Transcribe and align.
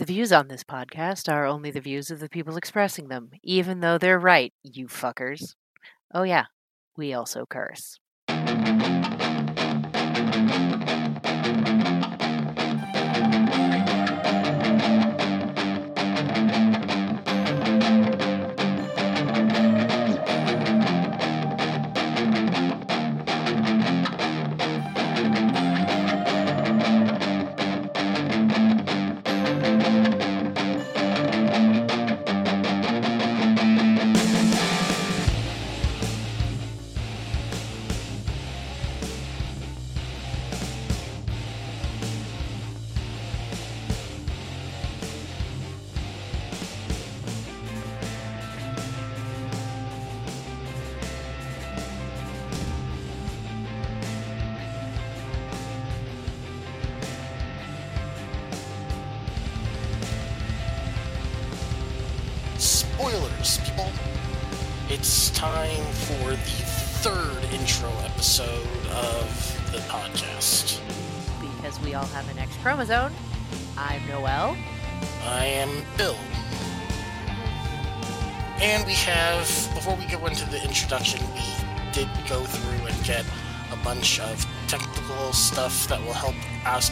The 0.00 0.06
views 0.06 0.32
on 0.32 0.48
this 0.48 0.64
podcast 0.64 1.30
are 1.30 1.44
only 1.44 1.70
the 1.70 1.82
views 1.82 2.10
of 2.10 2.20
the 2.20 2.28
people 2.30 2.56
expressing 2.56 3.08
them, 3.08 3.32
even 3.42 3.80
though 3.80 3.98
they're 3.98 4.18
right, 4.18 4.50
you 4.62 4.86
fuckers. 4.86 5.56
Oh, 6.14 6.22
yeah, 6.22 6.46
we 6.96 7.12
also 7.12 7.44
curse. 7.44 8.00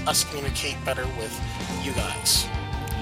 Us, 0.09 0.25
communicate 0.25 0.83
better 0.87 1.05
with 1.19 1.39
you 1.85 1.93
guys. 1.93 2.47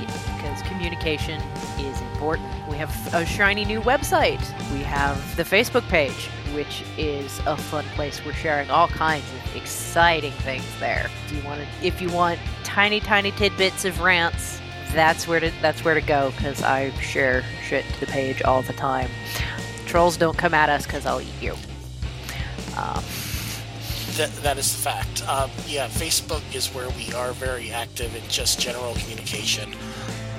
Because 0.00 0.60
communication 0.62 1.40
is 1.78 2.00
important. 2.00 2.48
We 2.68 2.76
have 2.76 2.90
a 3.14 3.24
shiny 3.24 3.64
new 3.64 3.80
website. 3.80 4.40
We 4.72 4.80
have 4.80 5.36
the 5.36 5.44
Facebook 5.44 5.86
page, 5.88 6.28
which 6.52 6.82
is 6.98 7.40
a 7.46 7.56
fun 7.56 7.84
place. 7.94 8.20
We're 8.24 8.34
sharing 8.34 8.70
all 8.70 8.88
kinds 8.88 9.24
of 9.32 9.56
exciting 9.56 10.32
things 10.32 10.64
there. 10.80 11.08
Do 11.28 11.36
you 11.36 11.44
want 11.44 11.60
to? 11.60 11.86
If 11.86 12.02
you 12.02 12.10
want 12.10 12.40
tiny, 12.64 12.98
tiny 12.98 13.30
tidbits 13.32 13.84
of 13.84 14.00
rants, 14.00 14.60
that's 14.92 15.28
where 15.28 15.40
to 15.40 15.52
that's 15.62 15.84
where 15.84 15.94
to 15.94 16.00
go. 16.00 16.32
Because 16.36 16.62
I 16.62 16.90
share 16.98 17.44
shit 17.66 17.84
to 17.94 18.00
the 18.00 18.06
page 18.06 18.42
all 18.42 18.62
the 18.62 18.72
time. 18.72 19.10
Trolls 19.86 20.16
don't 20.16 20.36
come 20.36 20.54
at 20.54 20.68
us 20.68 20.84
because 20.84 21.06
I'll 21.06 21.20
eat 21.20 21.40
you. 21.40 21.54
Um, 22.76 23.02
That, 24.16 24.32
that 24.42 24.56
is 24.56 24.72
the 24.72 24.78
fact. 24.78 25.28
Um, 25.28 25.50
yeah, 25.66 25.88
Facebook 25.88 26.40
is 26.54 26.68
where 26.68 26.88
we 26.90 27.12
are 27.12 27.32
very 27.32 27.70
active 27.70 28.14
in 28.16 28.22
just 28.30 28.58
general 28.58 28.94
communication. 28.94 29.74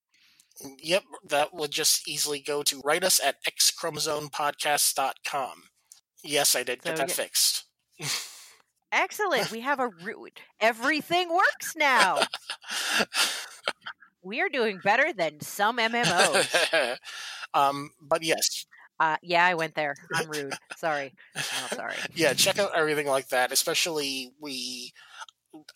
Yep, 0.81 1.05
that 1.29 1.55
would 1.55 1.71
just 1.71 2.07
easily 2.07 2.41
go 2.41 2.63
to 2.63 2.83
write 2.85 3.03
us 3.03 3.19
at 3.21 3.43
xchromosomepodcast.com. 3.45 5.63
Yes, 6.23 6.55
I 6.55 6.63
did 6.63 6.83
get 6.83 6.97
So 6.97 7.03
that 7.03 7.09
get- 7.09 7.17
fixed. 7.17 7.65
Excellent. 8.91 9.51
We 9.51 9.61
have 9.61 9.81
a 9.81 9.89
root. 9.89 10.41
Everything 10.61 11.31
works 11.35 11.75
now. 11.77 12.21
We 14.23 14.41
are 14.41 14.49
doing 14.49 14.81
better 14.85 15.13
than 15.13 15.41
some 15.41 15.79
MMOs. 15.79 16.99
um, 17.55 17.91
but 18.01 18.23
yes, 18.23 18.67
Uh, 19.01 19.17
yeah, 19.23 19.45
I 19.45 19.55
went 19.55 19.75
there. 19.75 19.95
I'm 20.15 20.29
rude. 20.31 20.55
Sorry. 20.77 21.13
Sorry. 21.73 21.95
yeah, 22.15 22.35
check 22.35 22.59
out 22.59 22.71
everything 22.77 23.07
like 23.09 23.29
that. 23.29 23.51
Especially 23.51 24.31
we, 24.41 24.93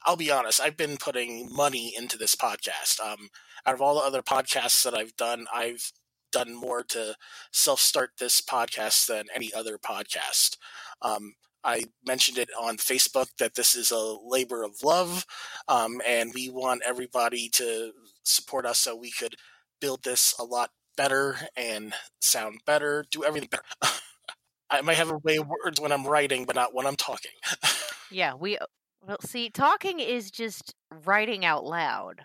I'll 0.04 0.16
be 0.16 0.30
honest, 0.30 0.60
I've 0.60 0.76
been 0.76 0.96
putting 0.96 1.52
money 1.52 1.92
into 1.96 2.16
this 2.18 2.36
podcast. 2.36 3.00
Um, 3.00 3.30
out 3.64 3.74
of 3.74 3.80
all 3.82 3.94
the 3.96 4.02
other 4.06 4.22
podcasts 4.22 4.84
that 4.84 4.94
I've 4.94 5.16
done, 5.16 5.46
I've 5.52 5.90
done 6.36 6.54
more 6.54 6.82
to 6.82 7.14
self-start 7.52 8.10
this 8.18 8.42
podcast 8.42 9.06
than 9.06 9.24
any 9.34 9.52
other 9.54 9.78
podcast. 9.78 10.58
Um, 11.00 11.34
I 11.64 11.84
mentioned 12.06 12.36
it 12.36 12.50
on 12.60 12.76
Facebook 12.76 13.28
that 13.38 13.54
this 13.54 13.74
is 13.74 13.90
a 13.90 14.16
labor 14.22 14.62
of 14.62 14.82
love, 14.84 15.24
um, 15.66 16.02
and 16.06 16.32
we 16.34 16.50
want 16.50 16.82
everybody 16.86 17.48
to 17.54 17.92
support 18.22 18.66
us 18.66 18.78
so 18.78 18.94
we 18.94 19.10
could 19.10 19.36
build 19.80 20.04
this 20.04 20.34
a 20.38 20.44
lot 20.44 20.70
better 20.96 21.36
and 21.56 21.94
sound 22.20 22.60
better, 22.66 23.06
do 23.10 23.24
everything 23.24 23.48
better. 23.50 23.64
I 24.70 24.82
might 24.82 24.96
have 24.98 25.10
a 25.10 25.18
way 25.18 25.36
of 25.36 25.48
words 25.48 25.80
when 25.80 25.92
I'm 25.92 26.06
writing, 26.06 26.44
but 26.44 26.56
not 26.56 26.74
when 26.74 26.86
I'm 26.86 26.96
talking. 26.96 27.32
Yeah, 28.10 28.34
we. 28.34 28.56
Well, 29.04 29.16
see, 29.20 29.50
talking 29.50 29.98
is 29.98 30.30
just 30.30 30.74
writing 31.04 31.44
out 31.44 31.64
loud. 31.64 32.20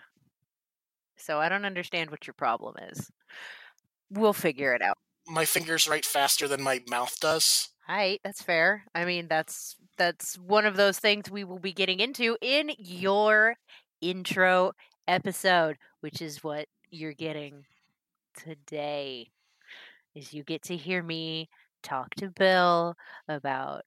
So 1.16 1.38
I 1.38 1.48
don't 1.48 1.64
understand 1.64 2.10
what 2.10 2.26
your 2.26 2.34
problem 2.34 2.76
is. 2.90 3.10
We'll 4.12 4.32
figure 4.32 4.74
it 4.74 4.82
out. 4.82 4.98
My 5.26 5.44
fingers 5.44 5.88
write 5.88 6.04
faster 6.04 6.46
than 6.46 6.62
my 6.62 6.82
mouth 6.88 7.18
does. 7.20 7.68
Hi, 7.86 8.18
that's 8.22 8.42
fair. 8.42 8.84
I 8.94 9.04
mean, 9.04 9.26
that's 9.28 9.76
that's 9.98 10.36
one 10.38 10.66
of 10.66 10.76
those 10.76 10.98
things 10.98 11.30
we 11.30 11.44
will 11.44 11.58
be 11.58 11.72
getting 11.72 12.00
into 12.00 12.36
in 12.40 12.70
your 12.78 13.56
intro 14.00 14.72
episode, 15.08 15.78
which 16.00 16.20
is 16.20 16.44
what 16.44 16.66
you're 16.90 17.12
getting 17.12 17.64
today. 18.36 19.30
Is 20.14 20.32
you 20.34 20.44
get 20.44 20.62
to 20.64 20.76
hear 20.76 21.02
me 21.02 21.48
talk 21.82 22.14
to 22.16 22.28
Bill 22.28 22.94
about 23.28 23.84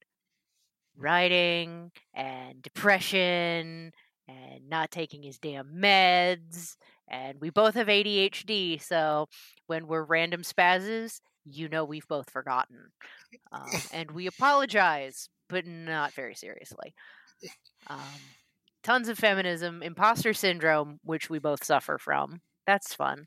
writing 0.97 1.91
and 2.13 2.61
depression 2.61 3.91
and 4.27 4.69
not 4.69 4.91
taking 4.91 5.23
his 5.23 5.37
damn 5.37 5.75
meds. 5.75 6.75
And 7.07 7.39
we 7.39 7.49
both 7.49 7.75
have 7.75 7.87
ADHD, 7.87 8.81
so 8.81 9.27
when 9.67 9.87
we're 9.87 10.03
random 10.03 10.41
spazzes, 10.41 11.21
you 11.45 11.69
know 11.69 11.85
we've 11.85 12.07
both 12.07 12.29
forgotten. 12.29 12.91
Um, 13.51 13.69
and 13.93 14.11
we 14.11 14.27
apologize, 14.27 15.29
but 15.49 15.65
not 15.67 16.13
very 16.13 16.35
seriously. 16.35 16.95
Um, 17.87 17.99
tons 18.83 19.09
of 19.09 19.17
feminism, 19.17 19.83
imposter 19.83 20.33
syndrome, 20.33 20.99
which 21.03 21.29
we 21.29 21.39
both 21.39 21.63
suffer 21.63 21.97
from. 21.97 22.41
That's 22.65 22.95
fun. 22.95 23.25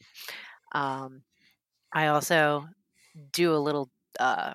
Um, 0.73 1.23
I 1.93 2.09
also 2.09 2.67
do 3.33 3.55
a 3.55 3.59
little 3.59 3.91
uh, 4.19 4.55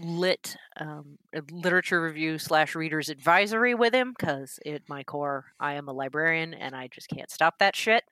lit 0.00 0.56
um, 0.78 1.18
literature 1.50 2.02
review 2.02 2.38
slash 2.38 2.74
readers 2.74 3.08
advisory 3.08 3.74
with 3.74 3.94
him 3.94 4.14
because 4.18 4.58
at 4.66 4.88
my 4.88 5.02
core 5.02 5.46
I 5.58 5.74
am 5.74 5.88
a 5.88 5.92
librarian 5.92 6.54
and 6.54 6.74
I 6.74 6.88
just 6.88 7.08
can't 7.08 7.30
stop 7.30 7.58
that 7.58 7.76
shit. 7.76 8.04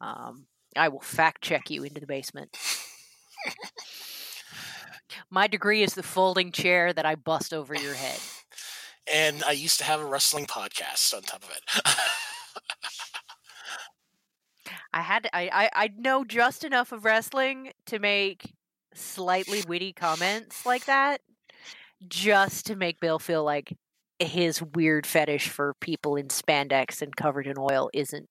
Um, 0.00 0.46
I 0.76 0.88
will 0.88 1.00
fact 1.00 1.42
check 1.42 1.70
you 1.70 1.82
into 1.84 2.00
the 2.00 2.06
basement. 2.06 2.56
my 5.30 5.46
degree 5.46 5.82
is 5.82 5.94
the 5.94 6.02
folding 6.02 6.52
chair 6.52 6.92
that 6.92 7.06
I 7.06 7.14
bust 7.14 7.52
over 7.52 7.74
your 7.74 7.94
head. 7.94 8.20
And 9.12 9.42
I 9.44 9.52
used 9.52 9.78
to 9.78 9.84
have 9.84 10.00
a 10.00 10.04
wrestling 10.04 10.46
podcast 10.46 11.14
on 11.14 11.22
top 11.22 11.42
of 11.42 11.50
it. 11.50 11.62
I 14.92 15.02
had 15.02 15.22
to, 15.24 15.36
I, 15.36 15.50
I 15.52 15.70
I 15.74 15.90
know 15.96 16.24
just 16.24 16.64
enough 16.64 16.90
of 16.92 17.04
wrestling 17.04 17.72
to 17.86 17.98
make 17.98 18.54
slightly 18.94 19.62
witty 19.66 19.92
comments 19.92 20.64
like 20.66 20.84
that, 20.86 21.20
just 22.08 22.66
to 22.66 22.76
make 22.76 23.00
Bill 23.00 23.18
feel 23.18 23.44
like 23.44 23.76
his 24.18 24.62
weird 24.62 25.06
fetish 25.06 25.48
for 25.48 25.74
people 25.80 26.16
in 26.16 26.28
spandex 26.28 27.00
and 27.02 27.14
covered 27.16 27.46
in 27.46 27.54
oil 27.58 27.88
isn't 27.94 28.28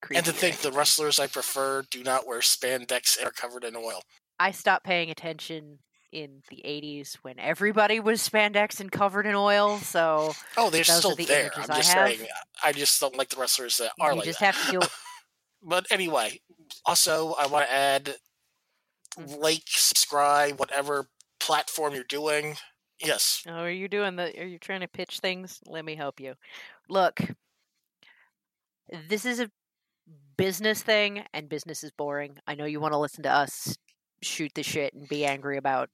creepy. 0.00 0.16
And 0.18 0.26
to 0.26 0.32
think 0.32 0.58
the 0.58 0.72
wrestlers 0.72 1.18
I 1.18 1.26
prefer 1.26 1.82
do 1.90 2.02
not 2.02 2.26
wear 2.26 2.40
spandex 2.40 3.18
and 3.18 3.26
are 3.26 3.32
covered 3.32 3.64
in 3.64 3.76
oil. 3.76 4.00
I 4.38 4.50
stopped 4.52 4.84
paying 4.86 5.10
attention 5.10 5.78
in 6.10 6.40
the 6.48 6.62
80s 6.64 7.16
when 7.20 7.38
everybody 7.38 8.00
was 8.00 8.26
spandex 8.26 8.80
and 8.80 8.90
covered 8.90 9.26
in 9.26 9.34
oil. 9.34 9.76
So 9.78 10.32
Oh, 10.56 10.70
they're 10.70 10.84
still 10.84 11.14
the 11.14 11.26
there. 11.26 11.50
I'm 11.54 11.66
just 11.66 11.92
have. 11.92 12.08
saying. 12.08 12.26
I 12.64 12.72
just 12.72 12.98
don't 12.98 13.16
like 13.16 13.28
the 13.28 13.36
wrestlers 13.38 13.76
that 13.78 13.92
are 14.00 14.12
you 14.12 14.16
like 14.18 14.24
just 14.24 14.40
that. 14.40 14.54
have 14.54 14.66
to 14.66 14.70
deal. 14.72 14.82
But 15.60 15.86
anyway, 15.90 16.40
also 16.86 17.34
I 17.34 17.48
want 17.48 17.66
to 17.66 17.72
add. 17.72 18.14
Like, 19.38 19.64
subscribe, 19.66 20.58
whatever 20.58 21.08
platform 21.40 21.94
you're 21.94 22.04
doing. 22.04 22.56
Yes. 23.00 23.42
Oh, 23.46 23.52
are 23.52 23.70
you 23.70 23.88
doing 23.88 24.16
the? 24.16 24.38
Are 24.40 24.46
you 24.46 24.58
trying 24.58 24.80
to 24.80 24.88
pitch 24.88 25.20
things? 25.20 25.60
Let 25.66 25.84
me 25.84 25.94
help 25.94 26.20
you. 26.20 26.34
Look, 26.88 27.20
this 29.08 29.24
is 29.24 29.40
a 29.40 29.50
business 30.36 30.82
thing, 30.82 31.24
and 31.32 31.48
business 31.48 31.84
is 31.84 31.92
boring. 31.92 32.38
I 32.46 32.54
know 32.54 32.64
you 32.64 32.80
want 32.80 32.92
to 32.94 32.98
listen 32.98 33.22
to 33.22 33.32
us 33.32 33.76
shoot 34.22 34.52
the 34.54 34.62
shit 34.62 34.94
and 34.94 35.08
be 35.08 35.24
angry 35.24 35.58
about 35.58 35.90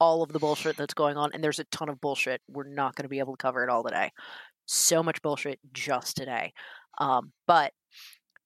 all 0.00 0.22
of 0.22 0.32
the 0.32 0.38
bullshit 0.38 0.76
that's 0.76 0.94
going 0.94 1.16
on, 1.16 1.30
and 1.32 1.44
there's 1.44 1.60
a 1.60 1.64
ton 1.64 1.88
of 1.88 2.00
bullshit. 2.00 2.40
We're 2.48 2.64
not 2.64 2.96
going 2.96 3.04
to 3.04 3.08
be 3.08 3.20
able 3.20 3.34
to 3.34 3.42
cover 3.42 3.62
it 3.62 3.70
all 3.70 3.84
today. 3.84 4.10
So 4.66 5.02
much 5.02 5.22
bullshit 5.22 5.60
just 5.72 6.16
today. 6.16 6.52
Um, 6.98 7.32
but 7.46 7.72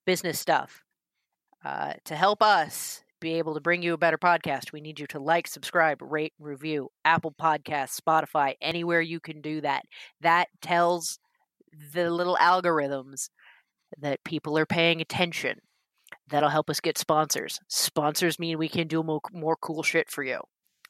business 0.04 0.38
stuff. 0.38 0.82
Uh, 1.64 1.94
to 2.04 2.14
help 2.14 2.42
us 2.42 3.02
be 3.20 3.34
able 3.34 3.54
to 3.54 3.60
bring 3.60 3.82
you 3.82 3.94
a 3.94 3.98
better 3.98 4.18
podcast, 4.18 4.72
we 4.72 4.80
need 4.80 5.00
you 5.00 5.06
to 5.08 5.18
like, 5.18 5.46
subscribe, 5.46 6.00
rate, 6.02 6.32
review 6.38 6.88
Apple 7.04 7.34
Podcasts, 7.40 8.00
Spotify, 8.00 8.54
anywhere 8.60 9.00
you 9.00 9.20
can 9.20 9.40
do 9.40 9.60
that. 9.62 9.84
That 10.20 10.48
tells 10.60 11.18
the 11.92 12.10
little 12.10 12.36
algorithms 12.36 13.28
that 13.98 14.24
people 14.24 14.58
are 14.58 14.66
paying 14.66 15.00
attention. 15.00 15.58
That'll 16.28 16.50
help 16.50 16.70
us 16.70 16.80
get 16.80 16.98
sponsors. 16.98 17.58
Sponsors 17.68 18.38
mean 18.38 18.58
we 18.58 18.68
can 18.68 18.86
do 18.86 19.02
more, 19.02 19.20
more 19.32 19.56
cool 19.56 19.82
shit 19.82 20.10
for 20.10 20.22
you. 20.22 20.40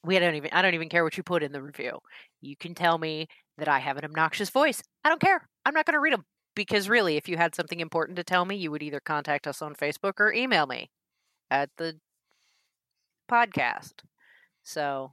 We 0.04 0.18
don't 0.18 0.34
even 0.34 0.50
I 0.52 0.62
don't 0.62 0.74
even 0.74 0.88
care 0.88 1.04
what 1.04 1.16
you 1.16 1.22
put 1.22 1.42
in 1.42 1.52
the 1.52 1.62
review. 1.62 1.98
You 2.40 2.56
can 2.56 2.74
tell 2.74 2.98
me 2.98 3.26
that 3.58 3.68
I 3.68 3.78
have 3.78 3.96
an 3.96 4.04
obnoxious 4.04 4.50
voice. 4.50 4.82
I 5.04 5.08
don't 5.08 5.20
care. 5.20 5.48
I'm 5.64 5.74
not 5.74 5.86
going 5.86 5.94
to 5.94 6.00
read 6.00 6.12
them 6.12 6.24
because 6.54 6.88
really 6.88 7.16
if 7.16 7.28
you 7.28 7.36
had 7.36 7.54
something 7.54 7.80
important 7.80 8.16
to 8.16 8.24
tell 8.24 8.44
me, 8.44 8.56
you 8.56 8.70
would 8.70 8.82
either 8.82 9.00
contact 9.00 9.46
us 9.46 9.62
on 9.62 9.74
Facebook 9.74 10.14
or 10.18 10.32
email 10.32 10.66
me 10.66 10.90
at 11.50 11.70
the 11.78 11.98
podcast. 13.26 13.92
So 14.62 15.12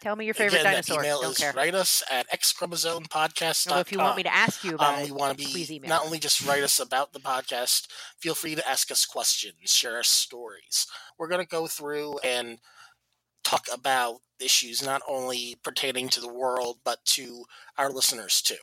tell 0.00 0.16
me 0.16 0.24
your 0.24 0.34
favorite 0.34 0.60
Again, 0.60 0.72
dinosaur. 0.72 1.00
email 1.02 1.20
Don't 1.22 1.32
is 1.32 1.38
care. 1.38 1.52
write 1.52 1.74
us 1.74 2.02
at 2.10 2.28
xchromosomepodcast.com. 2.30 3.72
Although 3.72 3.80
if 3.80 3.92
you 3.92 3.98
want 3.98 4.16
me 4.16 4.22
to 4.24 4.34
ask 4.34 4.64
you 4.64 4.74
about 4.74 4.94
Um, 4.94 5.00
it, 5.00 5.04
we 5.06 5.12
want 5.12 5.38
to 5.38 5.44
please 5.46 5.68
be 5.68 5.78
not 5.80 6.04
only 6.04 6.18
just 6.18 6.44
write 6.46 6.62
us 6.62 6.78
about 6.80 7.12
the 7.12 7.20
podcast, 7.20 7.86
feel 8.20 8.34
free 8.34 8.54
to 8.54 8.68
ask 8.68 8.90
us 8.90 9.04
questions, 9.06 9.54
share 9.64 9.98
us 9.98 10.08
stories. 10.08 10.86
We're 11.18 11.28
going 11.28 11.42
to 11.42 11.48
go 11.48 11.66
through 11.66 12.18
and 12.18 12.58
talk 13.44 13.66
about 13.72 14.20
issues 14.40 14.82
not 14.84 15.02
only 15.08 15.56
pertaining 15.62 16.08
to 16.10 16.20
the 16.20 16.32
world, 16.32 16.78
but 16.84 17.04
to 17.04 17.44
our 17.78 17.90
listeners 17.90 18.40
too. 18.42 18.56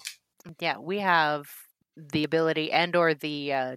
yeah, 0.59 0.77
we 0.77 0.99
have 0.99 1.47
the 1.95 2.23
ability 2.23 2.71
and 2.71 2.95
or 2.95 3.13
the 3.13 3.53
uh, 3.53 3.75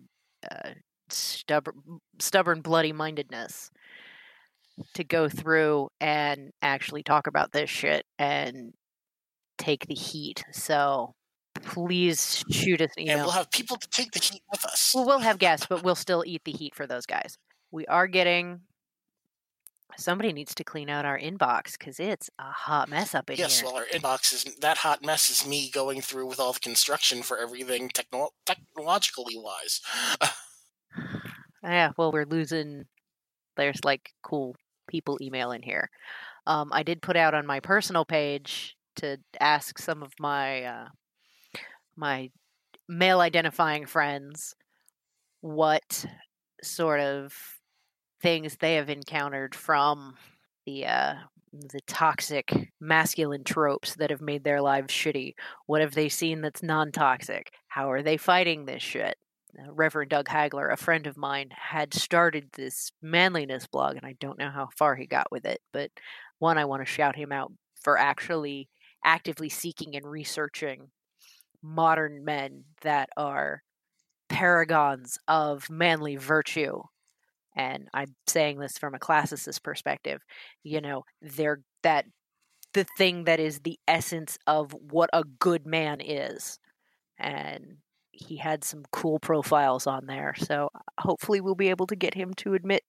uh, 0.51 0.71
stubborn, 1.09 2.01
stubborn 2.19 2.61
bloody 2.61 2.93
mindedness 2.93 3.71
to 4.95 5.05
go 5.05 5.29
through 5.29 5.89
and 6.01 6.51
actually 6.63 7.03
talk 7.03 7.27
about 7.27 7.53
this 7.53 7.71
shit 7.71 8.05
and 8.19 8.73
take 9.59 9.87
the 9.87 9.95
heat. 9.95 10.45
So 10.53 11.15
please 11.63 12.45
shoot 12.51 12.81
us 12.81 12.91
an 12.97 13.09
And 13.09 13.21
we'll 13.23 13.31
have 13.31 13.51
people 13.51 13.77
to 13.77 13.89
take 13.89 14.13
the 14.13 14.19
heat 14.21 14.43
with 14.51 14.65
us. 14.65 14.93
Well, 14.95 15.07
we'll 15.07 15.19
have 15.21 15.39
guests, 15.39 15.67
but 15.69 15.83
we'll 15.85 15.95
still 15.95 16.25
eat 16.27 16.43
the 16.45 16.53
heat 16.53 16.75
for 16.75 16.87
those 16.87 17.07
guys. 17.07 17.37
We 17.71 17.87
are 17.87 18.07
getting. 18.07 18.63
Somebody 19.97 20.33
needs 20.33 20.57
to 20.57 20.65
clean 20.65 20.91
out 20.91 21.05
our 21.05 21.17
inbox 21.17 21.79
because 21.79 22.01
it's 22.01 22.29
a 22.41 22.51
hot 22.51 22.89
mess 22.89 23.15
up 23.15 23.31
in 23.31 23.37
Yes, 23.37 23.61
here. 23.61 23.69
well, 23.71 23.77
our 23.77 23.87
inbox 23.87 24.33
is 24.35 24.43
that 24.57 24.79
hot 24.79 25.05
mess 25.05 25.31
is 25.31 25.47
me 25.47 25.71
going 25.71 26.01
through 26.01 26.27
with 26.27 26.41
all 26.41 26.53
the 26.53 26.59
construction 26.59 27.23
for 27.23 27.39
everything 27.39 27.89
techno- 27.91 28.31
technologically 28.45 29.37
wise. 29.39 29.81
Yeah, 31.63 31.93
well, 31.97 32.13
we're 32.13 32.27
losing. 32.27 32.85
There's 33.57 33.83
like 33.85 34.13
cool 34.23 34.55
people 34.89 35.19
email 35.21 35.53
in 35.53 35.63
here. 35.63 35.91
Um, 36.47 36.71
I 36.73 36.83
did 36.83 37.03
put 37.03 37.17
out 37.17 37.35
on 37.35 37.47
my 37.47 37.61
personal 37.61 38.05
page 38.05 38.77
to 38.97 39.19
ask 39.41 39.79
some 39.79 40.03
of 40.03 40.13
my 40.21 40.63
uh, 40.65 40.89
my 41.97 42.31
male 42.89 43.21
identifying 43.21 43.87
friends 43.87 44.55
what 45.41 46.05
sort 46.63 47.01
of 47.01 47.35
things 48.23 48.57
they 48.57 48.75
have 48.75 48.91
encountered 48.91 49.55
from 49.55 50.15
the 50.67 50.87
uh, 50.87 51.15
the 51.53 51.81
toxic 51.87 52.73
masculine 52.81 53.45
tropes 53.45 53.95
that 53.97 54.11
have 54.11 54.21
made 54.21 54.45
their 54.45 54.61
lives 54.61 54.93
shitty. 54.93 55.35
What 55.67 55.81
have 55.81 55.95
they 55.95 56.09
seen 56.09 56.41
that's 56.41 56.63
non-toxic? 56.63 57.53
How 57.69 57.91
are 57.91 58.03
they 58.03 58.17
fighting 58.17 58.65
this 58.65 58.83
shit? 58.83 59.17
Uh, 59.59 59.73
Reverend 59.73 60.11
Doug 60.11 60.29
Hagler, 60.29 60.73
a 60.73 60.77
friend 60.77 61.07
of 61.07 61.17
mine, 61.17 61.51
had 61.51 61.95
started 61.95 62.49
this 62.53 62.91
manliness 63.03 63.67
blog, 63.67 63.97
and 63.97 64.07
I 64.07 64.15
don't 64.21 64.39
know 64.39 64.51
how 64.51 64.69
far 64.77 64.97
he 64.97 65.07
got 65.07 65.31
with 65.31 65.45
it. 65.45 65.61
But 65.73 65.91
one, 66.39 66.59
I 66.59 66.65
want 66.65 66.83
to 66.83 66.93
shout 66.93 67.17
him 67.17 67.33
out 67.33 67.53
for 67.83 67.99
actually 67.99 68.69
actively 69.05 69.49
seeking 69.49 69.95
and 69.97 70.07
researching 70.07 70.89
modern 71.63 72.25
men 72.25 72.65
that 72.83 73.09
are 73.17 73.63
paragons 74.29 75.19
of 75.29 75.69
manly 75.71 76.17
virtue. 76.17 76.83
And 77.57 77.89
I'm 77.95 78.15
saying 78.27 78.59
this 78.59 78.79
from 78.79 78.95
a 78.95 78.99
classicist 78.99 79.63
perspective. 79.63 80.21
You 80.63 80.81
know, 80.81 81.05
they're 81.23 81.61
that 81.83 82.07
the 82.73 82.87
thing 82.99 83.25
that 83.25 83.41
is 83.41 83.61
the 83.61 83.79
essence 83.87 84.37
of 84.47 84.75
what 84.91 85.09
a 85.13 85.23
good 85.39 85.65
man 85.67 86.01
is. 86.01 86.59
And 87.19 87.77
he 88.17 88.37
had 88.37 88.65
some 88.65 88.85
cool 88.93 89.19
profiles 89.19 89.87
on 89.87 90.07
there. 90.07 90.35
So 90.37 90.71
hopefully 90.99 91.41
we'll 91.41 91.55
be 91.55 91.71
able 91.71 91.87
to 91.89 91.97
get 91.97 92.15
him 92.15 92.33
to 92.35 92.55
admit 92.55 92.83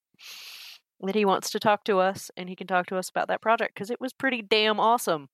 that 1.02 1.16
he 1.16 1.26
wants 1.26 1.50
to 1.52 1.60
talk 1.60 1.84
to 1.86 2.00
us 2.00 2.32
and 2.38 2.48
he 2.48 2.56
can 2.56 2.68
talk 2.68 2.88
to 2.88 2.98
us 2.98 3.10
about 3.10 3.28
that 3.28 3.42
project 3.42 3.74
because 3.74 3.92
it 3.92 4.00
was 4.00 4.14
pretty 4.14 4.42
damn 4.42 4.80
awesome. 4.80 5.28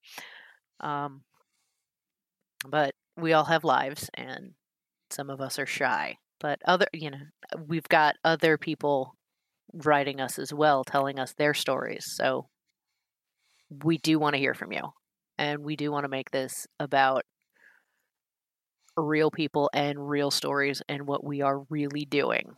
Um, 0.79 1.21
but 2.67 2.93
we 3.17 3.33
all 3.33 3.45
have 3.45 3.63
lives 3.63 4.09
and 4.13 4.53
some 5.09 5.29
of 5.29 5.41
us 5.41 5.59
are 5.59 5.65
shy. 5.65 6.17
But 6.39 6.59
other, 6.65 6.87
you 6.93 7.11
know, 7.11 7.19
we've 7.67 7.87
got 7.87 8.15
other 8.23 8.57
people 8.57 9.15
writing 9.73 10.19
us 10.19 10.39
as 10.39 10.53
well, 10.53 10.83
telling 10.83 11.19
us 11.19 11.33
their 11.33 11.53
stories. 11.53 12.05
So 12.15 12.47
we 13.83 13.97
do 13.99 14.17
want 14.19 14.33
to 14.33 14.39
hear 14.39 14.53
from 14.53 14.71
you. 14.71 14.81
And 15.37 15.59
we 15.63 15.75
do 15.75 15.91
want 15.91 16.03
to 16.03 16.09
make 16.09 16.31
this 16.31 16.67
about 16.79 17.23
real 18.97 19.31
people 19.31 19.69
and 19.73 20.09
real 20.09 20.31
stories 20.31 20.81
and 20.87 21.07
what 21.07 21.23
we 21.23 21.41
are 21.41 21.65
really 21.69 22.05
doing 22.05 22.55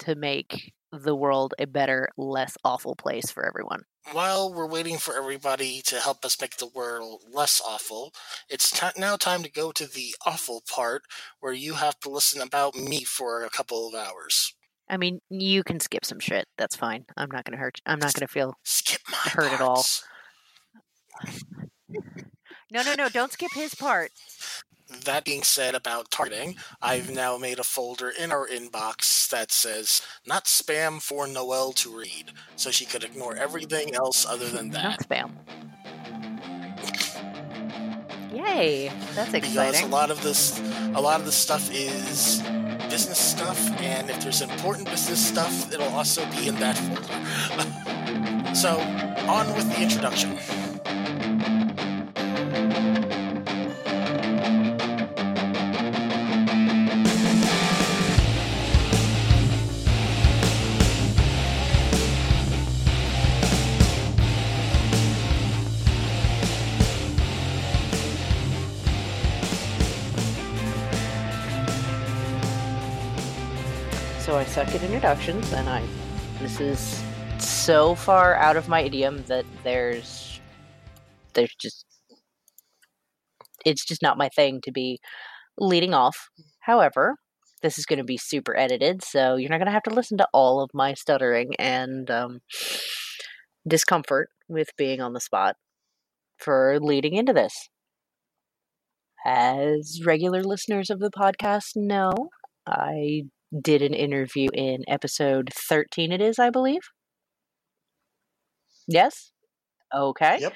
to 0.00 0.14
make 0.14 0.72
the 0.92 1.14
world 1.14 1.54
a 1.58 1.66
better, 1.66 2.08
less 2.16 2.56
awful 2.64 2.94
place 2.94 3.30
for 3.30 3.46
everyone. 3.46 3.82
While 4.12 4.52
we're 4.52 4.68
waiting 4.68 4.98
for 4.98 5.16
everybody 5.16 5.80
to 5.86 5.96
help 5.96 6.24
us 6.24 6.40
make 6.40 6.58
the 6.58 6.68
world 6.68 7.24
less 7.32 7.60
awful, 7.66 8.12
it's 8.48 8.70
ti 8.70 8.88
now 8.96 9.16
time 9.16 9.42
to 9.42 9.50
go 9.50 9.72
to 9.72 9.86
the 9.86 10.14
awful 10.26 10.62
part 10.72 11.02
where 11.40 11.52
you 11.52 11.74
have 11.74 11.98
to 12.00 12.10
listen 12.10 12.42
about 12.42 12.74
me 12.76 13.02
for 13.02 13.44
a 13.44 13.50
couple 13.50 13.88
of 13.88 13.94
hours. 13.94 14.54
I 14.88 14.98
mean, 14.98 15.20
you 15.30 15.64
can 15.64 15.80
skip 15.80 16.04
some 16.04 16.20
shit. 16.20 16.46
That's 16.58 16.76
fine. 16.76 17.06
I'm 17.16 17.30
not 17.30 17.44
going 17.44 17.56
to 17.56 17.62
hurt. 17.62 17.80
I'm 17.86 17.98
not 17.98 18.12
going 18.12 18.26
to 18.26 18.32
feel. 18.32 18.54
Skip 18.64 19.00
my 19.10 19.30
Heard 19.30 19.52
it 19.52 19.60
all. 19.60 19.84
No, 22.70 22.82
no, 22.82 22.94
no. 22.96 23.08
Don't 23.08 23.30
skip 23.30 23.52
his 23.54 23.76
part. 23.76 24.10
That 25.04 25.24
being 25.24 25.42
said 25.42 25.74
about 25.74 26.10
targeting, 26.10 26.56
I've 26.80 27.10
now 27.10 27.36
made 27.36 27.58
a 27.58 27.64
folder 27.64 28.10
in 28.10 28.32
our 28.32 28.48
inbox 28.48 29.28
that 29.30 29.52
says 29.52 30.02
not 30.26 30.44
spam 30.44 31.02
for 31.02 31.26
Noelle 31.26 31.72
to 31.72 31.96
read, 31.96 32.32
so 32.56 32.70
she 32.70 32.84
could 32.84 33.04
ignore 33.04 33.36
everything 33.36 33.94
else 33.94 34.26
other 34.26 34.48
than 34.48 34.70
that. 34.70 35.08
Not 35.08 35.08
spam. 35.08 35.32
Yay! 38.32 38.90
That's 39.14 39.32
exciting. 39.32 39.72
Because 39.72 39.82
a 39.82 39.86
lot 39.86 40.10
of 40.10 40.22
this 40.22 40.60
a 40.94 41.00
lot 41.00 41.20
of 41.20 41.26
this 41.26 41.36
stuff 41.36 41.70
is 41.72 42.42
business 42.88 43.18
stuff, 43.18 43.58
and 43.80 44.10
if 44.10 44.22
there's 44.22 44.40
important 44.40 44.88
business 44.90 45.24
stuff, 45.24 45.72
it'll 45.72 45.88
also 45.88 46.24
be 46.30 46.48
in 46.48 46.56
that 46.56 46.76
folder. 46.78 48.54
so 48.54 48.78
on 49.28 49.46
with 49.54 49.68
the 49.74 49.82
introduction. 49.82 50.38
I 74.44 74.46
suck 74.46 74.74
at 74.74 74.82
introductions, 74.82 75.54
and 75.54 75.66
I. 75.70 75.82
This 76.38 76.60
is 76.60 77.02
so 77.38 77.94
far 77.94 78.34
out 78.34 78.58
of 78.58 78.68
my 78.68 78.82
idiom 78.82 79.24
that 79.26 79.46
there's. 79.62 80.38
There's 81.32 81.54
just. 81.58 81.86
It's 83.64 83.86
just 83.86 84.02
not 84.02 84.18
my 84.18 84.28
thing 84.28 84.60
to 84.64 84.70
be 84.70 84.98
leading 85.56 85.94
off. 85.94 86.28
However, 86.60 87.16
this 87.62 87.78
is 87.78 87.86
going 87.86 88.00
to 88.00 88.04
be 88.04 88.18
super 88.18 88.54
edited, 88.54 89.02
so 89.02 89.36
you're 89.36 89.48
not 89.48 89.56
going 89.56 89.66
to 89.66 89.72
have 89.72 89.82
to 89.84 89.94
listen 89.94 90.18
to 90.18 90.28
all 90.34 90.60
of 90.60 90.68
my 90.74 90.92
stuttering 90.92 91.54
and 91.58 92.10
um, 92.10 92.40
discomfort 93.66 94.28
with 94.46 94.68
being 94.76 95.00
on 95.00 95.14
the 95.14 95.20
spot 95.20 95.56
for 96.36 96.78
leading 96.82 97.14
into 97.14 97.32
this. 97.32 97.70
As 99.24 100.02
regular 100.04 100.42
listeners 100.42 100.90
of 100.90 101.00
the 101.00 101.10
podcast 101.10 101.76
know, 101.76 102.12
I 102.66 103.22
did 103.60 103.82
an 103.82 103.94
interview 103.94 104.48
in 104.52 104.84
episode 104.88 105.50
13, 105.52 106.12
it 106.12 106.20
is, 106.20 106.38
I 106.38 106.50
believe. 106.50 106.82
Yes? 108.86 109.32
Okay. 109.94 110.38
Yep. 110.40 110.54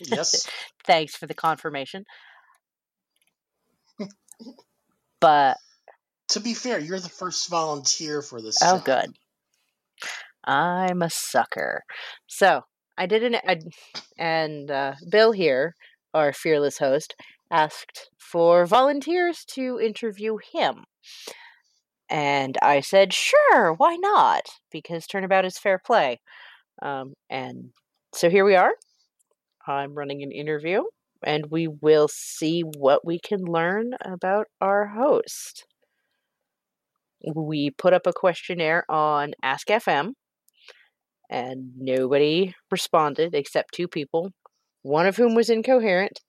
Yes. 0.00 0.48
Thanks 0.86 1.16
for 1.16 1.26
the 1.26 1.34
confirmation. 1.34 2.04
but 5.20 5.56
to 6.28 6.40
be 6.40 6.54
fair, 6.54 6.78
you're 6.78 7.00
the 7.00 7.08
first 7.08 7.48
volunteer 7.48 8.22
for 8.22 8.40
this. 8.40 8.58
oh, 8.62 8.76
job. 8.76 8.84
good. 8.84 9.10
I'm 10.44 11.02
a 11.02 11.10
sucker. 11.10 11.82
So 12.26 12.62
I 12.96 13.06
did 13.06 13.22
an 13.22 13.36
I, 13.46 13.58
and 14.18 14.70
uh, 14.70 14.94
Bill 15.10 15.32
here, 15.32 15.74
our 16.14 16.32
fearless 16.32 16.78
host, 16.78 17.14
asked 17.50 18.10
for 18.18 18.66
volunteers 18.66 19.44
to 19.54 19.80
interview 19.80 20.36
him. 20.52 20.84
And 22.10 22.56
I 22.62 22.80
said, 22.80 23.12
sure, 23.12 23.74
why 23.74 23.96
not? 23.96 24.48
Because 24.70 25.06
turnabout 25.06 25.44
is 25.44 25.58
fair 25.58 25.78
play. 25.78 26.20
Um, 26.80 27.14
and 27.28 27.70
so 28.14 28.30
here 28.30 28.44
we 28.44 28.56
are. 28.56 28.72
I'm 29.66 29.94
running 29.94 30.22
an 30.22 30.32
interview, 30.32 30.84
and 31.22 31.50
we 31.50 31.68
will 31.68 32.08
see 32.08 32.62
what 32.62 33.04
we 33.04 33.18
can 33.18 33.44
learn 33.44 33.92
about 34.02 34.46
our 34.60 34.86
host. 34.86 35.66
We 37.34 37.70
put 37.70 37.92
up 37.92 38.06
a 38.06 38.12
questionnaire 38.12 38.90
on 38.90 39.32
Ask 39.42 39.68
FM, 39.68 40.12
and 41.28 41.72
nobody 41.76 42.54
responded 42.70 43.34
except 43.34 43.74
two 43.74 43.88
people, 43.88 44.32
one 44.82 45.06
of 45.06 45.16
whom 45.16 45.34
was 45.34 45.50
incoherent, 45.50 46.20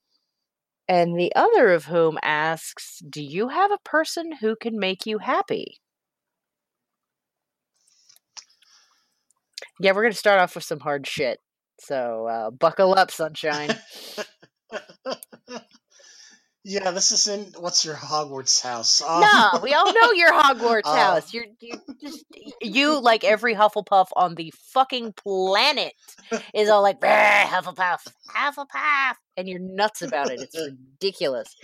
and 0.90 1.16
the 1.16 1.32
other 1.36 1.72
of 1.72 1.86
whom 1.86 2.18
asks, 2.24 2.98
Do 3.08 3.22
you 3.22 3.50
have 3.50 3.72
a 3.72 3.78
person 3.86 4.32
who 4.42 4.56
can 4.56 4.80
make 4.80 5.06
you 5.06 5.20
happy? 5.20 5.80
Yeah, 9.80 9.92
we're 9.92 10.02
going 10.02 10.12
to 10.12 10.18
start 10.18 10.42
off 10.42 10.56
with 10.56 10.64
some 10.64 10.80
hard 10.80 11.06
shit. 11.06 11.40
So 11.80 12.26
uh, 12.26 12.50
buckle 12.50 12.96
up, 12.96 13.12
sunshine. 13.12 13.70
yeah, 16.70 16.92
this 16.92 17.12
is 17.12 17.26
in 17.26 17.52
what's 17.58 17.84
your 17.84 17.96
Hogwarts 17.96 18.62
house? 18.62 19.02
Um, 19.02 19.22
no, 19.22 19.60
we 19.64 19.74
all 19.74 19.92
know 19.92 20.12
your 20.12 20.32
Hogwarts 20.32 20.86
Uh, 20.86 20.96
house. 20.96 21.34
You're 21.34 21.48
you 21.60 21.74
just 22.00 22.24
you 22.62 23.00
like 23.00 23.24
every 23.24 23.56
Hufflepuff 23.56 24.10
on 24.16 24.36
the 24.36 24.54
fucking 24.56 25.14
planet 25.14 25.94
is 26.54 26.70
all 26.70 26.84
like 26.84 27.00
"Brr, 27.00 27.08
Hufflepuff, 27.10 28.08
Hufflepuff, 28.36 29.16
and 29.36 29.50
you're 29.50 29.60
nuts 29.60 30.04
about 30.04 30.30
it. 30.30 30.42
It's 30.42 30.56
ridiculous. 30.56 31.56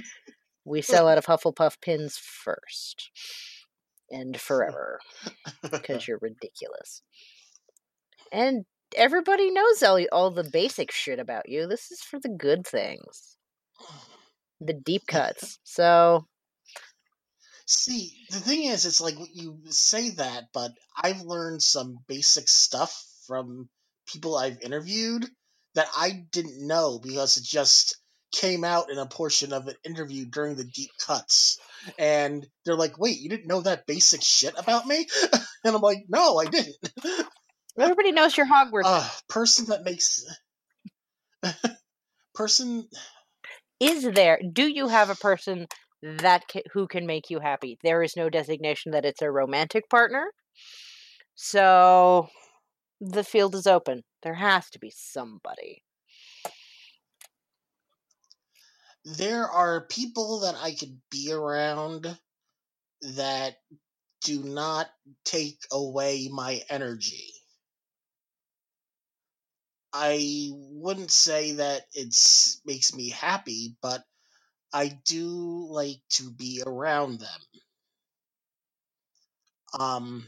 We 0.66 0.82
sell 0.82 1.08
out 1.08 1.20
of 1.20 1.26
Hufflepuff 1.28 1.80
pins 1.82 2.18
first 2.18 3.12
and 4.10 4.36
forever 4.40 5.00
because 5.70 6.08
you're 6.08 6.20
ridiculous. 6.20 7.04
And 8.32 8.66
everybody 8.96 9.52
knows 9.52 9.84
all 9.84 10.04
all 10.12 10.32
the 10.32 10.50
basic 10.52 10.92
shit 10.92 11.20
about 11.20 11.48
you. 11.48 11.68
This 11.68 11.92
is 11.92 12.02
for 12.02 12.20
the 12.20 12.30
good 12.30 12.66
things, 12.66 13.38
the 14.62 14.74
deep 14.74 15.08
cuts. 15.08 15.60
So 15.64 16.26
See, 17.68 18.14
the 18.30 18.40
thing 18.40 18.66
is, 18.66 18.86
it's 18.86 19.02
like 19.02 19.16
you 19.34 19.60
say 19.70 20.12
that, 20.12 20.46
but 20.54 20.72
I've 21.02 21.22
learned 21.22 21.64
some 21.64 21.98
basic 22.08 22.48
stuff 22.48 23.04
from 23.28 23.70
people 24.08 24.38
I've 24.38 24.62
interviewed 24.62 25.26
that 25.74 25.88
I 25.98 26.26
didn't 26.32 26.68
know 26.68 27.00
because 27.00 27.38
it 27.38 27.44
just 27.44 27.98
came 28.32 28.64
out 28.64 28.92
in 28.92 29.00
a 29.00 29.08
portion 29.08 29.52
of 29.52 29.68
an 29.68 29.76
interview 29.84 30.26
during 30.26 30.56
the 30.56 30.64
deep 30.64 30.92
cuts. 31.06 31.58
And 31.98 32.46
they're 32.66 32.76
like, 32.76 33.00
wait, 33.00 33.20
you 33.20 33.30
didn't 33.30 33.48
know 33.48 33.62
that 33.62 33.88
basic 33.88 34.22
shit 34.24 34.54
about 34.58 34.86
me? 34.86 35.08
and 35.64 35.76
I'm 35.76 35.82
like, 35.82 36.06
no, 36.08 36.38
I 36.38 36.46
didn't. 36.46 36.76
everybody 37.80 38.12
knows 38.12 38.38
your 38.38 38.46
Hogwarts 38.46 38.84
Uh, 38.86 39.10
person 39.28 39.66
that 39.68 39.84
makes. 39.84 40.24
person. 42.36 42.88
Is 43.80 44.04
there 44.14 44.40
do 44.54 44.68
you 44.68 44.88
have 44.88 45.10
a 45.10 45.16
person 45.16 45.68
that 46.02 46.44
ca- 46.52 46.64
who 46.74 46.88
can 46.88 47.06
make 47.06 47.30
you 47.30 47.40
happy? 47.40 47.78
There 47.84 48.04
is 48.04 48.16
no 48.16 48.30
designation 48.30 48.92
that 48.92 49.06
it's 49.06 49.22
a 49.22 49.32
romantic 49.32 49.90
partner. 49.90 50.32
So 51.36 52.30
the 53.02 53.24
field 53.24 53.56
is 53.56 53.68
open. 53.68 54.04
There 54.24 54.36
has 54.36 54.70
to 54.72 54.80
be 54.80 54.92
somebody. 54.96 55.84
There 59.04 59.48
are 59.48 59.86
people 59.88 60.40
that 60.42 60.56
I 60.56 60.74
could 60.74 61.00
be 61.12 61.32
around 61.32 62.18
that 63.02 63.58
do 64.24 64.44
not 64.44 64.90
take 65.24 65.60
away 65.72 66.30
my 66.32 66.62
energy. 66.70 67.34
I 69.98 70.50
wouldn't 70.52 71.12
say 71.12 71.54
that 71.54 71.84
it 71.94 72.14
makes 72.66 72.94
me 72.94 73.12
happy, 73.12 73.78
but 73.82 74.04
I 74.74 74.90
do 75.06 75.68
like 75.70 76.02
to 76.12 76.30
be 76.30 76.62
around 76.66 77.22
them. 77.22 77.42
Um 79.80 80.26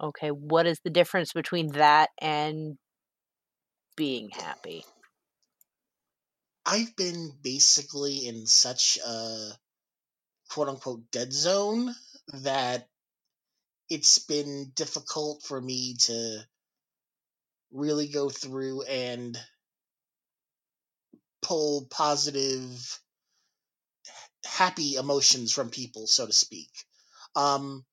okay 0.00 0.30
what 0.30 0.66
is 0.66 0.80
the 0.80 0.90
difference 0.90 1.32
between 1.32 1.72
that 1.72 2.10
and 2.20 2.76
being 3.96 4.28
happy 4.30 4.84
I've 6.66 6.94
been 6.96 7.32
basically 7.42 8.26
in 8.26 8.46
such 8.46 8.98
a 9.06 9.52
quote 10.50 10.68
unquote 10.68 11.10
dead 11.10 11.32
zone 11.32 11.94
that 12.42 12.88
it's 13.88 14.18
been 14.18 14.72
difficult 14.74 15.42
for 15.42 15.60
me 15.60 15.94
to 16.00 16.44
really 17.76 18.08
go 18.08 18.28
through 18.30 18.82
and 18.82 19.38
pull 21.42 21.86
positive 21.90 23.00
happy 24.44 24.94
emotions 24.96 25.52
from 25.52 25.70
people 25.70 26.06
so 26.06 26.26
to 26.26 26.32
speak. 26.32 26.70
Um 27.34 27.84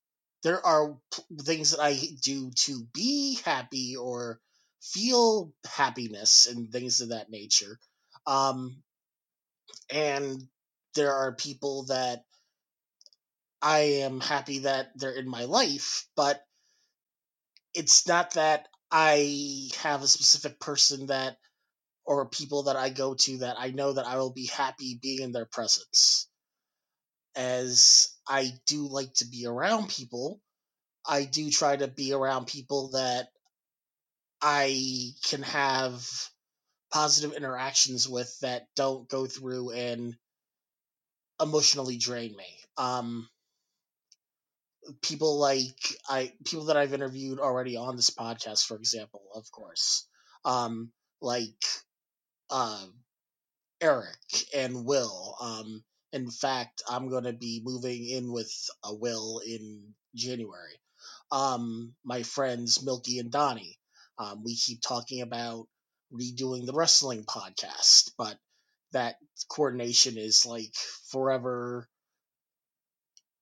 there 0.44 0.66
are 0.66 0.98
p- 1.14 1.24
things 1.44 1.72
that 1.72 1.80
i 1.82 1.98
do 2.22 2.52
to 2.52 2.84
be 2.94 3.40
happy 3.46 3.96
or 3.96 4.40
feel 4.82 5.54
happiness 5.66 6.48
and 6.48 6.72
things 6.72 7.02
of 7.02 7.10
that 7.10 7.30
nature. 7.30 7.80
Um 8.28 8.84
and 9.90 10.48
there 10.96 11.14
are 11.14 11.34
people 11.36 11.86
that 11.86 12.24
I 13.62 13.80
am 14.04 14.20
happy 14.20 14.60
that 14.60 14.92
they're 14.96 15.12
in 15.12 15.28
my 15.28 15.46
life, 15.46 16.08
but 16.16 16.46
it's 17.74 18.08
not 18.08 18.32
that 18.34 18.68
I 18.96 19.70
have 19.80 20.04
a 20.04 20.08
specific 20.08 20.60
person 20.60 21.08
that 21.08 21.38
or 22.06 22.30
people 22.30 22.64
that 22.64 22.76
I 22.76 22.90
go 22.90 23.16
to 23.16 23.40
that 23.40 23.56
I 23.60 23.72
know 23.72 23.94
that 23.94 24.06
I 24.06 24.18
will 24.18 24.32
be 24.32 24.46
happy 24.46 25.00
being 25.02 25.22
in 25.22 25.32
their 25.32 25.48
presence. 25.48 26.28
As 27.36 28.10
I 28.28 28.52
do 28.68 28.88
like 28.88 29.12
to 29.16 29.26
be 29.26 29.48
around 29.48 29.90
people, 29.90 30.40
I 31.08 31.26
do 31.26 31.50
try 31.50 31.76
to 31.76 31.88
be 31.88 32.14
around 32.14 32.46
people 32.46 32.92
that 32.92 33.30
I 34.44 35.10
can 35.24 35.42
have 35.42 36.08
positive 36.92 37.34
interactions 37.36 38.08
with 38.08 38.38
that 38.42 38.68
don't 38.76 39.10
go 39.10 39.26
through 39.26 39.72
and 39.72 40.16
emotionally 41.42 41.98
drain 41.98 42.36
me. 42.36 42.46
Um, 42.78 43.28
people 45.02 45.40
like 45.40 45.78
I 46.10 46.34
people 46.46 46.66
that 46.66 46.78
I've 46.78 46.94
interviewed 46.94 47.40
already 47.40 47.78
on 47.78 47.96
this 47.96 48.10
podcast, 48.10 48.66
for 48.66 48.78
example, 48.78 49.22
of 49.34 49.50
course, 49.52 50.08
um, 50.46 50.92
like 51.22 51.64
uh, 52.50 52.86
Eric 53.82 54.18
and 54.56 54.86
Will. 54.86 55.36
Um, 55.40 55.84
in 56.12 56.30
fact, 56.30 56.84
I'm 56.88 57.10
going 57.10 57.24
to 57.24 57.34
be 57.34 57.62
moving 57.64 58.08
in 58.08 58.32
with 58.32 58.54
a 58.84 58.94
Will 58.94 59.40
in 59.40 59.94
January. 60.16 60.80
Um, 61.32 61.96
my 62.04 62.24
friends 62.24 62.84
Milky 62.84 63.20
and 63.20 63.32
Donnie. 63.32 63.80
Um, 64.20 64.44
we 64.44 64.56
keep 64.56 64.82
talking 64.82 65.22
about 65.22 65.68
redoing 66.14 66.66
the 66.66 66.74
wrestling 66.74 67.24
podcast, 67.24 68.12
but 68.18 68.38
that 68.92 69.16
coordination 69.50 70.18
is 70.18 70.46
like 70.46 70.74
forever 71.10 71.90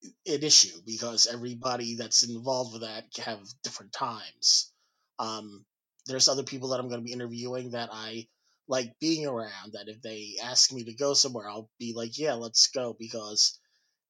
an 0.04 0.44
issue 0.44 0.78
because 0.86 1.28
everybody 1.28 1.96
that's 1.96 2.24
involved 2.28 2.74
with 2.74 2.82
that 2.84 3.06
have 3.24 3.40
different 3.64 3.94
times. 3.94 4.72
Um, 5.20 5.66
there's 6.08 6.28
other 6.28 6.44
people 6.44 6.70
that 6.70 6.80
I'm 6.80 6.90
going 6.90 7.02
to 7.02 7.06
be 7.06 7.14
interviewing 7.14 7.72
that 7.72 7.90
I 7.92 8.28
like 8.68 8.94
being 9.00 9.28
around. 9.28 9.74
That 9.74 9.88
if 9.88 10.02
they 10.02 10.36
ask 10.44 10.72
me 10.72 10.86
to 10.86 10.94
go 10.94 11.14
somewhere, 11.14 11.48
I'll 11.50 11.70
be 11.80 11.94
like, 11.96 12.18
yeah, 12.18 12.34
let's 12.34 12.68
go 12.68 12.96
because 12.98 13.60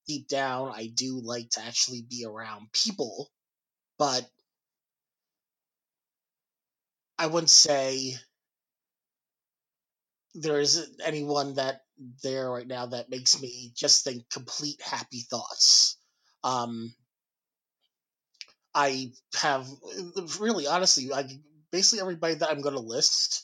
deep 0.08 0.28
down, 0.28 0.72
I 0.76 0.88
do 0.88 1.20
like 1.24 1.50
to 1.52 1.64
actually 1.64 2.04
be 2.10 2.26
around 2.26 2.72
people, 2.74 3.30
but 3.98 4.28
I 7.18 7.28
wouldn't 7.28 7.50
say 7.50 8.16
there 10.36 10.60
isn't 10.60 11.02
anyone 11.04 11.56
that 11.56 11.82
there 12.24 12.50
right 12.50 12.68
now 12.68 12.88
that 12.88 13.10
makes 13.10 13.42
me 13.42 13.72
just 13.76 14.04
think 14.04 14.30
complete 14.30 14.82
happy 14.82 15.22
thoughts. 15.30 15.98
Um, 16.44 16.94
I 18.74 19.12
have 19.36 19.68
really 20.40 20.68
honestly, 20.68 21.14
I 21.14 21.28
basically 21.72 22.02
everybody 22.02 22.36
that 22.36 22.50
I'm 22.50 22.62
going 22.62 22.76
to 22.76 22.82
list, 22.82 23.44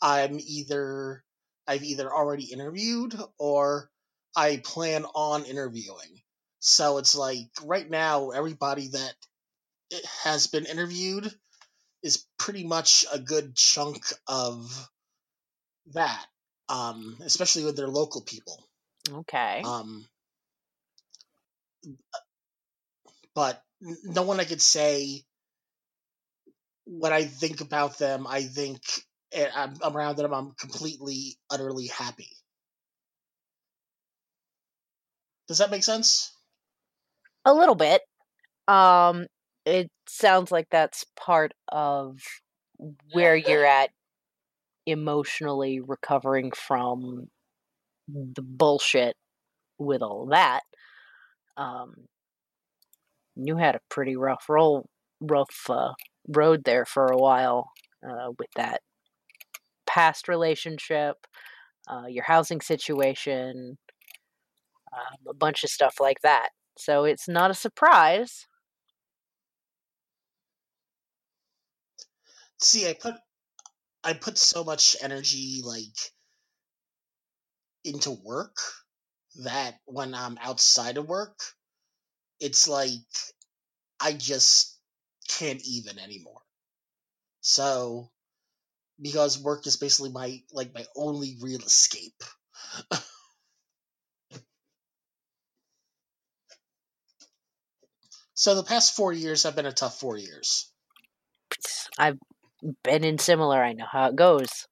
I'm 0.00 0.38
either 0.40 1.24
I've 1.66 1.84
either 1.84 2.12
already 2.12 2.44
interviewed 2.44 3.14
or 3.38 3.90
I 4.36 4.56
plan 4.58 5.04
on 5.04 5.44
interviewing. 5.44 6.22
So 6.60 6.98
it's 6.98 7.14
like 7.14 7.48
right 7.62 7.88
now, 7.88 8.30
everybody 8.30 8.88
that 8.88 9.14
has 10.24 10.46
been 10.46 10.66
interviewed 10.66 11.32
is 12.02 12.24
pretty 12.38 12.64
much 12.64 13.04
a 13.12 13.18
good 13.18 13.54
chunk 13.54 14.02
of 14.26 14.88
that, 15.92 16.26
um, 16.68 17.16
especially 17.24 17.64
with 17.64 17.76
their 17.76 17.88
local 17.88 18.22
people. 18.22 18.62
Okay. 19.10 19.62
Um, 19.64 20.06
but 23.34 23.62
no 24.04 24.22
one 24.22 24.40
I 24.40 24.44
could 24.44 24.60
say 24.62 25.22
when 26.86 27.12
I 27.12 27.24
think 27.24 27.60
about 27.60 27.98
them, 27.98 28.26
I 28.26 28.42
think 28.42 28.80
eh, 29.32 29.48
I'm 29.54 29.74
around 29.82 30.16
them, 30.16 30.32
I'm 30.32 30.52
completely, 30.52 31.38
utterly 31.50 31.86
happy. 31.86 32.30
Does 35.46 35.58
that 35.58 35.70
make 35.70 35.84
sense? 35.84 36.32
A 37.44 37.54
little 37.54 37.74
bit. 37.74 38.02
Um, 38.66 39.26
it 39.64 39.90
sounds 40.06 40.50
like 40.50 40.68
that's 40.70 41.04
part 41.16 41.52
of 41.68 42.20
where 43.12 43.36
you're 43.36 43.64
at 43.64 43.90
emotionally 44.88 45.80
recovering 45.80 46.50
from 46.52 47.28
the 48.08 48.42
bullshit 48.42 49.16
with 49.78 50.02
all 50.02 50.26
that. 50.30 50.60
Um, 51.56 52.06
you 53.36 53.56
had 53.56 53.74
a 53.74 53.80
pretty 53.88 54.16
rough 54.16 54.46
roll, 54.48 54.88
rough 55.20 55.68
uh, 55.68 55.92
road 56.28 56.62
there 56.64 56.84
for 56.84 57.06
a 57.06 57.16
while 57.16 57.70
uh, 58.08 58.30
with 58.38 58.48
that 58.56 58.80
past 59.86 60.28
relationship, 60.28 61.16
uh, 61.90 62.06
your 62.08 62.24
housing 62.24 62.60
situation, 62.60 63.78
um, 64.92 65.28
a 65.28 65.34
bunch 65.34 65.64
of 65.64 65.70
stuff 65.70 65.96
like 66.00 66.20
that. 66.22 66.48
So 66.76 67.04
it's 67.04 67.28
not 67.28 67.50
a 67.50 67.54
surprise. 67.54 68.46
See, 72.60 72.88
I 72.88 72.94
put 72.94 73.14
I 74.04 74.12
put 74.14 74.38
so 74.38 74.64
much 74.64 74.96
energy 75.02 75.60
like 75.64 76.12
into 77.84 78.10
work 78.10 78.56
that 79.44 79.78
when 79.84 80.14
I'm 80.14 80.38
outside 80.40 80.96
of 80.96 81.08
work, 81.08 81.38
it's 82.40 82.68
like 82.68 83.00
I 84.00 84.12
just 84.12 84.76
can't 85.28 85.60
even 85.64 85.98
anymore. 85.98 86.40
So 87.40 88.10
because 89.00 89.38
work 89.38 89.66
is 89.66 89.76
basically 89.76 90.10
my 90.10 90.42
like 90.52 90.74
my 90.74 90.84
only 90.96 91.36
real 91.40 91.62
escape. 91.62 92.22
so 98.34 98.54
the 98.54 98.62
past 98.64 98.94
four 98.96 99.12
years 99.12 99.42
have 99.44 99.56
been 99.56 99.66
a 99.66 99.72
tough 99.72 99.98
four 99.98 100.16
years. 100.16 100.70
I've 101.98 102.18
been 102.84 103.04
in 103.04 103.18
similar. 103.18 103.62
I 103.62 103.72
know 103.72 103.86
how 103.90 104.08
it 104.08 104.16
goes. 104.16 104.66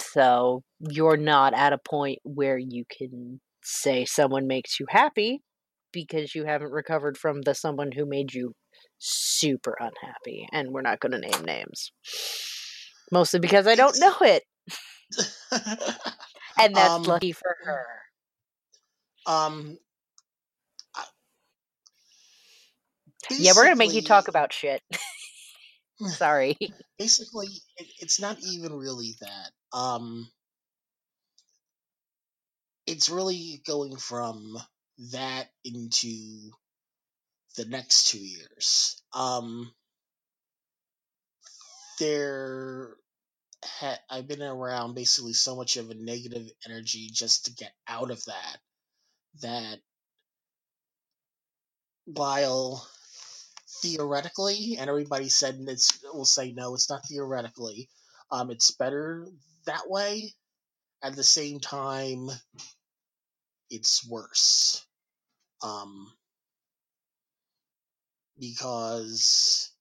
So 0.00 0.62
you're 0.80 1.16
not 1.16 1.54
at 1.54 1.72
a 1.72 1.78
point 1.78 2.18
where 2.24 2.58
you 2.58 2.84
can 2.90 3.40
say 3.62 4.04
someone 4.04 4.46
makes 4.46 4.78
you 4.80 4.86
happy 4.88 5.42
because 5.92 6.34
you 6.34 6.44
haven't 6.44 6.72
recovered 6.72 7.16
from 7.16 7.42
the 7.42 7.54
someone 7.54 7.92
who 7.92 8.04
made 8.06 8.32
you 8.34 8.54
super 8.98 9.76
unhappy. 9.80 10.46
And 10.52 10.70
we're 10.70 10.82
not 10.82 11.00
going 11.00 11.12
to 11.12 11.18
name 11.18 11.44
names. 11.44 11.92
Mostly 13.10 13.40
because 13.40 13.66
I 13.66 13.74
don't 13.74 13.98
know 13.98 14.14
it. 14.20 14.44
and 16.58 16.76
that's 16.76 17.06
Um, 17.06 17.06
lucky 17.06 17.32
for 17.32 17.56
her. 17.64 17.86
um 19.26 19.78
Yeah, 23.38 23.52
we're 23.54 23.64
going 23.64 23.74
to 23.74 23.78
make 23.78 23.94
you 23.94 24.02
talk 24.02 24.28
about 24.28 24.52
shit. 24.52 24.82
Sorry. 26.06 26.56
basically 26.98 27.48
it, 27.76 27.86
it's 28.00 28.20
not 28.20 28.38
even 28.42 28.72
really 28.74 29.14
that 29.20 29.50
um 29.78 30.28
it's 32.86 33.08
really 33.10 33.62
going 33.66 33.96
from 33.96 34.56
that 35.12 35.48
into 35.64 36.50
the 37.56 37.64
next 37.64 38.08
two 38.08 38.18
years 38.18 39.00
um 39.14 39.72
there 41.98 42.96
ha- 43.64 44.00
i've 44.10 44.28
been 44.28 44.42
around 44.42 44.94
basically 44.94 45.32
so 45.32 45.56
much 45.56 45.76
of 45.76 45.90
a 45.90 45.94
negative 45.94 46.48
energy 46.66 47.10
just 47.12 47.46
to 47.46 47.54
get 47.54 47.72
out 47.88 48.10
of 48.10 48.22
that 48.26 48.58
that 49.42 49.80
while 52.06 52.88
theoretically, 53.84 54.78
and 54.80 54.90
everybody 54.90 55.30
said 55.30 55.58
it's 55.68 56.00
will 56.14 56.26
say 56.26 56.52
no, 56.52 56.74
it's 56.74 56.90
not 56.90 57.06
theoretically. 57.08 57.90
Um, 58.32 58.50
it's 58.50 58.72
better 58.72 59.28
that 59.66 59.90
way. 59.90 60.34
At 61.02 61.16
the 61.16 61.24
same 61.24 61.60
time, 61.60 62.28
it's 63.70 64.08
worse. 64.08 64.84
Um, 65.62 66.12
because 68.38 69.72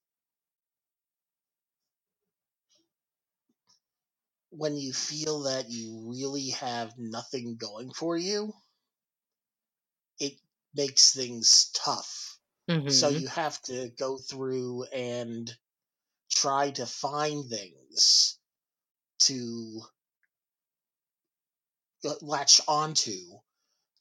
when 4.52 4.78
you 4.78 4.94
feel 4.94 5.44
that 5.44 5.70
you 5.70 6.06
really 6.12 6.52
have 6.52 6.94
nothing 6.98 7.58
going 7.58 7.92
for 7.94 8.18
you, 8.18 8.54
it 10.20 10.34
makes 10.76 11.13
things 11.13 11.72
tough. 11.76 12.33
So 12.88 13.10
Mhm. 13.10 13.21
you 13.21 13.28
have 13.28 13.62
to 13.63 13.89
go 13.97 14.17
through 14.17 14.84
and 14.84 15.56
try 16.32 16.71
to 16.71 16.86
find 16.86 17.49
things 17.49 18.39
to 19.19 19.82
latch 22.21 22.62
onto 22.67 23.39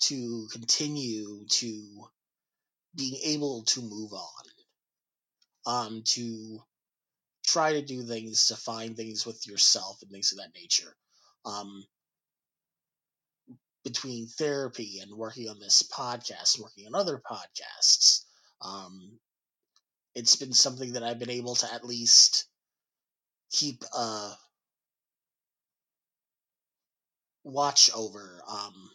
to 0.01 0.49
continue 0.51 1.47
to 1.47 2.09
being 2.95 3.21
able 3.25 3.63
to 3.65 3.81
move 3.83 4.13
on. 4.13 4.45
Um, 5.65 6.03
to 6.07 6.61
try 7.47 7.75
to 7.75 7.83
do 7.83 8.03
things 8.03 8.49
to 8.49 8.57
find 8.57 8.97
things 8.97 9.25
with 9.25 9.47
yourself 9.47 10.03
and 10.03 10.11
things 10.11 10.33
of 10.33 10.39
that 10.39 10.55
nature. 10.55 10.97
Um, 11.45 11.85
between 13.85 14.27
therapy 14.27 15.01
and 15.01 15.17
working 15.17 15.49
on 15.49 15.59
this 15.59 15.83
podcast, 15.83 16.61
working 16.61 16.87
on 16.87 16.95
other 16.95 17.19
podcasts, 17.19 18.25
um, 18.63 19.19
it's 20.15 20.37
been 20.37 20.53
something 20.53 20.95
that 20.95 21.03
I've 21.03 21.19
been 21.19 21.31
able 21.31 21.55
to 21.57 21.73
at 21.73 21.85
least 21.85 22.47
keep 23.53 23.85
uh 23.97 24.35
watch 27.45 27.91
over. 27.95 28.41
Um, 28.49 28.91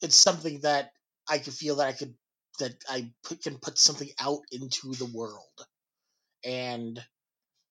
it's 0.00 0.16
something 0.16 0.60
that 0.60 0.92
I 1.28 1.38
can 1.38 1.52
feel 1.52 1.76
that 1.76 1.88
I 1.88 1.92
could 1.92 2.14
that 2.60 2.74
I 2.88 3.10
put, 3.24 3.42
can 3.42 3.58
put 3.58 3.78
something 3.78 4.10
out 4.20 4.42
into 4.52 4.94
the 4.94 5.06
world, 5.06 5.66
and 6.44 7.02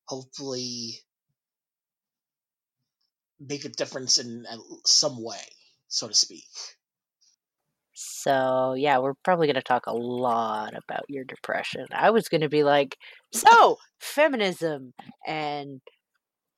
hopefully 0.08 1.00
make 3.40 3.66
a 3.66 3.70
difference 3.70 4.18
in 4.18 4.46
some 4.86 5.22
way, 5.22 5.42
so 5.88 6.08
to 6.08 6.14
speak. 6.14 6.48
So, 8.06 8.76
yeah, 8.78 9.00
we're 9.00 9.14
probably 9.24 9.48
going 9.48 9.56
to 9.56 9.62
talk 9.62 9.86
a 9.88 9.96
lot 9.96 10.74
about 10.76 11.06
your 11.10 11.24
depression. 11.24 11.86
I 11.92 12.10
was 12.10 12.30
going 12.30 12.42
to 12.42 12.50
be 12.50 12.64
like, 12.64 12.98
so, 13.34 13.78
feminism 14.00 14.94
and 15.26 15.82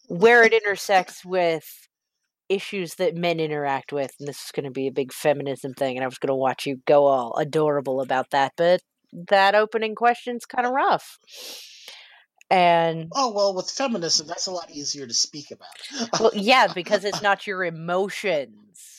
where 0.08 0.44
it 0.44 0.54
intersects 0.54 1.26
with 1.26 1.66
issues 2.50 2.96
that 2.96 3.16
men 3.16 3.40
interact 3.40 3.92
with, 3.92 4.12
and 4.20 4.28
this 4.28 4.38
is 4.46 4.52
going 4.52 4.66
to 4.66 4.72
be 4.72 4.88
a 4.88 4.92
big 4.92 5.12
feminism 5.12 5.74
thing, 5.74 5.98
and 5.98 6.04
I 6.04 6.08
was 6.08 6.20
going 6.20 6.30
to 6.30 6.36
watch 6.36 6.66
you 6.66 6.78
go 6.86 7.06
all 7.06 7.36
adorable 7.38 8.02
about 8.02 8.30
that, 8.32 8.54
but 8.56 8.82
that 9.30 9.56
opening 9.56 9.96
question's 9.96 10.46
kind 10.46 10.68
of 10.68 10.74
rough. 10.74 11.18
And 12.52 13.12
Oh 13.16 13.32
well, 13.32 13.56
with 13.56 13.72
feminism, 13.72 14.28
that's 14.28 14.46
a 14.46 14.52
lot 14.52 14.70
easier 14.70 15.08
to 15.08 15.14
speak 15.14 15.48
about. 15.52 16.20
well, 16.20 16.32
yeah, 16.36 16.68
because 16.72 17.04
it's 17.04 17.22
not 17.24 17.48
your 17.48 17.64
emotions. 17.64 18.95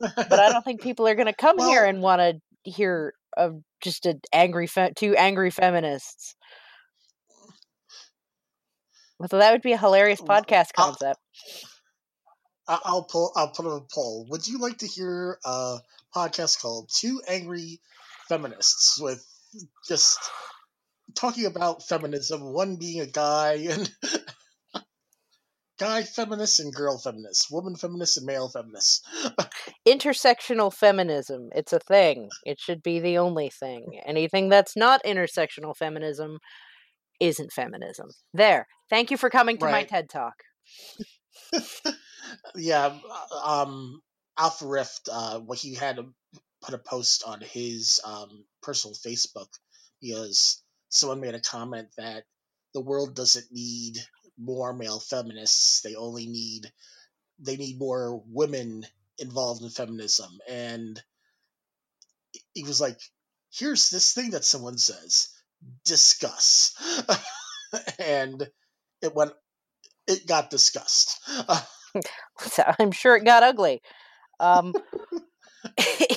But 0.00 0.32
I 0.40 0.50
don't 0.52 0.64
think 0.64 0.80
people 0.82 1.06
are 1.06 1.14
going 1.14 1.26
to 1.32 1.32
come 1.34 1.58
here 1.58 1.84
and 1.84 2.00
want 2.02 2.20
to 2.20 2.70
hear 2.70 3.14
of 3.36 3.60
just 3.82 4.06
a 4.06 4.14
angry 4.32 4.66
fe- 4.66 4.92
two 4.96 5.14
angry 5.16 5.50
feminists. 5.50 6.36
So 9.28 9.38
that 9.38 9.52
would 9.52 9.62
be 9.62 9.72
a 9.72 9.78
hilarious 9.78 10.20
Well, 10.20 10.42
podcast 10.42 10.70
I'll- 10.76 10.86
concept. 10.86 11.20
I- 12.66 12.80
I'll 12.84 13.04
pull. 13.04 13.32
I'll 13.36 13.50
put 13.50 13.66
up 13.66 13.82
a 13.82 13.86
poll. 13.94 14.26
Would 14.30 14.46
you 14.48 14.58
like 14.58 14.78
to 14.78 14.86
hear 14.86 15.38
a 15.44 15.78
podcast 16.14 16.60
called 16.60 16.90
Two 16.92 17.20
Angry 17.28 17.80
Feminists 18.28 18.98
with 19.00 19.24
just 19.86 20.18
talking 21.14 21.44
about 21.46 21.82
feminism? 21.86 22.52
One 22.54 22.76
being 22.76 23.00
a 23.00 23.06
guy 23.06 23.52
and 23.70 23.90
guy 25.78 26.02
feminist 26.02 26.60
and 26.60 26.72
girl 26.72 26.98
feminist, 26.98 27.50
woman 27.50 27.76
feminist 27.76 28.16
and 28.16 28.26
male 28.26 28.48
feminist. 28.48 29.06
intersectional 29.88 30.72
feminism 30.72 31.50
it's 31.54 31.72
a 31.72 31.80
thing. 31.80 32.28
It 32.44 32.60
should 32.60 32.82
be 32.82 33.00
the 33.00 33.18
only 33.18 33.50
thing. 33.50 34.00
Anything 34.06 34.48
that's 34.48 34.76
not 34.76 35.04
intersectional 35.04 35.76
feminism 35.76 36.38
isn't 37.20 37.52
feminism. 37.52 38.08
There 38.32 38.66
thank 38.90 39.10
you 39.10 39.16
for 39.16 39.30
coming 39.30 39.58
to 39.58 39.66
my 39.66 39.84
ted 39.84 40.08
talk. 40.08 40.34
Yeah, 42.56 42.96
uh, 43.32 43.62
um, 43.62 44.00
Alpha 44.38 44.66
Riff, 44.66 44.98
uh, 45.10 45.40
what 45.40 45.58
he 45.58 45.74
had 45.74 45.98
put 46.62 46.74
a 46.74 46.78
post 46.78 47.24
on 47.26 47.40
his 47.40 48.00
um, 48.04 48.44
personal 48.62 48.94
Facebook 48.94 49.48
because 50.00 50.62
someone 50.88 51.20
made 51.20 51.34
a 51.34 51.40
comment 51.40 51.88
that 51.96 52.24
the 52.72 52.80
world 52.80 53.14
doesn't 53.14 53.46
need 53.50 53.98
more 54.38 54.72
male 54.72 55.00
feminists; 55.00 55.80
they 55.82 55.94
only 55.94 56.26
need 56.26 56.70
they 57.38 57.56
need 57.56 57.78
more 57.78 58.22
women 58.26 58.86
involved 59.18 59.62
in 59.62 59.70
feminism. 59.70 60.38
And 60.48 61.02
he 62.52 62.64
was 62.64 62.80
like, 62.80 63.00
"Here's 63.52 63.90
this 63.90 64.12
thing 64.12 64.30
that 64.30 64.44
someone 64.44 64.78
says: 64.78 65.28
discuss," 65.84 66.74
and 67.98 68.48
it 69.02 69.14
went. 69.14 69.32
It 70.06 70.26
got 70.26 70.50
discussed. 70.50 71.18
so 72.40 72.62
i'm 72.78 72.92
sure 72.92 73.16
it 73.16 73.24
got 73.24 73.42
ugly 73.42 73.80
um 74.40 74.74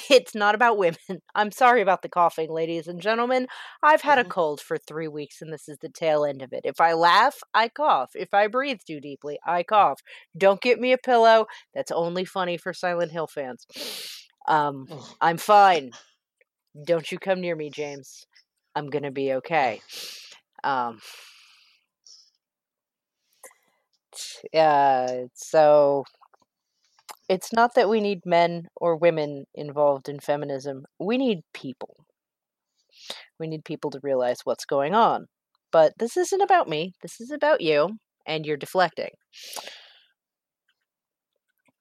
it's 0.09 0.35
not 0.35 0.55
about 0.55 0.77
women 0.77 0.97
i'm 1.35 1.51
sorry 1.51 1.81
about 1.81 2.01
the 2.01 2.09
coughing 2.09 2.49
ladies 2.51 2.87
and 2.87 3.01
gentlemen 3.01 3.47
i've 3.83 4.01
had 4.01 4.19
a 4.19 4.23
Mhm. 4.23 4.29
cold 4.29 4.61
for 4.61 4.77
three 4.77 5.07
weeks 5.07 5.41
and 5.41 5.51
this 5.53 5.67
is 5.69 5.77
the 5.79 5.89
tail 5.89 6.25
end 6.25 6.41
of 6.41 6.53
it 6.53 6.61
if 6.63 6.79
i 6.81 6.93
laugh 6.93 7.37
i 7.53 7.67
cough 7.67 8.11
if 8.15 8.33
i 8.33 8.47
breathe 8.47 8.79
too 8.85 8.99
deeply 8.99 9.39
i 9.45 9.63
cough 9.63 10.01
don't 10.37 10.61
get 10.61 10.79
me 10.79 10.91
a 10.93 10.97
pillow 10.97 11.45
that's 11.73 11.91
only 11.91 12.25
funny 12.25 12.57
for 12.57 12.73
silent 12.73 13.11
hill 13.11 13.27
fans 13.27 13.65
um 14.47 14.87
I'm 15.21 15.37
fine. 15.37 15.91
Don't 16.85 17.11
you 17.11 17.19
come 17.19 17.41
near 17.41 17.55
me, 17.55 17.69
James. 17.69 18.25
I'm 18.75 18.89
gonna 18.89 19.11
be 19.11 19.33
okay. 19.33 19.81
Um. 20.63 20.99
Yeah. 24.53 25.25
So 25.33 26.03
it's 27.29 27.51
not 27.53 27.75
that 27.75 27.89
we 27.89 27.99
need 27.99 28.25
men 28.25 28.67
or 28.75 28.95
women 28.95 29.45
involved 29.53 30.07
in 30.09 30.19
feminism. 30.19 30.85
We 30.99 31.17
need 31.17 31.41
people. 31.53 31.95
We 33.39 33.47
need 33.47 33.65
people 33.65 33.91
to 33.91 33.99
realize 34.01 34.41
what's 34.43 34.65
going 34.65 34.95
on. 34.95 35.27
But 35.71 35.93
this 35.99 36.17
isn't 36.17 36.41
about 36.41 36.69
me. 36.69 36.93
This 37.01 37.19
is 37.19 37.31
about 37.31 37.61
you, 37.61 37.97
and 38.25 38.45
you're 38.45 38.57
deflecting. 38.57 39.11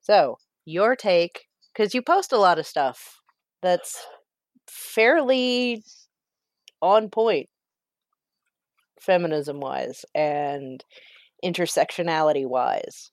So, 0.01 0.39
your 0.65 0.97
take, 0.97 1.47
because 1.73 1.95
you 1.95 2.03
post 2.03 2.33
a 2.33 2.39
lot 2.39 2.59
of 2.59 2.67
stuff 2.67 3.21
that's 3.63 4.05
fairly 4.69 5.83
on 6.83 7.09
point 7.09 7.49
feminism 9.01 9.61
wise 9.61 10.05
and 10.15 10.85
intersectionality 11.45 12.47
wise. 12.47 13.11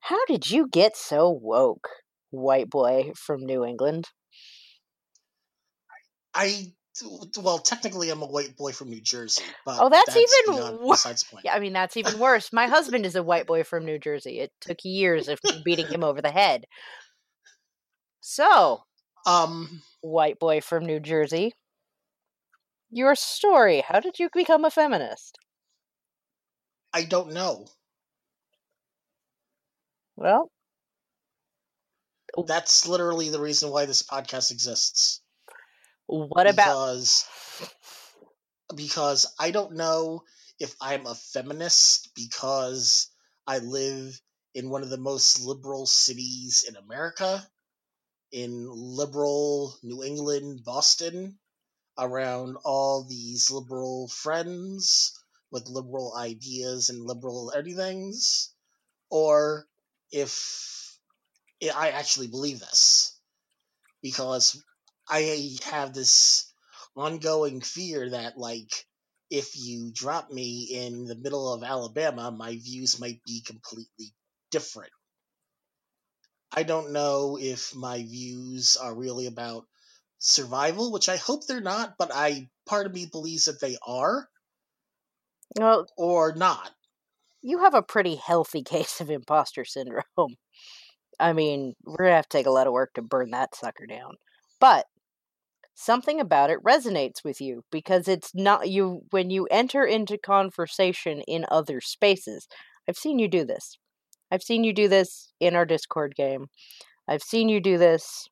How 0.00 0.24
did 0.26 0.50
you 0.50 0.68
get 0.68 0.96
so 0.96 1.30
woke, 1.30 1.88
white 2.30 2.68
boy 2.70 3.12
from 3.14 3.44
New 3.46 3.64
England? 3.64 4.08
I 6.34 6.72
well, 7.38 7.58
technically, 7.58 8.10
I'm 8.10 8.20
a 8.20 8.26
white 8.26 8.56
boy 8.56 8.72
from 8.72 8.90
New 8.90 9.00
Jersey, 9.00 9.44
but 9.64 9.80
Oh, 9.80 9.88
that's 9.88 10.14
even 10.14 10.54
beyond- 10.54 10.80
wor- 10.80 10.94
besides 10.94 11.22
the 11.22 11.30
point. 11.30 11.44
Yeah, 11.44 11.54
I 11.54 11.60
mean, 11.60 11.72
that's 11.72 11.96
even 11.96 12.18
worse. 12.18 12.52
My 12.52 12.66
husband 12.66 13.06
is 13.06 13.16
a 13.16 13.22
white 13.22 13.46
boy 13.46 13.62
from 13.64 13.84
New 13.84 13.98
Jersey. 13.98 14.40
It 14.40 14.52
took 14.60 14.78
years 14.84 15.28
of 15.28 15.38
beating 15.64 15.86
him 15.86 16.04
over 16.04 16.20
the 16.20 16.30
head. 16.30 16.66
So, 18.20 18.84
Um, 19.26 19.82
white 20.02 20.38
boy 20.38 20.60
from 20.60 20.84
New 20.84 21.00
Jersey, 21.00 21.52
your 22.90 23.14
story. 23.14 23.80
How 23.82 24.00
did 24.00 24.18
you 24.18 24.28
become 24.32 24.64
a 24.64 24.70
feminist? 24.70 25.38
I 26.92 27.04
don't 27.04 27.32
know. 27.32 27.68
Well, 30.20 30.50
That's 32.46 32.86
literally 32.86 33.30
the 33.30 33.40
reason 33.40 33.70
why 33.70 33.86
this 33.86 34.02
podcast 34.02 34.50
exists. 34.50 35.22
what 36.06 36.46
about 36.46 36.76
because 36.76 37.26
because 38.76 39.26
I 39.38 39.50
don't 39.52 39.74
know 39.74 40.24
if 40.58 40.74
I'm 40.80 41.06
a 41.06 41.14
feminist 41.14 42.10
because 42.14 43.08
I 43.46 43.58
live 43.58 44.20
in 44.54 44.70
one 44.70 44.82
of 44.82 44.90
the 44.90 44.98
most 44.98 45.40
liberal 45.40 45.86
cities 45.86 46.64
in 46.68 46.76
America, 46.76 47.48
in 48.32 48.68
liberal 48.70 49.78
New 49.82 50.02
England, 50.04 50.64
Boston, 50.64 51.38
around 51.98 52.56
all 52.64 53.04
these 53.04 53.50
liberal 53.50 54.08
friends 54.08 55.12
with 55.50 55.68
liberal 55.68 56.14
ideas 56.16 56.90
and 56.90 57.04
liberal 57.06 57.52
everythings, 57.54 58.50
or 59.10 59.68
if 60.12 60.98
I 61.74 61.90
actually 61.90 62.28
believe 62.28 62.60
this. 62.60 63.18
Because 64.02 64.62
I 65.08 65.56
have 65.64 65.92
this 65.92 66.52
ongoing 66.96 67.60
fear 67.60 68.10
that 68.10 68.38
like 68.38 68.86
if 69.30 69.56
you 69.56 69.92
drop 69.92 70.30
me 70.30 70.68
in 70.72 71.04
the 71.04 71.14
middle 71.14 71.52
of 71.52 71.62
Alabama, 71.62 72.30
my 72.30 72.56
views 72.56 72.98
might 72.98 73.22
be 73.24 73.42
completely 73.42 74.14
different. 74.50 74.92
I 76.52 76.64
don't 76.64 76.92
know 76.92 77.38
if 77.40 77.74
my 77.76 78.02
views 78.02 78.76
are 78.76 78.94
really 78.94 79.26
about 79.26 79.66
survival, 80.18 80.90
which 80.90 81.08
I 81.08 81.16
hope 81.16 81.46
they're 81.46 81.60
not, 81.60 81.94
but 81.96 82.10
I 82.12 82.48
part 82.66 82.86
of 82.86 82.94
me 82.94 83.06
believes 83.06 83.44
that 83.44 83.60
they 83.60 83.76
are 83.86 84.28
well, 85.56 85.86
or 85.96 86.34
not. 86.34 86.70
You 87.42 87.58
have 87.60 87.74
a 87.74 87.82
pretty 87.82 88.16
healthy 88.16 88.62
case 88.64 89.00
of 89.00 89.10
imposter 89.10 89.64
syndrome. 89.64 90.36
I 91.18 91.32
mean, 91.32 91.74
we're 91.84 92.04
gonna 92.04 92.16
have 92.16 92.28
to 92.28 92.38
take 92.38 92.46
a 92.46 92.50
lot 92.50 92.66
of 92.66 92.72
work 92.72 92.94
to 92.94 93.02
burn 93.02 93.30
that 93.30 93.54
sucker 93.54 93.86
down. 93.86 94.14
But 94.60 94.86
something 95.74 96.20
about 96.20 96.50
it 96.50 96.62
resonates 96.62 97.24
with 97.24 97.40
you 97.40 97.62
because 97.70 98.08
it's 98.08 98.34
not 98.34 98.68
you 98.68 99.02
when 99.10 99.30
you 99.30 99.46
enter 99.50 99.84
into 99.84 100.18
conversation 100.18 101.20
in 101.22 101.46
other 101.50 101.80
spaces. 101.80 102.46
I've 102.88 102.98
seen 102.98 103.18
you 103.18 103.28
do 103.28 103.44
this. 103.44 103.78
I've 104.30 104.42
seen 104.42 104.64
you 104.64 104.72
do 104.72 104.88
this 104.88 105.32
in 105.40 105.56
our 105.56 105.64
Discord 105.64 106.14
game. 106.14 106.46
I've 107.08 107.22
seen 107.22 107.48
you 107.48 107.60
do 107.60 107.78
this 107.78 108.28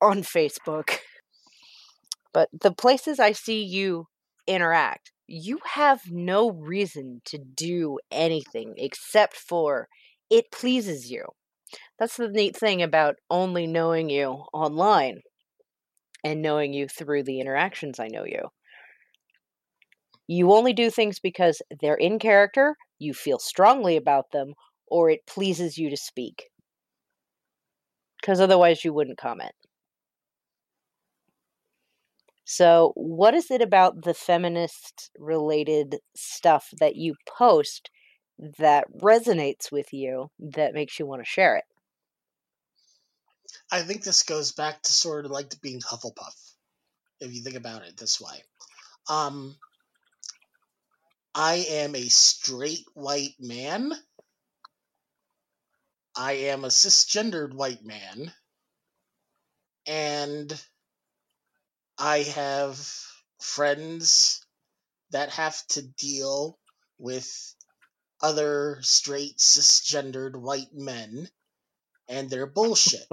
on 0.00 0.22
Facebook. 0.22 0.98
But 2.32 2.48
the 2.52 2.72
places 2.72 3.18
I 3.18 3.32
see 3.32 3.62
you 3.62 4.06
interact, 4.46 5.12
you 5.28 5.60
have 5.74 6.10
no 6.10 6.50
reason 6.50 7.20
to 7.26 7.38
do 7.38 7.98
anything 8.10 8.74
except 8.78 9.36
for 9.36 9.88
it 10.30 10.50
pleases 10.50 11.10
you. 11.10 11.24
That's 11.98 12.16
the 12.16 12.28
neat 12.28 12.56
thing 12.56 12.82
about 12.82 13.16
only 13.30 13.66
knowing 13.66 14.10
you 14.10 14.44
online 14.52 15.20
and 16.24 16.42
knowing 16.42 16.72
you 16.72 16.88
through 16.88 17.24
the 17.24 17.40
interactions 17.40 18.00
I 18.00 18.08
know 18.08 18.24
you. 18.24 18.48
You 20.28 20.52
only 20.52 20.72
do 20.72 20.90
things 20.90 21.18
because 21.18 21.60
they're 21.80 21.96
in 21.96 22.18
character, 22.18 22.76
you 22.98 23.14
feel 23.14 23.38
strongly 23.38 23.96
about 23.96 24.30
them, 24.30 24.54
or 24.86 25.10
it 25.10 25.26
pleases 25.26 25.76
you 25.76 25.90
to 25.90 25.96
speak. 25.96 26.50
Because 28.20 28.40
otherwise, 28.40 28.84
you 28.84 28.92
wouldn't 28.92 29.18
comment. 29.18 29.52
So, 32.50 32.92
what 32.94 33.34
is 33.34 33.50
it 33.50 33.60
about 33.60 34.04
the 34.04 34.14
feminist 34.14 35.10
related 35.18 35.98
stuff 36.16 36.70
that 36.80 36.96
you 36.96 37.14
post 37.28 37.90
that 38.58 38.86
resonates 38.90 39.70
with 39.70 39.92
you 39.92 40.30
that 40.38 40.72
makes 40.72 40.98
you 40.98 41.04
want 41.04 41.20
to 41.20 41.28
share 41.28 41.56
it? 41.56 41.64
I 43.70 43.82
think 43.82 44.02
this 44.02 44.22
goes 44.22 44.52
back 44.52 44.80
to 44.80 44.92
sort 44.94 45.26
of 45.26 45.30
like 45.30 45.60
being 45.60 45.82
Hufflepuff, 45.82 46.54
if 47.20 47.34
you 47.34 47.42
think 47.42 47.56
about 47.56 47.82
it 47.82 47.98
this 47.98 48.18
way. 48.18 48.42
Um, 49.10 49.54
I 51.34 51.66
am 51.68 51.94
a 51.94 52.08
straight 52.08 52.86
white 52.94 53.34
man. 53.38 53.92
I 56.16 56.32
am 56.32 56.64
a 56.64 56.68
cisgendered 56.68 57.52
white 57.52 57.84
man. 57.84 58.32
And 59.86 60.58
I 61.98 62.22
have 62.22 62.78
friends 63.40 64.44
that 65.10 65.30
have 65.30 65.66
to 65.68 65.82
deal 65.82 66.58
with 66.98 67.54
other 68.20 68.78
straight 68.82 69.38
cisgendered 69.38 70.36
white 70.36 70.72
men 70.72 71.28
and 72.08 72.30
their 72.30 72.46
bullshit. 72.46 73.06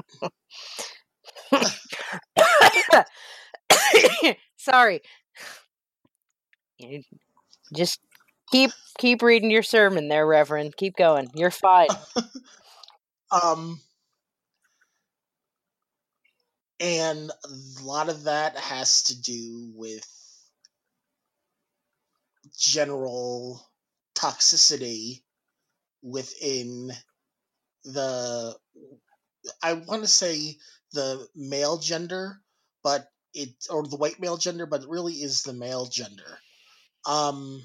Sorry. 4.57 5.01
Just 7.73 7.99
keep 8.51 8.71
keep 8.97 9.21
reading 9.21 9.51
your 9.51 9.63
sermon 9.63 10.07
there, 10.07 10.25
Reverend. 10.25 10.77
Keep 10.77 10.97
going. 10.97 11.29
You're 11.35 11.51
fine. 11.51 11.87
um 13.31 13.81
and 16.79 17.31
a 17.31 17.83
lot 17.83 18.09
of 18.09 18.25
that 18.25 18.57
has 18.57 19.03
to 19.03 19.21
do 19.21 19.71
with 19.75 20.05
general 22.57 23.61
toxicity 24.15 25.23
within 26.01 26.91
the 27.83 28.55
I 29.61 29.73
want 29.73 30.03
to 30.03 30.07
say 30.07 30.57
the 30.93 31.27
male 31.35 31.77
gender, 31.77 32.41
but 32.83 33.07
it 33.33 33.49
or 33.69 33.83
the 33.83 33.97
white 33.97 34.19
male 34.19 34.37
gender, 34.37 34.65
but 34.65 34.83
it 34.83 34.89
really 34.89 35.13
is 35.13 35.43
the 35.43 35.53
male 35.53 35.85
gender. 35.85 36.39
Um, 37.05 37.63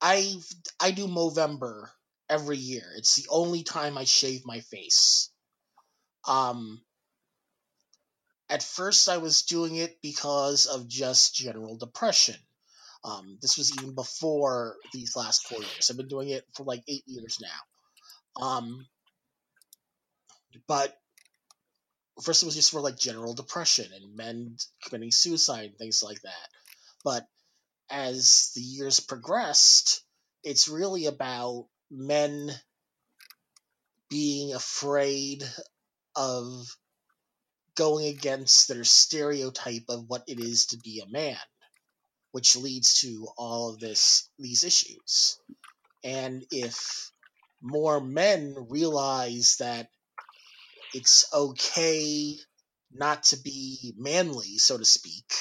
I 0.00 0.36
I 0.80 0.90
do 0.90 1.06
Movember 1.06 1.88
every 2.28 2.58
year. 2.58 2.84
It's 2.96 3.16
the 3.16 3.26
only 3.30 3.62
time 3.62 3.98
I 3.98 4.04
shave 4.04 4.42
my 4.44 4.60
face. 4.60 5.30
Um, 6.26 6.82
at 8.48 8.62
first, 8.62 9.08
I 9.08 9.18
was 9.18 9.42
doing 9.42 9.76
it 9.76 10.00
because 10.02 10.66
of 10.66 10.88
just 10.88 11.34
general 11.34 11.76
depression. 11.76 12.36
Um, 13.02 13.38
this 13.42 13.58
was 13.58 13.76
even 13.76 13.94
before 13.94 14.76
these 14.92 15.16
last 15.16 15.46
four 15.46 15.58
years. 15.58 15.90
I've 15.90 15.96
been 15.96 16.08
doing 16.08 16.30
it 16.30 16.44
for 16.54 16.64
like 16.64 16.82
eight 16.88 17.04
years 17.06 17.38
now. 17.40 18.46
Um, 18.46 18.86
but 20.66 20.96
first 22.22 22.42
it 22.42 22.46
was 22.46 22.54
just 22.54 22.70
for 22.70 22.80
like 22.80 22.98
general 22.98 23.34
depression 23.34 23.86
and 23.94 24.16
men 24.16 24.56
committing 24.84 25.10
suicide 25.10 25.70
and 25.70 25.78
things 25.78 26.02
like 26.02 26.20
that. 26.22 26.48
But 27.04 27.26
as 27.90 28.52
the 28.54 28.62
years 28.62 29.00
progressed, 29.00 30.02
it's 30.42 30.68
really 30.68 31.06
about 31.06 31.66
men 31.90 32.50
being 34.08 34.54
afraid 34.54 35.44
of 36.16 36.64
going 37.76 38.06
against 38.06 38.68
their 38.68 38.84
stereotype 38.84 39.84
of 39.88 40.08
what 40.08 40.24
it 40.28 40.38
is 40.40 40.66
to 40.66 40.78
be 40.78 41.00
a 41.00 41.10
man 41.10 41.36
which 42.34 42.56
leads 42.56 43.00
to 43.00 43.28
all 43.38 43.70
of 43.72 43.78
this 43.78 44.28
these 44.40 44.64
issues. 44.64 45.38
And 46.02 46.44
if 46.50 47.12
more 47.62 48.00
men 48.00 48.56
realize 48.68 49.58
that 49.60 49.88
it's 50.92 51.32
okay 51.32 52.36
not 52.92 53.22
to 53.24 53.36
be 53.36 53.94
manly, 53.96 54.58
so 54.58 54.76
to 54.76 54.84
speak, 54.84 55.32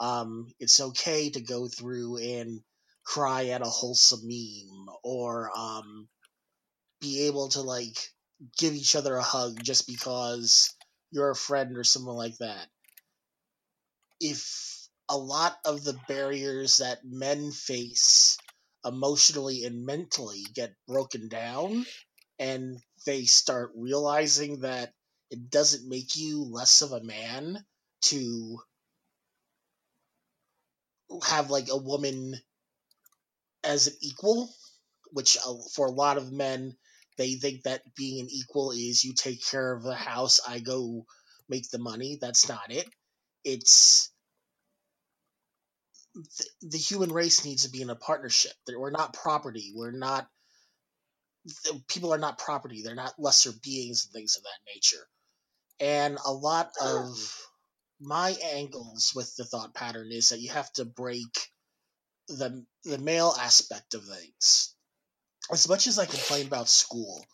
um, 0.00 0.48
it's 0.58 0.80
okay 0.80 1.28
to 1.28 1.42
go 1.42 1.68
through 1.68 2.16
and 2.16 2.60
cry 3.04 3.48
at 3.48 3.60
a 3.60 3.66
wholesome 3.66 4.22
meme 4.24 4.88
or 5.02 5.50
um, 5.54 6.08
be 7.02 7.26
able 7.26 7.50
to 7.50 7.60
like 7.60 7.98
give 8.56 8.72
each 8.72 8.96
other 8.96 9.14
a 9.14 9.22
hug 9.22 9.62
just 9.62 9.86
because 9.86 10.74
you're 11.10 11.30
a 11.30 11.36
friend 11.36 11.76
or 11.76 11.84
someone 11.84 12.16
like 12.16 12.36
that. 12.38 12.66
If 14.20 14.88
a 15.08 15.16
lot 15.16 15.56
of 15.64 15.84
the 15.84 15.98
barriers 16.08 16.78
that 16.78 17.04
men 17.04 17.52
face 17.52 18.38
emotionally 18.84 19.64
and 19.64 19.84
mentally 19.84 20.44
get 20.54 20.74
broken 20.86 21.28
down 21.28 21.84
and 22.38 22.78
they 23.06 23.24
start 23.24 23.72
realizing 23.76 24.60
that 24.60 24.92
it 25.30 25.50
doesn't 25.50 25.88
make 25.88 26.16
you 26.16 26.44
less 26.44 26.82
of 26.82 26.92
a 26.92 27.02
man 27.02 27.64
to 28.02 28.58
have 31.26 31.50
like 31.50 31.68
a 31.70 31.76
woman 31.76 32.34
as 33.62 33.86
an 33.86 33.94
equal 34.02 34.50
which 35.12 35.38
uh, 35.46 35.54
for 35.72 35.86
a 35.86 35.92
lot 35.92 36.18
of 36.18 36.32
men 36.32 36.76
they 37.18 37.34
think 37.34 37.62
that 37.64 37.82
being 37.96 38.20
an 38.20 38.28
equal 38.30 38.72
is 38.72 39.04
you 39.04 39.14
take 39.14 39.44
care 39.46 39.74
of 39.74 39.82
the 39.82 39.94
house 39.94 40.40
i 40.48 40.58
go 40.60 41.04
make 41.48 41.68
the 41.70 41.78
money 41.78 42.18
that's 42.20 42.48
not 42.48 42.70
it 42.70 42.86
it's 43.44 44.10
the, 46.14 46.46
the 46.62 46.78
human 46.78 47.12
race 47.12 47.44
needs 47.44 47.64
to 47.64 47.70
be 47.70 47.82
in 47.82 47.90
a 47.90 47.96
partnership. 47.96 48.52
We're 48.68 48.90
not 48.90 49.14
property. 49.14 49.72
We're 49.74 49.92
not 49.92 50.28
people 51.88 52.14
are 52.14 52.18
not 52.18 52.38
property. 52.38 52.82
They're 52.82 52.94
not 52.94 53.14
lesser 53.18 53.52
beings 53.62 54.06
and 54.06 54.12
things 54.12 54.36
of 54.36 54.44
that 54.44 54.74
nature. 54.74 55.06
And 55.80 56.18
a 56.24 56.32
lot 56.32 56.70
of 56.82 57.16
my 58.00 58.34
angles 58.54 59.12
with 59.14 59.34
the 59.36 59.44
thought 59.44 59.74
pattern 59.74 60.08
is 60.10 60.30
that 60.30 60.40
you 60.40 60.50
have 60.50 60.72
to 60.74 60.84
break 60.84 61.38
the 62.28 62.64
the 62.84 62.98
male 62.98 63.34
aspect 63.40 63.94
of 63.94 64.04
things. 64.04 64.73
As 65.52 65.68
much 65.68 65.86
as 65.86 65.98
I 65.98 66.06
complain 66.06 66.46
about 66.46 66.68
school, 66.68 67.24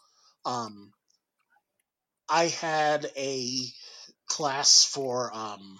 um, 0.44 0.92
I 2.29 2.46
had 2.46 3.11
a 3.16 3.57
class 4.29 4.85
for 4.85 5.35
um, 5.35 5.79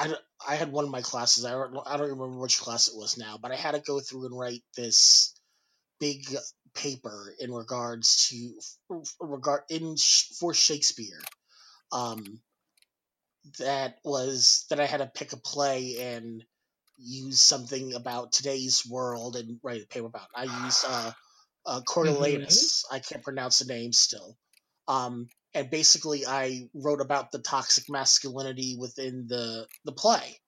I, 0.00 0.14
I 0.48 0.54
had 0.54 0.72
one 0.72 0.84
of 0.84 0.90
my 0.90 1.02
classes. 1.02 1.44
I 1.44 1.50
don't, 1.50 1.76
I 1.86 1.98
don't 1.98 2.10
remember 2.10 2.38
which 2.38 2.58
class 2.58 2.88
it 2.88 2.96
was 2.96 3.18
now, 3.18 3.38
but 3.40 3.52
I 3.52 3.56
had 3.56 3.72
to 3.72 3.80
go 3.80 4.00
through 4.00 4.26
and 4.26 4.38
write 4.38 4.62
this 4.74 5.34
big 5.98 6.24
paper 6.74 7.34
in 7.38 7.52
regards 7.52 8.28
to 8.28 8.54
regard 9.20 9.62
in 9.68 9.96
for 10.38 10.54
Shakespeare. 10.54 11.20
Um, 11.92 12.40
that 13.58 13.98
was 14.04 14.64
that 14.70 14.80
I 14.80 14.86
had 14.86 14.98
to 14.98 15.06
pick 15.06 15.34
a 15.34 15.36
play 15.36 16.14
and 16.14 16.44
use 17.00 17.40
something 17.40 17.94
about 17.94 18.32
today's 18.32 18.84
world 18.88 19.36
and 19.36 19.58
write 19.62 19.82
a 19.82 19.86
paper 19.86 20.06
about. 20.06 20.28
I 20.34 20.44
use 20.64 20.84
uh, 20.86 21.12
uh, 21.66 21.80
Coriolanus. 21.86 22.84
Mm-hmm. 22.84 22.94
I 22.94 22.98
can't 23.00 23.24
pronounce 23.24 23.58
the 23.60 23.72
name 23.72 23.92
still. 23.92 24.36
Um, 24.88 25.28
and 25.54 25.70
basically 25.70 26.26
I 26.26 26.68
wrote 26.74 27.00
about 27.00 27.32
the 27.32 27.38
toxic 27.38 27.84
masculinity 27.88 28.76
within 28.78 29.26
the 29.28 29.66
the 29.84 29.92
play. 29.92 30.38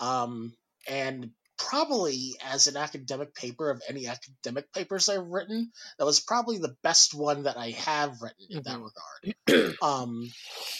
Um, 0.00 0.54
and 0.88 1.30
probably 1.58 2.36
as 2.44 2.68
an 2.68 2.76
academic 2.76 3.34
paper 3.34 3.70
of 3.70 3.82
any 3.88 4.06
academic 4.06 4.72
papers 4.72 5.08
I've 5.08 5.26
written, 5.26 5.72
that 5.98 6.04
was 6.04 6.20
probably 6.20 6.58
the 6.58 6.76
best 6.82 7.14
one 7.14 7.42
that 7.42 7.56
I 7.56 7.70
have 7.70 8.22
written 8.22 8.46
in 8.48 8.62
mm-hmm. 8.62 9.26
that 9.46 9.56
regard. 9.56 9.76
um, 9.82 10.30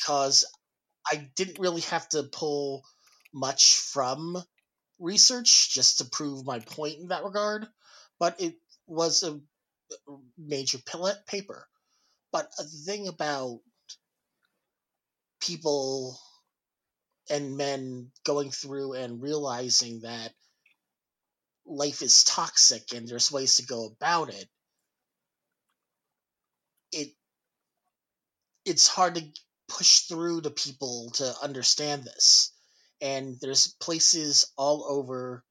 because 0.01 0.47
I 1.11 1.29
didn't 1.35 1.59
really 1.59 1.81
have 1.83 2.09
to 2.11 2.23
pull 2.23 2.85
much 3.35 3.77
from 3.77 4.43
research 4.99 5.73
just 5.75 5.99
to 5.99 6.05
prove 6.07 6.45
my 6.45 6.61
point 6.61 6.99
in 7.01 7.09
that 7.09 7.25
regard, 7.25 7.67
but 8.19 8.41
it 8.41 8.55
was 8.87 9.23
a 9.23 9.41
major 10.39 10.79
pilot 10.87 11.17
paper. 11.27 11.67
But 12.33 12.51
a 12.59 12.65
thing 12.65 13.09
about 13.09 13.61
people 15.41 16.19
and 17.31 17.57
men 17.57 18.11
going 18.25 18.51
through 18.51 18.95
and 18.95 19.23
realizing 19.23 20.01
that 20.03 20.33
life 21.67 22.03
is 22.03 22.25
toxic 22.25 22.93
and 22.95 23.09
there's 23.09 23.33
ways 23.33 23.57
to 23.57 23.67
go 23.67 23.87
about 23.87 24.31
it, 24.33 24.49
it 26.93 27.09
it's 28.65 28.89
hard 28.89 29.17
to 29.17 29.25
push 29.69 30.01
through 30.01 30.43
to 30.43 30.51
people 30.51 31.11
to 31.15 31.35
understand 31.43 32.05
this. 32.05 32.53
And 33.01 33.37
there's 33.41 33.69
places 33.81 34.53
all 34.57 34.85
over 34.89 35.45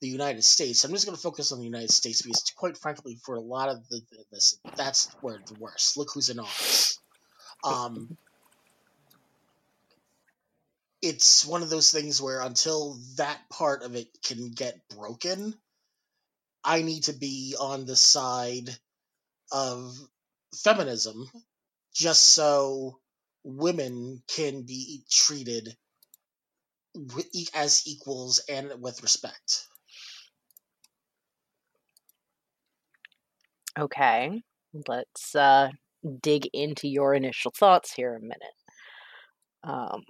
the 0.00 0.08
United 0.08 0.44
States. 0.44 0.84
I'm 0.84 0.92
just 0.92 1.06
going 1.06 1.16
to 1.16 1.22
focus 1.22 1.52
on 1.52 1.58
the 1.58 1.64
United 1.64 1.90
States 1.90 2.22
because, 2.22 2.42
quite 2.56 2.76
frankly, 2.76 3.18
for 3.24 3.34
a 3.34 3.40
lot 3.40 3.68
of 3.68 3.88
the, 3.88 4.00
this, 4.30 4.58
that's 4.76 5.14
where 5.20 5.38
the 5.46 5.54
worst. 5.54 5.96
Look 5.96 6.08
who's 6.14 6.28
in 6.28 6.38
office. 6.38 6.98
Um, 7.64 8.16
it's 11.02 11.46
one 11.46 11.62
of 11.62 11.70
those 11.70 11.90
things 11.90 12.20
where 12.20 12.40
until 12.40 12.98
that 13.16 13.38
part 13.50 13.82
of 13.82 13.94
it 13.94 14.08
can 14.24 14.50
get 14.50 14.76
broken, 14.88 15.54
I 16.64 16.82
need 16.82 17.04
to 17.04 17.12
be 17.12 17.54
on 17.58 17.86
the 17.86 17.96
side 17.96 18.68
of 19.52 19.96
feminism 20.54 21.28
just 21.94 22.22
so 22.34 22.98
women 23.44 24.22
can 24.28 24.62
be 24.62 25.02
treated 25.10 25.76
as 27.54 27.82
equals 27.86 28.42
and 28.48 28.72
with 28.80 29.02
respect. 29.02 29.66
Okay, 33.78 34.42
let's 34.88 35.34
uh, 35.36 35.68
dig 36.22 36.48
into 36.52 36.88
your 36.88 37.14
initial 37.14 37.52
thoughts 37.56 37.92
here 37.92 38.16
a 38.16 38.20
minute. 38.20 38.56
Um, 39.62 40.02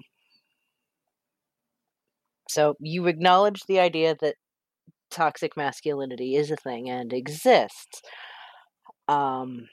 so 2.49 2.77
you 2.81 3.07
acknowledge 3.07 3.63
the 3.69 3.79
idea 3.79 4.17
that 4.21 4.37
toxic 5.11 5.57
masculinity 5.57 6.37
is 6.37 6.51
a 6.51 6.57
thing 6.57 6.89
and 6.89 7.13
exists. 7.13 8.01
Um, 9.07 9.69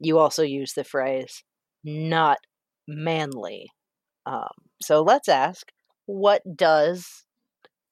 you 0.00 0.18
also 0.18 0.42
use 0.42 0.72
the 0.72 0.84
phrase 0.84 1.42
"not 1.82 2.38
manly." 2.88 3.68
Um, 4.26 4.48
so 4.82 5.02
let's 5.02 5.28
ask, 5.28 5.66
what 6.06 6.42
does 6.56 7.24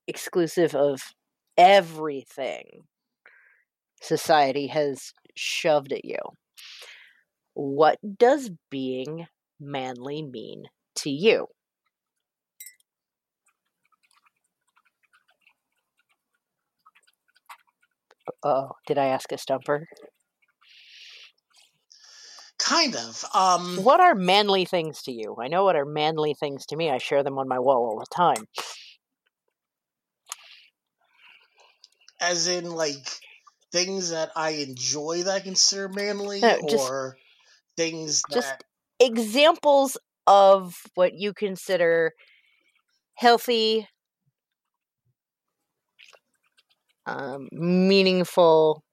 exclusive 0.06 0.74
of 0.74 1.00
everything 1.56 2.82
society 4.02 4.66
has 4.66 5.12
shoved 5.34 5.92
at 5.92 6.04
you? 6.04 6.18
What 7.54 7.98
does 8.18 8.50
being 8.70 9.26
manly 9.58 10.22
mean 10.22 10.64
to 10.96 11.10
you? 11.10 11.48
Oh, 18.44 18.72
did 18.86 18.98
I 18.98 19.06
ask 19.06 19.32
a 19.32 19.38
stumper? 19.38 19.88
Kind 22.72 22.96
of. 22.96 23.24
Um, 23.34 23.76
What 23.84 24.00
are 24.00 24.14
manly 24.14 24.64
things 24.64 25.02
to 25.02 25.12
you? 25.12 25.36
I 25.38 25.48
know 25.48 25.62
what 25.64 25.76
are 25.76 25.84
manly 25.84 26.32
things 26.32 26.64
to 26.66 26.76
me. 26.76 26.88
I 26.90 26.96
share 26.96 27.22
them 27.22 27.38
on 27.38 27.46
my 27.46 27.58
wall 27.58 27.84
all 27.84 27.98
the 27.98 28.06
time. 28.14 28.46
as 32.18 32.46
in, 32.46 32.70
like, 32.70 33.04
things 33.72 34.10
that 34.10 34.30
I 34.36 34.50
enjoy 34.50 35.24
that 35.24 35.34
I 35.34 35.40
consider 35.40 35.88
manly, 35.88 36.40
No, 36.40 36.56
just- 36.68 36.88
or 36.88 37.18
things 37.76 38.22
just- 38.30 38.48
that. 38.48 38.64
Examples 39.00 39.98
of 40.28 40.76
what 40.94 41.14
you 41.14 41.34
consider 41.34 42.12
healthy, 43.14 43.88
um, 47.06 47.48
meaningful 47.50 48.84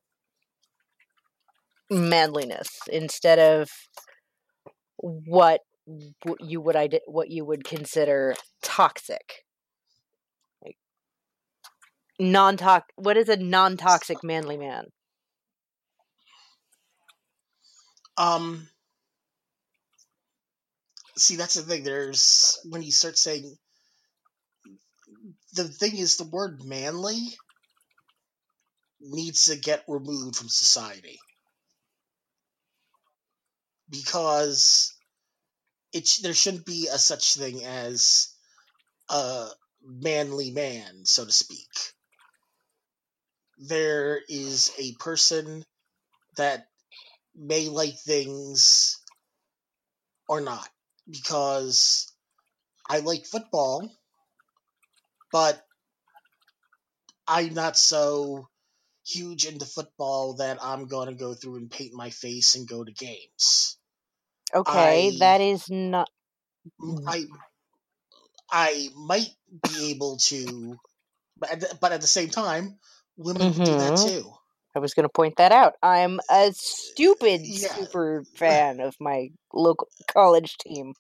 manliness 1.89 2.69
instead 2.91 3.39
of 3.39 3.69
what 4.97 5.62
you 6.39 6.62
would 6.62 6.75
ide- 6.75 7.02
what 7.08 7.30
you 7.32 7.45
would 7.45 7.63
consider 7.63 8.36
toxic. 8.62 9.43
Like 10.63 10.78
non-tox 12.19 12.86
what 12.95 13.17
is 13.17 13.30
a 13.30 13.38
non-toxic 13.38 14.23
manly 14.23 14.58
man? 14.58 14.86
Um, 18.17 18.67
see, 21.17 21.38
that's 21.38 21.56
the 21.56 21.62
thing. 21.62 21.84
There's. 21.84 22.60
When 22.69 22.84
you 22.84 22.91
start 22.91 23.17
saying. 23.17 23.56
The 25.54 25.67
thing 25.67 25.97
is, 25.97 26.17
the 26.17 26.25
word 26.25 26.63
manly 26.63 27.19
needs 29.02 29.45
to 29.45 29.56
get 29.56 29.84
removed 29.88 30.36
from 30.36 30.49
society. 30.49 31.17
Because 33.89 34.93
it 35.93 36.08
sh- 36.08 36.19
there 36.19 36.34
shouldn't 36.34 36.65
be 36.65 36.88
a 36.91 36.99
such 36.99 37.36
thing 37.36 37.65
as 37.65 38.30
a 39.10 39.49
manly 39.84 40.52
man, 40.52 41.06
so 41.06 41.25
to 41.25 41.32
speak. 41.32 41.69
There 43.60 44.21
is 44.30 44.71
a 44.80 44.93
person 44.95 45.65
that 46.38 46.67
may 47.36 47.69
like 47.69 47.99
things 47.99 48.99
or 50.30 50.41
not 50.41 50.69
because 51.10 52.12
I 52.89 52.99
like 52.99 53.25
football, 53.25 53.89
but 55.32 55.65
I'm 57.28 57.56
not 57.56 57.78
so 57.78 58.49
huge 59.08 59.45
into 59.47 59.65
football 59.65 60.36
that 60.36 60.63
I'm 60.63 60.88
going 60.88 61.10
to 61.10 61.15
go 61.15 61.36
through 61.36 61.58
and 61.58 61.71
paint 61.71 61.93
my 61.95 62.12
face 62.12 62.56
and 62.56 62.69
go 62.69 62.86
to 62.86 62.93
games. 62.93 63.78
Okay, 64.53 65.12
I- 65.12 65.17
that 65.19 65.41
is 65.41 65.69
not 65.69 66.09
I 67.07 67.25
I 68.51 68.89
might 68.95 69.35
be 69.63 69.91
able 69.91 70.17
to, 70.17 70.79
but 71.38 71.51
at 71.51 71.59
the, 71.62 71.77
but 71.81 71.91
at 71.91 72.01
the 72.01 72.07
same 72.07 72.29
time, 72.29 72.79
women 73.17 73.49
can 73.49 73.63
do 73.63 73.75
that 73.77 73.95
Mhm. 73.95 73.95
too. 73.95 74.33
I 74.75 74.79
was 74.79 74.93
going 74.93 75.03
to 75.03 75.09
point 75.09 75.35
that 75.38 75.51
out. 75.51 75.75
I'm 75.83 76.19
a 76.29 76.51
stupid 76.53 77.41
Yeah. 77.45 77.69
super 77.75 78.23
fan 78.35 78.79
of 78.79 78.95
my 78.99 79.29
local 79.53 79.88
college 80.07 80.57
team. 80.57 80.93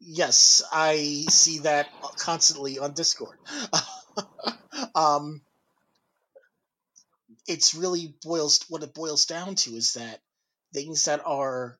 Yes, 0.00 0.62
I 0.72 1.26
see 1.28 1.58
that 1.60 1.88
constantly 2.18 2.78
on 2.78 2.92
Discord. 2.94 3.38
um, 4.94 5.42
it's 7.50 7.74
really 7.74 8.14
boils 8.22 8.64
what 8.68 8.84
it 8.84 8.94
boils 8.94 9.26
down 9.26 9.56
to 9.56 9.74
is 9.74 9.94
that 9.94 10.20
things 10.72 11.06
that 11.06 11.20
are 11.26 11.76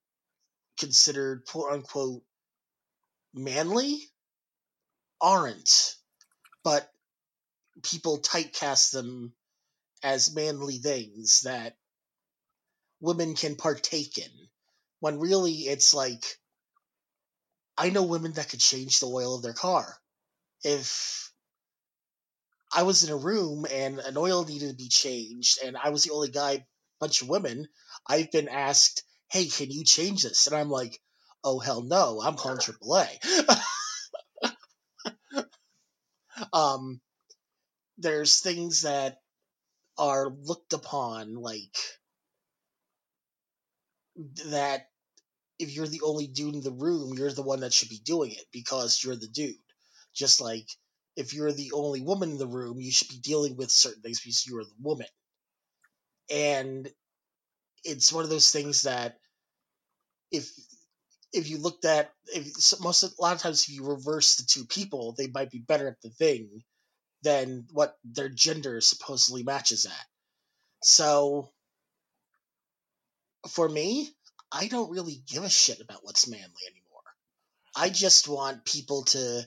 considered 0.80 1.44
quote 1.46 1.72
unquote 1.72 2.22
manly 3.32 4.00
aren't, 5.20 5.94
but 6.64 6.90
people 7.84 8.18
typecast 8.18 8.90
them 8.90 9.32
as 10.02 10.34
manly 10.34 10.78
things 10.78 11.42
that 11.42 11.76
women 13.00 13.36
can 13.36 13.54
partake 13.54 14.18
in. 14.18 14.48
When 14.98 15.20
really 15.20 15.52
it's 15.52 15.94
like 15.94 16.24
I 17.78 17.90
know 17.90 18.02
women 18.02 18.32
that 18.32 18.48
could 18.48 18.60
change 18.60 18.98
the 18.98 19.06
oil 19.06 19.36
of 19.36 19.42
their 19.42 19.54
car. 19.54 19.96
If 20.64 21.29
I 22.72 22.84
was 22.84 23.04
in 23.04 23.10
a 23.10 23.16
room 23.16 23.66
and 23.70 23.98
an 23.98 24.16
oil 24.16 24.44
needed 24.44 24.70
to 24.70 24.76
be 24.76 24.88
changed 24.88 25.58
and 25.64 25.76
I 25.76 25.90
was 25.90 26.04
the 26.04 26.12
only 26.12 26.30
guy, 26.30 26.66
bunch 27.00 27.22
of 27.22 27.28
women, 27.28 27.66
I've 28.06 28.30
been 28.30 28.48
asked, 28.48 29.02
hey, 29.30 29.46
can 29.46 29.70
you 29.70 29.84
change 29.84 30.22
this? 30.22 30.46
And 30.46 30.56
I'm 30.56 30.70
like, 30.70 31.00
oh, 31.42 31.58
hell 31.58 31.82
no, 31.82 32.20
I'm 32.22 32.36
calling 32.36 32.58
AAA. 32.58 33.60
um, 36.52 37.00
there's 37.98 38.40
things 38.40 38.82
that 38.82 39.18
are 39.98 40.30
looked 40.30 40.72
upon 40.72 41.34
like 41.34 41.76
that 44.46 44.86
if 45.58 45.74
you're 45.74 45.86
the 45.86 46.00
only 46.02 46.26
dude 46.26 46.54
in 46.54 46.62
the 46.62 46.72
room, 46.72 47.14
you're 47.14 47.32
the 47.32 47.42
one 47.42 47.60
that 47.60 47.72
should 47.72 47.90
be 47.90 48.00
doing 48.04 48.32
it 48.32 48.44
because 48.52 49.02
you're 49.04 49.16
the 49.16 49.28
dude. 49.28 49.54
Just 50.14 50.40
like 50.40 50.66
if 51.20 51.34
you're 51.34 51.52
the 51.52 51.72
only 51.74 52.00
woman 52.00 52.30
in 52.30 52.38
the 52.38 52.46
room, 52.46 52.80
you 52.80 52.90
should 52.90 53.08
be 53.08 53.18
dealing 53.18 53.54
with 53.54 53.70
certain 53.70 54.00
things 54.00 54.20
because 54.20 54.46
you're 54.46 54.64
the 54.64 54.70
woman. 54.80 55.06
And 56.30 56.88
it's 57.84 58.10
one 58.10 58.24
of 58.24 58.30
those 58.30 58.50
things 58.50 58.82
that 58.82 59.18
if 60.32 60.50
if 61.34 61.50
you 61.50 61.58
looked 61.58 61.84
at 61.84 62.10
if 62.28 62.46
most 62.80 63.02
a 63.02 63.10
lot 63.20 63.34
of 63.34 63.42
times 63.42 63.64
if 63.64 63.74
you 63.74 63.84
reverse 63.84 64.36
the 64.36 64.44
two 64.44 64.64
people, 64.64 65.14
they 65.16 65.26
might 65.26 65.50
be 65.50 65.58
better 65.58 65.88
at 65.88 66.00
the 66.00 66.08
thing 66.08 66.62
than 67.22 67.66
what 67.70 67.98
their 68.02 68.30
gender 68.30 68.80
supposedly 68.80 69.42
matches 69.42 69.84
at. 69.84 70.06
So 70.82 71.50
for 73.50 73.68
me, 73.68 74.08
I 74.50 74.68
don't 74.68 74.90
really 74.90 75.22
give 75.26 75.44
a 75.44 75.50
shit 75.50 75.80
about 75.80 76.00
what's 76.02 76.26
manly 76.28 76.62
anymore. 76.66 77.02
I 77.76 77.90
just 77.90 78.26
want 78.26 78.64
people 78.64 79.04
to 79.04 79.46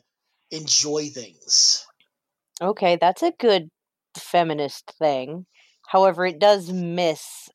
enjoy 0.53 1.09
things. 1.09 1.85
Okay, 2.61 2.97
that's 2.99 3.23
a 3.23 3.33
good 3.39 3.69
feminist 4.17 4.93
thing. 4.97 5.45
However, 5.87 6.25
it 6.25 6.39
does 6.39 6.71
miss 6.71 7.49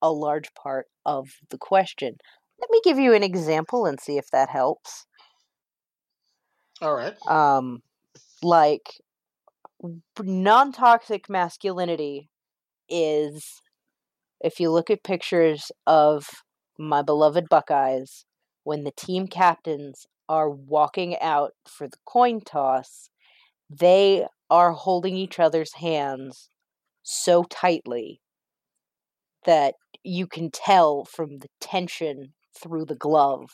a 0.00 0.12
large 0.12 0.52
part 0.54 0.86
of 1.04 1.28
the 1.50 1.58
question. 1.58 2.16
Let 2.60 2.70
me 2.70 2.80
give 2.84 2.98
you 2.98 3.14
an 3.14 3.22
example 3.22 3.86
and 3.86 3.98
see 3.98 4.18
if 4.18 4.26
that 4.32 4.50
helps. 4.50 5.06
All 6.80 6.94
right. 6.94 7.14
Um, 7.26 7.82
like 8.42 9.00
non-toxic 10.20 11.28
masculinity 11.28 12.28
is 12.88 13.60
if 14.40 14.60
you 14.60 14.70
look 14.70 14.90
at 14.90 15.02
pictures 15.02 15.72
of 15.86 16.26
my 16.78 17.02
beloved 17.02 17.48
Buckeyes 17.48 18.24
when 18.64 18.84
the 18.84 18.92
team 18.92 19.26
captains 19.26 20.06
are 20.32 20.48
walking 20.48 21.14
out 21.20 21.52
for 21.68 21.86
the 21.86 21.98
coin 22.06 22.40
toss, 22.40 23.10
they 23.68 24.26
are 24.48 24.72
holding 24.72 25.14
each 25.14 25.38
other's 25.38 25.74
hands 25.74 26.48
so 27.02 27.44
tightly 27.44 28.22
that 29.44 29.74
you 30.02 30.26
can 30.26 30.50
tell 30.50 31.04
from 31.04 31.36
the 31.36 31.48
tension 31.60 32.32
through 32.58 32.86
the 32.86 32.96
glove 32.96 33.50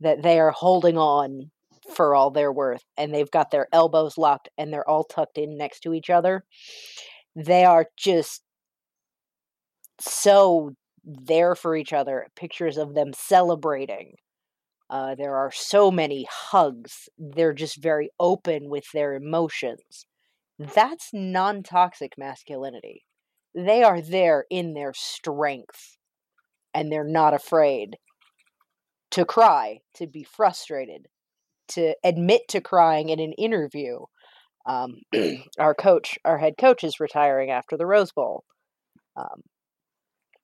that 0.00 0.22
they 0.22 0.40
are 0.40 0.50
holding 0.50 0.96
on 0.96 1.50
for 1.94 2.14
all 2.14 2.30
they're 2.30 2.50
worth 2.50 2.84
and 2.96 3.12
they've 3.12 3.30
got 3.30 3.50
their 3.50 3.68
elbows 3.70 4.16
locked 4.16 4.48
and 4.56 4.72
they're 4.72 4.88
all 4.88 5.04
tucked 5.04 5.36
in 5.36 5.58
next 5.58 5.80
to 5.80 5.92
each 5.92 6.08
other. 6.08 6.42
They 7.36 7.66
are 7.66 7.88
just 7.98 8.40
so 10.00 10.72
there 11.04 11.54
for 11.54 11.76
each 11.76 11.92
other. 11.92 12.28
Pictures 12.34 12.78
of 12.78 12.94
them 12.94 13.12
celebrating. 13.14 14.14
Uh, 14.92 15.14
there 15.14 15.36
are 15.36 15.50
so 15.50 15.90
many 15.90 16.26
hugs. 16.30 17.08
They're 17.16 17.54
just 17.54 17.82
very 17.82 18.10
open 18.20 18.68
with 18.68 18.84
their 18.92 19.14
emotions. 19.14 20.04
That's 20.58 21.08
non 21.14 21.62
toxic 21.62 22.12
masculinity. 22.18 23.06
They 23.54 23.82
are 23.82 24.02
there 24.02 24.44
in 24.50 24.74
their 24.74 24.92
strength 24.94 25.96
and 26.74 26.92
they're 26.92 27.08
not 27.08 27.32
afraid 27.32 27.96
to 29.12 29.24
cry, 29.24 29.78
to 29.94 30.06
be 30.06 30.24
frustrated, 30.24 31.06
to 31.68 31.94
admit 32.04 32.42
to 32.48 32.60
crying 32.60 33.08
in 33.08 33.18
an 33.18 33.32
interview. 33.32 34.00
Um, 34.66 35.00
our 35.58 35.74
coach, 35.74 36.18
our 36.26 36.36
head 36.36 36.54
coach, 36.58 36.84
is 36.84 37.00
retiring 37.00 37.50
after 37.50 37.78
the 37.78 37.86
Rose 37.86 38.12
Bowl. 38.12 38.44
Um, 39.16 39.42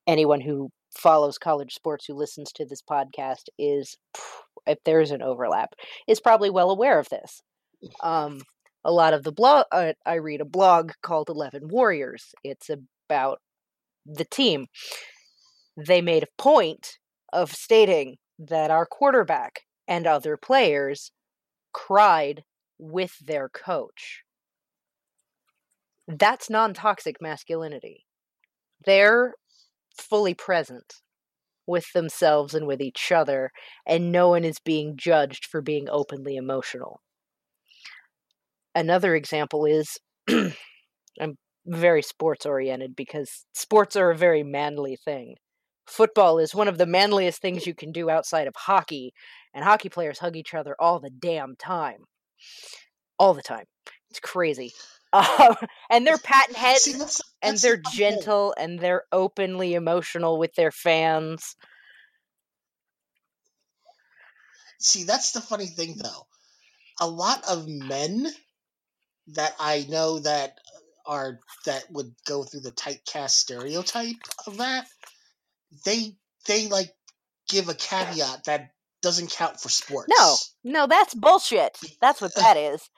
anyone 0.07 0.41
who 0.41 0.71
follows 0.99 1.39
college 1.39 1.75
sports 1.75 2.05
who 2.07 2.15
listens 2.15 2.53
to 2.53 2.67
this 2.67 2.83
podcast 2.83 3.49
is, 3.59 3.97
if 4.67 4.79
there's 4.85 5.11
an 5.11 5.23
overlap, 5.23 5.75
is 6.07 6.21
probably 6.21 6.51
well 6.51 6.71
aware 6.71 6.99
of 6.99 7.09
this. 7.09 7.41
Um, 8.03 8.43
a 8.85 8.93
lot 8.93 9.15
of 9.15 9.23
the 9.23 9.33
blog, 9.33 9.67
uh, 9.73 9.93
I 10.05 10.15
read 10.15 10.41
a 10.41 10.47
blog 10.47 10.93
called 11.03 11.29
Eleven 11.29 11.69
Warriors. 11.69 12.35
It's 12.43 12.71
about 13.09 13.39
the 14.05 14.25
team. 14.25 14.67
They 15.77 16.01
made 16.01 16.25
a 16.25 16.43
point 16.43 16.99
of 17.33 17.53
stating 17.53 18.17
that 18.39 18.71
our 18.71 18.87
quarterback 18.87 19.61
and 19.87 20.07
other 20.07 20.37
players 20.37 21.13
cried 21.73 22.43
with 22.79 23.19
their 23.25 23.49
coach. 23.49 24.23
That's 26.07 26.49
non 26.49 26.75
toxic 26.75 27.21
masculinity. 27.21 28.07
They're 28.85 29.35
fully 30.01 30.35
present 30.35 30.95
with 31.67 31.93
themselves 31.93 32.55
and 32.55 32.67
with 32.67 32.81
each 32.81 33.13
other, 33.13 33.51
and 33.87 34.11
no 34.11 34.31
one 34.31 34.45
is 34.45 34.59
being 34.59 34.97
judged 34.97 35.45
for 35.45 35.61
being 35.61 35.89
openly 35.91 36.37
emotional. 36.37 37.01
Another 38.75 39.15
example 39.15 39.67
is 39.67 39.99
I'm 40.31 41.37
very 41.67 42.03
sports 42.03 42.47
oriented 42.47 42.97
because 42.97 43.45
sports 43.55 43.97
are 43.97 44.11
a 44.11 44.17
very 44.17 44.43
manly 44.43 44.97
thing. 45.05 45.35
Football 45.87 46.39
is 46.39 46.55
one 46.55 46.69
of 46.69 46.79
the 46.79 46.87
manliest 46.87 47.41
things 47.41 47.67
you 47.67 47.75
can 47.75 47.93
do 47.93 48.11
outside 48.11 48.47
of 48.47 48.55
hockey, 48.57 49.13
and 49.55 49.65
hockey 49.65 49.89
players 49.89 50.19
hug 50.19 50.37
each 50.37 50.55
other 50.55 50.75
all 50.79 51.01
the 51.01 51.11
damn 51.11 51.57
time. 51.57 52.05
All 53.19 53.35
the 53.35 53.43
time. 53.43 53.65
It's 54.11 54.21
crazy. 54.21 54.73
Um, 55.11 55.57
and 55.89 56.07
they're 56.07 56.19
patting 56.19 56.55
heads, 56.55 56.83
See, 56.83 56.93
that's, 56.93 57.23
and 57.43 57.53
that's 57.53 57.63
they're 57.63 57.77
gentle, 57.77 58.55
and 58.59 58.79
they're 58.79 59.05
openly 59.13 59.75
emotional 59.75 60.39
with 60.39 60.55
their 60.55 60.73
fans. 60.73 61.57
See, 64.79 65.05
that's 65.05 65.33
the 65.33 65.41
funny 65.41 65.67
thing, 65.67 65.97
though. 65.97 66.27
A 67.01 67.09
lot 67.09 67.45
of 67.49 67.67
men 67.69 68.29
that 69.35 69.55
I 69.59 69.87
know 69.89 70.21
that 70.21 70.59
are 71.07 71.41
that 71.65 71.85
would 71.91 72.15
go 72.27 72.45
through 72.45 72.61
the 72.61 72.73
typecast 72.73 73.31
stereotype 73.31 74.17
of 74.47 74.59
that, 74.59 74.87
they 75.85 76.15
they 76.47 76.69
like 76.69 76.95
give 77.49 77.69
a 77.69 77.75
caveat 77.75 78.45
that 78.45 78.71
doesn't 79.01 79.31
count 79.31 79.59
for 79.61 79.69
sports. 79.69 80.13
No, 80.19 80.37
no, 80.65 80.87
that's 80.87 81.15
bullshit. 81.15 81.79
That's 82.01 82.21
what 82.21 82.35
that 82.37 82.57
is. 82.57 82.89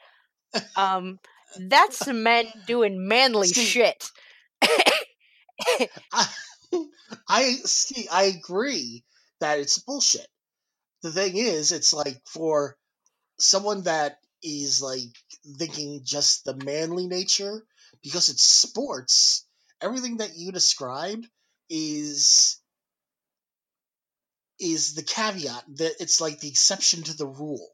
Um, 0.76 1.20
that's 1.59 2.07
men 2.07 2.47
doing 2.66 3.07
manly 3.07 3.49
See- 3.49 3.64
shit. 3.64 4.11
I, 6.12 6.28
I 7.28 7.52
see. 7.64 8.08
I 8.08 8.24
agree 8.24 9.04
that 9.40 9.58
it's 9.58 9.78
bullshit. 9.78 10.26
The 11.02 11.12
thing 11.12 11.36
is, 11.36 11.72
it's 11.72 11.92
like 11.92 12.22
for 12.26 12.76
someone 13.40 13.84
that 13.84 14.18
is 14.42 14.82
like 14.82 15.11
thinking 15.58 16.02
just 16.04 16.44
the 16.44 16.54
manly 16.56 17.08
nature 17.08 17.64
because 18.02 18.28
it's 18.30 18.44
sports. 18.44 19.46
Everything 19.82 20.18
that 20.18 20.36
you 20.36 20.52
describe 20.52 21.24
is 21.70 22.61
is 24.61 24.94
the 24.94 25.02
caveat 25.02 25.64
that 25.76 25.96
it's 26.00 26.20
like 26.20 26.38
the 26.40 26.48
exception 26.48 27.02
to 27.02 27.16
the 27.16 27.26
rule. 27.26 27.72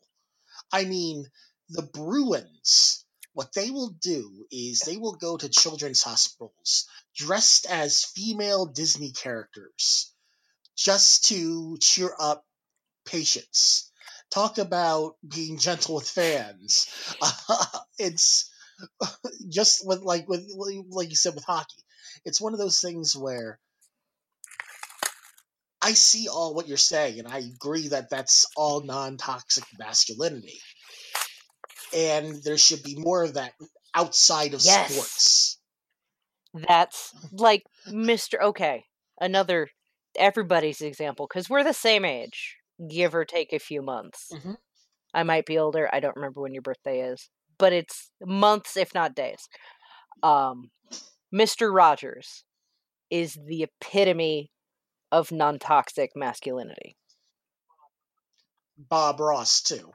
I 0.72 0.84
mean, 0.86 1.26
the 1.70 1.82
Bruins, 1.84 3.05
what 3.36 3.52
they 3.52 3.68
will 3.68 3.90
do 4.00 4.46
is 4.50 4.80
they 4.80 4.96
will 4.96 5.12
go 5.12 5.36
to 5.36 5.50
children's 5.50 6.02
hospitals 6.02 6.88
dressed 7.14 7.66
as 7.66 8.02
female 8.02 8.64
Disney 8.64 9.12
characters 9.12 10.10
just 10.74 11.26
to 11.26 11.76
cheer 11.78 12.10
up 12.18 12.46
patients. 13.04 13.92
Talk 14.30 14.56
about 14.56 15.16
being 15.28 15.58
gentle 15.58 15.96
with 15.96 16.08
fans. 16.08 16.88
it's 17.98 18.50
just 19.50 19.86
with 19.86 20.00
like 20.00 20.26
with 20.26 20.50
like 20.88 21.10
you 21.10 21.16
said 21.16 21.34
with 21.34 21.44
hockey. 21.44 21.84
It's 22.24 22.40
one 22.40 22.54
of 22.54 22.58
those 22.58 22.80
things 22.80 23.14
where 23.14 23.60
I 25.82 25.92
see 25.92 26.28
all 26.28 26.54
what 26.54 26.68
you're 26.68 26.78
saying, 26.78 27.18
and 27.18 27.28
I 27.28 27.40
agree 27.40 27.88
that 27.88 28.08
that's 28.08 28.46
all 28.56 28.80
non-toxic 28.80 29.64
masculinity, 29.78 30.58
and 31.96 32.42
there 32.44 32.58
should 32.58 32.82
be 32.84 32.96
more 32.96 33.24
of 33.24 33.34
that 33.34 33.54
outside 33.94 34.54
of 34.54 34.62
Yes. 34.62 34.92
sports. 34.94 35.58
That's 36.54 37.14
like 37.32 37.64
Mr. 37.88 38.40
Okay, 38.40 38.84
another 39.20 39.68
everybody's 40.16 40.80
example 40.82 41.26
because 41.28 41.50
we're 41.50 41.64
the 41.64 41.74
same 41.74 42.04
age, 42.04 42.56
give 42.88 43.14
or 43.14 43.24
take 43.24 43.52
a 43.52 43.58
few 43.58 43.82
months. 43.82 44.32
Mhm. 44.32 44.56
I 45.14 45.22
might 45.24 45.46
be 45.46 45.58
older. 45.58 45.88
I 45.92 46.00
don't 46.00 46.16
remember 46.16 46.40
when 46.42 46.52
your 46.54 46.62
birthday 46.62 47.00
is, 47.00 47.30
but 47.58 47.72
it's 47.72 48.10
months, 48.22 48.76
if 48.76 48.94
not 48.94 49.14
days. 49.14 49.48
Um, 50.22 50.70
Mr. 51.32 51.70
Rogers 51.74 52.44
is 53.10 53.34
the 53.46 53.64
epitome 53.64 54.50
of 55.12 55.32
non-toxic 55.32 56.12
masculinity. 56.16 56.96
Bob 58.78 59.20
Ross 59.20 59.62
too. 59.62 59.92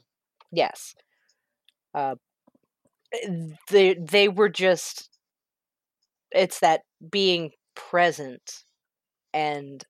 Yes. 0.51 0.95
Uh, 1.93 2.15
they 3.69 3.93
they 3.95 4.27
were 4.27 4.49
just. 4.49 5.09
It's 6.31 6.59
that 6.59 6.81
being 7.09 7.51
present, 7.75 8.63
and 9.33 9.85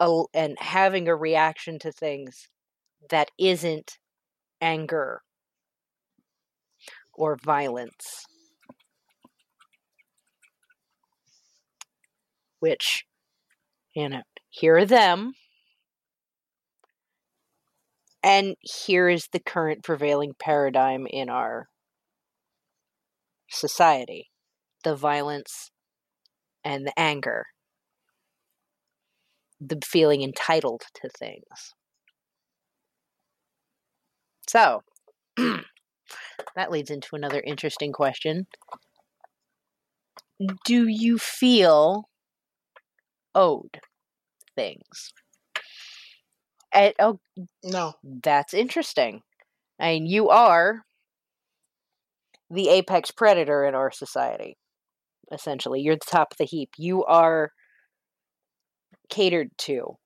a, 0.00 0.22
and 0.34 0.56
having 0.58 1.08
a 1.08 1.14
reaction 1.16 1.78
to 1.80 1.92
things 1.92 2.48
that 3.10 3.30
isn't 3.38 3.98
anger 4.60 5.22
or 7.14 7.36
violence, 7.36 8.26
which 12.60 13.04
you 13.94 14.08
know 14.08 14.22
here 14.50 14.78
are 14.78 14.84
them 14.86 15.34
and 18.26 18.56
here 18.60 19.08
is 19.08 19.28
the 19.32 19.38
current 19.38 19.84
prevailing 19.84 20.32
paradigm 20.36 21.06
in 21.08 21.30
our 21.30 21.68
society 23.48 24.30
the 24.82 24.96
violence 24.96 25.70
and 26.64 26.86
the 26.86 26.92
anger, 26.96 27.46
the 29.60 29.80
feeling 29.84 30.22
entitled 30.22 30.82
to 30.94 31.08
things. 31.08 31.74
So, 34.48 34.82
that 35.36 36.70
leads 36.70 36.90
into 36.90 37.14
another 37.14 37.40
interesting 37.44 37.92
question. 37.92 38.46
Do 40.64 40.86
you 40.86 41.18
feel 41.18 42.08
owed 43.34 43.80
things? 44.54 45.12
And, 46.76 46.94
oh, 47.00 47.18
No, 47.64 47.94
that's 48.04 48.54
interesting. 48.54 49.22
I 49.80 49.94
mean, 49.94 50.06
you 50.06 50.30
are 50.30 50.84
the 52.50 52.68
apex 52.68 53.10
predator 53.10 53.64
in 53.64 53.74
our 53.74 53.90
society. 53.90 54.56
Essentially, 55.32 55.80
you're 55.82 55.96
the 55.96 56.10
top 56.10 56.32
of 56.32 56.38
the 56.38 56.44
heap. 56.44 56.70
You 56.78 57.04
are 57.04 57.52
catered 59.08 59.50
to. 59.58 59.96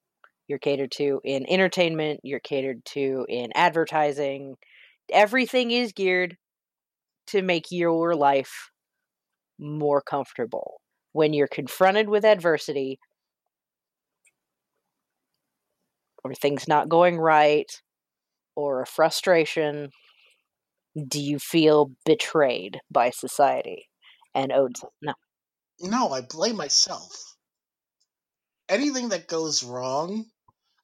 you're 0.48 0.58
catered 0.60 0.92
to 0.92 1.20
in 1.24 1.46
entertainment, 1.50 2.20
you're 2.24 2.40
catered 2.40 2.84
to 2.84 3.26
in 3.28 3.50
advertising. 3.56 4.56
Everything 5.10 5.70
is 5.72 5.92
geared 5.92 6.36
to 7.28 7.42
make 7.42 7.72
your 7.72 8.14
life 8.16 8.70
more 9.58 10.02
comfortable. 10.02 10.80
When 11.12 11.32
you're 11.34 11.48
confronted 11.48 12.08
with 12.08 12.24
adversity 12.24 12.98
or 16.24 16.34
things 16.34 16.68
not 16.68 16.88
going 16.88 17.18
right 17.18 17.70
or 18.56 18.82
a 18.82 18.86
frustration, 18.86 19.90
do 21.08 21.20
you 21.20 21.38
feel 21.38 21.92
betrayed 22.04 22.80
by 22.90 23.10
society 23.10 23.88
and 24.34 24.52
oh, 24.52 24.64
owed? 24.64 24.76
No. 25.00 25.14
No, 25.80 26.10
I 26.10 26.20
blame 26.20 26.56
myself. 26.56 27.36
Anything 28.68 29.08
that 29.10 29.26
goes 29.26 29.64
wrong, 29.64 30.26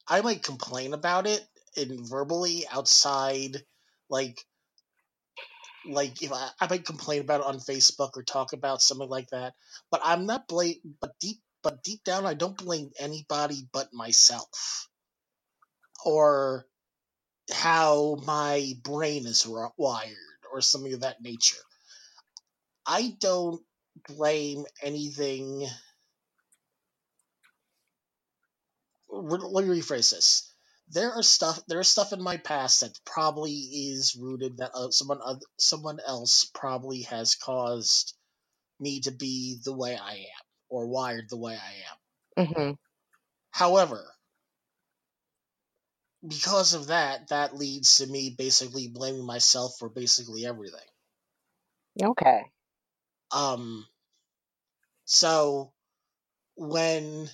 I 0.07 0.21
might 0.21 0.43
complain 0.43 0.93
about 0.93 1.27
it 1.27 1.45
in 1.75 2.05
verbally 2.05 2.65
outside, 2.71 3.57
like, 4.09 4.37
like 5.85 6.21
if 6.21 6.33
I, 6.33 6.49
I 6.59 6.67
might 6.67 6.85
complain 6.85 7.21
about 7.21 7.41
it 7.41 7.45
on 7.45 7.59
Facebook 7.59 8.11
or 8.15 8.23
talk 8.23 8.53
about 8.53 8.81
something 8.81 9.07
like 9.07 9.29
that. 9.31 9.53
But 9.91 10.01
I'm 10.03 10.25
not 10.25 10.47
blame. 10.47 10.75
But 10.99 11.11
deep, 11.21 11.37
but 11.61 11.83
deep 11.83 12.03
down, 12.03 12.25
I 12.25 12.33
don't 12.33 12.57
blame 12.57 12.91
anybody 12.99 13.67
but 13.71 13.93
myself, 13.93 14.87
or 16.05 16.65
how 17.51 18.17
my 18.25 18.73
brain 18.83 19.25
is 19.25 19.47
wired, 19.47 20.15
or 20.51 20.61
something 20.61 20.93
of 20.93 21.01
that 21.01 21.21
nature. 21.21 21.57
I 22.85 23.15
don't 23.19 23.61
blame 24.07 24.65
anything. 24.81 25.67
Let 29.09 29.65
me 29.65 29.79
rephrase 29.79 30.11
this. 30.11 30.53
There 30.89 31.11
are 31.11 31.23
stuff. 31.23 31.59
There 31.67 31.79
is 31.79 31.87
stuff 31.89 32.13
in 32.13 32.21
my 32.21 32.37
past 32.37 32.81
that 32.81 32.97
probably 33.05 33.51
is 33.51 34.17
rooted 34.19 34.57
that 34.57 34.71
uh, 34.73 34.91
someone 34.91 35.19
oth- 35.21 35.43
someone 35.57 35.99
else 36.05 36.49
probably 36.53 37.01
has 37.03 37.35
caused 37.35 38.13
me 38.79 39.01
to 39.01 39.11
be 39.11 39.59
the 39.63 39.75
way 39.75 39.97
I 39.97 40.13
am 40.13 40.45
or 40.69 40.87
wired 40.87 41.29
the 41.29 41.37
way 41.37 41.57
I 41.57 42.43
am. 42.43 42.47
Mm-hmm. 42.47 42.71
However, 43.51 44.05
because 46.27 46.73
of 46.73 46.87
that, 46.87 47.29
that 47.29 47.55
leads 47.55 47.97
to 47.97 48.07
me 48.07 48.35
basically 48.37 48.87
blaming 48.87 49.25
myself 49.25 49.73
for 49.79 49.89
basically 49.89 50.45
everything. 50.45 50.79
Okay. 52.01 52.41
Um, 53.31 53.85
so 55.05 55.71
when 56.55 57.29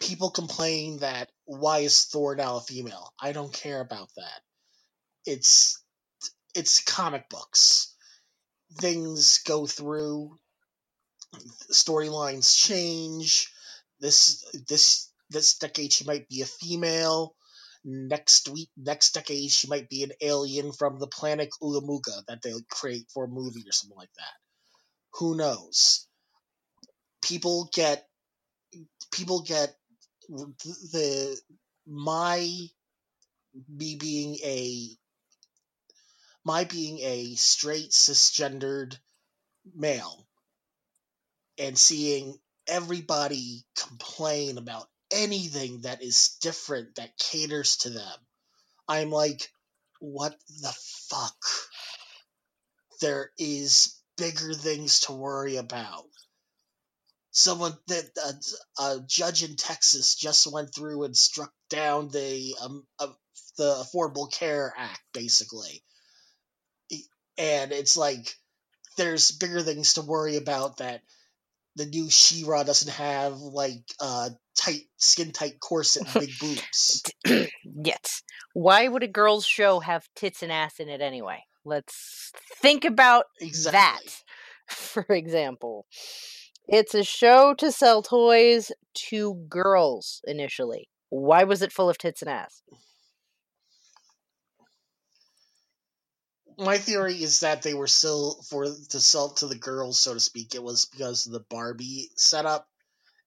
people 0.00 0.30
complain 0.30 0.98
that 0.98 1.30
why 1.44 1.78
is 1.80 2.04
Thor 2.04 2.34
now 2.34 2.56
a 2.56 2.60
female, 2.60 3.12
I 3.20 3.32
don't 3.32 3.52
care 3.52 3.80
about 3.80 4.08
that. 4.16 4.40
It's 5.24 5.82
it's 6.54 6.82
comic 6.82 7.28
books. 7.28 7.94
Things 8.78 9.40
go 9.46 9.66
through, 9.66 10.36
storylines 11.72 12.56
change. 12.56 13.48
This 14.00 14.44
this 14.68 15.10
this 15.30 15.58
decade 15.58 15.92
she 15.92 16.04
might 16.04 16.28
be 16.28 16.42
a 16.42 16.46
female. 16.46 17.34
Next 17.84 18.48
week, 18.48 18.70
next 18.76 19.12
decade 19.12 19.50
she 19.50 19.68
might 19.68 19.90
be 19.90 20.04
an 20.04 20.12
alien 20.20 20.72
from 20.72 20.98
the 20.98 21.06
planet 21.06 21.50
Ulamuga 21.62 22.24
that 22.28 22.40
they 22.42 22.52
create 22.70 23.06
for 23.12 23.24
a 23.24 23.28
movie 23.28 23.64
or 23.68 23.72
something 23.72 23.98
like 23.98 24.12
that. 24.16 24.32
Who 25.18 25.36
knows? 25.36 26.06
People 27.22 27.68
get 27.72 28.06
people 29.12 29.42
get 29.42 29.74
the 30.28 31.38
my 31.86 32.48
me 33.68 33.96
being 33.96 34.36
a 34.44 34.88
my 36.44 36.64
being 36.64 36.98
a 37.00 37.34
straight 37.34 37.90
cisgendered 37.90 38.96
male 39.74 40.26
and 41.58 41.78
seeing 41.78 42.38
everybody 42.66 43.64
complain 43.76 44.58
about 44.58 44.88
anything 45.14 45.82
that 45.82 46.02
is 46.02 46.36
different 46.42 46.96
that 46.96 47.16
caters 47.16 47.78
to 47.78 47.90
them. 47.90 48.18
I'm 48.88 49.10
like 49.10 49.48
what 50.00 50.36
the 50.60 50.74
fuck? 51.08 51.36
There 53.00 53.30
is 53.38 53.98
bigger 54.16 54.52
things 54.54 55.00
to 55.00 55.12
worry 55.12 55.56
about. 55.56 56.04
Someone 57.30 57.76
that 57.88 58.04
a, 58.78 58.82
a 58.82 59.00
judge 59.06 59.42
in 59.42 59.56
Texas 59.56 60.14
just 60.14 60.50
went 60.50 60.74
through 60.74 61.04
and 61.04 61.16
struck 61.16 61.52
down 61.68 62.08
the 62.08 62.54
um, 62.62 62.86
uh, 62.98 63.08
the 63.56 63.84
Affordable 63.84 64.30
Care 64.32 64.72
Act, 64.76 65.02
basically, 65.12 65.82
and 67.36 67.72
it's 67.72 67.96
like 67.96 68.34
there's 68.96 69.32
bigger 69.32 69.62
things 69.62 69.94
to 69.94 70.02
worry 70.02 70.36
about 70.36 70.76
that 70.76 71.02
the 71.76 71.86
new 71.86 72.08
She-Ra 72.08 72.62
doesn't 72.62 72.92
have 72.92 73.38
like 73.38 73.82
uh 73.98 74.30
tight 74.56 74.82
skin 74.96 75.32
tight 75.32 75.60
corset 75.60 76.04
and 76.04 76.26
big 76.26 76.38
boobs. 76.38 77.02
yes. 77.64 78.22
Why 78.54 78.88
would 78.88 79.02
a 79.02 79.08
girls' 79.08 79.46
show 79.46 79.80
have 79.80 80.08
tits 80.14 80.42
and 80.42 80.52
ass 80.52 80.80
in 80.80 80.88
it 80.88 81.00
anyway? 81.00 81.44
Let's 81.64 82.32
think 82.56 82.84
about 82.84 83.26
Exactly. 83.40 83.78
that, 83.78 84.22
for 84.74 85.06
example. 85.08 85.86
It's 86.66 86.94
a 86.94 87.04
show 87.04 87.54
to 87.54 87.70
sell 87.70 88.02
toys 88.02 88.72
to 89.08 89.34
girls 89.48 90.22
initially. 90.26 90.88
Why 91.10 91.44
was 91.44 91.62
it 91.62 91.72
full 91.72 91.90
of 91.90 91.98
tits 91.98 92.22
and 92.22 92.30
ass? 92.30 92.62
My 96.56 96.78
theory 96.78 97.22
is 97.22 97.40
that 97.40 97.62
they 97.62 97.74
were 97.74 97.88
still 97.88 98.40
for 98.48 98.64
to 98.64 99.00
sell 99.00 99.30
to 99.34 99.46
the 99.48 99.56
girls, 99.56 99.98
so 99.98 100.14
to 100.14 100.20
speak. 100.20 100.54
It 100.54 100.62
was 100.62 100.84
because 100.86 101.26
of 101.26 101.32
the 101.32 101.40
Barbie 101.40 102.10
setup, 102.16 102.68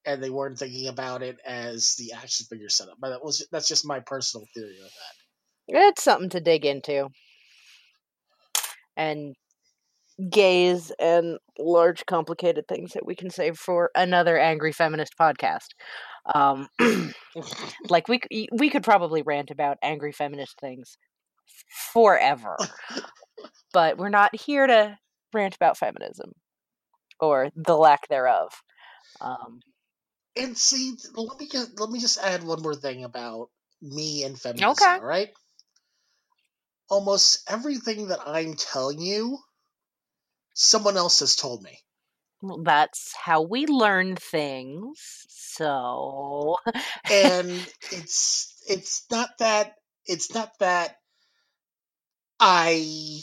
and 0.07 0.23
they 0.23 0.29
weren't 0.29 0.57
thinking 0.57 0.87
about 0.87 1.21
it 1.21 1.37
as 1.45 1.95
the 1.99 2.13
action 2.13 2.47
figure 2.49 2.69
setup. 2.69 2.95
But 2.99 3.09
that 3.09 3.23
was 3.23 3.45
that's 3.51 3.67
just 3.67 3.85
my 3.85 3.99
personal 3.99 4.47
theory 4.55 4.77
of 4.77 4.85
that. 4.85 5.87
It's 5.89 6.03
something 6.03 6.29
to 6.29 6.39
dig 6.39 6.65
into. 6.65 7.09
And 8.95 9.35
gaze 10.31 10.91
and 10.99 11.37
large 11.59 12.05
complicated 12.07 12.67
things 12.67 12.93
that 12.93 13.05
we 13.05 13.15
can 13.15 13.29
save 13.29 13.57
for 13.57 13.91
another 13.93 14.39
angry 14.39 14.71
feminist 14.71 15.13
podcast. 15.19 15.67
Um, 16.33 16.67
like 17.89 18.07
we 18.07 18.21
we 18.51 18.69
could 18.69 18.83
probably 18.83 19.21
rant 19.21 19.51
about 19.51 19.77
angry 19.83 20.13
feminist 20.13 20.59
things 20.59 20.97
forever. 21.93 22.55
but 23.73 23.97
we're 23.97 24.09
not 24.09 24.35
here 24.35 24.65
to 24.65 24.97
rant 25.33 25.55
about 25.55 25.77
feminism 25.77 26.31
or 27.19 27.49
the 27.55 27.75
lack 27.75 28.07
thereof. 28.07 28.51
Um, 29.21 29.59
And 30.39 30.57
see, 30.57 30.95
let 31.15 31.39
me 31.39 31.47
just 31.47 31.79
let 31.79 31.89
me 31.89 31.99
just 31.99 32.17
add 32.17 32.43
one 32.43 32.61
more 32.61 32.75
thing 32.75 33.03
about 33.03 33.49
me 33.81 34.23
and 34.23 34.39
feminism. 34.39 34.71
Okay. 34.71 34.85
All 34.85 35.05
right. 35.05 35.29
Almost 36.89 37.49
everything 37.49 38.07
that 38.09 38.19
I'm 38.25 38.55
telling 38.55 38.99
you, 39.01 39.39
someone 40.53 40.97
else 40.97 41.19
has 41.19 41.35
told 41.35 41.63
me. 41.63 41.79
well, 42.41 42.63
that's 42.63 43.15
how 43.15 43.41
we 43.41 43.65
learn 43.65 44.15
things. 44.15 45.25
So 45.29 46.57
and 47.09 47.67
it's 47.91 48.55
it's 48.67 49.05
not 49.09 49.37
that 49.39 49.75
it's 50.05 50.33
not 50.33 50.57
that 50.59 50.97
I 52.39 53.21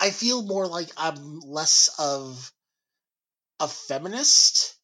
I 0.00 0.10
feel 0.10 0.42
more 0.42 0.66
like 0.66 0.90
I'm 0.96 1.40
less 1.40 1.88
of 1.98 2.52
a 3.60 3.68
feminist 3.68 4.76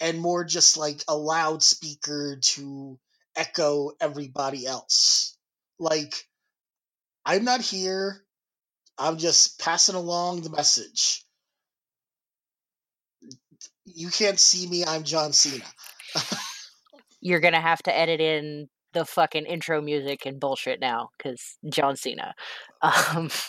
and 0.00 0.20
more 0.20 0.44
just 0.44 0.76
like 0.76 1.02
a 1.08 1.16
loudspeaker 1.16 2.38
to 2.40 2.98
echo 3.36 3.92
everybody 4.00 4.66
else. 4.66 5.36
Like 5.78 6.14
I'm 7.24 7.44
not 7.44 7.60
here. 7.60 8.24
I'm 8.98 9.16
just 9.16 9.58
passing 9.60 9.94
along 9.94 10.42
the 10.42 10.50
message. 10.50 11.24
You 13.84 14.08
can't 14.08 14.38
see 14.38 14.66
me. 14.66 14.84
I'm 14.84 15.02
John 15.04 15.32
Cena. 15.32 15.64
you're 17.20 17.40
gonna 17.40 17.60
have 17.60 17.82
to 17.84 17.96
edit 17.96 18.20
in 18.20 18.68
the 18.92 19.04
fucking 19.04 19.46
intro 19.46 19.80
music 19.80 20.26
and 20.26 20.38
bullshit 20.38 20.80
now 20.80 21.10
because 21.16 21.56
John 21.68 21.96
Cena. 21.96 22.34
Um, 22.82 23.30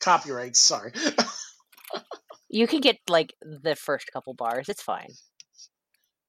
Copyright. 0.00 0.56
Sorry. 0.56 0.92
you 2.48 2.66
can 2.66 2.80
get 2.80 2.96
like 3.08 3.34
the 3.40 3.76
first 3.76 4.10
couple 4.12 4.34
bars. 4.34 4.68
It's 4.68 4.82
fine. 4.82 5.10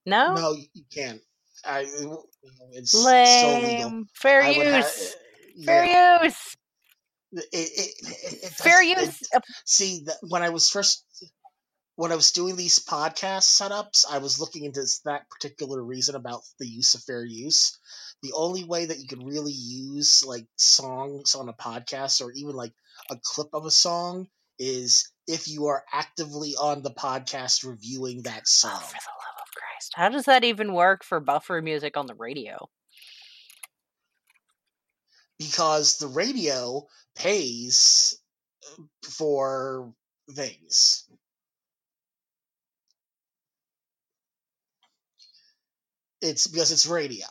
No, 0.05 0.34
No, 0.34 0.51
you 0.53 0.84
can't. 0.93 1.22
I, 1.66 1.86
it's 2.72 2.91
so 2.91 2.99
legal. 3.60 3.89
lame. 3.89 4.07
Fair 4.14 4.41
I 4.41 4.57
would 4.57 4.68
ha- 4.68 4.78
use. 4.78 5.16
Eh, 5.62 5.66
fair 5.66 5.86
yeah, 5.86 6.24
use. 6.24 6.55
it, 7.34 7.45
it, 7.51 7.93
it, 8.01 8.43
it 8.43 8.51
Fair 8.53 8.82
use. 8.82 9.22
See, 9.66 10.03
that 10.05 10.18
when 10.22 10.41
I 10.41 10.49
was 10.49 10.70
first 10.70 11.03
when 11.95 12.14
I 12.14 12.16
was 12.16 12.32
doing 12.32 12.55
these 12.55 12.80
podcast 12.80 13.60
setups, 13.60 14.05
I 14.10 14.20
was 14.20 14.39
looking 14.39 14.64
into 14.64 14.86
that 15.03 15.30
particular 15.30 15.84
reason 15.84 16.16
about 16.16 16.41
the 16.57 16.66
use 16.66 16.95
of 16.95 17.03
fair 17.03 17.26
use. 17.26 17.78
The 18.24 18.32
only 18.34 18.64
way 18.64 18.86
that 18.86 18.99
you 18.99 19.07
can 19.07 19.26
really 19.26 19.51
use 19.51 20.24
like 20.26 20.47
songs 20.55 21.36
on 21.36 21.49
a 21.49 21.53
podcast 21.53 22.22
or 22.22 22.32
even 22.32 22.55
like 22.55 22.72
a 23.12 23.18
clip 23.22 23.49
of 23.53 23.66
a 23.66 23.72
song 23.72 24.28
is 24.60 25.12
if 25.28 25.47
you 25.47 25.68
are 25.68 25.84
actively 25.91 26.55
on 26.55 26.82
the 26.84 26.91
podcast 26.91 27.64
reviewing 27.66 28.24
that 28.24 28.41
Oh, 28.41 28.45
song. 28.45 28.82
for 28.82 28.93
the 28.93 28.95
love 28.95 29.41
of 29.41 29.51
Christ. 29.55 29.93
How 29.95 30.10
does 30.10 30.26
that 30.26 30.43
even 30.43 30.74
work 30.74 31.03
for 31.03 31.20
buffer 31.20 31.62
music 31.62 31.97
on 31.97 32.07
the 32.07 32.16
radio? 32.16 32.70
because 35.39 35.97
the 35.97 36.07
radio 36.07 36.88
pays 37.16 38.20
uh, 38.80 38.84
for 39.03 39.93
things. 40.32 41.07
It's 46.22 46.47
because 46.47 46.72
it's 46.72 46.86
radio. 46.88 47.26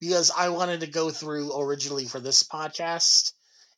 Because 0.00 0.30
I 0.30 0.50
wanted 0.50 0.80
to 0.80 0.86
go 0.86 1.10
through 1.10 1.58
originally 1.58 2.06
for 2.06 2.20
this 2.20 2.42
podcast 2.42 3.32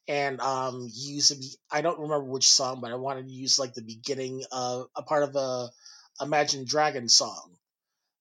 and 0.08 0.40
um 0.40 0.88
use 0.92 1.56
I 1.70 1.82
don't 1.82 2.00
remember 2.00 2.24
which 2.24 2.48
song, 2.50 2.80
but 2.80 2.90
I 2.92 2.96
wanted 2.96 3.26
to 3.28 3.32
use 3.32 3.58
like 3.58 3.74
the 3.74 3.82
beginning 3.82 4.42
of 4.50 4.88
a 4.96 5.02
part 5.02 5.22
of 5.22 5.36
a 5.36 5.70
Imagine 6.20 6.64
Dragon 6.64 7.08
song 7.08 7.56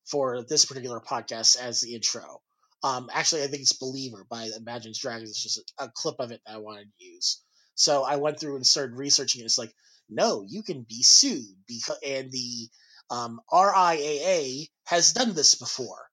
for 0.06 0.43
this 0.43 0.66
particular 0.66 1.00
podcast 1.00 1.58
as 1.60 1.82
the 1.82 1.95
intro. 1.95 2.41
Um, 2.84 3.10
actually, 3.12 3.43
I 3.43 3.48
think 3.48 3.62
it's 3.62 3.74
Believer 3.74 4.26
by 4.30 4.50
Imagine 4.56 4.93
Dragons. 4.98 5.32
It's 5.32 5.43
just 5.43 5.74
a, 5.80 5.86
a 5.86 5.91
clip 5.93 6.16
of 6.20 6.32
it 6.32 6.41
that 6.45 6.54
I 6.54 6.58
wanted 6.58 6.88
to 7.00 7.06
use. 7.06 7.41
So 7.76 8.04
I 8.04 8.18
went 8.18 8.39
through 8.39 8.56
and 8.56 8.66
started 8.66 8.95
researching 8.95 9.41
it. 9.41 9.45
It's 9.45 9.58
like, 9.58 9.74
no, 10.10 10.45
you 10.48 10.64
can 10.64 10.86
be 10.88 11.04
sued 11.04 11.56
because, 11.68 11.98
and 12.06 12.32
the 12.32 12.70
um, 13.10 13.41
RIAA 13.52 14.70
has 14.86 15.14
done 15.14 15.34
this 15.34 15.56
before. 15.56 15.98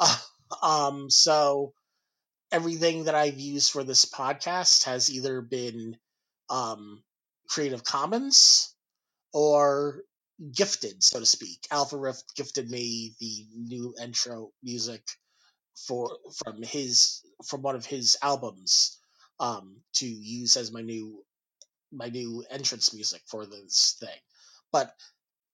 Uh, 0.00 0.16
um, 0.62 1.10
so 1.10 1.72
everything 2.52 3.04
that 3.04 3.14
I've 3.14 3.38
used 3.38 3.72
for 3.72 3.84
this 3.84 4.04
podcast 4.04 4.84
has 4.84 5.10
either 5.10 5.40
been 5.40 5.96
um, 6.50 7.02
Creative 7.48 7.82
Commons 7.82 8.74
or 9.32 10.02
gifted, 10.54 11.02
so 11.02 11.20
to 11.20 11.26
speak. 11.26 11.66
Alpha 11.70 11.96
Riff 11.96 12.20
gifted 12.36 12.70
me 12.70 13.14
the 13.20 13.46
new 13.54 13.94
intro 14.00 14.52
music 14.62 15.02
for 15.86 16.16
from 16.44 16.62
his 16.62 17.22
from 17.46 17.62
one 17.62 17.76
of 17.76 17.84
his 17.86 18.16
albums 18.22 18.98
um, 19.40 19.76
to 19.94 20.06
use 20.06 20.56
as 20.56 20.72
my 20.72 20.82
new 20.82 21.24
my 21.92 22.08
new 22.08 22.44
entrance 22.50 22.94
music 22.94 23.22
for 23.26 23.46
this 23.46 23.96
thing. 24.00 24.20
But 24.72 24.92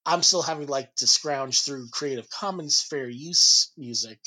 I'm 0.06 0.22
still 0.22 0.42
having 0.42 0.68
like 0.68 0.94
to 0.96 1.06
scrounge 1.06 1.62
through 1.62 1.88
Creative 1.90 2.28
Commons 2.30 2.82
fair 2.82 3.08
use 3.08 3.72
music 3.76 4.18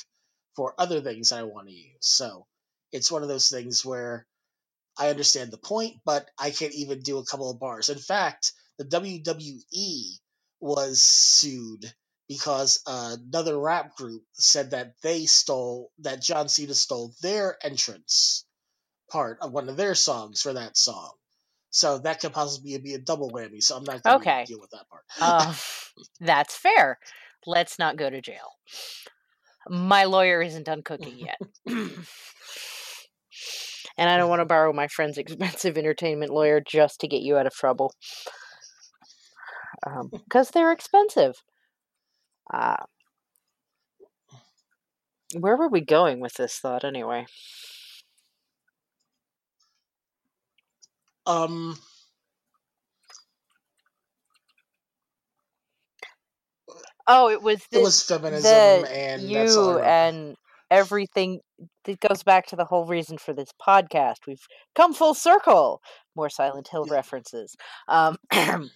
for 0.56 0.74
other 0.78 1.01
things 1.01 1.30
that 1.30 1.39
I 1.39 1.43
want 1.43 1.68
to 1.68 1.74
use. 1.74 1.97
So 2.01 2.47
it's 2.91 3.12
one 3.12 3.24
of 3.24 3.30
those 3.30 3.49
things 3.49 3.86
where 3.86 4.28
I 4.97 5.10
understand 5.10 5.51
the 5.51 5.58
point, 5.58 6.01
but 6.06 6.30
I 6.38 6.51
can't 6.51 6.74
even 6.74 7.01
do 7.01 7.18
a 7.18 7.26
couple 7.26 7.49
of 7.49 7.60
bars. 7.60 7.89
In 7.89 7.97
fact, 7.99 8.54
the 8.78 8.86
WWE 8.86 10.20
was 10.60 11.01
sued 11.01 11.93
because 12.28 12.82
another 12.88 13.58
rap 13.60 13.95
group 13.95 14.24
said 14.34 14.72
that 14.72 14.93
they 15.01 15.26
stole 15.26 15.91
that 15.99 16.22
John 16.22 16.49
Cena 16.49 16.74
stole 16.74 17.14
their 17.22 17.58
entrance 17.66 18.45
part 19.12 19.39
of 19.41 19.51
one 19.51 19.70
of 19.70 19.78
their 19.78 19.95
songs 19.95 20.41
for 20.41 20.54
that 20.54 20.78
song. 20.78 21.14
So 21.72 21.99
that 21.99 22.20
could 22.22 22.34
possibly 22.34 22.78
be 22.78 22.93
a 22.93 22.99
double 22.99 23.32
whammy. 23.32 23.62
So 23.64 23.76
I'm 23.78 23.84
not 23.86 24.04
going 24.04 24.32
to 24.32 24.32
Okay. 24.32 24.45
deal 24.45 24.60
with 24.60 24.72
that 24.72 24.88
part. 24.89 25.04
Uh, 25.20 25.54
that's 26.20 26.56
fair. 26.56 26.99
Let's 27.45 27.80
not 27.80 27.97
go 27.97 28.10
to 28.10 28.22
jail. 28.22 28.51
My 29.70 30.05
lawyer 30.05 30.41
isn't 30.41 30.66
done 30.66 30.82
cooking 30.82 31.18
yet. 31.18 31.39
and 33.97 34.09
I 34.09 34.18
don't 34.18 34.30
want 34.30 34.41
to 34.41 34.45
borrow 34.53 34.74
my 34.74 34.88
friend's 34.88 35.18
expensive 35.20 35.78
entertainment 35.78 36.32
lawyer 36.32 36.61
just 36.66 36.99
to 37.01 37.07
get 37.07 37.22
you 37.22 37.38
out 37.38 37.47
of 37.47 37.53
trouble. 37.53 37.93
Because 40.11 40.51
they're 40.51 40.72
expensive. 40.72 41.36
Uh, 42.53 42.78
where 45.38 45.57
were 45.57 45.68
we 45.68 45.82
going 45.82 46.20
with 46.20 46.34
this 46.36 46.57
thought 46.57 46.86
anyway? 46.86 47.26
Um, 51.26 51.78
Oh, 57.08 57.30
it 57.30 57.41
was 57.41 57.62
the, 57.72 57.80
it 57.80 57.84
was 57.84 58.01
feminism 58.04 58.86
and 58.86 59.34
that's 59.34 59.58
all 59.58 59.70
I 59.70 59.74
you 59.74 59.80
and 59.80 60.36
everything 60.72 61.39
that 61.86 61.99
goes 61.99 62.24
back 62.24 62.47
to 62.47 62.56
the 62.56 62.66
whole 62.66 62.86
reason 62.86 63.18
for 63.18 63.34
this 63.34 63.49
podcast. 63.66 64.26
We've 64.28 64.45
come 64.76 64.93
full 64.93 65.14
circle. 65.14 65.82
More 66.16 66.30
Silent 66.30 66.68
Hill 66.68 66.86
Yeah. 66.88 66.93
references. 66.95 67.56
Um, 67.88 68.18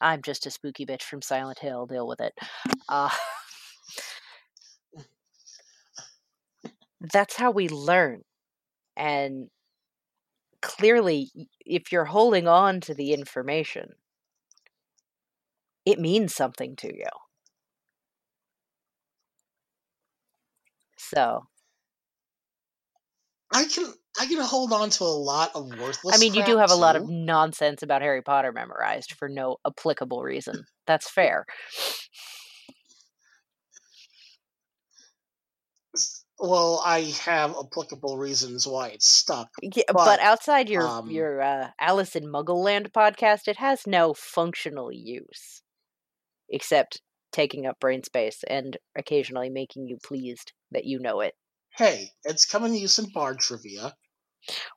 I'm 0.00 0.22
just 0.22 0.46
a 0.46 0.50
spooky 0.50 0.86
bitch 0.86 1.02
from 1.02 1.22
Silent 1.22 1.58
Hill. 1.58 1.86
Deal 1.86 2.06
with 2.06 2.20
it. 2.20 2.32
Uh, 2.88 3.10
that's 7.00 7.36
how 7.36 7.50
we 7.50 7.68
learn. 7.68 8.22
And 8.96 9.48
clearly, 10.62 11.30
if 11.64 11.92
you're 11.92 12.04
holding 12.04 12.48
on 12.48 12.80
to 12.82 12.94
the 12.94 13.12
information, 13.12 13.92
it 15.84 15.98
means 15.98 16.34
something 16.34 16.76
to 16.76 16.88
you. 16.88 17.08
So, 20.98 21.46
I 23.52 23.64
can 23.64 23.92
I 24.20 24.26
can 24.26 24.40
hold 24.40 24.72
on 24.72 24.90
to 24.90 25.04
a 25.04 25.06
lot 25.06 25.52
of 25.54 25.68
worthless. 25.78 26.14
I 26.14 26.18
mean, 26.18 26.34
you 26.34 26.44
do 26.44 26.58
have 26.58 26.70
a 26.70 26.74
lot 26.74 26.96
of 26.96 27.08
nonsense 27.08 27.82
about 27.82 28.02
Harry 28.02 28.22
Potter 28.22 28.52
memorized 28.52 29.12
for 29.12 29.28
no 29.28 29.56
applicable 29.66 30.22
reason. 30.22 30.64
That's 30.86 31.08
fair. 31.08 31.46
Well, 36.40 36.82
I 36.84 37.00
have 37.24 37.56
applicable 37.58 38.16
reasons 38.16 38.66
why 38.66 38.88
it's 38.88 39.06
stuck. 39.06 39.48
Yeah, 39.60 39.82
but, 39.88 39.94
But, 39.94 40.20
outside 40.20 40.68
your 40.68 40.86
um, 40.86 41.10
your 41.10 41.40
uh, 41.40 41.70
Alice 41.80 42.14
in 42.14 42.24
Muggleland 42.24 42.92
podcast, 42.92 43.48
it 43.48 43.56
has 43.56 43.86
no 43.86 44.14
functional 44.14 44.92
use 44.92 45.62
except 46.48 47.00
taking 47.32 47.66
up 47.66 47.78
brain 47.80 48.02
space 48.02 48.42
and 48.48 48.76
occasionally 48.96 49.50
making 49.50 49.86
you 49.86 49.98
pleased 50.02 50.52
that 50.70 50.84
you 50.84 50.98
know 50.98 51.20
it. 51.20 51.34
Hey, 51.76 52.10
it's 52.24 52.44
coming 52.44 52.72
to 52.72 52.78
use 52.78 52.98
in 52.98 53.10
bar 53.12 53.34
trivia. 53.34 53.94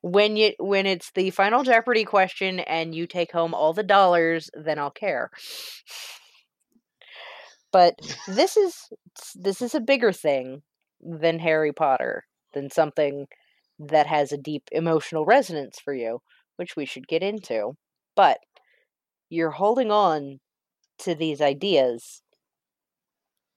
When 0.01 0.36
you 0.36 0.53
when 0.59 0.86
it's 0.86 1.11
the 1.15 1.30
final 1.30 1.63
Jeopardy 1.63 2.03
question 2.03 2.59
and 2.59 2.93
you 2.93 3.07
take 3.07 3.32
home 3.32 3.53
all 3.53 3.74
the 3.74 3.84
dollars, 3.84 4.49
then 4.53 4.78
I'll 4.78 4.91
care. 4.91 5.30
But 7.72 7.95
this 8.28 8.57
is 8.57 8.89
this 9.36 9.61
is 9.61 9.74
a 9.74 9.80
bigger 9.80 10.11
thing 10.11 10.63
than 10.99 11.39
Harry 11.39 11.72
Potter, 11.72 12.26
than 12.53 12.69
something 12.69 13.28
that 13.80 14.07
has 14.07 14.32
a 14.32 14.38
deep 14.38 14.63
emotional 14.72 15.26
resonance 15.26 15.80
for 15.80 15.93
you, 15.93 16.19
which 16.57 16.76
we 16.76 16.86
should 16.86 17.07
get 17.07 17.24
into. 17.24 17.74
But 18.15 18.39
you're 19.30 19.51
holding 19.51 19.91
on 19.91 20.39
to 21.02 21.16
these 21.16 21.41
ideas 21.41 22.22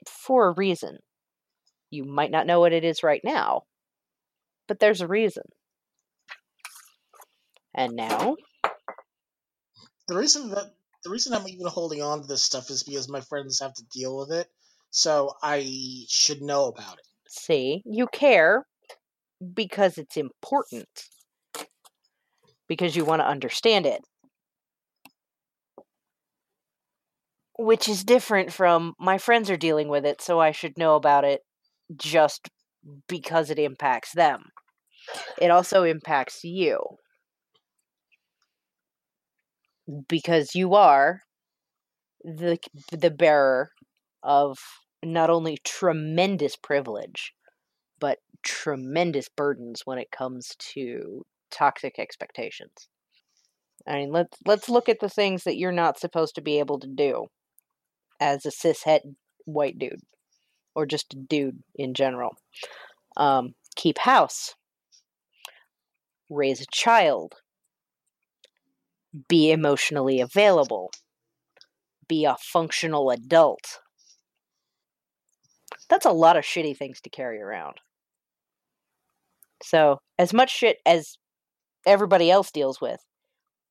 for 0.09 0.49
a 0.49 0.55
reason. 0.55 0.99
You 1.91 2.05
might 2.05 2.31
not 2.31 2.47
know 2.47 2.61
what 2.61 2.73
it 2.73 2.85
is 2.85 3.03
right 3.03 3.21
now, 3.25 3.63
but 4.69 4.81
there's 4.81 5.01
a 5.01 5.07
reason. 5.07 5.45
And 7.75 7.95
now, 7.97 8.37
The 10.07 10.17
reason 10.17 10.51
that 10.51 10.75
the 11.03 11.11
reason 11.11 11.33
I'm 11.35 11.47
even 11.49 11.67
holding 11.67 12.03
on 12.03 12.23
to 12.23 12.27
this 12.27 12.43
stuff 12.43 12.71
is 12.71 12.83
because 12.83 13.09
my 13.09 13.21
friends 13.21 13.61
have 13.61 13.75
to 13.75 13.85
deal 13.93 14.17
with 14.17 14.33
it, 14.33 14.47
so 14.91 15.33
I 15.43 15.67
should 16.09 16.41
know 16.41 16.67
about 16.67 16.99
it. 16.99 17.05
see, 17.29 17.83
you 17.85 18.07
care 18.07 18.65
because 19.55 19.99
it's 19.99 20.17
important. 20.17 20.89
Because 22.67 22.97
you 22.97 23.05
want 23.05 23.21
to 23.21 23.27
understand 23.27 23.85
it. 23.85 24.01
Which 27.59 27.89
is 27.89 28.05
different 28.05 28.53
from 28.53 28.95
my 28.99 29.19
friends 29.19 29.49
are 29.51 29.57
dealing 29.57 29.89
with 29.89 30.05
it, 30.05 30.21
so 30.21 30.41
I 30.41 30.51
should 30.51 30.77
know 30.77 30.97
about 30.97 31.25
it 31.25 31.43
just 31.97 32.49
because 33.09 33.51
it 33.51 33.59
impacts 33.59 34.13
them. 34.13 34.51
It 35.41 35.51
also 35.51 35.85
impacts 35.85 36.45
you. 36.45 36.81
Because 40.09 40.55
you 40.55 40.75
are 40.75 41.21
the 42.23 42.59
the 42.91 43.11
bearer 43.11 43.71
of 44.23 44.59
not 45.03 45.31
only 45.31 45.59
tremendous 45.65 46.57
privilege, 46.57 47.35
but 48.01 48.19
tremendous 48.43 49.29
burdens 49.29 49.83
when 49.85 49.99
it 49.99 50.11
comes 50.11 50.57
to 50.59 51.25
toxic 51.51 51.99
expectations. 51.99 52.89
I 53.87 53.97
mean, 53.97 54.13
let's 54.13 54.39
let's 54.47 54.69
look 54.69 54.89
at 54.89 55.01
the 55.01 55.09
things 55.09 55.45
that 55.45 55.57
you're 55.57 55.73
not 55.73 55.99
supposed 55.99 56.35
to 56.37 56.43
be 56.43 56.59
able 56.59 56.79
to 56.81 56.89
do 56.89 57.27
as 58.25 58.47
a 58.47 58.49
cishet 58.49 59.01
white 59.45 59.79
dude, 59.79 60.01
or 60.75 60.87
just 60.87 61.13
a 61.13 61.17
dude 61.17 61.63
in 61.75 61.93
general. 61.93 62.37
Um, 63.19 63.55
keep 63.77 63.99
house, 63.99 64.55
raise 66.31 66.63
a 66.63 66.67
child, 66.73 67.35
be 69.29 69.53
emotionally 69.53 70.23
available, 70.23 70.91
be 72.09 72.25
a 72.25 72.37
functional 72.41 73.11
adult. 73.11 73.81
That's 75.91 76.07
a 76.07 76.11
lot 76.11 76.39
of 76.39 76.45
shitty 76.45 76.79
things 76.79 77.03
to 77.03 77.11
carry 77.11 77.43
around. 77.43 77.77
So, 79.63 79.99
as 80.19 80.33
much 80.33 80.51
shit 80.51 80.79
as 80.87 81.19
everybody 81.87 82.31
else 82.31 82.51
deals 82.51 82.81
with, 82.81 83.01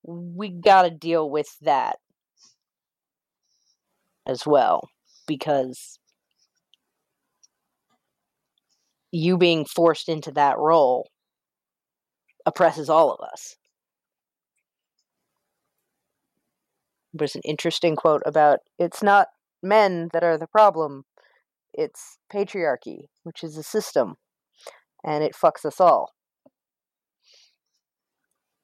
we 0.03 0.49
gotta 0.49 0.91
deal 0.91 1.27
with 1.27 1.47
that 1.61 1.97
as 4.26 4.45
well. 4.45 4.89
Because 5.28 5.99
you 9.11 9.38
being 9.38 9.63
forced 9.63 10.09
into 10.09 10.32
that 10.32 10.57
role 10.57 11.07
oppresses 12.45 12.89
all 12.89 13.11
of 13.11 13.19
us. 13.32 13.55
There's 17.13 17.36
an 17.36 17.41
interesting 17.45 17.95
quote 17.95 18.24
about 18.26 18.59
it's 18.80 19.03
not 19.03 19.28
men 19.61 20.09
that 20.13 20.24
are 20.24 20.38
the 20.38 20.47
problem, 20.47 21.03
it's 21.74 22.17
patriarchy, 22.32 23.05
which 23.24 23.43
is 23.43 23.55
a 23.55 23.63
system, 23.63 24.15
and 25.03 25.24
it 25.24 25.36
fucks 25.36 25.63
us 25.63 25.80
all. 25.80 26.11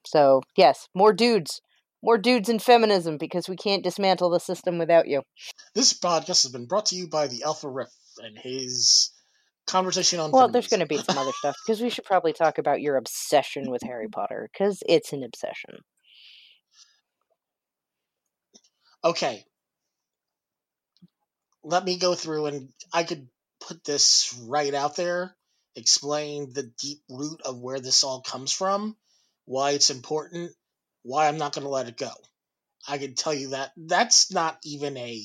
So, 0.05 0.41
yes, 0.57 0.87
more 0.95 1.13
dudes. 1.13 1.61
More 2.01 2.17
dudes 2.17 2.49
in 2.49 2.59
feminism 2.59 3.17
because 3.17 3.49
we 3.49 3.55
can't 3.55 3.83
dismantle 3.83 4.29
the 4.29 4.39
system 4.39 4.77
without 4.77 5.07
you. 5.07 5.23
This 5.75 5.93
podcast 5.93 6.43
has 6.43 6.51
been 6.51 6.65
brought 6.65 6.87
to 6.87 6.95
you 6.95 7.07
by 7.07 7.27
the 7.27 7.43
Alpha 7.43 7.69
Riff 7.69 7.89
and 8.19 8.37
his 8.37 9.11
conversation 9.67 10.19
on 10.19 10.31
Well, 10.31 10.49
there's 10.49 10.67
going 10.67 10.79
to 10.79 10.85
be 10.85 10.97
some 10.97 11.17
other 11.17 11.33
stuff 11.33 11.55
because 11.65 11.81
we 11.81 11.89
should 11.89 12.05
probably 12.05 12.33
talk 12.33 12.57
about 12.57 12.81
your 12.81 12.95
obsession 12.95 13.69
with 13.69 13.83
Harry 13.83 14.07
Potter 14.07 14.49
because 14.51 14.81
it's 14.87 15.13
an 15.13 15.23
obsession. 15.23 15.79
okay 19.03 19.43
let 21.63 21.83
me 21.83 21.97
go 21.97 22.15
through 22.15 22.47
and 22.47 22.69
i 22.93 23.03
could 23.03 23.27
put 23.65 23.83
this 23.83 24.37
right 24.47 24.73
out 24.73 24.95
there 24.95 25.35
explain 25.75 26.51
the 26.53 26.63
deep 26.79 26.99
root 27.09 27.41
of 27.45 27.59
where 27.59 27.79
this 27.79 28.03
all 28.03 28.21
comes 28.21 28.51
from 28.51 28.95
why 29.45 29.71
it's 29.71 29.89
important 29.89 30.51
why 31.03 31.27
i'm 31.27 31.37
not 31.37 31.53
going 31.53 31.63
to 31.63 31.69
let 31.69 31.87
it 31.87 31.97
go 31.97 32.11
i 32.87 32.97
can 32.97 33.15
tell 33.15 33.33
you 33.33 33.49
that 33.49 33.71
that's 33.77 34.31
not 34.31 34.57
even 34.63 34.97
a 34.97 35.23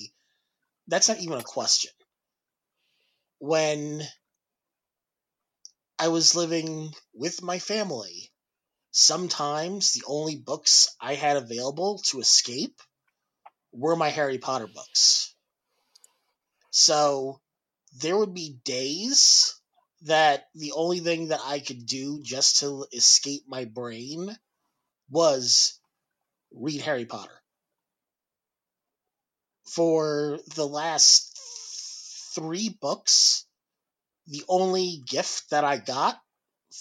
that's 0.89 1.09
not 1.09 1.21
even 1.21 1.39
a 1.39 1.43
question 1.43 1.91
when 3.39 4.03
i 5.99 6.09
was 6.09 6.35
living 6.35 6.91
with 7.15 7.43
my 7.43 7.59
family 7.59 8.31
sometimes 8.91 9.93
the 9.93 10.05
only 10.07 10.37
books 10.37 10.95
i 11.01 11.15
had 11.15 11.37
available 11.37 11.99
to 11.99 12.21
escape 12.21 12.81
were 13.75 13.97
my 13.97 14.09
Harry 14.09 14.39
Potter 14.39 14.69
books. 14.69 15.35
So 16.71 17.41
there 18.01 18.17
would 18.17 18.35
be 18.35 18.59
days 18.65 19.55
that 20.03 20.49
the 20.55 20.73
only 20.73 21.01
thing 21.01 21.29
that 21.29 21.41
I 21.45 21.59
could 21.59 21.87
do 21.87 22.23
just 22.23 22.61
to 22.61 22.87
escape 22.93 23.45
my 23.49 23.65
brain 23.65 24.37
was 25.15 25.79
read 26.53 26.81
Harry 26.83 27.07
Potter. 27.07 27.31
For 29.67 30.41
the 30.57 30.67
last 30.67 31.39
three 32.35 32.69
books, 32.69 33.47
the 34.27 34.43
only 34.49 35.03
gift 35.07 35.51
that 35.51 35.65
I 35.65 35.79
got 35.79 36.21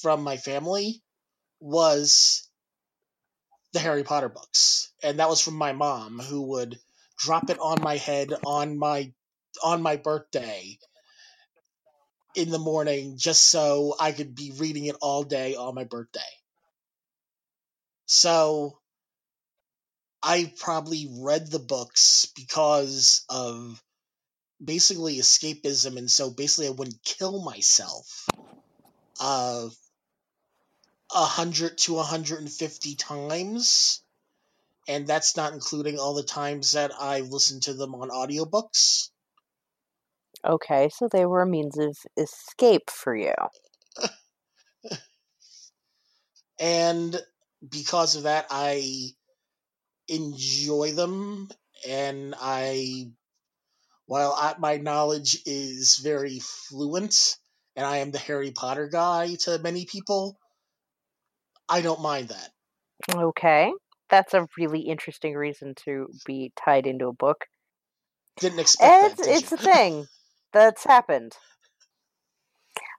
from 0.02 0.24
my 0.24 0.38
family 0.38 1.04
was 1.60 2.50
the 3.74 3.80
Harry 3.80 4.04
Potter 4.04 4.30
books. 4.30 4.92
And 5.04 5.20
that 5.20 5.30
was 5.30 5.40
from 5.40 5.56
my 5.56 5.74
mom 5.74 6.20
who 6.20 6.42
would 6.42 6.80
drop 7.18 7.50
it 7.52 7.60
on 7.60 7.82
my 7.82 7.98
head 7.98 8.34
on 8.46 8.78
my 8.78 9.14
on 9.64 9.84
my 9.84 9.98
birthday 9.98 10.78
in 12.36 12.50
the 12.50 12.58
morning 12.58 13.18
just 13.18 13.44
so 13.44 13.96
I 14.00 14.12
could 14.12 14.34
be 14.34 14.52
reading 14.58 14.86
it 14.86 14.96
all 15.02 15.24
day 15.24 15.56
on 15.56 15.76
my 15.76 15.84
birthday. 15.84 16.22
So 18.06 18.80
I 20.22 20.54
probably 20.58 21.10
read 21.20 21.50
the 21.50 21.60
books 21.60 22.28
because 22.36 23.26
of 23.30 23.82
basically 24.64 25.18
escapism 25.18 25.98
and 25.98 26.10
so 26.10 26.30
basically 26.32 26.68
I 26.68 26.72
wouldn't 26.72 27.04
kill 27.04 27.44
myself 27.44 28.28
uh 29.20 29.68
a 31.14 31.26
hundred 31.26 31.78
to 31.80 32.00
a 32.00 32.04
hundred 32.04 32.40
and 32.40 32.52
fifty 32.52 32.96
times 32.96 34.02
and 34.88 35.06
that's 35.06 35.36
not 35.36 35.54
including 35.54 36.00
all 36.00 36.14
the 36.14 36.24
times 36.24 36.74
that 36.74 36.92
I 36.98 37.22
listened 37.22 37.64
to 37.64 37.74
them 37.74 37.96
on 37.96 38.10
audiobooks. 38.10 39.10
Okay, 40.46 40.90
so 40.90 41.08
they 41.08 41.26
were 41.26 41.42
a 41.42 41.48
means 41.48 41.78
of 41.78 41.98
escape 42.18 42.90
for 42.90 43.16
you. 43.16 43.34
And 46.60 47.20
because 47.68 48.16
of 48.16 48.24
that, 48.24 48.48
I 48.50 49.10
enjoy 50.08 50.92
them. 50.94 51.50
And 51.88 52.36
I, 52.40 53.12
while 54.06 54.34
I, 54.38 54.56
my 54.58 54.78
knowledge 54.78 55.42
is 55.46 56.00
very 56.02 56.40
fluent, 56.40 57.38
and 57.76 57.86
I 57.86 57.98
am 57.98 58.12
the 58.12 58.20
Harry 58.20 58.52
Potter 58.52 58.88
guy 58.88 59.36
to 59.42 59.60
many 59.60 59.86
people, 59.86 60.38
I 61.68 61.82
don't 61.82 62.02
mind 62.02 62.30
that. 62.30 62.50
Okay, 63.14 63.72
that's 64.10 64.34
a 64.34 64.48
really 64.58 64.82
interesting 64.82 65.34
reason 65.34 65.74
to 65.86 66.08
be 66.26 66.54
tied 66.64 66.88
into 66.88 67.08
a 67.08 67.14
book. 67.14 67.46
Didn't 68.40 68.60
expect 68.60 69.02
It's 69.02 69.22
that. 69.22 69.28
It's 69.28 69.52
you? 69.52 69.58
a 69.58 69.58
thing 69.74 70.08
that's 70.54 70.84
happened. 70.86 71.34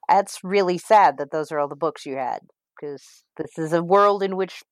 That's 0.08 0.40
really 0.44 0.76
sad 0.76 1.16
that 1.18 1.30
those 1.30 1.50
are 1.50 1.58
all 1.58 1.68
the 1.68 1.76
books 1.76 2.04
you 2.04 2.16
had 2.16 2.40
because 2.74 3.24
this 3.36 3.58
is 3.58 3.72
a 3.72 3.82
world 3.82 4.22
in 4.22 4.36
which 4.36 4.62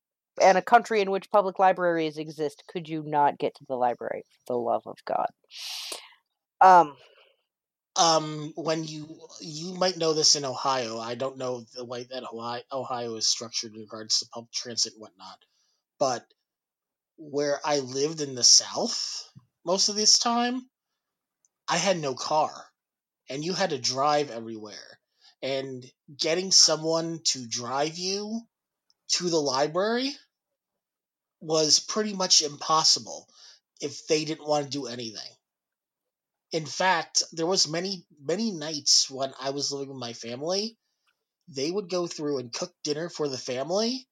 and 0.40 0.56
a 0.56 0.62
country 0.62 1.00
in 1.00 1.10
which 1.10 1.30
public 1.30 1.58
libraries 1.58 2.16
exist. 2.16 2.64
Could 2.68 2.88
you 2.88 3.02
not 3.04 3.38
get 3.38 3.54
to 3.56 3.64
the 3.68 3.76
library 3.76 4.24
for 4.46 4.54
the 4.54 4.58
love 4.58 4.82
of 4.86 4.96
God? 5.04 5.28
Um, 6.60 6.96
um 7.96 8.52
when 8.56 8.84
you 8.84 9.06
you 9.40 9.74
might 9.74 9.98
know 9.98 10.14
this 10.14 10.34
in 10.34 10.44
ohio 10.44 10.98
i 10.98 11.14
don't 11.14 11.36
know 11.36 11.64
the 11.74 11.84
way 11.84 12.04
that 12.04 12.24
ohio, 12.32 12.62
ohio 12.72 13.16
is 13.16 13.28
structured 13.28 13.74
in 13.74 13.80
regards 13.80 14.18
to 14.18 14.28
public 14.32 14.50
transit 14.50 14.94
and 14.94 15.02
whatnot 15.02 15.38
but 15.98 16.24
where 17.18 17.60
i 17.64 17.80
lived 17.80 18.22
in 18.22 18.34
the 18.34 18.44
south 18.44 19.28
most 19.66 19.90
of 19.90 19.94
this 19.94 20.18
time 20.18 20.62
i 21.68 21.76
had 21.76 21.98
no 21.98 22.14
car 22.14 22.52
and 23.28 23.44
you 23.44 23.52
had 23.52 23.70
to 23.70 23.78
drive 23.78 24.30
everywhere 24.30 24.98
and 25.42 25.84
getting 26.16 26.52
someone 26.52 27.20
to 27.24 27.46
drive 27.46 27.98
you 27.98 28.40
to 29.08 29.30
the 29.30 29.40
library 29.40 30.12
was 31.40 31.80
pretty 31.80 32.14
much 32.14 32.42
impossible 32.42 33.28
if 33.80 34.06
they 34.06 34.24
didn't 34.24 34.48
want 34.48 34.64
to 34.64 34.70
do 34.70 34.86
anything 34.86 35.36
in 36.52 36.66
fact, 36.66 37.22
there 37.32 37.46
was 37.46 37.66
many 37.66 38.06
many 38.22 38.50
nights 38.52 39.10
when 39.10 39.32
I 39.40 39.50
was 39.50 39.72
living 39.72 39.88
with 39.88 39.98
my 39.98 40.12
family, 40.12 40.76
they 41.48 41.70
would 41.70 41.90
go 41.90 42.06
through 42.06 42.38
and 42.38 42.52
cook 42.52 42.74
dinner 42.84 43.08
for 43.10 43.28
the 43.28 43.38
family, 43.38 44.08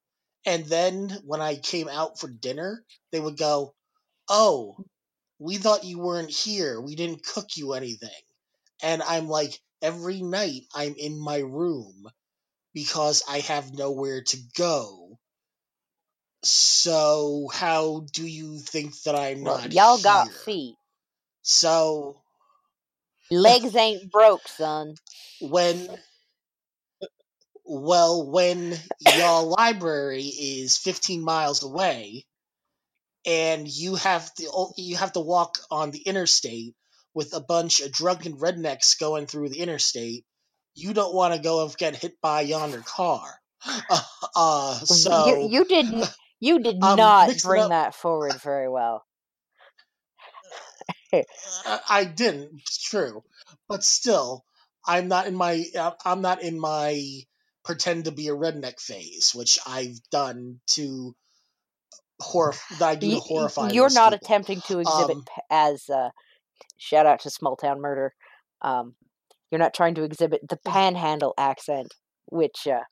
and 0.47 0.66
then 0.66 1.11
when 1.24 1.41
I 1.41 1.57
came 1.57 1.89
out 1.89 2.18
for 2.18 2.28
dinner, 2.28 2.85
they 3.12 3.20
would 3.20 3.37
go, 3.39 3.74
"Oh, 4.28 4.76
we 5.39 5.59
thought 5.59 5.85
you 5.85 5.99
weren't 5.99 6.31
here. 6.31 6.81
We 6.81 6.97
didn't 6.97 7.24
cook 7.24 7.57
you 7.57 7.74
anything." 7.74 8.22
And 8.83 9.03
I'm 9.03 9.28
like, 9.28 9.61
every 9.83 10.22
night 10.22 10.62
I'm 10.74 10.95
in 10.97 11.18
my 11.18 11.39
room 11.39 12.09
because 12.74 13.22
I 13.28 13.41
have 13.41 13.74
nowhere 13.74 14.22
to 14.22 14.39
go. 14.57 15.18
So 16.43 17.49
how 17.53 18.07
do 18.12 18.26
you 18.26 18.59
think 18.59 19.01
that 19.03 19.14
I'm 19.14 19.43
well, 19.43 19.59
not 19.59 19.72
y'all 19.72 19.99
got 20.03 20.33
feet. 20.33 20.74
So 21.43 22.16
Legs 23.31 23.76
ain't 23.76 24.11
broke, 24.11 24.49
son. 24.49 24.95
when 25.41 25.89
well 27.64 28.26
when 28.31 28.76
your 29.01 29.43
library 29.43 30.24
is 30.24 30.76
15 30.78 31.22
miles 31.22 31.62
away 31.62 32.24
and 33.26 33.68
you 33.68 33.95
have 33.97 34.33
to 34.35 34.51
oh, 34.53 34.72
you 34.76 34.97
have 34.97 35.12
to 35.12 35.20
walk 35.20 35.59
on 35.70 35.91
the 35.91 36.01
interstate 36.01 36.74
with 37.15 37.35
a 37.35 37.41
bunch 37.41 37.81
of 37.81 37.93
drunken 37.93 38.37
rednecks 38.39 38.99
going 39.01 39.27
through 39.27 39.49
the 39.51 39.61
interstate 39.61 40.25
you 40.77 40.95
don't 40.95 41.15
want 41.15 41.35
to 41.35 41.41
go 41.41 41.65
and 41.65 41.77
get 41.79 41.97
hit 41.97 42.21
by 42.23 42.43
yonder 42.43 42.83
car. 42.83 43.35
Uh, 43.91 44.01
uh, 44.37 44.75
so 44.87 45.11
you, 45.17 45.37
you 45.41 45.65
didn't. 45.67 46.11
You 46.41 46.61
did 46.61 46.79
Um, 46.83 46.97
not 46.97 47.41
bring 47.43 47.69
up. 47.69 47.71
that 47.71 47.95
forward 47.95 48.41
very 48.43 48.69
well. 48.69 49.05
I, 51.67 51.81
didn't. 52.05 52.51
It's 52.59 52.79
true, 52.83 53.23
but 53.69 53.85
still, 53.85 54.45
I'm 54.87 55.09
not 55.09 55.27
in 55.29 55.37
my. 55.37 55.65
uh, 55.79 55.93
I'm 56.05 56.23
not 56.23 56.43
in 56.43 56.61
my 56.61 57.03
pretend 57.65 58.07
to 58.07 58.13
be 58.13 58.29
a 58.29 58.35
redneck 58.37 58.81
phase, 58.81 59.33
which 59.35 59.59
I've 59.67 59.99
done 60.13 60.61
to 60.73 61.15
horror. 62.21 62.55
I 62.83 62.97
do 62.97 63.11
to 63.13 63.17
Y- 63.17 63.23
y- 63.37 63.51
horrify. 63.55 63.73
You're 63.73 63.91
not 63.91 64.13
people. 64.13 64.15
attempting 64.15 64.63
to 64.63 64.81
exhibit 64.81 65.19
Um, 65.19 65.27
as 65.51 65.89
uh, 65.91 66.11
shout 66.79 67.07
out 67.07 67.21
to 67.21 67.31
Small 67.31 67.57
Town 67.57 67.81
Murder. 67.81 68.15
Um, 68.63 68.95
you're 69.51 69.59
not 69.59 69.75
trying 69.75 69.95
to 69.97 70.05
exhibit 70.05 70.49
the 70.49 70.59
Panhandle 70.65 71.35
accent, 71.37 71.95
which 72.27 72.67
uh, 72.67 72.85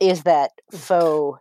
is 0.00 0.24
that 0.24 0.50
faux 0.72 1.40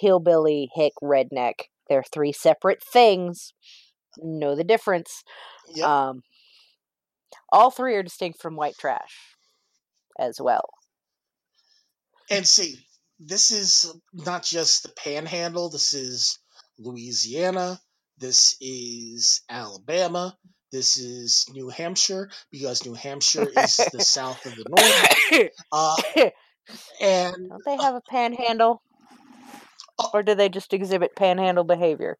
hillbilly 0.00 0.70
hick 0.74 0.92
redneck. 1.02 1.54
They're 1.88 2.02
three 2.02 2.32
separate 2.32 2.82
things. 2.82 3.52
Know 4.18 4.54
the 4.56 4.64
difference. 4.64 5.22
Yep. 5.74 5.86
Um, 5.86 6.22
all 7.52 7.70
three 7.70 7.94
are 7.94 8.02
distinct 8.02 8.40
from 8.40 8.56
white 8.56 8.76
trash, 8.78 9.36
as 10.18 10.40
well. 10.40 10.68
And 12.30 12.46
see, 12.46 12.76
this 13.20 13.50
is 13.50 13.92
not 14.12 14.42
just 14.42 14.82
the 14.82 14.88
panhandle, 14.90 15.70
this 15.70 15.94
is 15.94 16.38
Louisiana, 16.78 17.80
this 18.18 18.56
is 18.60 19.42
Alabama, 19.48 20.36
this 20.72 20.98
is 20.98 21.46
New 21.52 21.68
Hampshire, 21.68 22.30
because 22.50 22.84
New 22.84 22.94
Hampshire 22.94 23.48
is 23.48 23.76
the 23.92 24.00
south 24.04 24.44
of 24.46 24.56
the 24.56 24.64
north. 24.68 25.50
Uh, 25.72 25.96
and 27.00 27.48
Don't 27.48 27.64
they 27.64 27.76
have 27.76 27.94
a 27.94 28.02
panhandle? 28.08 28.82
Oh. 29.98 30.10
Or 30.14 30.22
do 30.22 30.34
they 30.34 30.48
just 30.48 30.74
exhibit 30.74 31.16
panhandle 31.16 31.64
behavior? 31.64 32.18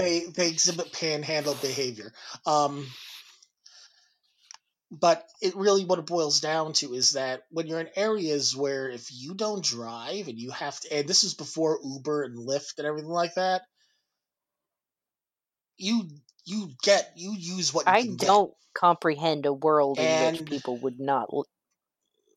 they 0.00 0.20
they 0.34 0.48
exhibit 0.48 0.92
panhandle 0.92 1.56
behavior. 1.60 2.12
Um, 2.46 2.86
but 4.90 5.24
it 5.40 5.54
really 5.54 5.84
what 5.84 5.98
it 5.98 6.06
boils 6.06 6.40
down 6.40 6.72
to 6.74 6.94
is 6.94 7.12
that 7.12 7.42
when 7.50 7.66
you're 7.66 7.80
in 7.80 7.90
areas 7.94 8.56
where 8.56 8.88
if 8.88 9.08
you 9.12 9.34
don't 9.34 9.64
drive 9.64 10.28
and 10.28 10.38
you 10.38 10.50
have 10.50 10.78
to, 10.80 10.96
and 10.96 11.08
this 11.08 11.24
is 11.24 11.34
before 11.34 11.78
Uber 11.84 12.24
and 12.24 12.38
Lyft 12.38 12.78
and 12.78 12.86
everything 12.86 13.10
like 13.10 13.34
that, 13.34 13.62
you 15.80 16.08
you 16.44 16.70
get 16.82 17.12
you 17.16 17.34
use 17.36 17.74
what 17.74 17.86
you 17.86 17.94
I 17.94 18.02
don't 18.18 18.54
comprehend 18.74 19.46
a 19.46 19.52
world 19.52 20.00
in 20.00 20.16
which 20.18 20.44
people 20.44 20.78
would 20.80 21.00
not 21.00 21.28
l- 21.32 21.46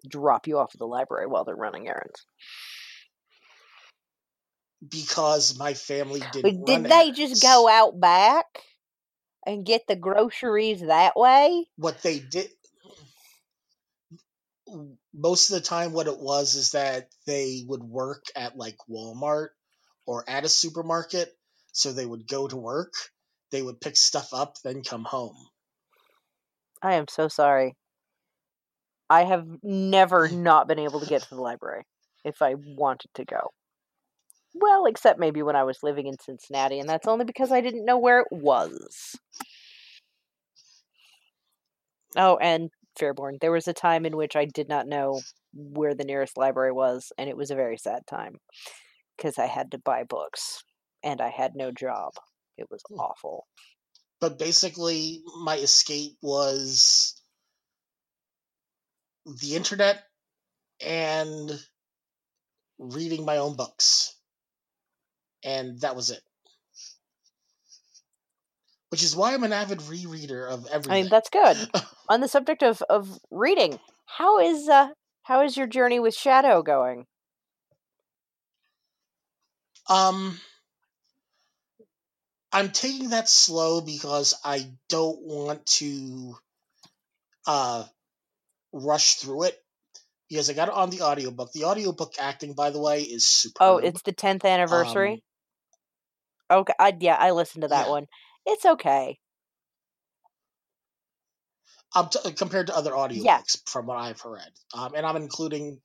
drop 0.08 0.48
you 0.48 0.58
off 0.60 0.74
at 0.76 0.80
the 0.80 0.88
library 0.88 1.28
while 1.28 1.44
they're 1.46 1.56
running 1.56 1.88
errands. 1.88 2.26
because 4.88 5.58
my 5.58 5.74
family 5.74 6.22
didn't. 6.22 6.60
Did 6.66 6.66
run 6.68 6.84
they 6.88 7.12
just 7.12 7.40
go 7.42 7.68
out 7.68 8.00
back 8.00 8.46
and 9.46 9.66
get 9.66 9.88
the 9.88 9.96
groceries 9.96 10.82
that 10.82 11.16
way? 11.16 11.68
What 11.78 12.02
they 12.04 12.20
did. 12.20 12.50
Most 15.14 15.50
of 15.50 15.56
the 15.56 15.62
time, 15.62 15.94
what 15.94 16.08
it 16.08 16.20
was 16.20 16.56
is 16.56 16.72
that 16.72 17.10
they 17.26 17.64
would 17.68 17.84
work 17.84 18.26
at 18.36 18.58
like 18.58 18.78
Walmart 18.90 19.50
or 20.06 20.28
at 20.30 20.46
a 20.46 20.50
supermarket. 20.50 21.36
So 21.74 21.92
they 21.92 22.06
would 22.06 22.28
go 22.28 22.48
to 22.48 22.58
work, 22.58 22.94
they 23.54 23.62
would 23.62 23.80
pick 23.80 23.96
stuff 23.96 24.34
up, 24.34 24.58
then 24.64 24.82
come 24.84 25.06
home. 25.06 25.38
I 26.82 26.96
am 26.96 27.08
so 27.08 27.28
sorry. 27.30 27.76
I 29.10 29.24
have 29.24 29.46
never 29.62 30.28
not 30.32 30.68
been 30.68 30.80
able 30.80 31.00
to 31.00 31.06
get 31.06 31.22
to 31.22 31.36
the 31.36 31.42
library 31.42 31.84
if 32.26 32.42
I 32.42 32.56
wanted 32.56 33.12
to 33.14 33.24
go. 33.24 33.52
Well, 34.56 34.86
except 34.86 35.20
maybe 35.20 35.42
when 35.44 35.56
I 35.56 35.64
was 35.64 35.84
living 35.84 36.08
in 36.08 36.20
Cincinnati, 36.20 36.80
and 36.80 36.90
that's 36.90 37.08
only 37.08 37.26
because 37.26 37.52
I 37.52 37.62
didn't 37.62 37.86
know 37.86 37.98
where 37.98 38.20
it 38.20 38.28
was. 38.32 39.16
Oh, 42.16 42.38
and 42.38 42.70
Fairborn. 43.00 43.40
There 43.40 43.52
was 43.52 43.68
a 43.68 43.74
time 43.74 44.06
in 44.06 44.18
which 44.18 44.36
I 44.36 44.46
did 44.46 44.68
not 44.68 44.88
know 44.88 45.22
where 45.54 45.96
the 45.96 46.04
nearest 46.04 46.38
library 46.38 46.72
was, 46.72 47.12
and 47.18 47.30
it 47.30 47.38
was 47.38 47.52
a 47.52 47.56
very 47.56 47.78
sad 47.78 48.06
time 48.08 48.38
because 49.16 49.38
I 49.38 49.46
had 49.46 49.72
to 49.72 49.78
buy 49.78 50.04
books 50.04 50.64
and 51.04 51.22
I 51.22 51.30
had 51.30 51.56
no 51.56 51.72
job. 51.72 52.14
It 52.58 52.70
was 52.70 52.82
Hmm. 52.88 53.00
awful. 53.00 53.48
But 54.20 54.40
basically, 54.40 55.24
my 55.38 55.58
escape 55.58 56.18
was 56.22 57.20
the 59.26 59.56
internet 59.56 60.04
and 60.80 61.52
reading 62.78 63.26
my 63.26 63.38
own 63.38 63.56
books. 63.56 64.16
And 65.44 65.80
that 65.82 65.96
was 65.96 66.10
it. 66.10 66.22
Which 68.90 69.04
is 69.04 69.16
why 69.16 69.34
I'm 69.34 69.44
an 69.44 69.54
avid 69.54 69.80
rereader 69.80 70.48
of 70.50 70.68
everything. 70.68 70.92
I 70.92 71.02
mean, 71.02 71.10
that's 71.10 71.30
good. 71.30 71.58
On 72.10 72.22
the 72.22 72.28
subject 72.28 72.64
of, 72.64 72.82
of 72.84 73.20
reading, 73.32 73.80
how 74.06 74.40
is 74.40 74.70
uh 74.70 74.90
how 75.24 75.42
is 75.42 75.58
your 75.58 75.68
journey 75.68 76.00
with 76.00 76.14
Shadow 76.16 76.62
going? 76.62 77.08
Um, 79.90 80.40
I'm 82.54 82.70
taking 82.70 83.10
that 83.10 83.28
slow 83.28 83.82
because 83.82 84.36
I 84.46 84.70
don't 84.90 85.20
want 85.22 85.66
to 85.66 86.36
uh 87.48 87.84
rush 88.72 89.16
through 89.16 89.44
it 89.44 89.60
because 90.30 90.50
I 90.50 90.54
got 90.54 90.68
it 90.70 90.74
on 90.74 90.90
the 90.90 91.02
audiobook. 91.02 91.52
The 91.52 91.66
audiobook 91.66 92.14
acting, 92.20 92.54
by 92.54 92.70
the 92.70 92.80
way, 92.80 93.02
is 93.02 93.28
superb. 93.28 93.62
Oh, 93.62 93.78
it's 93.78 94.02
the 94.04 94.12
tenth 94.12 94.46
anniversary. 94.46 95.24
okay, 96.52 96.74
I, 96.80 96.96
yeah, 97.00 97.16
I 97.20 97.32
listened 97.32 97.64
to 97.64 97.68
that 97.70 97.86
yeah. 97.86 97.92
one. 97.92 98.08
It's 98.46 98.66
okay. 98.66 99.20
um, 101.96 102.10
t- 102.10 102.32
compared 102.34 102.68
to 102.68 102.76
other 102.76 102.92
audiobooks 102.92 103.24
Yeah. 103.24 103.42
from 103.66 103.86
what 103.88 103.98
I've 103.98 104.20
heard. 104.22 104.42
Um, 104.74 104.94
and 104.96 105.06
I'm 105.06 105.16
including, 105.16 105.80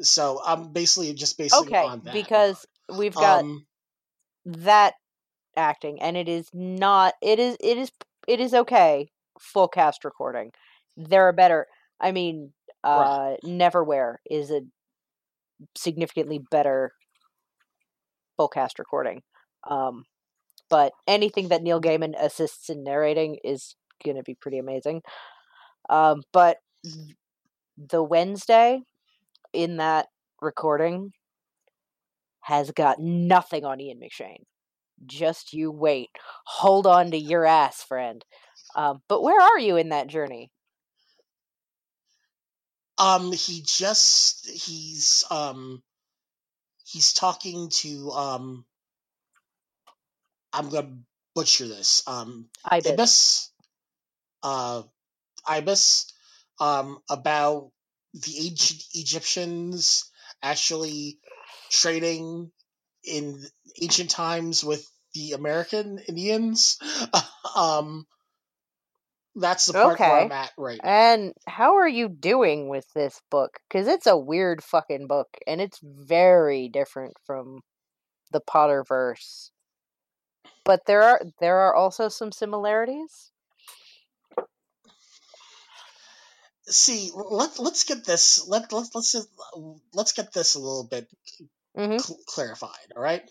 so 0.00 0.40
I'm 0.44 0.72
basically 0.72 1.12
just 1.14 1.38
basing 1.38 1.68
Okay, 1.68 1.84
on 1.84 2.00
that. 2.04 2.12
because 2.12 2.66
we've 2.92 3.14
got 3.14 3.40
um, 3.40 3.66
that 4.46 4.94
acting, 5.56 6.00
and 6.00 6.16
it 6.16 6.28
is 6.28 6.48
not. 6.52 7.14
It 7.22 7.38
is. 7.38 7.56
It 7.60 7.78
is. 7.78 7.90
It 8.26 8.40
is 8.40 8.54
okay. 8.54 9.08
Full 9.38 9.68
cast 9.68 10.04
recording. 10.04 10.52
There 10.96 11.28
are 11.28 11.32
better. 11.32 11.66
I 12.00 12.12
mean, 12.12 12.52
uh, 12.82 13.34
Neverwhere 13.44 14.16
is 14.30 14.50
a 14.50 14.62
significantly 15.76 16.40
better 16.50 16.92
full 18.36 18.48
cast 18.48 18.78
recording. 18.78 19.22
Um, 19.68 20.04
but 20.68 20.92
anything 21.06 21.48
that 21.48 21.62
Neil 21.62 21.80
Gaiman 21.80 22.14
assists 22.18 22.68
in 22.68 22.84
narrating 22.84 23.38
is 23.44 23.76
going 24.04 24.16
to 24.16 24.22
be 24.22 24.34
pretty 24.34 24.58
amazing. 24.58 25.02
Um, 25.88 26.22
but 26.32 26.58
the 27.76 28.02
Wednesday 28.02 28.80
in 29.52 29.76
that 29.78 30.06
recording 30.40 31.12
has 32.40 32.70
got 32.70 32.98
nothing 32.98 33.64
on 33.64 33.80
Ian 33.80 34.00
McShane. 34.00 34.44
Just 35.06 35.52
you 35.52 35.70
wait. 35.70 36.10
Hold 36.46 36.86
on 36.86 37.10
to 37.12 37.18
your 37.18 37.44
ass, 37.44 37.82
friend. 37.82 38.24
Um, 38.76 39.02
but 39.08 39.22
where 39.22 39.40
are 39.40 39.58
you 39.58 39.76
in 39.76 39.90
that 39.90 40.08
journey? 40.08 40.50
um, 42.98 43.32
he 43.32 43.62
just 43.64 44.48
he's 44.48 45.24
um 45.30 45.82
he's 46.86 47.12
talking 47.12 47.68
to 47.70 48.10
um 48.12 48.64
I'm 50.52 50.68
gonna 50.70 50.96
butcher 51.34 51.66
this 51.68 52.02
um 52.06 52.48
I 52.64 52.80
bet. 52.80 52.94
Ibis 52.94 53.50
uh 54.42 54.82
Ibis 55.46 56.12
um 56.60 56.98
about 57.10 57.72
the 58.14 58.46
ancient 58.46 58.82
Egyptians 58.94 60.10
actually 60.42 61.18
trading 61.70 62.52
in 63.04 63.44
ancient 63.80 64.10
times 64.10 64.64
with 64.64 64.88
the 65.14 65.32
American 65.32 65.98
Indians. 66.08 66.78
um, 67.56 68.06
that's 69.36 69.66
the 69.66 69.72
part 69.72 69.98
where 69.98 70.10
I'm 70.10 70.32
at 70.32 70.52
right 70.56 70.80
now. 70.82 70.90
And 70.90 71.32
how 71.46 71.76
are 71.76 71.88
you 71.88 72.08
doing 72.08 72.68
with 72.68 72.86
this 72.94 73.20
book? 73.30 73.58
Because 73.68 73.88
it's 73.88 74.06
a 74.06 74.16
weird 74.16 74.62
fucking 74.62 75.06
book, 75.06 75.28
and 75.46 75.60
it's 75.60 75.80
very 75.82 76.68
different 76.68 77.14
from 77.24 77.60
the 78.30 78.40
Potterverse. 78.40 79.50
But 80.64 80.86
there 80.86 81.02
are 81.02 81.20
there 81.40 81.58
are 81.58 81.74
also 81.74 82.08
some 82.08 82.32
similarities. 82.32 83.30
See, 86.66 87.10
let 87.14 87.58
let's 87.58 87.84
get 87.84 88.04
this 88.04 88.46
let 88.48 88.72
let 88.72 88.94
let's 88.94 89.14
let's 89.92 90.12
get 90.12 90.32
this 90.32 90.54
a 90.54 90.60
little 90.60 90.84
bit 90.84 91.08
hmm 91.76 91.98
cl- 91.98 92.18
clarified. 92.26 92.92
All 92.96 93.02
right. 93.02 93.28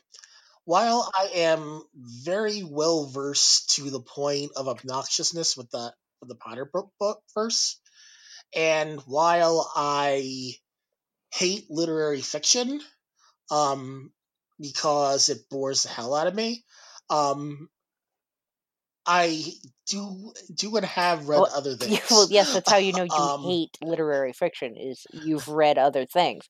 While 0.66 1.09
I 1.14 1.28
am 1.36 1.84
very 1.95 2.64
well 2.64 3.05
versed 3.05 3.72
to 3.76 3.89
the 3.89 4.01
point 4.01 4.51
of 4.55 4.68
obnoxiousness 4.68 5.55
with 5.57 5.70
the 5.72 5.93
with 6.22 6.30
the 6.30 6.36
Potter 6.36 6.66
book, 6.66 6.91
book 6.99 7.22
verse, 7.34 7.80
And 8.55 9.01
while 9.01 9.72
I 9.76 10.53
hate 11.34 11.70
literary 11.72 12.22
fiction, 12.22 12.82
um, 13.51 14.14
because 14.59 15.30
it 15.30 15.49
bores 15.49 15.84
the 15.84 15.89
hell 15.89 16.16
out 16.16 16.28
of 16.28 16.36
me, 16.36 16.66
um, 17.09 17.70
I 19.05 19.43
do 19.88 20.34
do 20.53 20.76
and 20.78 20.86
have 20.86 21.28
read 21.28 21.41
Well, 21.41 21.47
other 21.47 21.76
things. 21.78 21.99
well, 22.09 22.28
yes, 22.30 22.51
that's 22.53 22.70
how 22.70 22.78
you 22.78 22.93
know 22.93 23.03
you 23.03 23.28
Um, 23.28 23.43
hate 23.43 23.78
literary 23.82 24.34
fiction 24.34 24.76
is 24.78 25.05
you've 25.11 25.47
read 25.47 25.78
other 25.78 26.05
things. 26.05 26.47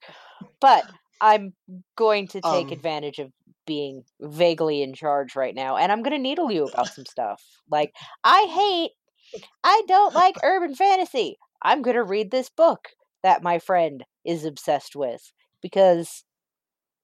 But 0.61 0.85
I'm 1.21 1.53
going 1.97 2.27
to 2.29 2.41
take 2.41 2.71
Um, 2.71 2.73
advantage 2.73 3.19
of 3.19 3.31
being 3.65 4.03
vaguely 4.21 4.81
in 4.81 4.93
charge 4.93 5.35
right 5.35 5.55
now, 5.55 5.77
and 5.77 5.91
I'm 5.91 6.03
going 6.03 6.15
to 6.15 6.21
needle 6.21 6.51
you 6.51 6.65
about 6.65 6.87
some 6.87 7.05
stuff. 7.05 7.41
Like, 7.69 7.93
I 8.23 8.43
hate, 8.49 9.43
I 9.63 9.81
don't 9.87 10.13
like 10.13 10.35
urban 10.43 10.75
fantasy. 10.75 11.37
I'm 11.61 11.81
going 11.81 11.95
to 11.95 12.03
read 12.03 12.31
this 12.31 12.49
book 12.49 12.89
that 13.23 13.43
my 13.43 13.59
friend 13.59 14.03
is 14.25 14.45
obsessed 14.45 14.95
with 14.95 15.31
because 15.61 16.23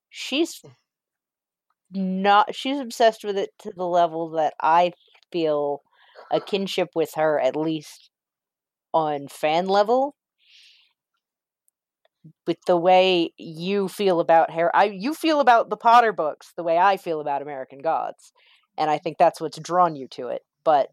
she's 0.10 0.60
mm. 0.60 0.72
not, 1.94 2.54
she's 2.54 2.80
obsessed 2.80 3.24
with 3.24 3.38
it 3.38 3.52
to 3.60 3.72
the 3.76 3.88
level 3.88 4.32
that 4.32 4.54
I 4.62 4.94
feel 5.32 5.82
a 6.32 6.42
kinship 6.42 6.90
with 6.96 7.14
her, 7.16 7.40
at 7.40 7.56
least 7.56 8.10
on 8.94 9.28
fan 9.28 9.68
level 9.68 10.16
with 12.46 12.58
the 12.66 12.78
way 12.78 13.34
you 13.38 13.88
feel 13.88 14.20
about 14.20 14.52
Harry. 14.52 14.72
I 14.74 14.86
you 14.86 15.14
feel 15.14 15.40
about 15.40 15.70
the 15.70 15.78
Potter 15.78 16.12
books 16.12 16.52
the 16.56 16.64
way 16.64 16.78
I 16.78 16.98
feel 16.98 17.22
about 17.22 17.42
American 17.42 17.80
Gods, 17.80 18.32
and 18.78 18.90
I 18.90 18.98
think 18.98 19.18
that's 19.18 19.42
what's 19.42 19.60
drawn 19.60 19.96
you 19.96 20.08
to 20.10 20.28
it. 20.28 20.44
But 20.64 20.90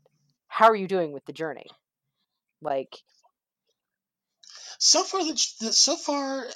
how 0.49 0.67
are 0.67 0.77
you 0.77 0.89
doing 0.89 1.13
with 1.13 1.25
the 1.25 1.33
journey? 1.33 1.67
Like, 2.63 2.97
so 4.79 5.03
far, 5.03 5.21
the, 5.25 5.37
so 5.37 5.97
far, 5.97 6.47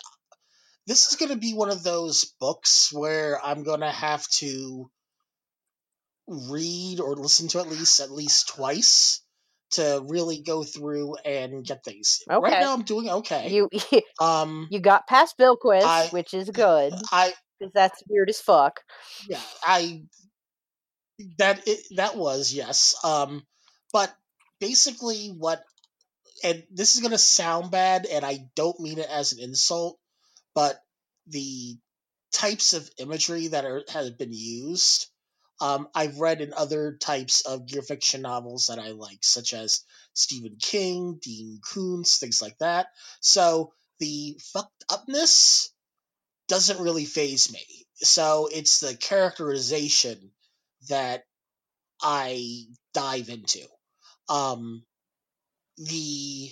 this 0.86 1.10
is 1.10 1.16
going 1.16 1.30
to 1.30 1.38
be 1.38 1.52
one 1.52 1.70
of 1.70 1.82
those 1.82 2.24
books 2.40 2.90
where 2.92 3.44
I'm 3.44 3.62
going 3.62 3.80
to 3.80 3.90
have 3.90 4.26
to 4.38 4.90
read 6.26 7.00
or 7.00 7.16
listen 7.16 7.48
to 7.48 7.58
at 7.58 7.68
least 7.68 7.98
at 8.00 8.10
least 8.10 8.48
twice 8.48 9.20
to 9.72 10.04
really 10.08 10.42
go 10.42 10.62
through 10.64 11.16
and 11.24 11.64
get 11.64 11.84
things. 11.84 12.20
Right 12.28 12.60
now, 12.60 12.72
I'm 12.74 12.82
doing 12.82 13.08
okay. 13.08 13.50
you 13.50 13.68
um, 14.20 14.68
you 14.70 14.80
got 14.80 15.06
past 15.06 15.36
Bilquis, 15.38 15.82
I- 15.82 16.08
which 16.10 16.34
is 16.34 16.50
good 16.50 16.92
I 17.12 17.32
because 17.58 17.72
that's 17.74 18.02
weird 18.08 18.30
as 18.30 18.40
fuck. 18.40 18.80
yeah, 19.28 19.40
I 19.64 20.04
that 21.38 21.66
it, 21.66 21.80
that 21.96 22.16
was 22.16 22.52
yes. 22.52 22.94
Um, 23.04 23.42
but 23.92 24.14
basically, 24.60 25.28
what 25.28 25.62
and 26.42 26.62
this 26.70 26.94
is 26.94 27.02
gonna 27.02 27.18
sound 27.18 27.70
bad, 27.70 28.06
and 28.06 28.24
I 28.24 28.48
don't 28.56 28.80
mean 28.80 28.98
it 28.98 29.08
as 29.10 29.32
an 29.32 29.40
insult, 29.40 29.98
but 30.54 30.78
the 31.26 31.76
types 32.32 32.72
of 32.74 32.88
imagery 32.98 33.48
that 33.48 33.64
are 33.64 33.82
have 33.92 34.18
been 34.18 34.32
used. 34.32 35.09
Um, 35.60 35.88
I've 35.94 36.18
read 36.18 36.40
in 36.40 36.54
other 36.54 36.96
types 36.96 37.42
of 37.42 37.66
gear 37.66 37.82
fiction 37.82 38.22
novels 38.22 38.66
that 38.66 38.78
I 38.78 38.90
like, 38.92 39.18
such 39.22 39.52
as 39.52 39.84
Stephen 40.14 40.56
King, 40.60 41.18
Dean 41.22 41.60
Koontz, 41.62 42.18
things 42.18 42.40
like 42.40 42.56
that. 42.58 42.86
So 43.20 43.72
the 43.98 44.38
fucked 44.52 44.84
upness 44.90 45.72
doesn't 46.48 46.80
really 46.80 47.04
phase 47.04 47.52
me. 47.52 47.64
So 47.96 48.48
it's 48.50 48.80
the 48.80 48.96
characterization 48.96 50.32
that 50.88 51.24
I 52.02 52.64
dive 52.94 53.28
into. 53.28 53.66
Um, 54.28 54.84
the 55.76 56.50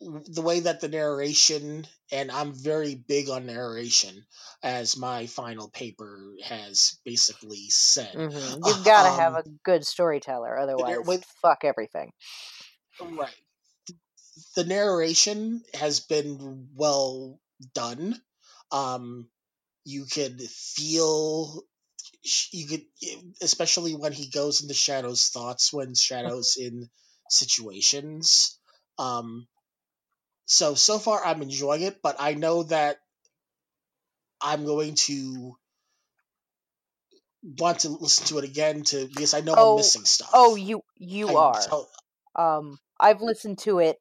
the 0.00 0.42
way 0.42 0.60
that 0.60 0.80
the 0.80 0.88
narration 0.88 1.86
and 2.12 2.30
I'm 2.30 2.54
very 2.54 2.94
big 2.94 3.28
on 3.28 3.46
narration 3.46 4.24
as 4.62 4.96
my 4.96 5.26
final 5.26 5.68
paper 5.70 6.34
has 6.44 6.98
basically 7.04 7.66
said. 7.68 8.14
hmm 8.14 8.60
You've 8.64 8.84
got 8.84 9.02
to 9.04 9.10
have 9.10 9.34
Um, 9.34 9.42
a 9.44 9.48
good 9.64 9.86
storyteller, 9.86 10.56
otherwise, 10.58 11.06
with- 11.06 11.24
fuck 11.42 11.64
everything. 11.64 12.12
Right. 13.00 13.34
The 14.56 14.64
narration 14.64 15.62
has 15.74 16.00
been 16.00 16.68
well 16.74 17.40
done. 17.74 18.20
Um, 18.70 19.28
you 19.84 20.04
could 20.06 20.40
feel, 20.40 21.62
you 22.52 22.66
could, 22.68 22.84
especially 23.42 23.94
when 23.96 24.12
he 24.12 24.30
goes 24.30 24.62
into 24.62 24.74
Shadow's 24.74 25.28
thoughts 25.28 25.72
when 25.72 25.94
Shadow's 25.94 26.56
in 26.56 26.88
situations. 27.30 28.58
Um, 28.98 29.46
so 30.48 30.74
so 30.74 30.98
far 30.98 31.24
I'm 31.24 31.42
enjoying 31.42 31.82
it, 31.82 32.00
but 32.02 32.16
I 32.18 32.34
know 32.34 32.64
that 32.64 32.96
I'm 34.40 34.64
going 34.64 34.94
to 35.06 35.56
want 37.42 37.80
to 37.80 37.90
listen 37.90 38.26
to 38.28 38.38
it 38.38 38.44
again 38.44 38.82
to 38.84 39.06
because 39.06 39.34
I 39.34 39.40
know 39.40 39.54
Oh, 39.56 39.72
I'm 39.72 39.76
missing 39.76 40.04
stuff. 40.04 40.30
Oh, 40.32 40.56
you 40.56 40.82
you 40.96 41.28
I 41.28 41.34
are. 41.34 41.60
tell- 41.60 41.88
Um, 42.34 42.78
I've 42.98 43.20
listened 43.20 43.58
to 43.60 43.78
it 43.78 43.98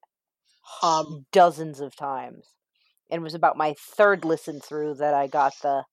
um, 0.82 1.26
dozens 1.32 1.80
of 1.80 1.96
times. 1.96 2.46
And 3.10 3.20
it 3.20 3.24
was 3.24 3.36
about 3.36 3.58
my 3.58 3.76
third 3.96 4.26
listen 4.26 4.60
through 4.60 4.96
that 4.96 5.14
I 5.14 5.28
got 5.28 5.54
the. 5.62 5.84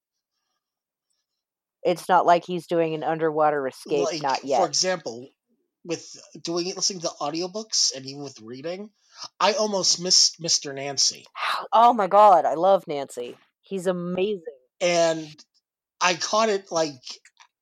It's 1.82 2.08
not 2.08 2.26
like 2.26 2.44
he's 2.46 2.66
doing 2.66 2.94
an 2.94 3.04
underwater 3.04 3.66
escape, 3.66 4.04
like 4.04 4.22
not 4.22 4.44
yet. 4.44 4.58
for 4.60 4.66
example 4.66 5.28
with 5.84 6.16
doing 6.42 6.66
it 6.66 6.76
listening 6.76 7.02
to 7.02 7.08
audiobooks 7.20 7.94
and 7.94 8.06
even 8.06 8.22
with 8.22 8.40
reading 8.40 8.88
i 9.40 9.52
almost 9.54 10.00
missed 10.00 10.40
mr 10.40 10.74
nancy 10.74 11.24
Oh 11.72 11.92
my 11.92 12.06
god, 12.08 12.44
I 12.44 12.54
love 12.54 12.84
Nancy. 12.88 13.36
He's 13.62 13.86
amazing. 13.86 14.42
and 14.80 15.26
i 16.00 16.14
caught 16.14 16.48
it 16.48 16.70
like 16.72 17.00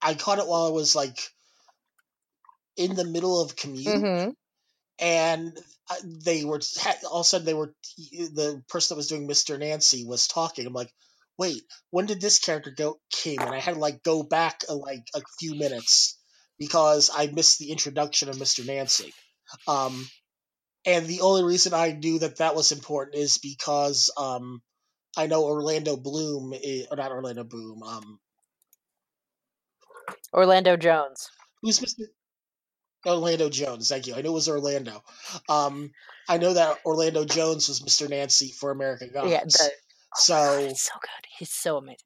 i 0.00 0.14
caught 0.14 0.38
it 0.38 0.46
while 0.46 0.66
i 0.66 0.70
was 0.70 0.94
like 0.96 1.18
in 2.76 2.94
the 2.94 3.05
middle 3.05 3.40
of 3.42 3.57
commute 3.57 3.86
Mm-hmm. 3.86 4.30
and 4.98 5.59
they 6.24 6.44
were 6.44 6.61
all 7.11 7.20
of 7.20 7.20
a 7.20 7.24
sudden 7.24 7.46
they 7.46 7.55
were 7.55 7.74
the 8.09 8.62
person 8.68 8.94
that 8.94 8.98
was 8.98 9.09
doing 9.09 9.28
mr 9.28 9.59
nancy 9.59 10.05
was 10.07 10.26
talking 10.28 10.66
i'm 10.66 10.72
like 10.72 10.92
wait 11.38 11.62
when 11.90 12.07
did 12.07 12.20
this 12.20 12.38
character 12.38 12.70
go 12.76 12.98
came 13.12 13.40
and 13.40 13.50
i 13.55 13.59
had 13.59 13.74
to 13.74 13.80
like 13.80 14.03
go 14.03 14.22
back 14.22 14.62
a, 14.68 14.74
like 14.74 15.05
a 15.14 15.20
few 15.38 15.55
minutes 15.55 16.18
because 16.59 17.11
i 17.14 17.26
missed 17.26 17.59
the 17.59 17.70
introduction 17.70 18.28
of 18.28 18.36
mr 18.36 18.66
nancy 18.66 19.12
um 19.68 20.07
and 20.87 21.07
the 21.07 21.20
only 21.20 21.45
reason 21.45 21.74
i 21.74 21.93
knew 21.93 22.18
that 22.18 22.39
that 22.39 22.55
was 22.55 22.72
important 22.72 23.16
is 23.16 23.39
because 23.39 24.11
um 24.16 24.62
i 25.16 25.26
know 25.26 25.45
orlando 25.45 25.97
bloom 25.97 26.53
i 26.55 26.87
or 26.91 26.97
not 26.97 27.12
orlando 27.12 27.45
bloom 27.45 27.83
um 27.83 28.18
Orlando 30.35 30.76
Jones. 30.76 31.30
who's 31.62 31.78
mr 31.78 32.07
Orlando 33.05 33.51
Jones, 33.51 33.89
thank 33.89 34.07
you. 34.07 34.14
I 34.14 34.22
knew 34.22 34.30
it 34.30 34.35
was 34.35 34.49
Orlando. 34.49 35.03
Um, 35.49 35.91
I 36.28 36.39
know 36.39 36.55
that 36.55 36.78
Orlando 36.87 37.24
Jones 37.24 37.68
was 37.68 37.80
Mr. 37.80 38.09
Nancy 38.09 38.53
for 38.53 38.70
American 38.70 39.11
Gods. 39.12 39.30
Yeah, 39.30 39.43
the, 39.43 39.70
so 40.14 40.59
it's 40.59 40.83
so 40.83 40.93
good. 41.01 41.26
He's 41.37 41.51
so 41.51 41.78
amazing. 41.78 41.99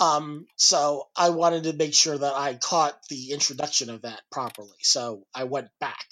Um 0.00 0.46
so 0.56 1.08
I 1.16 1.30
wanted 1.30 1.64
to 1.64 1.72
make 1.72 1.94
sure 1.94 2.16
that 2.16 2.34
I 2.34 2.54
caught 2.54 2.98
the 3.08 3.32
introduction 3.32 3.90
of 3.90 4.02
that 4.02 4.20
properly. 4.30 4.76
So 4.82 5.24
I 5.34 5.44
went 5.44 5.68
back. 5.80 6.06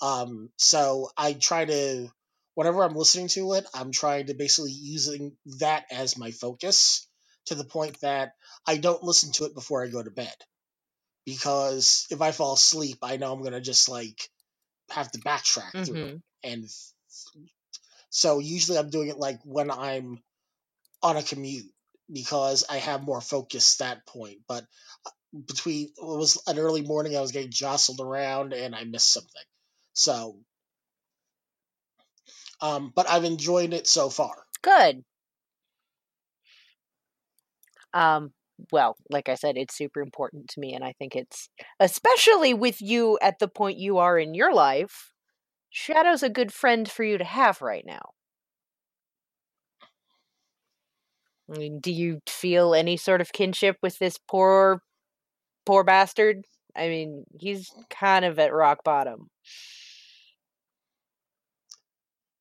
Um 0.00 0.50
so 0.56 1.10
I 1.16 1.32
try 1.34 1.64
to 1.64 2.08
whenever 2.54 2.82
I'm 2.82 2.96
listening 2.96 3.28
to 3.28 3.54
it, 3.54 3.66
I'm 3.74 3.92
trying 3.92 4.26
to 4.26 4.34
basically 4.34 4.72
using 4.72 5.36
that 5.60 5.86
as 5.90 6.18
my 6.18 6.30
focus 6.32 7.06
to 7.46 7.54
the 7.54 7.64
point 7.64 8.00
that 8.00 8.32
I 8.66 8.76
don't 8.78 9.02
listen 9.04 9.32
to 9.32 9.44
it 9.44 9.54
before 9.54 9.84
I 9.84 9.88
go 9.88 10.02
to 10.02 10.10
bed. 10.10 10.34
Because 11.24 12.06
if 12.10 12.20
I 12.22 12.32
fall 12.32 12.54
asleep, 12.54 12.98
I 13.02 13.16
know 13.16 13.32
I'm 13.32 13.40
going 13.40 13.52
to 13.52 13.60
just 13.60 13.88
like 13.88 14.18
have 14.90 15.10
to 15.12 15.20
backtrack 15.20 15.84
through 15.84 16.06
it. 16.06 16.16
Mhm. 16.16 16.22
and 16.44 16.68
so 18.10 18.38
usually 18.38 18.78
I'm 18.78 18.90
doing 18.90 19.08
it 19.08 19.18
like 19.18 19.40
when 19.44 19.70
I'm 19.70 20.22
on 21.02 21.16
a 21.16 21.22
commute 21.22 21.72
because 22.12 22.64
I 22.68 22.78
have 22.78 23.02
more 23.02 23.20
focus 23.20 23.76
that 23.76 24.06
point. 24.06 24.38
But 24.46 24.64
uh, 25.06 25.10
between 25.46 25.86
it 25.86 25.92
was 25.98 26.42
an 26.46 26.58
early 26.58 26.82
morning, 26.82 27.16
I 27.16 27.20
was 27.20 27.32
getting 27.32 27.50
jostled 27.50 28.00
around 28.00 28.52
and 28.52 28.74
I 28.74 28.84
missed 28.84 29.12
something. 29.12 29.42
So, 29.92 30.38
um, 32.60 32.92
but 32.94 33.08
I've 33.08 33.24
enjoyed 33.24 33.72
it 33.72 33.86
so 33.86 34.08
far. 34.10 34.34
Good. 34.62 35.04
Um, 37.94 38.32
well, 38.72 38.96
like 39.10 39.28
I 39.28 39.34
said, 39.34 39.56
it's 39.56 39.76
super 39.76 40.00
important 40.00 40.48
to 40.50 40.60
me, 40.60 40.74
and 40.74 40.84
I 40.84 40.92
think 40.98 41.14
it's 41.14 41.48
especially 41.78 42.54
with 42.54 42.80
you 42.82 43.18
at 43.22 43.38
the 43.38 43.48
point 43.48 43.78
you 43.78 43.98
are 43.98 44.18
in 44.18 44.34
your 44.34 44.52
life. 44.52 45.12
Shadow's 45.70 46.22
a 46.22 46.28
good 46.28 46.52
friend 46.52 46.90
for 46.90 47.04
you 47.04 47.18
to 47.18 47.24
have 47.24 47.60
right 47.62 47.84
now. 47.86 48.10
I 51.52 51.58
mean, 51.58 51.80
do 51.80 51.92
you 51.92 52.20
feel 52.26 52.74
any 52.74 52.96
sort 52.96 53.20
of 53.20 53.32
kinship 53.32 53.76
with 53.82 53.98
this 53.98 54.18
poor, 54.28 54.82
poor 55.64 55.84
bastard? 55.84 56.44
I 56.76 56.88
mean, 56.88 57.24
he's 57.38 57.70
kind 57.90 58.24
of 58.24 58.38
at 58.38 58.52
rock 58.52 58.84
bottom. 58.84 59.30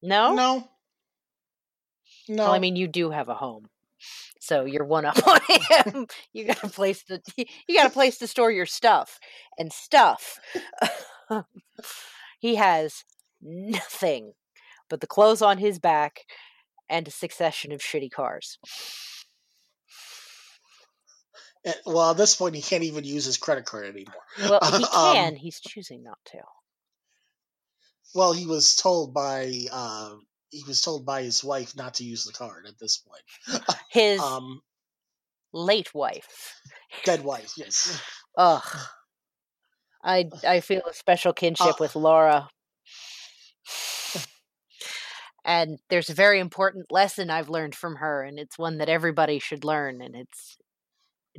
No? 0.01 0.33
No. 0.33 0.67
No. 2.29 2.43
Well, 2.43 2.53
I 2.53 2.59
mean, 2.59 2.75
you 2.75 2.87
do 2.87 3.09
have 3.11 3.29
a 3.29 3.33
home. 3.33 3.67
So 4.39 4.65
you're 4.65 4.85
one 4.85 5.05
up 5.05 5.17
on 5.27 5.39
him. 5.49 6.07
you 6.33 6.45
got 6.45 6.63
a 6.63 6.69
place 6.69 7.03
to 7.05 7.21
you 7.35 7.75
got 7.75 7.87
a 7.87 7.93
place 7.93 8.17
to 8.19 8.27
store 8.27 8.51
your 8.51 8.65
stuff. 8.65 9.19
And 9.57 9.71
stuff. 9.71 10.39
he 12.39 12.55
has 12.55 13.03
nothing 13.41 14.33
but 14.89 15.01
the 15.01 15.07
clothes 15.07 15.41
on 15.41 15.57
his 15.57 15.79
back 15.79 16.21
and 16.89 17.07
a 17.07 17.11
succession 17.11 17.71
of 17.71 17.81
shitty 17.81 18.11
cars. 18.11 18.57
Eh, 21.65 21.73
well, 21.85 22.11
at 22.11 22.17
this 22.17 22.35
point, 22.35 22.55
he 22.55 22.61
can't 22.61 22.83
even 22.83 23.03
use 23.03 23.25
his 23.25 23.37
credit 23.37 23.65
card 23.65 23.85
anymore. 23.87 24.13
Well, 24.39 24.59
he 24.77 24.83
Um, 24.93 25.15
can. 25.15 25.35
He's 25.35 25.59
choosing 25.59 26.03
not 26.03 26.17
to. 26.27 26.39
Well, 28.15 28.31
he 28.33 28.45
was 28.45 28.75
told 28.75 29.13
by 29.13 29.51
uh, 29.71 30.15
he 30.49 30.63
was 30.65 30.81
told 30.81 31.05
by 31.05 31.23
his 31.23 31.43
wife 31.43 31.75
not 31.75 31.95
to 31.95 32.03
use 32.05 32.23
the 32.23 32.31
card 32.33 32.65
at 32.67 32.79
this 32.79 32.97
point. 32.97 33.65
His 33.91 34.21
Um, 34.21 34.61
late 35.51 35.93
wife. 35.93 36.55
dead 37.03 37.23
wife, 37.23 37.51
yes. 37.57 38.01
Ugh. 38.37 38.63
I 40.03 40.29
I 40.47 40.61
feel 40.61 40.83
a 40.89 40.93
special 40.93 41.33
kinship 41.33 41.67
Uh, 41.67 41.73
with 41.81 41.95
Laura. 41.97 42.49
And 45.47 45.79
there's 45.89 46.09
a 46.09 46.13
very 46.13 46.39
important 46.41 46.91
lesson 46.91 47.29
I've 47.29 47.49
learned 47.49 47.73
from 47.73 47.95
her, 47.95 48.21
and 48.21 48.37
it's 48.37 48.59
one 48.59 48.77
that 48.79 48.89
everybody 48.89 49.39
should 49.39 49.63
learn, 49.63 50.01
and 50.01 50.13
it's 50.13 50.57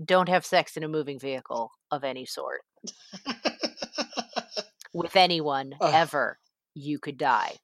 don't 0.02 0.28
have 0.30 0.46
sex 0.46 0.76
in 0.76 0.82
a 0.84 0.88
moving 0.88 1.18
vehicle 1.18 1.70
of 1.90 2.04
any 2.04 2.24
sort 2.24 2.60
with 4.94 5.14
anyone 5.16 5.74
Ugh. 5.80 5.90
ever. 5.92 6.38
You 6.74 6.98
could 6.98 7.18
die. 7.18 7.56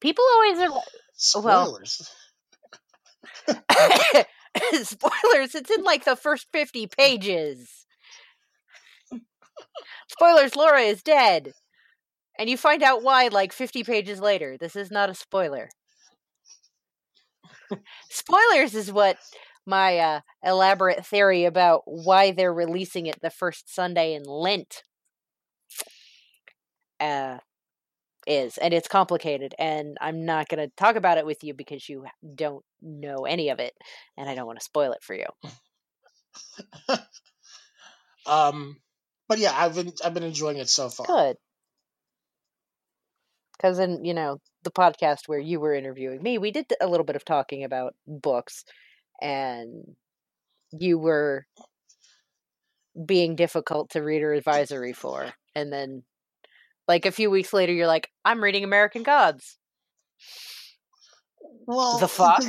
People 0.00 0.24
always 0.34 0.58
are 0.60 0.70
Well- 0.70 0.84
Spoilers. 1.18 2.10
Spoilers, 4.82 5.54
it's 5.54 5.70
in 5.70 5.82
like 5.82 6.04
the 6.04 6.16
first 6.16 6.46
50 6.52 6.86
pages. 6.86 7.86
Spoilers, 10.08 10.54
Laura 10.56 10.80
is 10.82 11.02
dead. 11.02 11.52
And 12.38 12.50
you 12.50 12.56
find 12.56 12.82
out 12.82 13.02
why 13.02 13.28
like 13.28 13.52
50 13.52 13.84
pages 13.84 14.20
later. 14.20 14.56
This 14.58 14.76
is 14.76 14.90
not 14.90 15.10
a 15.10 15.14
spoiler. 15.14 15.68
Spoilers 18.10 18.74
is 18.74 18.92
what 18.92 19.16
my 19.66 19.98
uh, 19.98 20.20
elaborate 20.44 21.04
theory 21.04 21.44
about 21.44 21.82
why 21.86 22.30
they're 22.30 22.52
releasing 22.52 23.06
it 23.06 23.20
the 23.20 23.30
first 23.30 23.74
Sunday 23.74 24.14
in 24.14 24.22
Lent 24.24 24.82
uh, 27.00 27.38
is. 28.26 28.58
And 28.58 28.72
it's 28.72 28.88
complicated. 28.88 29.54
And 29.58 29.96
I'm 30.00 30.24
not 30.24 30.48
going 30.48 30.64
to 30.64 30.72
talk 30.76 30.96
about 30.96 31.18
it 31.18 31.26
with 31.26 31.42
you 31.42 31.54
because 31.54 31.88
you 31.88 32.04
don't 32.34 32.64
know 32.80 33.24
any 33.24 33.48
of 33.48 33.58
it. 33.58 33.72
And 34.16 34.28
I 34.28 34.34
don't 34.34 34.46
want 34.46 34.60
to 34.60 34.64
spoil 34.64 34.92
it 34.92 35.02
for 35.02 35.14
you. 35.14 35.26
Um, 38.26 38.76
but 39.28 39.38
yeah, 39.38 39.52
I've 39.54 39.74
been 39.74 39.92
I've 40.04 40.14
been 40.14 40.22
enjoying 40.22 40.58
it 40.58 40.68
so 40.68 40.88
far. 40.88 41.06
Good. 41.06 41.36
Because 43.56 43.78
in, 43.78 44.04
you 44.04 44.14
know, 44.14 44.40
the 44.64 44.70
podcast 44.70 45.26
where 45.26 45.38
you 45.38 45.60
were 45.60 45.74
interviewing 45.74 46.22
me, 46.22 46.38
we 46.38 46.50
did 46.50 46.66
a 46.80 46.86
little 46.86 47.06
bit 47.06 47.16
of 47.16 47.24
talking 47.24 47.64
about 47.64 47.94
books 48.06 48.64
and 49.20 49.96
you 50.72 50.98
were 50.98 51.46
being 53.04 53.36
difficult 53.36 53.90
to 53.90 54.02
reader 54.02 54.32
advisory 54.32 54.92
for. 54.92 55.32
And 55.54 55.72
then, 55.72 56.02
like, 56.88 57.06
a 57.06 57.12
few 57.12 57.30
weeks 57.30 57.52
later, 57.52 57.72
you're 57.72 57.86
like, 57.86 58.10
I'm 58.24 58.42
reading 58.42 58.64
American 58.64 59.02
Gods. 59.02 59.56
Well, 61.66 61.98
The 61.98 62.08
fuck? 62.08 62.42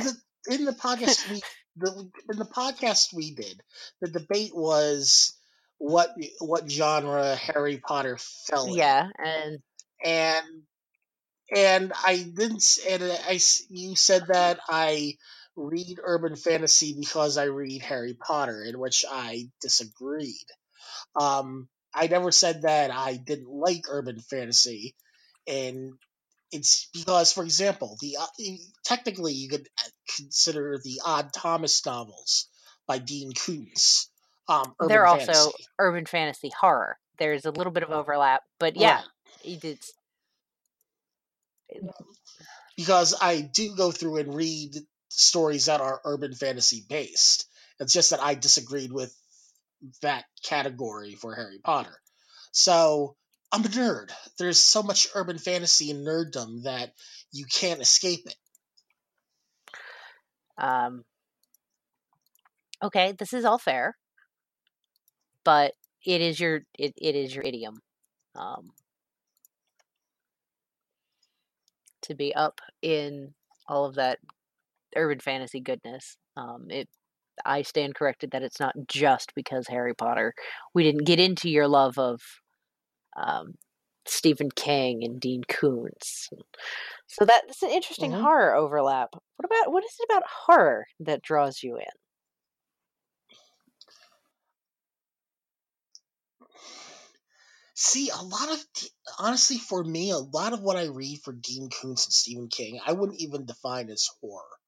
in 0.48 0.64
the 0.64 0.72
podcast 0.72 1.28
we 1.30 1.40
the 1.76 2.10
in 2.30 2.38
the 2.38 2.44
podcast 2.44 3.12
we 3.14 3.34
did, 3.34 3.60
the 4.00 4.08
debate 4.08 4.52
was 4.54 5.34
what 5.78 6.14
what 6.40 6.70
genre 6.70 7.34
Harry 7.36 7.78
Potter 7.78 8.18
fell 8.18 8.66
in. 8.66 8.74
Yeah. 8.74 9.08
And 9.18 9.58
and 10.04 10.46
and 11.54 11.92
I 12.04 12.16
didn't 12.16 12.64
and 12.88 13.02
I, 13.02 13.38
you 13.70 13.96
said 13.96 14.26
that 14.28 14.60
I 14.68 15.14
read 15.56 15.98
urban 16.02 16.36
fantasy 16.36 16.94
because 16.98 17.36
I 17.36 17.44
read 17.44 17.82
Harry 17.82 18.14
Potter, 18.14 18.62
in 18.62 18.78
which 18.78 19.04
I 19.10 19.48
disagreed. 19.60 20.46
Um, 21.18 21.68
I 21.94 22.06
never 22.06 22.30
said 22.30 22.62
that 22.62 22.90
I 22.90 23.16
didn't 23.16 23.48
like 23.50 23.84
urban 23.88 24.20
fantasy, 24.20 24.94
and 25.46 25.92
it's 26.52 26.88
because, 26.92 27.32
for 27.32 27.44
example, 27.44 27.96
the 28.00 28.18
uh, 28.20 28.26
technically 28.84 29.32
you 29.32 29.48
could 29.48 29.66
uh, 29.78 29.88
consider 30.16 30.78
the 30.82 31.00
Odd 31.04 31.32
Thomas 31.32 31.84
novels 31.84 32.48
by 32.86 32.98
Dean 32.98 33.32
Koontz. 33.32 34.10
Um, 34.48 34.74
urban 34.80 34.88
they're 34.88 35.06
also 35.06 35.32
fantasy. 35.32 35.64
urban 35.78 36.06
fantasy 36.06 36.50
horror. 36.58 36.98
There's 37.18 37.44
a 37.44 37.50
little 37.50 37.72
bit 37.72 37.82
of 37.82 37.90
overlap, 37.90 38.42
but 38.58 38.76
yeah, 38.76 39.02
Right. 39.44 39.60
did. 39.60 39.78
Because 42.76 43.14
I 43.20 43.40
do 43.40 43.74
go 43.76 43.90
through 43.90 44.18
and 44.18 44.34
read 44.34 44.76
stories 45.08 45.66
that 45.66 45.80
are 45.80 46.00
urban 46.04 46.34
fantasy 46.34 46.84
based. 46.88 47.46
It's 47.80 47.92
just 47.92 48.10
that 48.10 48.22
I 48.22 48.34
disagreed 48.34 48.92
with 48.92 49.14
that 50.02 50.24
category 50.44 51.14
for 51.14 51.34
Harry 51.34 51.58
Potter. 51.62 51.96
So 52.52 53.16
I'm 53.52 53.64
a 53.64 53.68
nerd. 53.68 54.10
There's 54.38 54.58
so 54.58 54.82
much 54.82 55.08
urban 55.14 55.38
fantasy 55.38 55.90
and 55.90 56.06
nerddom 56.06 56.64
that 56.64 56.92
you 57.32 57.46
can't 57.46 57.80
escape 57.80 58.26
it. 58.26 58.36
Um, 60.56 61.04
okay, 62.82 63.12
this 63.12 63.32
is 63.32 63.44
all 63.44 63.58
fair, 63.58 63.96
but 65.44 65.72
it 66.04 66.20
is 66.20 66.38
your 66.38 66.62
it, 66.78 66.94
it 66.96 67.14
is 67.14 67.34
your 67.34 67.44
idiom. 67.44 67.80
Um, 68.34 68.70
to 72.08 72.14
be 72.16 72.34
up 72.34 72.60
in 72.82 73.34
all 73.68 73.84
of 73.86 73.96
that 73.96 74.18
urban 74.96 75.20
fantasy 75.20 75.60
goodness. 75.60 76.16
Um, 76.36 76.66
it 76.70 76.88
I 77.44 77.62
stand 77.62 77.94
corrected 77.94 78.32
that 78.32 78.42
it's 78.42 78.60
not 78.60 78.74
just 78.88 79.34
because 79.34 79.66
Harry 79.68 79.94
Potter. 79.94 80.34
We 80.74 80.84
didn't 80.84 81.04
get 81.06 81.20
into 81.20 81.50
your 81.50 81.68
love 81.68 81.98
of 81.98 82.20
um, 83.16 83.54
Stephen 84.06 84.50
King 84.50 85.04
and 85.04 85.20
Dean 85.20 85.42
Koontz. 85.48 86.28
So 87.06 87.24
that, 87.24 87.42
that's 87.46 87.62
an 87.62 87.70
interesting 87.70 88.12
Mhm. 88.12 88.20
horror 88.20 88.54
overlap. 88.54 89.10
What 89.36 89.44
about 89.46 89.72
what 89.72 89.84
is 89.84 89.96
it 90.00 90.06
about 90.10 90.24
horror 90.46 90.86
that 91.00 91.22
draws 91.22 91.62
you 91.62 91.76
in? 91.76 91.84
See, 97.80 98.10
a 98.10 98.20
lot 98.20 98.50
of 98.50 98.64
honestly, 99.20 99.56
for 99.56 99.84
me, 99.84 100.10
a 100.10 100.18
lot 100.18 100.52
of 100.52 100.60
what 100.60 100.76
I 100.76 100.86
read 100.86 101.20
for 101.22 101.32
Dean 101.32 101.70
Koontz 101.70 102.06
and 102.06 102.12
Stephen 102.12 102.48
King, 102.48 102.80
I 102.84 102.92
wouldn't 102.92 103.20
even 103.20 103.46
define 103.46 103.88
as 103.88 104.08
horror, 104.20 104.58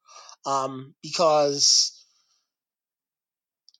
um, 0.47 0.95
because 1.03 2.07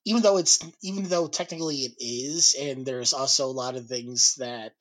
even 0.03 0.21
though 0.21 0.35
it's 0.35 0.59
even 0.83 1.05
though 1.05 1.29
technically 1.29 1.77
it 1.77 1.93
is, 1.97 2.57
and 2.59 2.85
there's 2.85 3.13
also 3.13 3.45
a 3.45 3.55
lot 3.55 3.77
of 3.77 3.87
things 3.87 4.35
that 4.39 4.73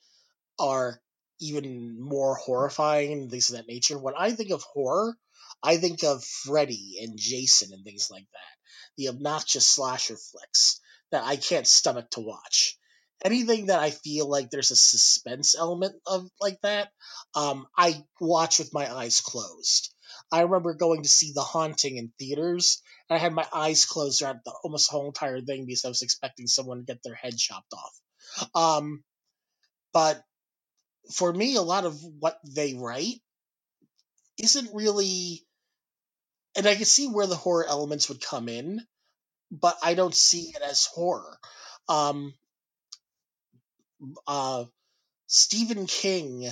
are 0.58 1.00
even 1.38 2.00
more 2.00 2.34
horrifying 2.34 3.12
and 3.12 3.30
things 3.30 3.50
of 3.50 3.56
that 3.56 3.68
nature. 3.68 3.98
When 3.98 4.14
I 4.18 4.32
think 4.32 4.50
of 4.50 4.62
horror, 4.62 5.16
I 5.62 5.76
think 5.76 6.02
of 6.02 6.24
Freddy 6.24 6.98
and 7.00 7.16
Jason 7.16 7.72
and 7.72 7.84
things 7.84 8.08
like 8.10 8.26
that, 8.32 8.56
the 8.96 9.10
obnoxious 9.10 9.68
slasher 9.68 10.16
flicks 10.16 10.80
that 11.12 11.22
I 11.22 11.36
can't 11.36 11.68
stomach 11.68 12.10
to 12.10 12.20
watch 12.20 12.79
anything 13.24 13.66
that 13.66 13.80
I 13.80 13.90
feel 13.90 14.28
like 14.28 14.50
there's 14.50 14.70
a 14.70 14.76
suspense 14.76 15.56
element 15.56 15.94
of 16.06 16.28
like 16.40 16.60
that, 16.62 16.90
um, 17.34 17.66
I 17.76 18.04
watch 18.20 18.58
with 18.58 18.74
my 18.74 18.92
eyes 18.92 19.20
closed. 19.20 19.94
I 20.32 20.42
remember 20.42 20.74
going 20.74 21.02
to 21.02 21.08
see 21.08 21.32
The 21.34 21.42
Haunting 21.42 21.96
in 21.96 22.12
theaters, 22.18 22.82
and 23.08 23.16
I 23.16 23.20
had 23.20 23.32
my 23.32 23.46
eyes 23.52 23.84
closed 23.84 24.18
throughout 24.18 24.44
the 24.44 24.52
almost 24.64 24.90
whole 24.90 25.06
entire 25.06 25.40
thing 25.40 25.66
because 25.66 25.84
I 25.84 25.88
was 25.88 26.02
expecting 26.02 26.46
someone 26.46 26.78
to 26.78 26.84
get 26.84 27.02
their 27.04 27.14
head 27.14 27.36
chopped 27.36 27.72
off. 27.74 28.00
Um, 28.54 29.04
but 29.92 30.22
for 31.14 31.32
me, 31.32 31.56
a 31.56 31.62
lot 31.62 31.84
of 31.84 32.00
what 32.20 32.38
they 32.44 32.74
write 32.74 33.20
isn't 34.38 34.74
really, 34.74 35.44
and 36.56 36.66
I 36.66 36.74
can 36.76 36.84
see 36.84 37.08
where 37.08 37.26
the 37.26 37.36
horror 37.36 37.66
elements 37.68 38.08
would 38.08 38.22
come 38.22 38.48
in, 38.48 38.80
but 39.50 39.76
I 39.82 39.94
don't 39.94 40.14
see 40.14 40.52
it 40.54 40.62
as 40.62 40.86
horror. 40.86 41.38
Um, 41.88 42.34
uh, 44.26 44.64
Stephen 45.26 45.86
King, 45.86 46.50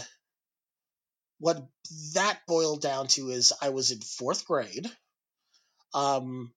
what 1.39 1.67
that 2.15 2.41
boiled 2.47 2.83
down 2.83 3.09
to 3.09 3.31
is 3.31 3.53
I 3.61 3.71
was 3.71 3.91
in 3.91 4.01
fourth 4.01 4.47
grade. 4.47 4.91
Um, 5.95 6.53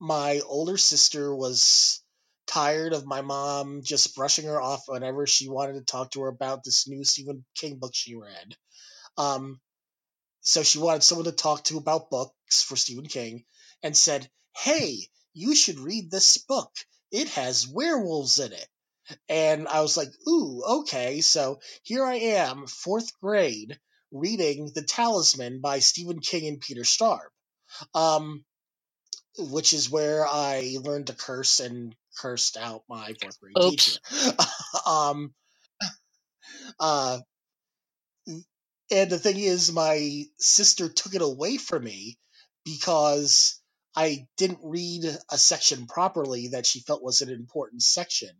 my 0.00 0.40
older 0.46 0.76
sister 0.76 1.34
was 1.34 2.02
tired 2.46 2.92
of 2.92 3.06
my 3.06 3.22
mom 3.22 3.82
just 3.82 4.14
brushing 4.14 4.46
her 4.46 4.60
off 4.60 4.84
whenever 4.86 5.26
she 5.26 5.48
wanted 5.48 5.74
to 5.74 5.84
talk 5.84 6.12
to 6.12 6.22
her 6.22 6.28
about 6.28 6.62
this 6.64 6.86
new 6.86 7.04
Stephen 7.04 7.44
King 7.56 7.78
book 7.78 7.92
she 7.94 8.14
read. 8.14 8.56
Um, 9.18 9.60
so 10.42 10.62
she 10.62 10.78
wanted 10.78 11.02
someone 11.02 11.24
to 11.24 11.32
talk 11.32 11.64
to 11.64 11.78
about 11.78 12.10
books 12.10 12.62
for 12.62 12.76
Stephen 12.76 13.06
King 13.06 13.44
and 13.82 13.96
said, 13.96 14.30
Hey, 14.56 15.08
you 15.34 15.54
should 15.54 15.80
read 15.80 16.10
this 16.10 16.38
book. 16.38 16.70
It 17.10 17.28
has 17.30 17.66
werewolves 17.66 18.38
in 18.38 18.52
it. 18.52 18.68
And 19.28 19.68
I 19.68 19.80
was 19.80 19.96
like, 19.96 20.08
Ooh, 20.28 20.62
okay. 20.80 21.20
So 21.20 21.60
here 21.82 22.04
I 22.04 22.14
am, 22.14 22.66
fourth 22.66 23.18
grade, 23.20 23.78
reading 24.10 24.70
The 24.74 24.82
Talisman 24.82 25.60
by 25.60 25.80
Stephen 25.80 26.20
King 26.20 26.48
and 26.48 26.60
Peter 26.60 26.82
Straub. 26.82 27.28
Um, 27.94 28.44
which 29.38 29.72
is 29.72 29.90
where 29.90 30.26
I 30.26 30.76
learned 30.80 31.08
to 31.08 31.12
curse 31.12 31.60
and 31.60 31.94
cursed 32.18 32.56
out 32.56 32.84
my 32.88 33.14
fourth 33.20 33.38
grade 33.40 33.56
Oops. 33.62 33.98
teacher. 33.98 34.36
um, 34.86 35.34
uh, 36.80 37.18
and 38.90 39.10
the 39.10 39.18
thing 39.18 39.38
is, 39.38 39.72
my 39.72 40.24
sister 40.38 40.88
took 40.88 41.14
it 41.14 41.22
away 41.22 41.56
from 41.56 41.84
me 41.84 42.18
because 42.64 43.60
I 43.94 44.26
didn't 44.36 44.60
read 44.62 45.04
a 45.30 45.38
section 45.38 45.86
properly 45.86 46.48
that 46.48 46.66
she 46.66 46.80
felt 46.80 47.02
was 47.02 47.20
an 47.20 47.30
important 47.30 47.82
section, 47.82 48.30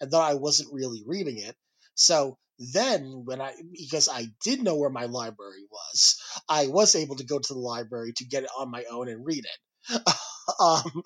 and 0.00 0.10
thought 0.10 0.30
I 0.30 0.34
wasn't 0.34 0.72
really 0.72 1.02
reading 1.06 1.38
it. 1.38 1.56
So 1.94 2.38
then, 2.58 3.22
when 3.24 3.40
I 3.40 3.54
because 3.72 4.08
I 4.10 4.26
did 4.44 4.62
know 4.62 4.76
where 4.76 4.90
my 4.90 5.06
library 5.06 5.64
was, 5.70 6.16
I 6.48 6.68
was 6.68 6.94
able 6.94 7.16
to 7.16 7.24
go 7.26 7.38
to 7.38 7.54
the 7.54 7.60
library 7.60 8.12
to 8.16 8.26
get 8.26 8.44
it 8.44 8.50
on 8.58 8.70
my 8.70 8.84
own 8.90 9.08
and 9.08 9.26
read 9.26 9.44
it. 9.44 10.02
um, 10.60 11.02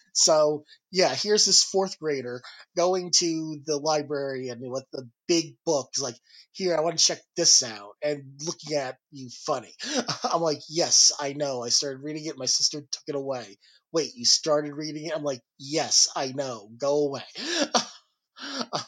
so 0.14 0.64
yeah, 0.92 1.14
here's 1.14 1.46
this 1.46 1.62
fourth 1.64 1.98
grader 2.00 2.42
going 2.76 3.12
to 3.18 3.60
the 3.66 3.78
library 3.78 4.48
and 4.48 4.60
with 4.70 4.84
the 4.92 5.08
big 5.28 5.56
book, 5.66 5.90
like, 6.00 6.16
"Here, 6.52 6.76
I 6.76 6.80
want 6.82 6.98
to 6.98 7.04
check 7.04 7.20
this 7.36 7.62
out," 7.62 7.92
and 8.02 8.24
looking 8.46 8.76
at 8.78 8.96
you 9.12 9.30
funny. 9.46 9.74
I'm 10.24 10.42
like, 10.42 10.60
"Yes, 10.70 11.12
I 11.20 11.34
know. 11.34 11.62
I 11.64 11.70
started 11.70 12.02
reading 12.02 12.26
it. 12.26 12.38
My 12.38 12.46
sister 12.46 12.80
took 12.80 13.04
it 13.08 13.16
away." 13.16 13.58
Wait, 13.96 14.14
you 14.14 14.26
started 14.26 14.74
reading 14.74 15.06
it? 15.06 15.14
I'm 15.16 15.24
like, 15.24 15.40
"Yes, 15.58 16.08
I 16.14 16.32
know. 16.32 16.68
Go 16.76 17.06
away." 17.06 17.22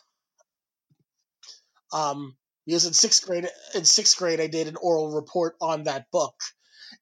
um, 1.94 2.36
because 2.66 2.85
in 2.85 2.93
sixth 2.93 3.24
grade, 3.24 3.48
in 3.74 3.86
sixth 3.86 4.18
grade, 4.18 4.39
I 4.39 4.48
did 4.48 4.68
an 4.68 4.76
oral 4.76 5.10
report 5.10 5.56
on 5.62 5.85
that 5.85 6.10
book, 6.12 6.35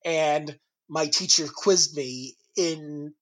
and 0.05 0.57
my 0.89 1.09
teacher 1.09 1.49
quizzed 1.53 1.97
me 1.97 2.37
in 2.57 3.13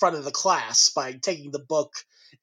front 0.00 0.16
of 0.16 0.24
the 0.24 0.32
class 0.32 0.90
by 0.90 1.12
taking 1.12 1.52
the 1.52 1.60
book 1.60 1.92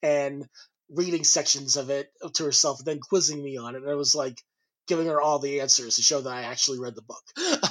and 0.02 0.48
reading 0.88 1.22
sections 1.22 1.76
of 1.76 1.90
it 1.90 2.10
to 2.32 2.44
herself 2.44 2.78
and 2.78 2.86
then 2.86 3.00
quizzing 3.00 3.44
me 3.44 3.58
on 3.58 3.74
it. 3.74 3.82
And 3.82 3.90
I 3.90 3.94
was 3.94 4.14
like 4.14 4.40
giving 4.88 5.08
her 5.08 5.20
all 5.20 5.38
the 5.38 5.60
answers 5.60 5.96
to 5.96 6.02
show 6.02 6.22
that 6.22 6.32
I 6.32 6.44
actually 6.44 6.80
read 6.80 6.94
the 6.94 7.02
book. 7.02 7.22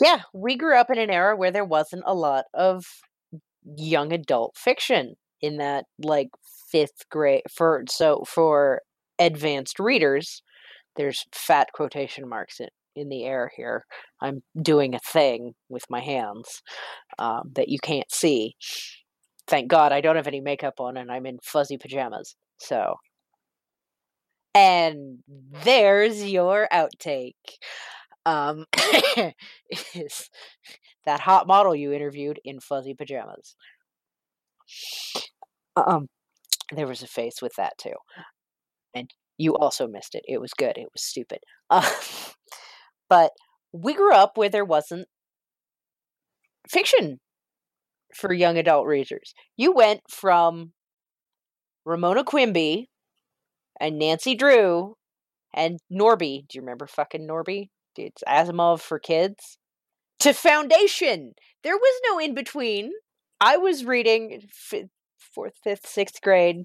yeah, 0.00 0.22
we 0.32 0.56
grew 0.56 0.78
up 0.78 0.88
in 0.88 0.96
an 0.98 1.10
era 1.10 1.36
where 1.36 1.50
there 1.50 1.66
wasn't 1.66 2.04
a 2.06 2.14
lot 2.14 2.46
of 2.54 2.86
young 3.76 4.12
adult 4.12 4.56
fiction 4.56 5.14
in 5.40 5.58
that 5.58 5.84
like 6.02 6.28
fifth 6.70 7.08
grade 7.10 7.42
for 7.50 7.84
so 7.88 8.24
for 8.26 8.82
advanced 9.18 9.78
readers 9.78 10.42
there's 10.96 11.26
fat 11.32 11.68
quotation 11.72 12.28
marks 12.28 12.60
in, 12.60 12.68
in 12.96 13.08
the 13.08 13.24
air 13.24 13.50
here. 13.56 13.84
I'm 14.20 14.42
doing 14.60 14.94
a 14.94 14.98
thing 14.98 15.54
with 15.68 15.84
my 15.88 16.00
hands 16.00 16.60
um, 17.20 17.50
that 17.54 17.68
you 17.68 17.78
can't 17.80 18.10
see. 18.10 18.56
Thank 19.46 19.68
god 19.68 19.92
i 19.92 20.02
don't 20.02 20.16
have 20.16 20.26
any 20.26 20.42
makeup 20.42 20.74
on 20.78 20.98
and 20.98 21.10
i'm 21.10 21.24
in 21.24 21.38
fuzzy 21.42 21.78
pajamas 21.78 22.36
so. 22.58 22.96
And 24.54 25.18
there's 25.64 26.24
your 26.24 26.68
outtake 26.72 27.34
um 28.28 28.66
is 29.94 30.30
that 31.06 31.20
hot 31.20 31.46
model 31.46 31.74
you 31.74 31.92
interviewed 31.92 32.38
in 32.44 32.60
fuzzy 32.60 32.94
pajamas. 32.94 33.56
Um 35.76 36.08
there 36.72 36.86
was 36.86 37.02
a 37.02 37.06
face 37.06 37.40
with 37.42 37.54
that 37.56 37.78
too. 37.78 37.94
And 38.94 39.10
you 39.38 39.56
also 39.56 39.86
missed 39.86 40.14
it. 40.14 40.24
It 40.28 40.40
was 40.40 40.52
good. 40.54 40.76
It 40.76 40.88
was 40.92 41.02
stupid. 41.02 41.40
Uh, 41.70 41.88
but 43.10 43.32
we 43.72 43.94
grew 43.94 44.12
up 44.14 44.36
where 44.36 44.48
there 44.50 44.64
wasn't 44.64 45.08
fiction 46.68 47.20
for 48.14 48.32
young 48.32 48.58
adult 48.58 48.86
readers. 48.86 49.34
You 49.56 49.72
went 49.72 50.00
from 50.10 50.72
ramona 51.84 52.24
quimby 52.24 52.88
and 53.80 53.98
nancy 53.98 54.34
drew 54.34 54.96
and 55.54 55.78
norby. 55.92 56.46
Do 56.48 56.58
you 56.58 56.62
remember 56.62 56.86
fucking 56.86 57.26
norby 57.28 57.68
it's 57.98 58.22
asimov 58.28 58.80
for 58.80 58.98
kids 58.98 59.58
to 60.20 60.32
foundation. 60.32 61.34
There 61.62 61.76
was 61.76 62.00
no 62.08 62.18
in 62.18 62.34
between. 62.34 62.92
I 63.40 63.56
was 63.56 63.84
reading 63.84 64.48
f- 64.72 64.88
fourth 65.18 65.54
fifth 65.62 65.86
sixth 65.86 66.20
grade 66.22 66.64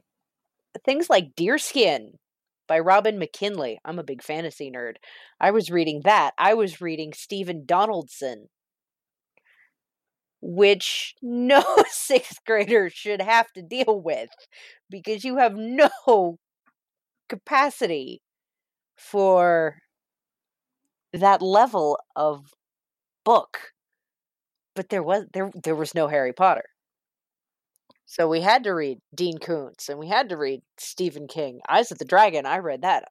things 0.86 1.10
like 1.10 1.36
deerskin 1.36 2.14
by 2.68 2.80
robin 2.80 3.20
mckinley. 3.20 3.78
I'm 3.86 4.00
a 4.00 4.04
big 4.04 4.24
fantasy 4.24 4.72
nerd. 4.72 4.96
I 5.40 5.52
was 5.52 5.70
reading 5.70 6.02
that. 6.06 6.34
I 6.38 6.54
was 6.54 6.82
reading 6.82 7.14
stephen 7.14 7.64
donaldson. 7.66 8.48
Which 10.42 11.16
no 11.22 11.64
sixth 11.88 12.40
grader 12.46 12.90
should 12.90 13.22
have 13.22 13.52
to 13.54 13.62
deal 13.62 14.02
with 14.04 14.30
because 14.90 15.24
you 15.24 15.38
have 15.38 15.56
no 15.56 16.38
capacity 17.30 18.22
for 18.98 19.78
that 21.14 21.42
level 21.42 22.00
of 22.16 22.54
book 23.24 23.74
but 24.76 24.90
there 24.90 25.04
was 25.04 25.26
there 25.34 25.52
there 25.64 25.76
was 25.76 25.94
no 25.96 26.08
harry 26.08 26.34
potter. 26.34 26.66
So 28.06 28.28
we 28.28 28.42
had 28.42 28.64
to 28.66 28.74
read 28.74 29.00
dean 29.14 29.38
koontz 29.38 29.90
and 29.90 30.00
we 30.00 30.08
had 30.08 30.30
to 30.30 30.38
read 30.38 30.62
stephen 30.78 31.28
king. 31.28 31.62
Eyes 31.70 31.92
of 31.92 32.00
the 32.00 32.06
dragon 32.06 32.46
i 32.46 32.58
read 32.58 32.82
that 32.82 33.06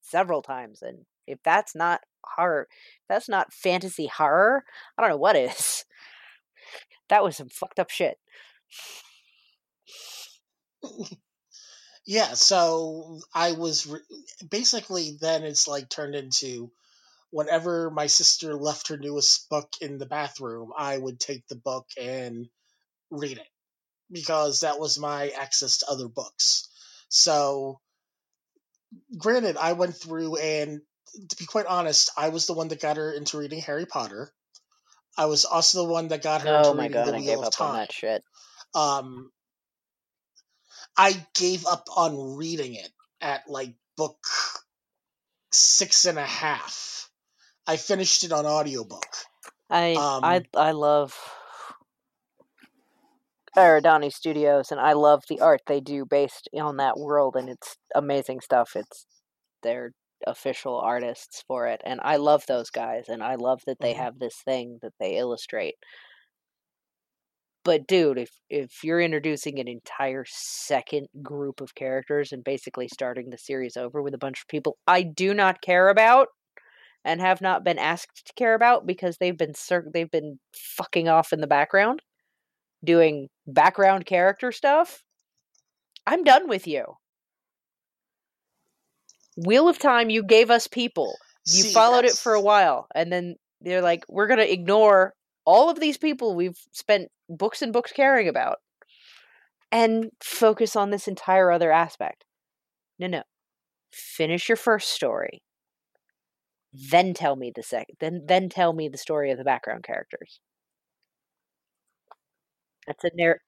several 0.00 0.42
times 0.42 0.82
and 0.82 1.04
if 1.26 1.38
that's 1.44 1.74
not 1.74 2.00
horror 2.24 2.68
that's 3.08 3.28
not 3.28 3.52
fantasy 3.52 4.06
horror 4.06 4.64
i 4.96 5.02
don't 5.02 5.10
know 5.10 5.16
what 5.16 5.36
is. 5.36 5.84
That 7.08 7.24
was 7.24 7.38
some 7.38 7.48
fucked 7.48 7.78
up 7.78 7.88
shit. 7.88 8.18
Yeah, 12.10 12.32
so 12.32 13.20
I 13.34 13.52
was 13.52 13.86
re- 13.86 14.00
basically 14.48 15.18
then 15.20 15.44
it's 15.44 15.68
like 15.68 15.90
turned 15.90 16.14
into 16.14 16.70
whenever 17.30 17.90
my 17.90 18.06
sister 18.08 18.54
left 18.54 18.88
her 18.88 18.98
newest 18.98 19.48
book 19.50 19.70
in 19.80 19.98
the 19.98 20.06
bathroom, 20.06 20.72
I 20.76 20.96
would 20.98 21.20
take 21.20 21.46
the 21.48 21.56
book 21.56 21.86
and 22.00 22.48
read 23.10 23.38
it 23.38 23.48
because 24.12 24.60
that 24.60 24.80
was 24.80 24.98
my 24.98 25.30
access 25.30 25.78
to 25.78 25.90
other 25.90 26.08
books. 26.08 26.68
So, 27.10 27.80
granted, 29.18 29.56
I 29.58 29.74
went 29.74 29.96
through 29.96 30.36
and 30.36 30.80
to 31.30 31.36
be 31.36 31.46
quite 31.46 31.66
honest, 31.66 32.10
I 32.16 32.30
was 32.30 32.46
the 32.46 32.54
one 32.54 32.68
that 32.68 32.82
got 32.82 32.98
her 32.98 33.12
into 33.12 33.38
reading 33.38 33.60
Harry 33.62 33.86
Potter. 33.86 34.32
I 35.18 35.26
was 35.26 35.44
also 35.46 35.86
the 35.86 35.92
one 35.92 36.08
that 36.08 36.22
got 36.22 36.42
her 36.42 36.54
oh 36.54 36.54
into 36.54 36.74
my 36.74 36.88
reading 36.88 36.90
god 36.90 37.06
The 37.06 37.14
i 37.14 37.20
Wheel 37.20 37.40
gave 37.40 37.42
of 37.42 37.48
up 37.48 37.56
on 37.60 37.72
Time. 37.72 37.74
that 37.74 37.92
shit 37.92 38.24
Um, 38.74 39.30
I 40.98 41.14
gave 41.36 41.66
up 41.66 41.86
on 41.96 42.36
reading 42.36 42.74
it 42.76 42.90
at 43.20 43.48
like 43.48 43.74
book 43.96 44.18
six 45.52 46.06
and 46.06 46.18
a 46.18 46.26
half. 46.26 47.07
I 47.68 47.76
finished 47.76 48.24
it 48.24 48.32
on 48.32 48.46
audiobook. 48.46 49.06
I 49.70 50.02
I 50.22 50.40
Um, 50.40 50.46
I 50.54 50.72
love 50.72 51.14
Aradani 53.56 54.12
Studios, 54.12 54.70
and 54.72 54.80
I 54.80 54.92
love 54.94 55.24
the 55.28 55.40
art 55.40 55.62
they 55.66 55.80
do 55.80 56.04
based 56.06 56.48
on 56.54 56.76
that 56.78 56.98
world, 56.98 57.36
and 57.36 57.48
it's 57.48 57.76
amazing 57.94 58.40
stuff. 58.40 58.76
It's 58.76 59.06
they're 59.62 59.92
official 60.26 60.78
artists 60.80 61.42
for 61.46 61.66
it, 61.68 61.80
and 61.84 62.00
I 62.02 62.16
love 62.16 62.44
those 62.46 62.70
guys, 62.70 63.08
and 63.08 63.22
I 63.22 63.36
love 63.36 63.62
that 63.66 63.80
they 63.80 63.94
Mhm. 63.94 63.98
have 63.98 64.18
this 64.18 64.36
thing 64.44 64.78
that 64.82 64.94
they 65.00 65.16
illustrate. 65.18 65.76
But 67.64 67.86
dude, 67.86 68.18
if 68.18 68.30
if 68.50 68.82
you're 68.84 69.00
introducing 69.00 69.58
an 69.60 69.68
entire 69.68 70.24
second 70.26 71.08
group 71.22 71.60
of 71.60 71.74
characters 71.74 72.32
and 72.32 72.42
basically 72.44 72.88
starting 72.88 73.30
the 73.30 73.38
series 73.38 73.76
over 73.76 74.02
with 74.02 74.14
a 74.14 74.18
bunch 74.18 74.40
of 74.40 74.48
people 74.48 74.78
I 74.86 75.02
do 75.02 75.34
not 75.34 75.60
care 75.60 75.88
about 75.88 76.28
and 77.08 77.20
have 77.20 77.40
not 77.40 77.64
been 77.64 77.78
asked 77.78 78.26
to 78.26 78.32
care 78.34 78.54
about 78.54 78.86
because 78.86 79.16
they've 79.18 79.36
been 79.38 79.54
cir- 79.54 79.90
they've 79.92 80.10
been 80.10 80.38
fucking 80.54 81.08
off 81.08 81.32
in 81.32 81.40
the 81.40 81.46
background 81.48 82.02
doing 82.84 83.28
background 83.46 84.06
character 84.06 84.52
stuff, 84.52 85.02
I'm 86.06 86.22
done 86.24 86.48
with 86.48 86.66
you. 86.68 86.84
Wheel 89.36 89.68
of 89.68 89.78
Time, 89.78 90.10
you 90.10 90.22
gave 90.22 90.50
us 90.50 90.66
people. 90.66 91.16
You 91.46 91.62
see, 91.64 91.72
followed 91.72 92.04
it 92.04 92.16
for 92.16 92.34
a 92.34 92.40
while, 92.40 92.86
and 92.94 93.12
then 93.12 93.36
they're 93.60 93.82
like, 93.82 94.04
we're 94.08 94.26
going 94.26 94.38
to 94.38 94.52
ignore 94.52 95.14
all 95.44 95.70
of 95.70 95.80
these 95.80 95.96
people 95.98 96.34
we've 96.36 96.58
spent 96.72 97.08
books 97.28 97.62
and 97.62 97.72
books 97.72 97.92
caring 97.92 98.28
about. 98.28 98.58
and 99.70 100.10
focus 100.22 100.76
on 100.76 100.90
this 100.90 101.08
entire 101.08 101.50
other 101.50 101.70
aspect. 101.72 102.24
No, 102.98 103.06
no. 103.06 103.22
Finish 103.92 104.48
your 104.48 104.56
first 104.56 104.90
story. 104.90 105.42
Then 106.90 107.14
tell 107.14 107.34
me 107.36 107.52
the 107.54 107.62
second. 107.62 107.96
Then 108.00 108.22
then 108.26 108.48
tell 108.48 108.72
me 108.72 108.88
the 108.88 108.98
story 108.98 109.30
of 109.30 109.38
the 109.38 109.44
background 109.44 109.84
characters. 109.84 110.40
That's 112.86 113.04
a 113.04 113.10
narr. 113.14 113.40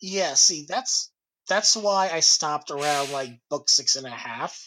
Yeah, 0.00 0.34
see, 0.34 0.66
that's 0.68 1.10
that's 1.48 1.76
why 1.76 2.10
I 2.12 2.20
stopped 2.20 2.70
around 2.70 3.12
like 3.12 3.30
book 3.48 3.68
six 3.68 3.96
and 3.96 4.06
a 4.06 4.10
half. 4.10 4.58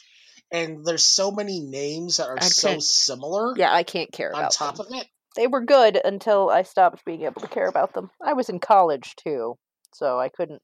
And 0.51 0.85
there's 0.85 1.05
so 1.05 1.31
many 1.31 1.59
names 1.59 2.17
that 2.17 2.27
are 2.27 2.39
so 2.41 2.79
similar 2.79 3.53
Yeah, 3.57 3.73
I 3.73 3.83
can't 3.83 4.11
care 4.11 4.33
on 4.33 4.39
about 4.41 4.51
top 4.51 4.77
them. 4.77 4.87
of 4.87 4.93
it. 4.93 5.07
They 5.35 5.47
were 5.47 5.65
good 5.65 5.99
until 6.03 6.49
I 6.49 6.63
stopped 6.63 7.03
being 7.03 7.23
able 7.23 7.41
to 7.41 7.47
care 7.47 7.67
about 7.67 7.93
them. 7.93 8.09
I 8.23 8.33
was 8.33 8.47
in 8.49 8.59
college 8.59 9.15
too, 9.17 9.55
so 9.93 10.19
I 10.19 10.29
couldn't 10.29 10.61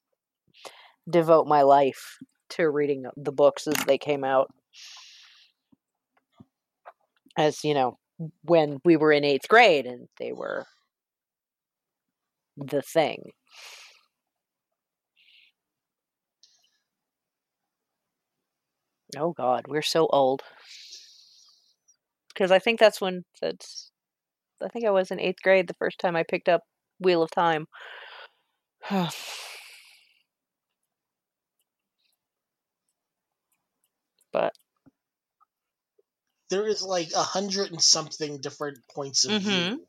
devote 1.10 1.48
my 1.48 1.64
life 1.64 2.18
to 2.52 2.70
reading 2.70 3.06
the 3.18 3.32
books 3.32 3.68
as 3.68 3.76
they 3.86 3.98
came 3.98 4.24
out. 4.24 4.50
As 7.38 7.64
you 7.64 7.74
know, 7.74 7.98
when 8.44 8.80
we 8.86 8.98
were 8.98 9.12
in 9.12 9.24
eighth 9.24 9.48
grade 9.48 9.86
and 9.86 10.08
they 10.20 10.32
were 10.32 10.66
the 12.58 12.82
thing. 12.82 13.32
Oh 19.18 19.34
God, 19.34 19.66
we're 19.68 19.82
so 19.82 20.08
old. 20.08 20.44
Because 22.30 22.52
I 22.52 22.60
think 22.60 22.80
that's 22.80 23.02
when 23.02 23.26
that's. 23.42 23.92
I 24.64 24.68
think 24.70 24.86
I 24.86 24.92
was 24.92 25.12
in 25.12 25.20
eighth 25.20 25.42
grade 25.44 25.68
the 25.68 25.76
first 25.76 26.00
time 26.00 26.16
I 26.16 26.24
picked 26.24 26.50
up 26.50 26.64
Wheel 27.00 27.24
of 27.24 27.32
Time. 27.32 27.68
but 34.32 34.54
There 36.52 36.68
is 36.68 36.84
like 36.84 37.14
a 37.16 37.24
hundred 37.24 37.72
and 37.72 37.82
something 37.82 38.42
different 38.42 38.78
points 38.96 39.26
of 39.26 39.32
Mhm. 39.34 39.72
view 39.72 39.88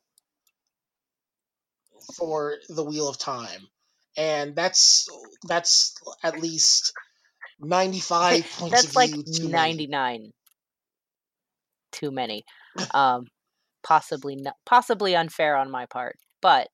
for 2.16 2.58
the 2.68 2.84
Wheel 2.84 3.08
of 3.08 3.18
Time. 3.18 3.68
And 4.16 4.56
that's 4.56 5.08
that's 5.48 5.94
at 6.22 6.40
least 6.40 6.92
ninety 7.60 8.00
five 8.00 8.44
points 8.52 8.72
that's 8.72 8.88
of 8.88 8.94
like 8.96 9.10
view 9.10 9.24
too 9.24 9.48
many. 9.48 9.88
99 9.88 10.32
too 11.92 12.10
many 12.10 12.44
um 12.94 13.26
possibly 13.82 14.36
not, 14.36 14.56
possibly 14.66 15.14
unfair 15.16 15.56
on 15.56 15.70
my 15.70 15.86
part 15.86 16.16
but 16.40 16.68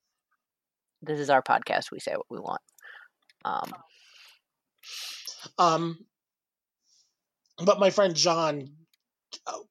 this 1.03 1.21
is 1.21 1.31
our 1.31 1.43
podcast 1.43 1.91
we 1.93 2.01
say 2.01 2.13
what 2.15 2.27
we 2.31 2.39
want 2.39 2.61
um 3.45 3.73
Um, 5.59 6.07
but 7.65 7.79
my 7.81 7.91
friend 7.91 8.15
John 8.15 8.69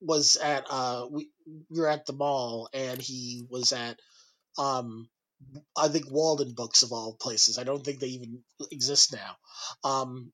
was 0.01 0.37
at 0.37 0.65
uh 0.69 1.07
we, 1.09 1.29
were 1.69 1.87
at 1.87 2.05
the 2.05 2.13
mall 2.13 2.69
and 2.73 3.01
he 3.01 3.45
was 3.49 3.71
at 3.71 3.99
um 4.57 5.09
I 5.77 5.87
think 5.87 6.09
Walden 6.09 6.53
Books 6.53 6.81
of 6.83 6.91
all 6.91 7.15
places. 7.19 7.59
I 7.59 7.63
don't 7.63 7.83
think 7.83 7.99
they 7.99 8.07
even 8.07 8.39
exist 8.71 9.13
now. 9.13 9.35
Um, 9.83 10.31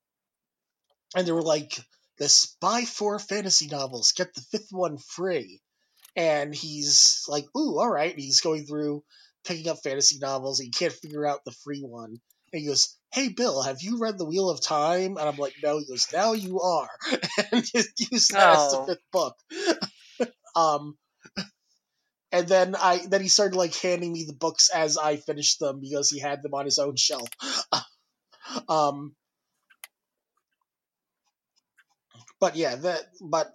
and 1.15 1.27
they 1.27 1.33
were 1.33 1.41
like, 1.41 1.77
"This 2.17 2.55
buy 2.61 2.85
four 2.85 3.19
fantasy 3.19 3.67
novels, 3.67 4.13
get 4.13 4.33
the 4.33 4.41
fifth 4.41 4.71
one 4.71 4.97
free." 4.97 5.61
And 6.15 6.55
he's 6.55 7.25
like, 7.27 7.45
"Ooh, 7.57 7.79
all 7.79 7.89
right." 7.89 8.11
And 8.11 8.21
he's 8.21 8.39
going 8.41 8.65
through 8.65 9.03
picking 9.43 9.67
up 9.67 9.79
fantasy 9.83 10.19
novels. 10.19 10.59
He 10.59 10.69
can't 10.69 10.93
figure 10.93 11.25
out 11.25 11.43
the 11.43 11.51
free 11.51 11.81
one. 11.81 12.11
And 12.11 12.61
he 12.61 12.65
goes, 12.65 12.97
"Hey, 13.13 13.29
Bill, 13.29 13.61
have 13.63 13.81
you 13.81 13.99
read 13.99 14.17
The 14.17 14.25
Wheel 14.25 14.49
of 14.49 14.61
Time?" 14.61 15.17
And 15.17 15.27
I'm 15.29 15.37
like, 15.37 15.55
"No." 15.63 15.79
He 15.79 15.85
goes, 15.85 16.07
"Now 16.13 16.33
you 16.33 16.61
are," 16.61 16.89
and 17.51 17.63
just 17.65 18.11
use 18.11 18.29
that 18.29 18.49
as 18.49 18.67
the 18.67 18.77
Oh. 18.77 18.85
fifth 18.85 19.03
book. 19.11 19.35
um, 20.55 20.97
and 22.31 22.47
then 22.47 22.75
I 22.75 23.05
then 23.07 23.21
he 23.21 23.29
started 23.29 23.55
like 23.57 23.75
handing 23.75 24.11
me 24.13 24.25
the 24.25 24.33
books 24.33 24.69
as 24.69 24.97
I 24.97 25.17
finished 25.17 25.59
them 25.59 25.79
because 25.79 26.09
he 26.09 26.19
had 26.19 26.41
them 26.43 26.53
on 26.53 26.65
his 26.65 26.79
own 26.79 26.95
shelf. 26.95 27.29
um, 28.69 29.15
but 32.39 32.55
yeah, 32.55 32.75
that 32.75 33.03
but 33.21 33.51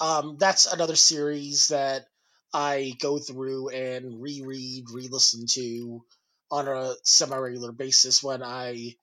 um, 0.00 0.36
that's 0.38 0.66
another 0.72 0.96
series 0.96 1.68
that 1.68 2.06
I 2.52 2.92
go 3.00 3.18
through 3.18 3.70
and 3.70 4.20
reread, 4.22 4.84
re-listen 4.92 5.46
to 5.52 6.04
on 6.52 6.68
a 6.68 6.94
semi-regular 7.04 7.72
basis 7.72 8.22
when 8.22 8.42
I 8.44 8.96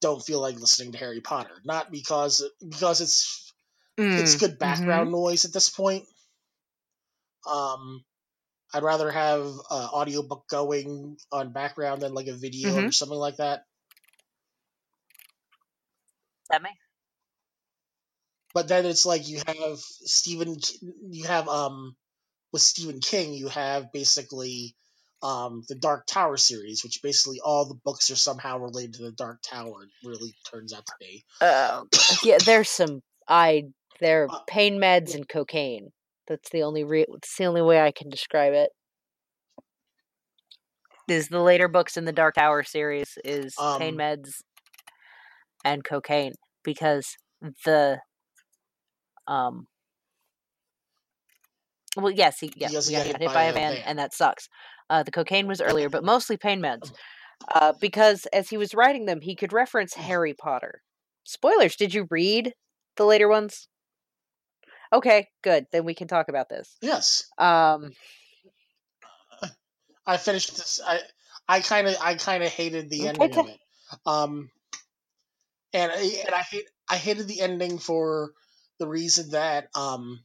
don't 0.00 0.24
feel 0.24 0.40
like 0.40 0.58
listening 0.60 0.92
to 0.92 0.98
Harry 0.98 1.20
Potter. 1.20 1.60
Not 1.64 1.90
because 1.90 2.44
because 2.68 3.00
it's 3.00 3.52
it's 4.16 4.34
mm, 4.34 4.36
good 4.36 4.58
mhm. 4.60 4.60
background 4.60 5.12
noise 5.12 5.44
at 5.44 5.52
this 5.52 5.70
point. 5.70 6.04
Um, 7.46 8.04
I'd 8.74 8.82
rather 8.84 9.10
have 9.10 9.42
an 9.44 9.88
audiobook 9.92 10.48
going 10.48 11.18
on 11.32 11.52
background 11.52 12.02
than 12.02 12.14
like 12.14 12.26
a 12.28 12.34
video 12.34 12.74
Mhm. 12.74 12.88
or 12.88 12.92
something 12.92 13.18
like 13.18 13.36
that. 13.36 13.66
that 16.50 16.62
me 16.62 16.70
But 18.54 18.68
then 18.68 18.86
it's 18.86 19.06
like 19.06 19.28
you 19.28 19.42
have 19.46 19.78
Stephen, 19.80 20.56
you 21.10 21.24
have 21.26 21.48
um 21.48 21.96
with 22.52 22.62
Stephen 22.62 23.00
King, 23.00 23.34
you 23.34 23.48
have 23.48 23.92
basically 23.92 24.76
um 25.22 25.62
the 25.68 25.74
Dark 25.74 26.06
Tower 26.06 26.36
series, 26.36 26.84
which 26.84 27.00
basically 27.02 27.40
all 27.44 27.64
the 27.64 27.74
books 27.84 28.10
are 28.10 28.16
somehow 28.16 28.58
related 28.58 28.94
to 28.94 29.02
the 29.04 29.12
Dark 29.12 29.40
Tower. 29.42 29.84
It 29.84 30.06
really 30.08 30.34
turns 30.50 30.72
out 30.72 30.84
to 30.86 30.92
be. 31.00 31.24
uh, 31.40 31.82
yeah 32.22 32.38
there's 32.44 32.68
some 32.68 33.00
i 33.28 33.64
they're 34.00 34.28
Uh, 34.30 34.38
pain 34.46 34.78
meds 34.78 35.14
and 35.14 35.28
cocaine 35.28 35.90
that's 36.28 36.50
the 36.50 36.62
only 36.62 36.84
re- 36.84 37.06
it's 37.08 37.36
the 37.36 37.46
only 37.46 37.62
way 37.62 37.80
i 37.80 37.90
can 37.90 38.08
describe 38.10 38.52
it 38.52 38.70
is 41.08 41.28
the 41.28 41.40
later 41.40 41.66
books 41.68 41.96
in 41.96 42.04
the 42.04 42.12
dark 42.12 42.34
tower 42.34 42.62
series 42.62 43.16
is 43.24 43.54
pain 43.78 43.94
Um, 43.94 43.98
meds 43.98 44.30
and 45.64 45.82
cocaine 45.84 46.34
because 46.62 47.16
the 47.64 47.98
um 49.26 49.66
well 51.96 52.10
yes 52.10 52.38
he, 52.40 52.52
yeah 52.56 52.68
he 52.68 52.74
got 52.74 52.84
got 52.84 53.06
hit, 53.06 53.16
hit 53.18 53.24
by 53.26 53.34
by 53.34 53.42
a 53.44 53.52
van 53.52 53.72
van. 53.74 53.82
and 53.86 53.98
that 53.98 54.12
sucks. 54.14 54.48
Uh 54.90 55.02
the 55.02 55.10
cocaine 55.10 55.46
was 55.46 55.60
earlier 55.60 55.88
but 55.88 56.04
mostly 56.04 56.36
pain 56.36 56.60
meds. 56.60 56.92
Uh 57.54 57.72
because 57.80 58.26
as 58.32 58.48
he 58.48 58.56
was 58.56 58.74
writing 58.74 59.06
them 59.06 59.20
he 59.20 59.34
could 59.34 59.52
reference 59.52 59.94
harry 59.94 60.34
potter. 60.34 60.82
Spoilers 61.24 61.76
did 61.76 61.94
you 61.94 62.06
read 62.10 62.54
the 62.96 63.04
later 63.04 63.28
ones? 63.28 63.68
Okay 64.92 65.28
good 65.42 65.66
then 65.72 65.84
we 65.84 65.94
can 65.94 66.08
talk 66.08 66.28
about 66.28 66.48
this. 66.48 66.76
Yes, 66.80 67.24
um 67.38 67.92
I 70.06 70.16
finished 70.16 70.56
this. 70.56 70.80
I 70.86 71.00
I 71.48 71.60
kind 71.60 71.86
of 71.86 71.96
I 72.00 72.14
kind 72.16 72.42
of 72.42 72.50
hated 72.50 72.90
the 72.90 73.06
Okay, 73.08 73.08
ending 73.08 73.38
of 73.38 73.46
it. 73.48 73.58
Um, 74.04 74.50
and 75.72 75.92
I, 75.92 75.96
and 76.26 76.34
I 76.34 76.40
hate 76.40 76.64
I 76.88 76.96
hated 76.96 77.28
the 77.28 77.40
ending 77.40 77.78
for 77.78 78.32
the 78.78 78.86
reason 78.88 79.30
that 79.30 79.68
um 79.74 80.20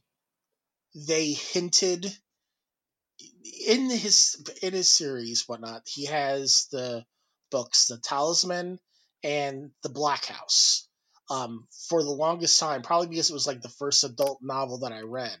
they 0.94 1.32
hinted 1.32 2.06
in 3.66 3.90
his 3.90 4.42
in 4.62 4.72
his 4.72 4.90
series 4.90 5.48
whatnot 5.48 5.82
he 5.86 6.06
has 6.06 6.66
the 6.72 7.04
books 7.50 7.86
the 7.86 7.98
talisman 7.98 8.78
and 9.22 9.70
the 9.82 9.88
black 9.88 10.24
house 10.26 10.88
um 11.30 11.66
for 11.88 12.02
the 12.02 12.10
longest 12.10 12.58
time 12.58 12.82
probably 12.82 13.08
because 13.08 13.30
it 13.30 13.34
was 13.34 13.46
like 13.46 13.60
the 13.62 13.68
first 13.68 14.04
adult 14.04 14.38
novel 14.42 14.78
that 14.80 14.92
i 14.92 15.00
read. 15.00 15.38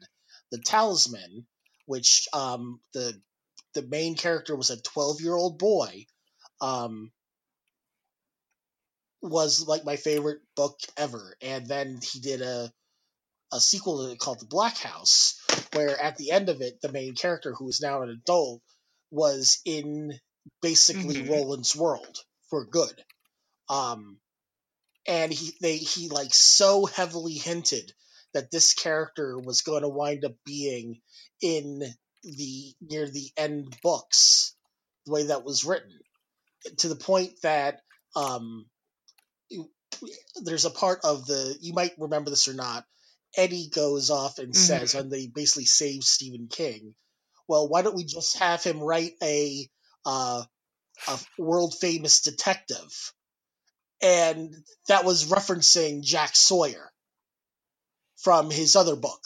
The 0.50 0.58
talisman 0.58 1.46
which 1.86 2.28
um 2.32 2.80
the 2.94 3.20
the 3.74 3.82
main 3.82 4.16
character 4.16 4.54
was 4.54 4.70
a 4.70 4.80
12 4.80 5.20
year 5.20 5.34
old 5.34 5.58
boy 5.58 6.04
um 6.60 7.10
was 9.22 9.66
like 9.66 9.84
my 9.84 9.96
favorite 9.96 10.40
book 10.56 10.78
ever. 10.96 11.36
And 11.40 11.66
then 11.66 12.00
he 12.02 12.20
did 12.20 12.42
a 12.42 12.72
a 13.52 13.60
sequel 13.60 14.06
to 14.06 14.12
it 14.12 14.18
called 14.18 14.40
The 14.40 14.46
Black 14.46 14.78
House, 14.78 15.40
where 15.74 16.00
at 16.00 16.16
the 16.16 16.30
end 16.30 16.48
of 16.48 16.60
it, 16.60 16.80
the 16.80 16.92
main 16.92 17.14
character, 17.14 17.52
who 17.52 17.68
is 17.68 17.80
now 17.80 18.02
an 18.02 18.10
adult, 18.10 18.62
was 19.10 19.60
in 19.64 20.18
basically 20.62 21.16
Mhm. 21.16 21.28
Roland's 21.28 21.76
world 21.76 22.18
for 22.48 22.64
good. 22.64 23.04
Um, 23.68 24.18
and 25.06 25.32
he 25.32 25.52
they 25.60 25.76
he 25.76 26.08
like 26.08 26.32
so 26.34 26.86
heavily 26.86 27.34
hinted 27.34 27.92
that 28.34 28.50
this 28.50 28.72
character 28.72 29.38
was 29.38 29.62
going 29.62 29.82
to 29.82 29.88
wind 29.88 30.24
up 30.24 30.34
being 30.44 31.00
in 31.40 31.82
the 32.22 32.74
near 32.80 33.08
the 33.08 33.30
end 33.36 33.76
books, 33.82 34.54
the 35.06 35.12
way 35.12 35.24
that 35.24 35.44
was 35.44 35.64
written, 35.64 35.98
to 36.78 36.88
the 36.88 36.96
point 36.96 37.32
that 37.42 37.80
um, 38.16 38.66
there's 40.42 40.64
a 40.64 40.70
part 40.70 41.00
of 41.04 41.26
the 41.26 41.56
you 41.60 41.72
might 41.72 41.92
remember 41.98 42.30
this 42.30 42.48
or 42.48 42.54
not. 42.54 42.84
Eddie 43.36 43.68
goes 43.68 44.10
off 44.10 44.38
and 44.38 44.54
says, 44.54 44.94
and 44.94 45.10
they 45.10 45.26
basically 45.26 45.64
save 45.64 46.04
Stephen 46.04 46.48
King. 46.48 46.94
Well, 47.48 47.68
why 47.68 47.82
don't 47.82 47.96
we 47.96 48.04
just 48.04 48.38
have 48.38 48.62
him 48.62 48.80
write 48.80 49.12
a 49.22 49.68
uh, 50.04 50.42
a 51.08 51.18
world 51.38 51.74
famous 51.80 52.22
detective 52.22 53.12
and 54.02 54.52
that 54.88 55.04
was 55.04 55.30
referencing 55.30 56.02
Jack 56.02 56.34
Sawyer 56.34 56.90
from 58.18 58.50
his 58.50 58.76
other 58.76 58.96
book. 58.96 59.20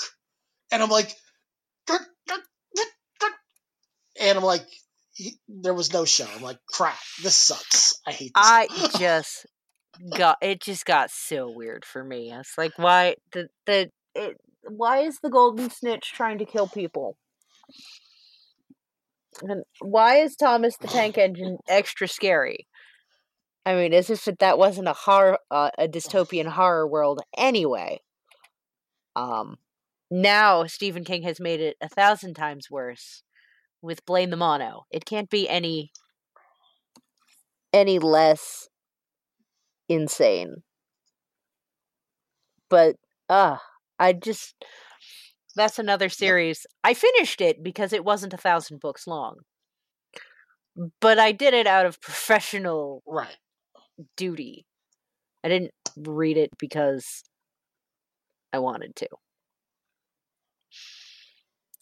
And 0.71 0.83
I'm 0.83 0.91
like, 0.91 1.15
and 4.21 4.39
I'm 4.39 4.45
like, 4.45 4.67
there 5.49 5.75
was 5.75 5.93
no 5.93 6.05
show. 6.05 6.27
I'm 6.35 6.43
like, 6.43 6.59
crap, 6.69 6.99
this 7.23 7.37
sucks. 7.37 7.95
I 8.07 8.13
hate 8.13 8.33
this. 8.35 8.45
I 8.45 8.67
just 8.99 9.47
got 10.17 10.39
it. 10.43 10.61
Just 10.61 10.87
got 10.87 11.11
so 11.11 11.51
weird 11.51 11.85
for 11.85 12.05
me. 12.05 12.33
It's 12.33 12.57
like, 12.59 12.79
why 12.79 13.17
the 13.33 13.49
the 13.67 13.91
it, 14.15 14.37
why 14.63 14.99
is 14.99 15.19
the 15.21 15.31
golden 15.31 15.71
snitch 15.71 16.13
trying 16.13 16.39
to 16.39 16.45
kill 16.45 16.67
people? 16.67 17.17
And 19.43 19.65
why 19.81 20.17
is 20.17 20.37
Thomas 20.37 20.77
the 20.77 20.89
Tank 20.89 21.19
Engine 21.19 21.59
extra 21.69 22.09
scary? 22.09 22.67
I 23.65 23.75
mean, 23.75 23.93
as 23.93 24.11
if 24.11 24.25
that 24.25 24.59
wasn't 24.59 24.89
a 24.89 24.93
horror, 24.93 25.39
uh, 25.51 25.71
a 25.77 25.89
dystopian 25.89 26.47
horror 26.47 26.87
world 26.87 27.21
anyway. 27.37 28.01
Um, 29.17 29.57
now 30.11 30.67
Stephen 30.67 31.05
King 31.05 31.23
has 31.23 31.41
made 31.41 31.61
it 31.61 31.77
a 31.81 31.89
thousand 31.89 32.35
times 32.35 32.71
worse 32.71 33.23
with 33.83 34.07
Blaine 34.07 34.31
the 34.31 34.37
Mono. 34.37 34.85
It 34.91 35.05
can't 35.05 35.31
be 35.31 35.49
any 35.49 35.91
any 37.73 37.99
less 37.99 38.69
insane. 39.89 40.63
But 42.69 42.97
uh 43.29 43.59
I 43.99 44.13
just 44.13 44.55
that's 45.57 45.79
another 45.79 46.09
series. 46.09 46.67
I 46.85 46.95
finished 46.95 47.41
it 47.41 47.63
because 47.63 47.93
it 47.93 48.05
wasn't 48.05 48.35
a 48.35 48.39
thousand 48.39 48.81
books 48.81 49.07
long. 49.07 49.39
But 51.01 51.19
I 51.19 51.33
did 51.33 51.55
it 51.55 51.67
out 51.67 51.87
of 51.87 52.01
professional 52.01 53.03
right 53.07 53.37
duty. 54.17 54.67
I 55.45 55.49
didn't 55.49 55.73
read 55.97 56.37
it 56.39 56.51
because 56.59 57.25
I 58.53 58.59
wanted 58.59 58.97
to. 58.97 59.09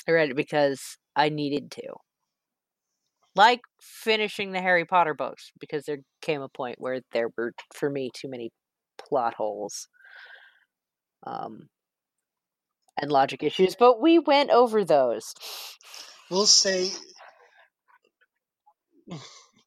I 0.09 0.13
read 0.13 0.31
it 0.31 0.37
because 0.37 0.97
I 1.17 1.29
needed 1.29 1.71
to. 1.73 1.95
Like 3.37 3.61
finishing 3.81 4.53
the 4.53 4.61
Harry 4.61 4.85
Potter 4.85 5.15
books, 5.15 5.51
because 5.59 5.85
there 5.85 5.99
came 6.23 6.41
a 6.41 6.49
point 6.49 6.77
where 6.79 7.01
there 7.13 7.29
were, 7.37 7.53
for 7.75 7.91
me, 7.91 8.11
too 8.15 8.29
many 8.29 8.51
plot 8.99 9.35
holes 9.35 9.89
um, 11.27 11.69
and 13.01 13.11
logic 13.11 13.43
issues, 13.43 13.75
but 13.75 14.01
we 14.01 14.19
went 14.19 14.51
over 14.51 14.85
those. 14.85 15.35
We'll 16.31 16.47
say. 16.47 16.91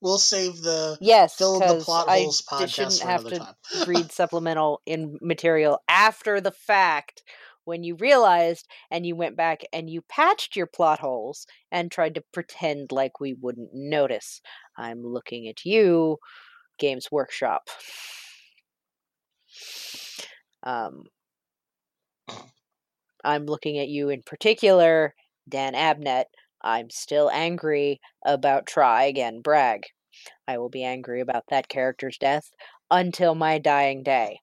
We'll 0.02 0.20
save 0.20 0.62
the 0.62 0.98
yes, 1.02 1.36
fill 1.36 1.60
the 1.60 1.84
plot 1.84 2.08
I 2.08 2.20
holes 2.20 2.44
podcast 2.44 2.70
shouldn't 2.70 3.02
for 3.02 3.08
have 3.08 3.28
to 3.28 3.40
time. 3.40 3.56
read 3.88 4.12
supplemental 4.12 4.82
in 4.86 5.18
material 5.22 5.80
after 5.90 6.40
the 6.40 6.52
fact 6.52 7.24
when 7.68 7.84
you 7.84 7.96
realized 7.96 8.66
and 8.90 9.06
you 9.06 9.14
went 9.14 9.36
back 9.36 9.62
and 9.74 9.90
you 9.90 10.02
patched 10.02 10.56
your 10.56 10.66
plot 10.66 11.00
holes 11.00 11.46
and 11.70 11.92
tried 11.92 12.16
to 12.16 12.24
pretend 12.32 12.94
like 12.94 13.20
we 13.20 13.34
wouldn't 13.34 13.74
notice. 13.74 14.42
I'm 14.78 15.04
looking 15.04 15.50
at 15.50 15.66
you, 15.66 16.18
Games 16.80 17.10
Workshop. 17.12 17.68
Um, 20.64 21.04
I'm 23.26 23.46
looking 23.46 23.80
at 23.80 23.90
you 23.90 24.10
in 24.10 24.22
particular, 24.24 25.14
Dan 25.50 25.74
Abnett. 25.74 26.26
I'm 26.62 26.90
still 26.90 27.30
angry 27.32 28.00
about 28.26 28.66
Try 28.66 29.04
Again 29.04 29.42
Bragg. 29.42 29.84
I 30.48 30.58
will 30.58 30.70
be 30.70 30.86
angry 30.86 31.20
about 31.20 31.44
that 31.50 31.68
character's 31.68 32.18
death 32.18 32.50
until 32.90 33.36
my 33.36 33.58
dying 33.58 34.04
day. 34.04 34.40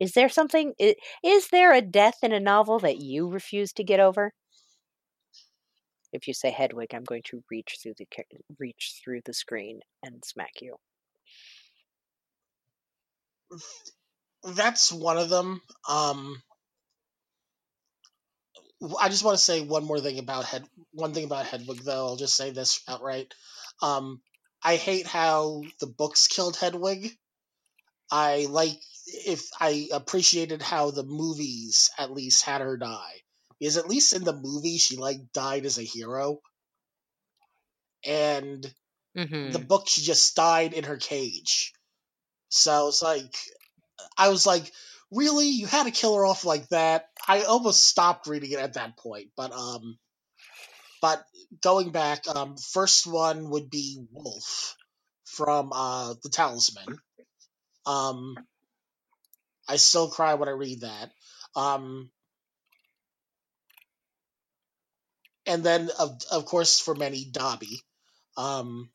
Is 0.00 0.12
there 0.12 0.28
something? 0.28 0.74
i- 0.80 0.96
Is 1.24 1.48
there 1.48 1.72
a 1.72 1.80
death 1.82 2.18
in 2.22 2.32
a 2.32 2.40
novel 2.40 2.78
that 2.80 2.98
you 2.98 3.28
refuse 3.28 3.72
to 3.74 3.84
get 3.84 4.00
over? 4.00 4.32
If 6.12 6.26
you 6.26 6.34
say 6.34 6.50
Hedwig, 6.50 6.94
I'm 6.94 7.04
going 7.04 7.22
to 7.26 7.42
reach 7.50 7.78
through 7.82 7.94
the 7.98 8.06
reach 8.58 9.00
through 9.02 9.20
the 9.24 9.34
screen 9.34 9.80
and 10.02 10.24
smack 10.24 10.60
you. 10.60 10.76
That's 14.44 14.92
one 14.92 15.18
of 15.18 15.28
them. 15.28 15.60
Um, 15.88 16.42
I 19.00 19.08
just 19.08 19.24
want 19.24 19.36
to 19.36 19.42
say 19.42 19.60
one 19.60 19.84
more 19.84 20.00
thing 20.00 20.18
about 20.18 20.44
Head. 20.44 20.64
One 20.92 21.12
thing 21.12 21.24
about 21.24 21.46
Hedwig, 21.46 21.80
though. 21.82 22.06
I'll 22.06 22.16
just 22.16 22.36
say 22.36 22.50
this 22.50 22.80
outright. 22.88 23.34
Um, 23.82 24.20
I 24.62 24.76
hate 24.76 25.06
how 25.06 25.62
the 25.80 25.86
books 25.86 26.28
killed 26.28 26.56
Hedwig. 26.56 27.10
I 28.10 28.46
like 28.48 28.80
if 29.26 29.48
I 29.60 29.88
appreciated 29.92 30.62
how 30.62 30.90
the 30.90 31.04
movies 31.04 31.90
at 31.98 32.12
least 32.12 32.44
had 32.44 32.60
her 32.60 32.76
die. 32.76 33.22
Because 33.58 33.76
at 33.76 33.88
least 33.88 34.14
in 34.14 34.24
the 34.24 34.32
movie 34.32 34.78
she 34.78 34.96
like 34.96 35.32
died 35.32 35.66
as 35.66 35.78
a 35.78 35.82
hero. 35.82 36.40
And 38.06 38.66
Mm-hmm. 39.16 39.52
the 39.52 39.58
book 39.58 39.88
she 39.88 40.02
just 40.02 40.36
died 40.36 40.74
in 40.74 40.84
her 40.84 40.96
cage. 40.96 41.72
So 42.50 42.88
it's 42.88 43.02
like 43.02 43.36
I 44.16 44.28
was 44.28 44.46
like, 44.46 44.70
really? 45.10 45.48
You 45.48 45.66
had 45.66 45.84
to 45.84 45.90
kill 45.90 46.16
her 46.16 46.24
off 46.26 46.44
like 46.44 46.68
that? 46.68 47.08
I 47.26 47.42
almost 47.42 47.86
stopped 47.86 48.26
reading 48.26 48.52
it 48.52 48.58
at 48.60 48.74
that 48.74 48.96
point, 48.96 49.30
but 49.36 49.52
um 49.52 49.98
but 51.00 51.24
going 51.62 51.90
back, 51.90 52.26
um 52.28 52.56
first 52.56 53.06
one 53.06 53.50
would 53.50 53.70
be 53.70 54.04
Wolf 54.12 54.76
from 55.24 55.72
uh 55.72 56.14
the 56.22 56.30
Talisman. 56.30 56.98
Um 57.86 58.36
I 59.68 59.76
still 59.76 60.08
cry 60.08 60.34
when 60.34 60.48
I 60.48 60.52
read 60.52 60.80
that. 60.80 61.10
Um 61.54 62.10
and 65.46 65.62
then 65.62 65.90
of 65.98 66.20
of 66.30 66.44
course 66.46 66.80
for 66.80 66.94
many 66.94 67.24
Dobby. 67.24 67.80
Um 68.36 68.90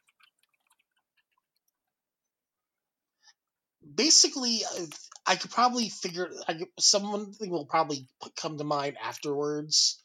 basically 3.95 4.61
uh, 4.65 4.85
I 5.25 5.35
could 5.35 5.51
probably 5.51 5.89
figure 5.89 6.29
I 6.47 6.53
could, 6.53 6.67
something 6.79 7.49
will 7.49 7.65
probably 7.65 8.07
come 8.35 8.57
to 8.57 8.63
mind 8.63 8.97
afterwards, 9.01 10.01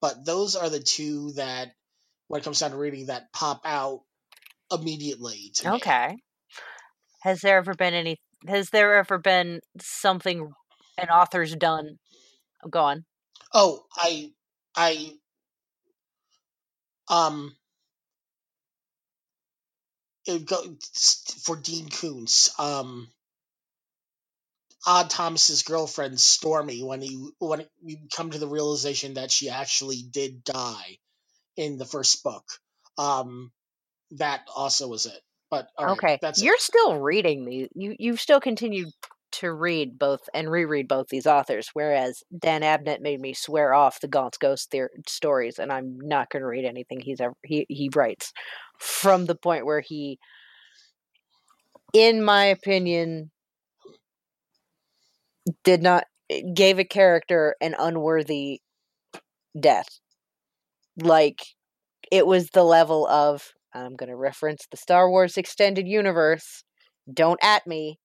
but 0.00 0.24
those 0.24 0.56
are 0.56 0.68
the 0.68 0.80
two 0.80 1.32
that 1.32 1.68
when 2.28 2.40
it 2.40 2.44
comes 2.44 2.60
down 2.60 2.72
to 2.72 2.76
reading 2.76 3.06
that 3.06 3.32
pop 3.32 3.62
out 3.64 4.00
immediately 4.70 5.52
to 5.56 5.70
me. 5.70 5.76
Okay. 5.76 6.16
Has 7.22 7.40
there 7.40 7.58
ever 7.58 7.74
been 7.74 7.94
any? 7.94 8.18
Has 8.46 8.70
there 8.70 8.96
ever 8.96 9.18
been 9.18 9.60
something 9.80 10.52
an 10.96 11.08
author's 11.08 11.54
done? 11.56 11.98
oh, 12.64 12.68
Go 12.68 12.80
on. 12.80 13.04
Oh, 13.52 13.84
I 13.96 14.30
I 14.76 15.12
um 17.08 17.56
it 20.26 20.44
go 20.46 20.76
for 21.42 21.56
Dean 21.56 21.88
Koontz. 21.88 22.58
Um 22.58 23.08
Odd 24.86 25.10
Thomas's 25.10 25.64
girlfriend 25.64 26.20
Stormy 26.20 26.82
when 26.82 27.02
he 27.02 27.30
when 27.38 27.66
you 27.82 27.98
come 28.14 28.30
to 28.30 28.38
the 28.38 28.46
realization 28.48 29.14
that 29.14 29.30
she 29.30 29.48
actually 29.48 30.02
did 30.02 30.44
die 30.44 30.98
in 31.56 31.78
the 31.78 31.84
first 31.84 32.22
book. 32.22 32.44
Um 32.96 33.52
that 34.12 34.46
also 34.54 34.88
was 34.88 35.06
it. 35.06 35.20
But 35.50 35.68
right, 35.80 35.90
okay, 35.92 36.18
that's 36.20 36.42
you're 36.42 36.58
still 36.58 36.98
reading 37.00 37.44
these. 37.44 37.68
You 37.74 37.96
you've 37.98 38.20
still 38.20 38.40
continued 38.40 38.88
to 39.30 39.52
read 39.52 39.98
both 39.98 40.20
and 40.34 40.50
reread 40.50 40.88
both 40.88 41.08
these 41.08 41.26
authors, 41.26 41.70
whereas 41.72 42.22
Dan 42.36 42.62
Abnett 42.62 43.00
made 43.00 43.20
me 43.20 43.34
swear 43.34 43.72
off 43.74 44.00
the 44.00 44.08
Gaunt's 44.08 44.38
Ghost 44.38 44.70
theor- 44.70 44.88
stories, 45.06 45.58
and 45.58 45.72
I'm 45.72 45.98
not 46.00 46.30
going 46.30 46.42
to 46.42 46.48
read 46.48 46.64
anything 46.64 47.00
he's 47.00 47.20
ever 47.20 47.34
he 47.44 47.66
he 47.68 47.90
writes 47.94 48.32
from 48.78 49.26
the 49.26 49.34
point 49.34 49.66
where 49.66 49.80
he, 49.80 50.18
in 51.92 52.22
my 52.22 52.44
opinion, 52.46 53.30
did 55.64 55.82
not 55.82 56.04
eh, 56.30 56.42
gave 56.54 56.78
a 56.78 56.84
character 56.84 57.56
an 57.60 57.74
unworthy 57.78 58.60
death. 59.58 59.88
Like 61.00 61.40
it 62.10 62.26
was 62.26 62.50
the 62.50 62.64
level 62.64 63.06
of 63.06 63.52
I'm 63.78 63.96
going 63.96 64.10
to 64.10 64.16
reference 64.16 64.66
the 64.70 64.76
Star 64.76 65.10
Wars 65.10 65.36
extended 65.36 65.86
universe. 65.88 66.64
Don't 67.12 67.40
at 67.42 67.66
me, 67.66 67.98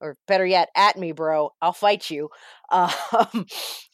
or 0.00 0.16
better 0.26 0.46
yet, 0.46 0.68
at 0.76 0.96
me, 0.98 1.12
bro. 1.12 1.50
I'll 1.60 1.72
fight 1.72 2.10
you. 2.10 2.28
Um, 2.72 3.44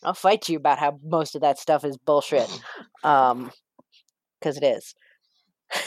I'll 0.05 0.15
fight 0.15 0.49
you 0.49 0.57
about 0.57 0.79
how 0.79 1.01
most 1.03 1.35
of 1.35 1.41
that 1.41 1.59
stuff 1.59 1.85
is 1.85 1.99
bullshit. 1.99 2.49
Um, 3.05 3.51
because 4.41 4.57
it 4.57 4.65
is. 4.65 4.95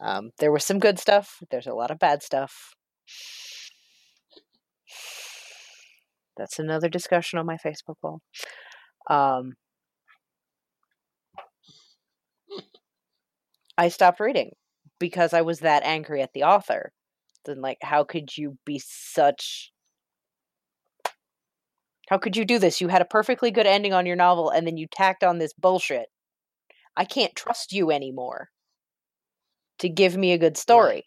um, 0.00 0.30
there 0.38 0.52
was 0.52 0.64
some 0.64 0.78
good 0.78 0.98
stuff. 0.98 1.38
There's 1.50 1.66
a 1.66 1.74
lot 1.74 1.90
of 1.90 1.98
bad 1.98 2.22
stuff. 2.22 2.74
That's 6.36 6.58
another 6.58 6.88
discussion 6.88 7.38
on 7.38 7.46
my 7.46 7.56
Facebook 7.56 7.96
wall. 8.02 8.20
Um, 9.08 9.54
I 13.82 13.88
stopped 13.88 14.20
reading 14.20 14.52
because 15.00 15.32
I 15.32 15.40
was 15.40 15.58
that 15.58 15.82
angry 15.82 16.22
at 16.22 16.32
the 16.34 16.44
author. 16.44 16.92
Then, 17.44 17.60
like 17.60 17.78
how 17.82 18.04
could 18.04 18.36
you 18.36 18.56
be 18.64 18.78
such 18.78 19.72
how 22.08 22.18
could 22.18 22.36
you 22.36 22.44
do 22.44 22.60
this? 22.60 22.80
You 22.80 22.86
had 22.86 23.02
a 23.02 23.06
perfectly 23.06 23.50
good 23.50 23.66
ending 23.66 23.92
on 23.92 24.06
your 24.06 24.14
novel 24.14 24.50
and 24.50 24.64
then 24.64 24.76
you 24.76 24.86
tacked 24.86 25.24
on 25.24 25.38
this 25.38 25.52
bullshit. 25.52 26.06
I 26.96 27.04
can't 27.04 27.34
trust 27.34 27.72
you 27.72 27.90
anymore 27.90 28.50
to 29.80 29.88
give 29.88 30.16
me 30.16 30.30
a 30.30 30.38
good 30.38 30.56
story. 30.56 31.02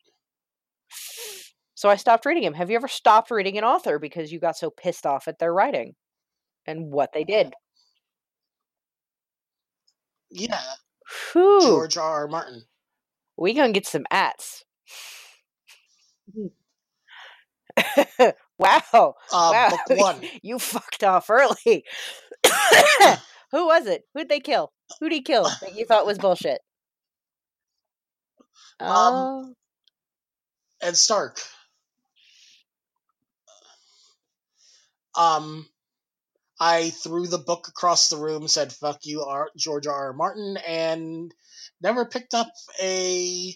So 1.76 1.88
I 1.88 1.96
stopped 1.96 2.26
reading 2.26 2.44
him. 2.44 2.56
Have 2.56 2.70
you 2.70 2.76
ever 2.76 2.90
stopped 2.90 3.32
reading 3.32 3.58
an 3.58 3.64
author 3.64 4.00
because 4.00 4.34
you 4.34 4.40
got 4.42 4.58
so 4.58 4.70
pissed 4.70 5.06
off 5.06 5.30
at 5.30 5.40
their 5.40 5.54
writing 5.54 5.96
and 6.66 6.92
what 6.92 7.14
they 7.14 7.24
did? 7.24 7.54
Yeah, 10.30 10.60
Whew. 11.34 11.62
George 11.62 11.98
R. 11.98 12.22
R. 12.22 12.28
Martin. 12.28 12.64
We 13.38 13.54
gonna 13.54 13.74
get 13.74 13.86
some 13.86 14.06
ats. 14.12 14.64
wow. 18.58 18.82
Uh, 18.90 19.14
wow. 19.32 19.70
Book 19.88 19.98
one. 20.00 20.22
you 20.42 20.60
fucked 20.60 21.04
off 21.04 21.30
early. 21.30 21.56
Who 23.52 23.68
was 23.68 23.86
it? 23.88 24.04
Who'd 24.14 24.30
they 24.30 24.40
kill? 24.40 24.72
Who'd 25.00 25.12
he 25.12 25.22
kill 25.22 25.44
that 25.62 25.76
you 25.76 25.86
thought 25.86 26.06
was 26.06 26.18
bullshit? 26.18 26.62
Um, 28.80 28.88
Oh, 28.90 29.54
Ned 30.84 30.98
Stark. 30.98 31.40
Um, 35.18 35.68
I 36.60 36.90
threw 36.90 37.28
the 37.28 37.38
book 37.38 37.68
across 37.68 38.10
the 38.10 38.18
room, 38.18 38.48
said 38.48 38.72
"fuck 38.72 39.00
you, 39.04 39.24
R- 39.24 39.50
George 39.58 39.88
R. 39.88 40.08
R. 40.08 40.14
Martin," 40.14 40.58
and 40.58 41.34
never 41.82 42.06
picked 42.06 42.34
up 42.34 42.52
a 42.82 43.56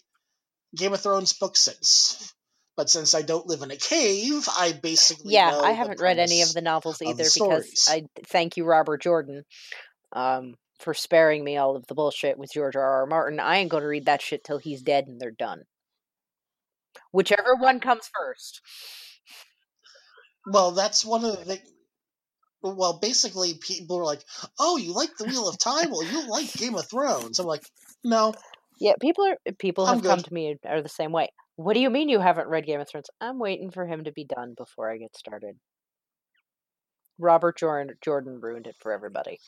Game 0.76 0.94
of 0.94 1.02
Thrones 1.02 1.34
book 1.34 1.56
since. 1.56 2.34
But 2.76 2.90
since 2.90 3.14
I 3.14 3.22
don't 3.22 3.48
live 3.48 3.62
in 3.62 3.72
a 3.72 3.76
cave, 3.76 4.48
I 4.58 4.72
basically 4.72 5.34
yeah. 5.34 5.60
I 5.62 5.72
haven't 5.72 6.00
read 6.00 6.20
any 6.20 6.42
of 6.42 6.54
the 6.54 6.62
novels 6.62 6.96
of 6.96 7.00
the 7.00 7.24
either 7.24 7.30
because. 7.34 7.88
I 7.90 8.06
thank 8.26 8.58
you, 8.58 8.66
Robert 8.66 9.02
Jordan, 9.02 9.44
um, 10.14 10.56
for 10.80 10.94
sparing 10.94 11.44
me 11.44 11.58
all 11.58 11.76
of 11.76 11.88
the 11.88 11.96
bullshit 11.96 12.38
with 12.38 12.54
George 12.54 12.76
R. 12.76 13.02
R. 13.02 13.06
Martin. 13.06 13.40
I 13.40 13.58
ain't 13.58 13.70
gonna 13.70 13.88
read 13.88 14.06
that 14.06 14.22
shit 14.22 14.44
till 14.44 14.60
he's 14.60 14.82
dead 14.82 15.08
and 15.08 15.20
they're 15.20 15.32
done. 15.32 15.64
Whichever 17.12 17.56
one 17.56 17.80
comes 17.80 18.10
first. 18.14 18.62
Well, 20.46 20.72
that's 20.72 21.04
one 21.04 21.26
of 21.26 21.38
the 21.38 21.46
things. 21.46 21.70
Well, 22.62 23.00
basically, 23.00 23.54
people 23.54 23.98
are 23.98 24.04
like, 24.06 24.24
"Oh, 24.60 24.78
you 24.78 24.94
like 24.94 25.16
the 25.18 25.26
Wheel 25.26 25.48
of 25.48 25.58
Time? 25.58 25.92
Well, 25.92 26.04
you 26.04 26.28
like 26.28 26.52
Game 26.54 26.76
of 26.76 26.90
Thrones." 26.90 27.40
I'm 27.40 27.46
like, 27.46 27.64
"No, 28.04 28.34
Yeah, 28.80 28.94
people 29.02 29.26
are 29.26 29.38
people 29.60 29.86
I'm 29.86 29.96
have 29.98 30.04
come 30.04 30.22
to 30.24 30.34
me 30.34 30.58
are 30.66 30.82
the 30.82 30.90
same 30.90 31.12
way. 31.12 31.30
What 31.56 31.74
do 31.74 31.82
you 31.82 31.90
mean 31.90 32.10
you 32.10 32.20
haven't 32.20 32.48
read 32.48 32.66
Game 32.66 32.80
of 32.80 32.88
Thrones? 32.90 33.10
I'm 33.22 33.40
waiting 33.40 33.72
for 33.72 33.86
him 33.86 34.06
to 34.06 34.12
be 34.12 34.24
done 34.26 34.54
before 34.58 34.90
I 34.92 34.98
get 34.98 35.16
started. 35.18 35.58
Robert 37.18 37.58
Jordan 37.58 37.96
Jordan 38.02 38.40
ruined 38.42 38.68
it 38.68 38.76
for 38.80 38.92
everybody. 38.94 39.40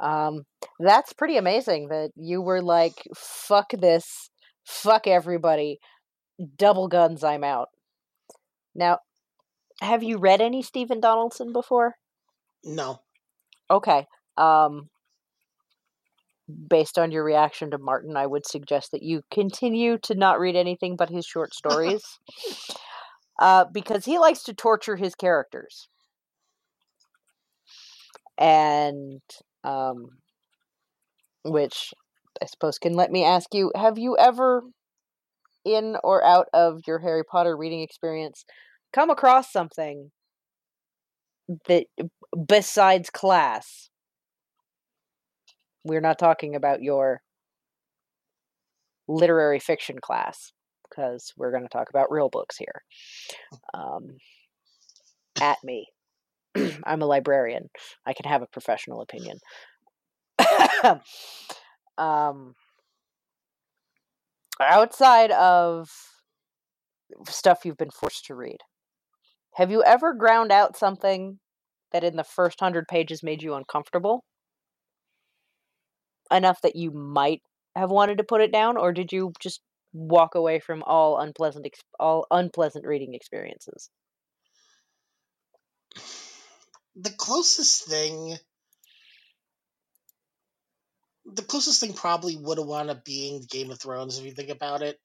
Um, 0.00 0.44
that's 0.78 1.12
pretty 1.12 1.36
amazing 1.36 1.88
that 1.88 2.10
you 2.16 2.40
were 2.42 2.62
like, 2.62 2.94
"Fuck 3.14 3.70
this, 3.72 4.30
fuck 4.64 5.06
everybody, 5.06 5.78
double 6.56 6.88
guns, 6.88 7.24
I'm 7.24 7.44
out." 7.44 7.68
Now, 8.74 8.98
have 9.80 10.02
you 10.02 10.18
read 10.18 10.40
any 10.40 10.62
Stephen 10.62 11.00
Donaldson 11.00 11.52
before? 11.52 11.96
no." 12.64 13.00
Okay. 13.70 14.06
Um, 14.36 14.88
based 16.68 16.98
on 16.98 17.10
your 17.10 17.24
reaction 17.24 17.70
to 17.70 17.78
Martin, 17.78 18.16
I 18.16 18.26
would 18.26 18.46
suggest 18.46 18.92
that 18.92 19.02
you 19.02 19.22
continue 19.30 19.98
to 19.98 20.14
not 20.14 20.38
read 20.38 20.56
anything 20.56 20.96
but 20.96 21.10
his 21.10 21.26
short 21.26 21.54
stories. 21.54 22.04
uh, 23.40 23.64
because 23.72 24.04
he 24.04 24.18
likes 24.18 24.42
to 24.44 24.54
torture 24.54 24.96
his 24.96 25.14
characters. 25.14 25.88
And, 28.38 29.20
um, 29.64 30.06
which 31.44 31.92
I 32.42 32.46
suppose 32.46 32.78
can 32.78 32.94
let 32.94 33.10
me 33.10 33.24
ask 33.24 33.54
you 33.54 33.72
have 33.74 33.98
you 33.98 34.16
ever, 34.16 34.62
in 35.64 35.96
or 36.04 36.24
out 36.24 36.48
of 36.52 36.80
your 36.86 36.98
Harry 36.98 37.24
Potter 37.24 37.56
reading 37.56 37.80
experience, 37.80 38.44
come 38.92 39.10
across 39.10 39.52
something 39.52 40.10
that, 41.68 41.86
besides 42.46 43.10
class, 43.10 43.90
we're 45.84 46.00
not 46.00 46.18
talking 46.18 46.56
about 46.56 46.82
your 46.82 47.22
literary 49.08 49.60
fiction 49.60 49.96
class 50.02 50.52
because 50.88 51.32
we're 51.36 51.52
going 51.52 51.62
to 51.62 51.68
talk 51.68 51.88
about 51.90 52.10
real 52.10 52.28
books 52.28 52.56
here. 52.56 52.82
Um, 53.74 54.16
at 55.40 55.58
me. 55.62 55.88
I'm 56.84 57.02
a 57.02 57.06
librarian. 57.06 57.68
I 58.06 58.12
can 58.12 58.28
have 58.28 58.42
a 58.42 58.46
professional 58.46 59.00
opinion. 59.02 59.38
um, 61.98 62.54
outside 64.60 65.30
of 65.32 65.88
stuff 67.28 67.64
you've 67.64 67.76
been 67.76 67.90
forced 67.90 68.26
to 68.26 68.34
read, 68.34 68.58
have 69.56 69.70
you 69.70 69.82
ever 69.82 70.14
ground 70.14 70.52
out 70.52 70.76
something 70.76 71.38
that 71.92 72.04
in 72.04 72.16
the 72.16 72.24
first 72.24 72.60
hundred 72.60 72.88
pages 72.88 73.22
made 73.22 73.42
you 73.42 73.54
uncomfortable? 73.54 74.24
enough 76.30 76.60
that 76.62 76.76
you 76.76 76.90
might 76.90 77.42
have 77.74 77.90
wanted 77.90 78.18
to 78.18 78.24
put 78.24 78.40
it 78.40 78.52
down, 78.52 78.76
or 78.76 78.92
did 78.92 79.12
you 79.12 79.32
just 79.40 79.60
walk 79.92 80.34
away 80.34 80.60
from 80.60 80.82
all 80.82 81.18
unpleasant 81.18 81.66
ex- 81.66 81.80
all 81.98 82.26
unpleasant 82.30 82.86
reading 82.86 83.14
experiences? 83.14 83.90
The 86.96 87.10
closest 87.10 87.86
thing, 87.86 88.36
the 91.26 91.42
closest 91.42 91.80
thing 91.80 91.92
probably 91.92 92.36
would 92.36 92.58
have 92.58 92.66
wound 92.66 92.90
up 92.90 93.04
being 93.04 93.44
Game 93.50 93.70
of 93.70 93.80
Thrones 93.80 94.18
if 94.18 94.24
you 94.24 94.32
think 94.32 94.50
about 94.50 94.82
it. 94.82 94.98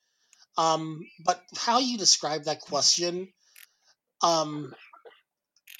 Um, 0.57 1.01
but 1.25 1.41
how 1.55 1.79
you 1.79 1.97
describe 1.97 2.45
that 2.45 2.61
question, 2.61 3.31
um, 4.23 4.73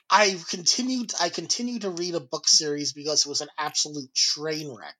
I 0.09 0.38
continued. 0.49 1.13
I 1.22 1.30
continued 1.30 1.81
to 1.84 1.89
read 1.89 2.15
a 2.15 2.19
book 2.19 2.47
series 2.47 2.93
because 2.93 3.26
it 3.26 3.30
was 3.30 3.41
an 3.41 3.49
absolute 3.57 4.13
train 4.13 4.73
wreck. 4.76 4.95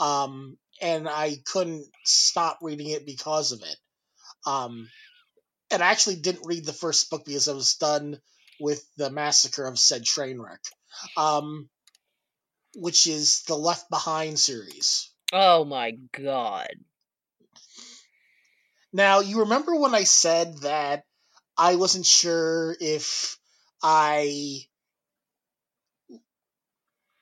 um, 0.00 0.58
and 0.82 1.08
I 1.08 1.36
couldn't 1.46 1.86
stop 2.04 2.58
reading 2.62 2.88
it 2.90 3.06
because 3.06 3.52
of 3.52 3.62
it. 3.62 3.76
Um, 4.46 4.88
and 5.70 5.82
I 5.82 5.90
actually 5.90 6.16
didn't 6.16 6.46
read 6.46 6.64
the 6.66 6.72
first 6.72 7.10
book 7.10 7.24
because 7.24 7.48
I 7.48 7.54
was 7.54 7.74
done 7.76 8.18
with 8.60 8.82
the 8.96 9.10
massacre 9.10 9.66
of 9.66 9.78
said 9.78 10.04
train 10.04 10.40
wreck, 10.40 10.60
um, 11.16 11.68
which 12.74 13.06
is 13.06 13.42
the 13.48 13.56
Left 13.56 13.88
Behind 13.90 14.38
series. 14.38 15.10
Oh 15.32 15.64
my 15.64 15.92
god. 16.12 16.68
Now, 18.92 19.20
you 19.20 19.40
remember 19.40 19.76
when 19.76 19.94
I 19.94 20.04
said 20.04 20.58
that 20.62 21.04
I 21.56 21.76
wasn't 21.76 22.06
sure 22.06 22.76
if 22.80 23.38
I 23.82 24.60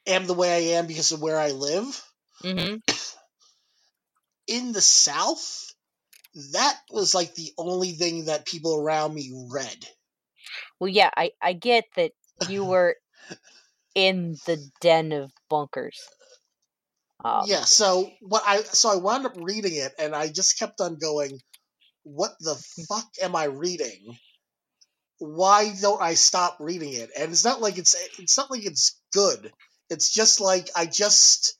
am 0.06 0.26
the 0.26 0.34
way 0.34 0.52
I 0.52 0.78
am 0.78 0.86
because 0.86 1.12
of 1.12 1.22
where 1.22 1.38
I 1.38 1.50
live? 1.50 2.02
Mm-hmm. 2.42 2.76
in 4.46 4.72
the 4.72 4.80
South, 4.80 5.72
that 6.52 6.78
was 6.90 7.14
like 7.14 7.34
the 7.34 7.52
only 7.56 7.92
thing 7.92 8.26
that 8.26 8.44
people 8.44 8.76
around 8.76 9.14
me 9.14 9.30
read. 9.50 9.88
Well, 10.78 10.88
yeah, 10.88 11.10
I 11.16 11.30
I 11.40 11.52
get 11.52 11.84
that 11.96 12.12
you 12.48 12.64
were 12.66 12.96
in 13.94 14.36
the 14.46 14.58
den 14.80 15.12
of 15.12 15.32
bunkers. 15.48 16.00
Um, 17.24 17.44
yeah, 17.46 17.62
so 17.62 18.10
what 18.20 18.42
I 18.46 18.62
so 18.62 18.90
I 18.90 18.96
wound 18.96 19.26
up 19.26 19.36
reading 19.36 19.76
it 19.76 19.94
and 19.98 20.14
I 20.14 20.28
just 20.28 20.58
kept 20.58 20.80
on 20.80 20.96
going, 20.96 21.40
what 22.04 22.32
the 22.40 22.54
fuck 22.88 23.08
am 23.22 23.34
I 23.34 23.44
reading? 23.44 24.16
Why 25.18 25.74
don't 25.80 26.02
I 26.02 26.14
stop 26.14 26.58
reading 26.60 26.92
it? 26.92 27.10
And 27.18 27.32
it's 27.32 27.44
not 27.44 27.60
like 27.60 27.78
it's 27.78 27.96
it's 28.18 28.36
not 28.36 28.50
like 28.50 28.64
it's 28.64 29.00
good. 29.12 29.52
It's 29.90 30.12
just 30.12 30.40
like 30.40 30.68
I 30.76 30.86
just 30.86 31.58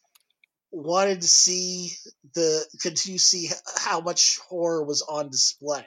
wanted 0.70 1.22
to 1.22 1.28
see 1.28 1.92
the 2.34 2.64
continue 2.82 3.18
to 3.18 3.24
see 3.24 3.48
how 3.78 4.00
much 4.00 4.38
horror 4.48 4.84
was 4.84 5.02
on 5.02 5.30
display. 5.30 5.86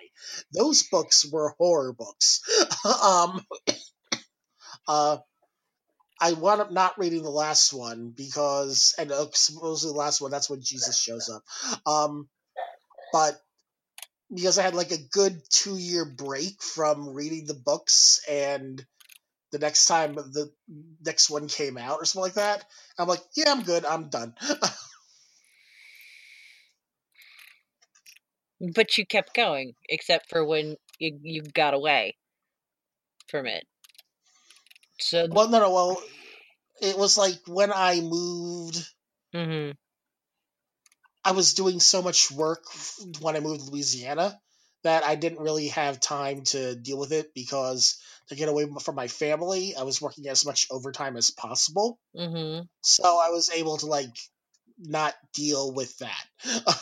Those 0.53 0.84
books 0.84 1.25
were 1.29 1.55
horror 1.57 1.93
books. 1.93 2.41
um, 3.03 3.41
uh, 4.88 5.17
I 6.19 6.34
wound 6.34 6.61
up 6.61 6.71
not 6.71 6.97
reading 6.97 7.21
the 7.21 7.29
last 7.29 7.73
one 7.73 8.13
because, 8.15 8.95
and 8.97 9.11
uh, 9.11 9.27
supposedly 9.34 9.93
the 9.93 9.99
last 9.99 10.19
one, 10.19 10.31
that's 10.31 10.49
when 10.49 10.61
Jesus 10.61 10.99
shows 10.99 11.29
up. 11.29 11.43
Um, 11.85 12.27
but 13.13 13.39
because 14.34 14.58
I 14.58 14.64
had 14.64 14.76
like 14.76 14.91
a 14.91 14.98
good 14.98 15.41
two 15.49 15.78
year 15.78 16.06
break 16.06 16.62
from 16.62 17.14
reading 17.14 17.45
the 17.45 17.54
books 17.54 18.20
and 18.30 18.84
the 19.52 19.60
next 19.60 19.86
time 19.86 20.16
the 20.16 20.52
next 21.06 21.30
one 21.30 21.48
came 21.48 21.78
out 21.78 21.99
or 22.02 22.06
something 22.06 22.24
like 22.24 22.34
that, 22.34 22.66
I'm 22.98 23.08
like, 23.08 23.22
yeah, 23.36 23.52
I'm 23.52 23.64
good. 23.64 23.86
I'm 23.86 24.10
done. 24.10 24.34
But 28.60 28.98
you 28.98 29.06
kept 29.06 29.36
going, 29.36 29.76
except 29.88 30.30
for 30.30 30.44
when 30.44 30.78
you, 30.99 31.20
you 31.22 31.41
got 31.44 31.74
away 31.74 32.16
from 33.30 33.45
it. 33.45 33.66
So, 34.99 35.28
Well, 35.30 35.48
no, 35.49 35.60
no. 35.60 35.72
Well, 35.72 36.04
it 36.82 36.98
was 36.98 37.18
like 37.18 37.40
when 37.48 37.72
I 37.72 38.02
moved. 38.02 38.84
hmm 39.34 39.72
I 41.28 41.32
was 41.34 41.54
doing 41.54 41.80
so 41.80 42.02
much 42.02 42.32
work 42.32 42.64
when 43.22 43.36
I 43.36 43.40
moved 43.41 43.66
to 43.66 43.72
Louisiana 43.72 44.40
that 44.84 45.04
I 45.04 45.16
didn't 45.16 45.40
really 45.41 45.70
have 45.70 45.99
time 45.99 46.44
to 46.45 46.76
deal 46.76 46.98
with 46.98 47.12
it 47.12 47.34
because 47.34 47.98
to 48.30 48.36
get 48.36 48.49
away 48.49 48.68
from 48.82 48.95
my 48.95 49.08
family, 49.08 49.76
I 49.76 49.84
was 49.84 50.02
working 50.02 50.28
as 50.30 50.45
much 50.45 50.68
overtime 50.72 51.18
as 51.18 51.32
possible. 51.32 51.99
hmm 52.16 52.62
So 52.82 53.04
I 53.06 53.30
was 53.30 53.49
able 53.52 53.78
to 53.80 53.88
like 53.88 54.16
not 54.80 55.16
deal 55.34 55.74
with 55.74 55.98
that. 55.99 56.26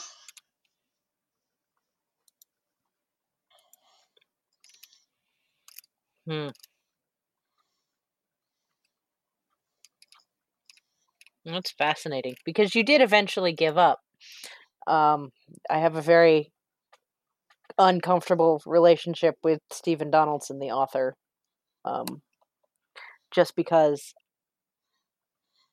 Hmm. 6.27 6.49
That's 11.45 11.71
fascinating 11.71 12.35
because 12.45 12.75
you 12.75 12.83
did 12.83 13.01
eventually 13.01 13.53
give 13.53 13.77
up. 13.77 14.01
Um, 14.87 15.29
I 15.69 15.79
have 15.79 15.95
a 15.95 16.01
very 16.01 16.51
uncomfortable 17.77 18.61
relationship 18.65 19.35
with 19.43 19.59
Stephen 19.71 20.11
Donaldson, 20.11 20.59
the 20.59 20.71
author, 20.71 21.15
um, 21.83 22.21
just 23.31 23.55
because, 23.55 24.13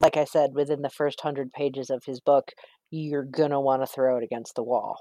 like 0.00 0.16
I 0.16 0.24
said, 0.24 0.50
within 0.54 0.82
the 0.82 0.90
first 0.90 1.20
hundred 1.20 1.52
pages 1.52 1.90
of 1.90 2.02
his 2.04 2.20
book, 2.20 2.52
you're 2.90 3.24
gonna 3.24 3.60
want 3.60 3.82
to 3.82 3.86
throw 3.86 4.16
it 4.18 4.24
against 4.24 4.54
the 4.54 4.62
wall 4.62 4.96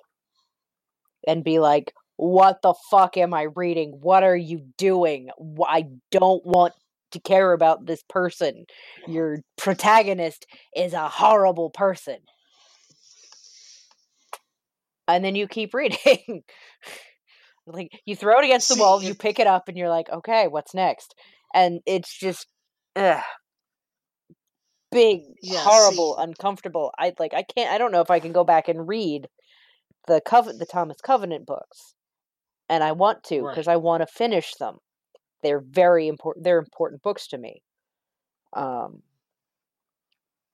and 1.27 1.43
be 1.43 1.59
like, 1.59 1.93
"What 2.17 2.61
the 2.61 2.73
fuck 2.89 3.17
am 3.17 3.33
I 3.33 3.47
reading? 3.55 3.99
What 4.01 4.23
are 4.23 4.37
you 4.37 4.59
doing? 4.77 5.29
I 5.67 5.85
don't 6.11 6.45
want 6.45 6.73
to 7.11 7.19
care 7.19 7.53
about 7.53 7.85
this 7.85 8.03
person. 8.07 8.65
Your 9.07 9.39
protagonist 9.57 10.45
is 10.75 10.93
a 10.93 11.09
horrible 11.09 11.69
person." 11.71 12.19
And 15.07 15.23
then 15.25 15.35
you 15.35 15.47
keep 15.47 15.73
reading. 15.73 16.43
like 17.65 17.89
you 18.05 18.15
throw 18.15 18.39
it 18.39 18.45
against 18.45 18.69
the 18.69 18.75
See, 18.75 18.79
wall, 18.81 19.01
you 19.03 19.13
pick 19.15 19.39
it 19.39 19.47
up, 19.47 19.67
and 19.67 19.77
you're 19.77 19.89
like, 19.89 20.09
"Okay, 20.09 20.47
what's 20.47 20.73
next?" 20.73 21.13
And 21.53 21.81
it's 21.85 22.17
just, 22.17 22.47
ugh, 22.95 23.21
big, 24.91 25.21
Yeah, 25.41 25.59
horrible, 25.63 26.15
see- 26.17 26.23
uncomfortable. 26.23 26.91
I 26.97 27.13
like. 27.19 27.33
I 27.33 27.43
can't. 27.43 27.71
I 27.71 27.77
don't 27.77 27.91
know 27.91 28.01
if 28.01 28.11
I 28.11 28.19
can 28.19 28.31
go 28.31 28.43
back 28.43 28.67
and 28.67 28.87
read 28.87 29.27
the 30.07 30.21
Cove- 30.21 30.57
the 30.57 30.65
Thomas 30.65 30.97
Covenant 31.01 31.45
books, 31.45 31.93
and 32.69 32.83
I 32.83 32.91
want 32.93 33.23
to 33.25 33.41
Right. 33.41 33.51
because 33.53 33.67
I 33.67 33.77
want 33.77 34.01
to 34.01 34.07
finish 34.07 34.53
them. 34.55 34.77
They're 35.43 35.61
very 35.61 36.07
important. 36.07 36.43
They're 36.45 36.59
important 36.59 37.01
books 37.01 37.27
to 37.29 37.37
me. 37.37 37.61
Um, 38.53 39.01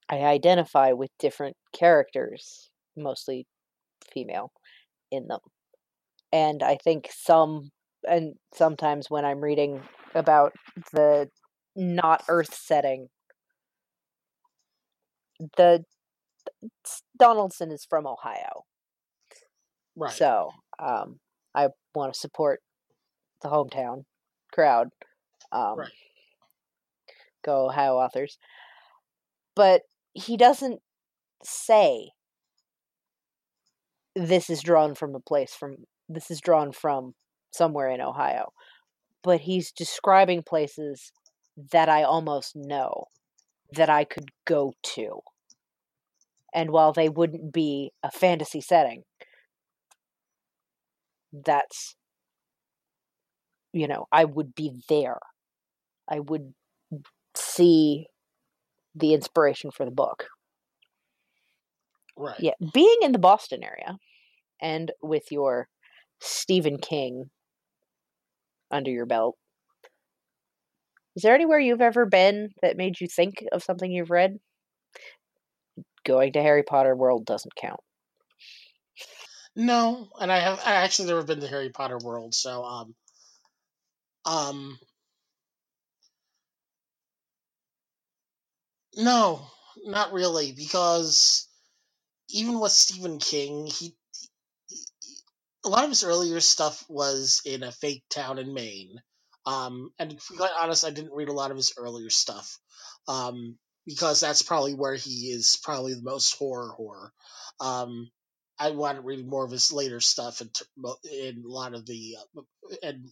I 0.10 0.20
identify 0.20 0.94
with 0.94 1.12
different 1.20 1.58
characters, 1.74 2.70
mostly 2.96 3.46
female, 4.12 4.52
in 5.12 5.28
them, 5.28 5.40
and 6.32 6.64
I 6.64 6.78
think 6.78 7.10
some 7.12 7.72
and 8.08 8.36
sometimes 8.54 9.10
when 9.10 9.26
I'm 9.26 9.42
reading 9.42 9.82
about 10.16 10.54
the 10.94 11.30
not 11.76 12.24
Earth 12.30 12.54
setting, 12.54 13.10
the 15.58 15.84
Donaldson 17.18 17.72
is 17.72 17.86
from 17.86 18.08
Ohio, 18.08 18.66
right. 19.96 20.14
So 20.14 20.52
um, 20.80 21.20
I 21.56 21.70
want 21.96 22.14
to 22.14 22.20
support 22.20 22.62
the 23.42 23.50
hometown 23.50 24.06
crowd. 24.52 24.90
Um, 25.52 25.80
Right. 25.80 25.92
Go 27.44 27.68
Ohio 27.68 27.96
authors. 27.98 28.38
But 29.56 29.84
he 30.14 30.38
doesn't 30.38 30.82
say 31.44 32.12
this 34.18 34.50
is 34.50 34.62
drawn 34.62 34.96
from 34.96 35.16
a 35.16 35.20
place 35.20 35.54
from 35.54 35.76
this 36.10 36.32
is 36.32 36.42
drawn 36.42 36.72
from 36.72 37.14
somewhere 37.52 37.90
in 37.90 38.02
Ohio. 38.02 38.52
But 39.24 39.42
he's 39.42 39.72
describing 39.72 40.44
places 40.44 41.12
that 41.72 41.90
I 41.90 42.04
almost 42.04 42.56
know 42.56 43.06
that 43.74 43.90
I 43.90 44.04
could 44.04 44.30
go 44.46 44.74
to. 44.96 45.20
And 46.54 46.72
while 46.72 46.94
they 46.94 47.10
wouldn't 47.10 47.52
be 47.52 47.92
a 48.04 48.12
fantasy 48.12 48.62
setting, 48.62 49.04
that's 51.34 51.96
you 53.74 53.88
know 53.88 54.08
i 54.12 54.24
would 54.24 54.56
be 54.56 54.72
there 54.90 55.20
i 56.10 56.20
would 56.20 56.54
see 57.36 58.08
the 58.96 59.14
inspiration 59.14 59.72
for 59.72 59.86
the 59.86 59.92
book 59.92 60.28
right. 62.18 62.40
yeah 62.40 62.54
being 62.74 62.98
in 63.02 63.12
the 63.12 63.20
boston 63.20 63.64
area 63.64 63.98
and 64.62 64.92
with 65.02 65.32
your 65.32 65.68
stephen 66.20 66.78
king 66.78 67.30
under 68.72 68.92
your 68.92 69.06
belt. 69.06 69.38
Is 71.16 71.24
there 71.24 71.36
anywhere 71.36 71.60
you've 71.60 71.82
ever 71.82 72.06
been 72.06 72.50
that 72.62 72.78
made 72.78 73.00
you 73.00 73.08
think 73.08 73.44
of 73.52 73.64
something 73.64 73.92
you've 73.92 74.12
read? 74.12 74.38
Going 76.06 76.34
to 76.34 76.42
harry 76.42 76.64
potter 76.64 76.96
world 76.96 77.26
doesn't 77.26 77.56
count. 77.56 77.80
No, 79.60 80.10
and 80.20 80.32
I 80.32 80.38
have 80.40 80.60
I 80.64 80.76
actually 80.76 81.08
never 81.08 81.24
been 81.24 81.40
to 81.40 81.48
Harry 81.48 81.72
Potter 81.72 81.98
World, 81.98 82.36
so 82.36 82.64
um 82.64 82.96
um 84.24 84.78
no, 88.96 89.48
not 89.84 90.14
really 90.14 90.52
because 90.52 91.48
even 92.30 92.60
with 92.60 92.72
Stephen 92.72 93.18
King, 93.18 93.66
he 93.66 93.96
a 95.68 95.70
lot 95.70 95.84
of 95.84 95.90
his 95.90 96.04
earlier 96.04 96.40
stuff 96.40 96.84
was 96.90 97.42
in 97.46 97.64
a 97.64 97.72
fake 97.72 98.04
town 98.10 98.40
in 98.40 98.54
Maine. 98.54 99.02
Um, 99.46 99.92
and 100.00 100.12
to 100.12 100.18
be 100.32 100.38
quite 100.38 100.52
honest, 100.60 100.86
I 100.86 100.92
didn't 100.92 101.14
read 101.14 101.30
a 101.30 101.34
lot 101.34 101.52
of 101.52 101.58
his 101.58 101.74
earlier 101.78 102.10
stuff 102.10 102.58
um, 103.08 103.58
because 103.86 104.20
that's 104.20 104.42
probably 104.42 104.74
where 104.74 104.96
he 104.96 105.32
is 105.32 105.60
probably 105.64 105.94
the 105.94 106.02
most 106.02 106.38
horror 106.38 106.72
horror. 106.76 107.12
Um, 107.60 108.10
I 108.60 108.72
wanted 108.72 109.06
reading 109.06 109.30
more 109.30 109.46
of 109.46 109.52
his 109.52 109.72
later 109.72 110.00
stuff 110.00 110.42
and 110.42 110.50
in 111.12 111.44
a 111.46 111.48
lot 111.48 111.76
of 111.76 111.86
the 111.86 112.18
uh, 112.38 112.42
and 112.84 113.06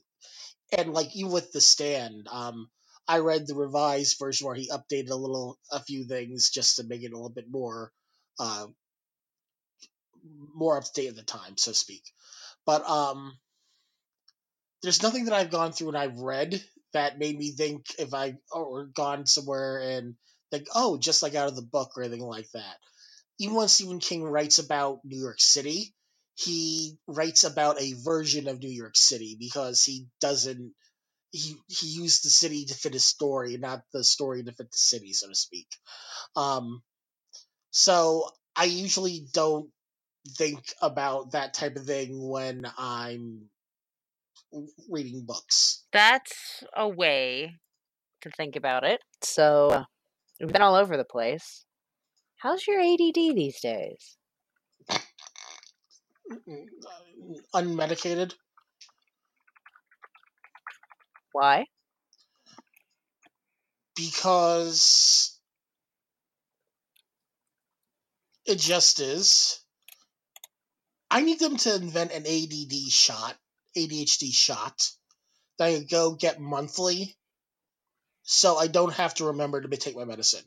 and 0.77 0.93
like 0.93 1.15
even 1.15 1.31
with 1.31 1.51
the 1.51 1.61
stand, 1.61 2.27
um, 2.31 2.69
I 3.07 3.19
read 3.19 3.45
the 3.47 3.55
revised 3.55 4.17
version 4.19 4.47
where 4.47 4.55
he 4.55 4.69
updated 4.71 5.11
a 5.11 5.15
little 5.15 5.59
a 5.71 5.79
few 5.79 6.05
things 6.05 6.49
just 6.49 6.77
to 6.77 6.83
make 6.83 7.03
it 7.03 7.11
a 7.11 7.15
little 7.15 7.29
bit 7.29 7.45
more 7.49 7.91
uh, 8.39 8.65
more 10.53 10.77
up 10.77 10.83
to 10.85 10.91
date 11.01 11.09
at 11.09 11.15
the 11.15 11.23
time, 11.23 11.57
so 11.57 11.71
to 11.71 11.77
speak. 11.77 12.03
But 12.65 12.87
um, 12.89 13.37
there's 14.81 15.03
nothing 15.03 15.25
that 15.25 15.33
I've 15.33 15.51
gone 15.51 15.71
through 15.71 15.89
and 15.89 15.97
I've 15.97 16.19
read 16.19 16.63
that 16.93 17.19
made 17.19 17.37
me 17.37 17.51
think 17.51 17.85
if 17.99 18.13
I 18.13 18.37
or 18.51 18.85
gone 18.85 19.25
somewhere 19.25 19.79
and 19.79 20.15
think, 20.51 20.67
oh, 20.73 20.97
just 20.97 21.23
like 21.23 21.35
out 21.35 21.49
of 21.49 21.55
the 21.55 21.61
book 21.61 21.91
or 21.95 22.03
anything 22.03 22.25
like 22.25 22.49
that. 22.53 22.77
Even 23.39 23.55
when 23.55 23.67
Stephen 23.67 23.99
King 23.99 24.23
writes 24.23 24.59
about 24.59 24.99
New 25.03 25.19
York 25.19 25.41
City, 25.41 25.93
he 26.35 26.97
writes 27.07 27.43
about 27.43 27.81
a 27.81 27.93
version 27.93 28.47
of 28.47 28.59
New 28.59 28.69
York 28.69 28.95
City 28.95 29.35
because 29.39 29.83
he 29.83 30.07
doesn't 30.21 30.73
he 31.31 31.55
he 31.67 31.87
used 31.87 32.23
the 32.23 32.29
city 32.29 32.65
to 32.65 32.73
fit 32.73 32.93
his 32.93 33.05
story, 33.05 33.57
not 33.57 33.83
the 33.91 34.03
story 34.03 34.43
to 34.43 34.51
fit 34.51 34.71
the 34.71 34.77
city, 34.77 35.11
so 35.11 35.27
to 35.27 35.35
speak. 35.35 35.67
Um, 36.35 36.81
so 37.71 38.29
I 38.55 38.65
usually 38.65 39.27
don't 39.33 39.69
think 40.27 40.73
about 40.81 41.31
that 41.31 41.53
type 41.53 41.75
of 41.75 41.85
thing 41.85 42.27
when 42.27 42.65
I'm 42.77 43.49
reading 44.89 45.25
books. 45.25 45.83
that's 45.91 46.63
a 46.75 46.87
way 46.87 47.55
to 48.21 48.29
think 48.31 48.55
about 48.55 48.83
it 48.83 49.01
so 49.21 49.69
uh, 49.69 49.83
we've 50.39 50.51
been 50.51 50.61
all 50.61 50.75
over 50.75 50.97
the 50.97 51.05
place 51.05 51.65
how's 52.37 52.67
your 52.67 52.79
add 52.81 52.97
these 53.15 53.59
days 53.61 54.17
mm, 56.29 56.37
mm, 56.47 56.65
uh, 56.87 57.59
Unmedicated. 57.59 58.35
why 61.33 61.65
because 63.95 65.39
it 68.45 68.59
just 68.59 68.99
is. 68.99 69.64
I 71.15 71.21
need 71.21 71.39
them 71.39 71.55
to 71.55 71.73
invent 71.73 72.11
an 72.11 72.27
ADD 72.27 72.91
shot, 72.91 73.37
ADHD 73.77 74.33
shot 74.33 74.91
that 75.57 75.67
I 75.67 75.79
go 75.79 76.13
get 76.13 76.41
monthly, 76.41 77.15
so 78.23 78.57
I 78.57 78.67
don't 78.67 78.91
have 78.91 79.13
to 79.15 79.27
remember 79.27 79.61
to 79.61 79.77
take 79.77 79.95
my 79.95 80.03
medicine. 80.03 80.43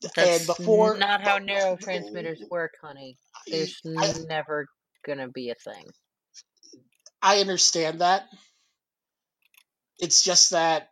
That's 0.00 0.38
and 0.38 0.46
before 0.46 0.96
not 0.96 1.20
how 1.20 1.38
but- 1.38 1.48
neurotransmitters 1.48 2.48
work, 2.50 2.72
honey. 2.80 3.18
There's 3.46 3.78
I- 3.84 4.14
never 4.26 4.68
gonna 5.06 5.28
be 5.28 5.50
a 5.50 5.54
thing. 5.54 5.84
I 7.20 7.40
understand 7.40 8.00
that. 8.00 8.26
It's 9.98 10.22
just 10.24 10.52
that 10.52 10.88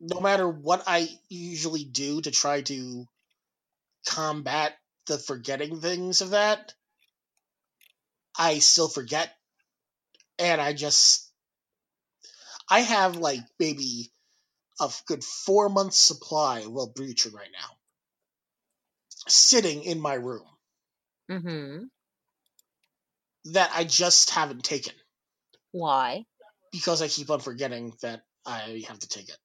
no 0.00 0.20
matter 0.20 0.48
what 0.48 0.84
I 0.86 1.10
usually 1.28 1.84
do 1.84 2.22
to 2.22 2.30
try 2.30 2.62
to 2.62 3.04
combat 4.06 4.72
the 5.06 5.18
forgetting 5.18 5.80
things 5.80 6.20
of 6.22 6.30
that, 6.30 6.74
I 8.38 8.60
still 8.60 8.88
forget. 8.88 9.30
And 10.38 10.60
I 10.60 10.72
just. 10.74 11.28
I 12.70 12.80
have 12.80 13.16
like 13.18 13.40
maybe 13.60 14.12
a 14.80 14.90
good 15.06 15.24
four 15.24 15.68
months 15.70 15.98
supply 15.98 16.60
of 16.60 16.66
Wellbutrin 16.68 17.34
right 17.34 17.50
now 17.52 17.68
sitting 19.28 19.84
in 19.84 20.00
my 20.00 20.14
room 20.14 20.46
Mm-hmm. 21.30 21.84
that 23.46 23.70
I 23.74 23.84
just 23.84 24.30
haven't 24.30 24.64
taken 24.64 24.94
Why? 25.72 26.24
because 26.72 27.02
I 27.02 27.08
keep 27.08 27.30
on 27.30 27.40
forgetting 27.40 27.94
that 28.02 28.22
I 28.46 28.84
have 28.88 29.00
to 29.00 29.08
take 29.08 29.28
it. 29.28 29.38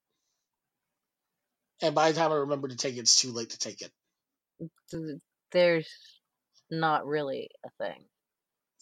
And 1.81 1.95
by 1.95 2.11
the 2.11 2.19
time 2.19 2.31
I 2.31 2.37
remember 2.37 2.69
to 2.69 2.77
take 2.77 2.95
it, 2.97 3.01
it's 3.01 3.21
too 3.21 3.31
late 3.33 3.51
to 3.51 3.59
take 3.59 3.81
it. 3.81 3.91
Th- 5.51 5.61
There's 5.61 5.89
not 6.69 7.05
really 7.05 7.49
a 7.65 7.83
thing. 7.83 8.03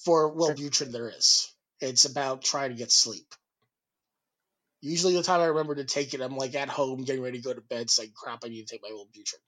For 0.04 0.34
Wellbutrin, 0.36 0.92
there 0.92 1.10
is. 1.10 1.54
It's 1.80 2.06
about 2.06 2.44
trying 2.44 2.70
to 2.72 2.76
get 2.76 2.92
sleep. 2.92 3.28
Usually, 4.82 5.16
the 5.16 5.24
time 5.24 5.42
I 5.42 5.46
remember 5.46 5.76
to 5.76 5.86
take 5.86 6.14
it, 6.14 6.22
I'm 6.22 6.38
like 6.38 6.54
at 6.56 6.70
home 6.70 7.04
getting 7.04 7.24
ready 7.24 7.40
to 7.40 7.44
go 7.44 7.54
to 7.54 7.62
bed. 7.62 7.82
It's 7.82 7.98
like, 7.98 8.14
crap, 8.14 8.44
I 8.44 8.50
need 8.50 8.68
to 8.68 8.74
take 8.74 8.84
my 8.84 8.90
Wellbutrin. 8.90 9.40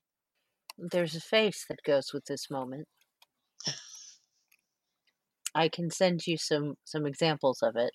There's 0.91 1.15
a 1.15 1.21
face 1.21 1.65
that 1.69 1.83
goes 1.85 2.11
with 2.13 2.25
this 2.25 2.49
moment. 2.49 2.87
I 5.55 5.69
can 5.69 5.91
send 5.91 6.25
you 6.27 6.37
some 6.37 6.75
some 6.85 7.05
examples 7.05 7.61
of 7.61 7.75
it 7.75 7.91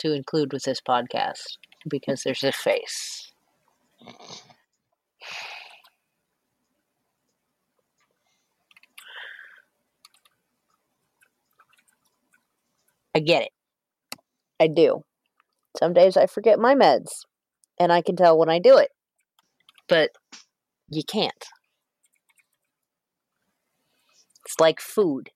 to 0.00 0.12
include 0.12 0.52
with 0.52 0.64
this 0.64 0.80
podcast 0.80 1.58
because 1.88 2.22
there's 2.22 2.44
a 2.44 2.52
face. 2.52 3.32
I 13.14 13.20
get 13.20 13.42
it. 13.42 13.52
I 14.60 14.66
do. 14.68 15.02
Some 15.78 15.92
days 15.92 16.16
I 16.16 16.26
forget 16.26 16.58
my 16.58 16.74
meds, 16.74 17.10
and 17.78 17.92
I 17.92 18.02
can 18.02 18.16
tell 18.16 18.38
when 18.38 18.48
I 18.48 18.58
do 18.58 18.76
it. 18.76 18.90
But 19.88 20.10
you 20.88 21.02
can't. 21.04 21.44
It's 24.44 24.58
like 24.60 24.80
food. 24.80 25.30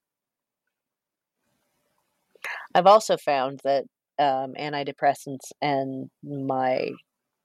I've 2.75 2.87
also 2.87 3.17
found 3.17 3.61
that 3.65 3.85
um, 4.19 4.55
antidepressants 4.59 5.53
and 5.61 6.11
my 6.23 6.91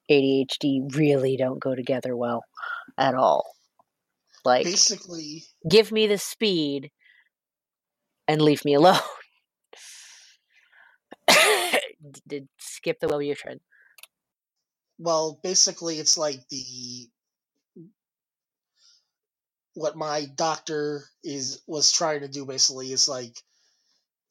ADHD 0.09 0.95
really 0.95 1.37
don't 1.37 1.59
go 1.59 1.75
together 1.75 2.15
well 2.15 2.43
at 2.97 3.13
all. 3.13 3.45
Like, 4.43 4.65
Basically, 4.65 5.43
give 5.69 5.91
me 5.91 6.07
the 6.07 6.17
speed 6.17 6.91
and 8.27 8.41
leave 8.41 8.65
me 8.65 8.73
alone. 8.75 8.99
Did 12.27 12.47
skip 12.59 12.99
the 12.99 13.07
Wellbutrin. 13.07 13.59
well, 14.97 15.39
basically, 15.43 15.97
it's 15.99 16.17
like 16.17 16.39
the 16.49 17.07
what 19.73 19.95
my 19.95 20.25
doctor 20.35 21.03
is 21.23 21.61
was 21.67 21.91
trying 21.91 22.21
to 22.21 22.27
do. 22.27 22.45
Basically, 22.45 22.91
is 22.91 23.07
like, 23.07 23.33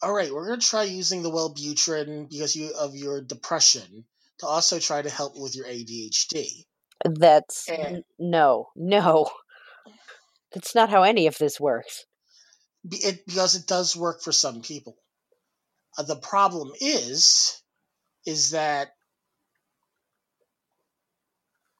all 0.03 0.13
right, 0.13 0.33
we're 0.33 0.49
gonna 0.49 0.61
try 0.61 0.85
using 0.85 1.23
the 1.23 1.31
Wellbutrin 1.31 2.29
because 2.29 2.55
you 2.55 2.73
of 2.79 2.95
your 2.95 3.21
depression 3.21 4.05
to 4.39 4.47
also 4.47 4.79
try 4.79 5.03
to 5.03 5.11
help 5.11 5.39
with 5.39 5.57
your 5.57 5.67
ADHD. 5.67 6.65
That's 7.05 7.69
And- 7.69 8.05
no, 8.19 8.69
no. 8.77 9.31
That's 10.53 10.75
not 10.75 10.89
how 10.91 11.03
any 11.03 11.27
of 11.27 11.37
this 11.39 11.61
works. 11.61 12.07
It, 12.91 13.27
because 13.27 13.55
it 13.55 13.67
does 13.67 13.95
work 13.97 14.23
for 14.23 14.33
some 14.33 14.63
people. 14.63 14.97
Uh, 15.99 16.05
the 16.05 16.17
problem 16.17 16.73
is, 16.81 17.61
is 18.29 18.51
that 18.51 18.89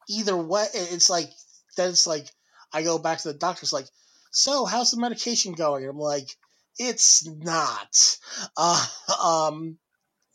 either 0.09 0.37
way, 0.37 0.67
it's 0.73 1.11
like 1.11 1.29
then 1.77 1.91
it's 1.91 2.07
like 2.07 2.27
I 2.73 2.83
go 2.83 2.99
back 2.99 3.19
to 3.19 3.29
the 3.33 3.39
doctor's 3.39 3.73
like, 3.73 3.87
so 4.31 4.65
how's 4.65 4.91
the 4.91 5.01
medication 5.01 5.53
going? 5.53 5.83
And 5.85 5.91
I'm 5.91 5.99
like, 5.99 6.29
it's 6.79 7.27
not. 7.27 7.89
Uh, 8.57 8.87
um, 9.23 9.79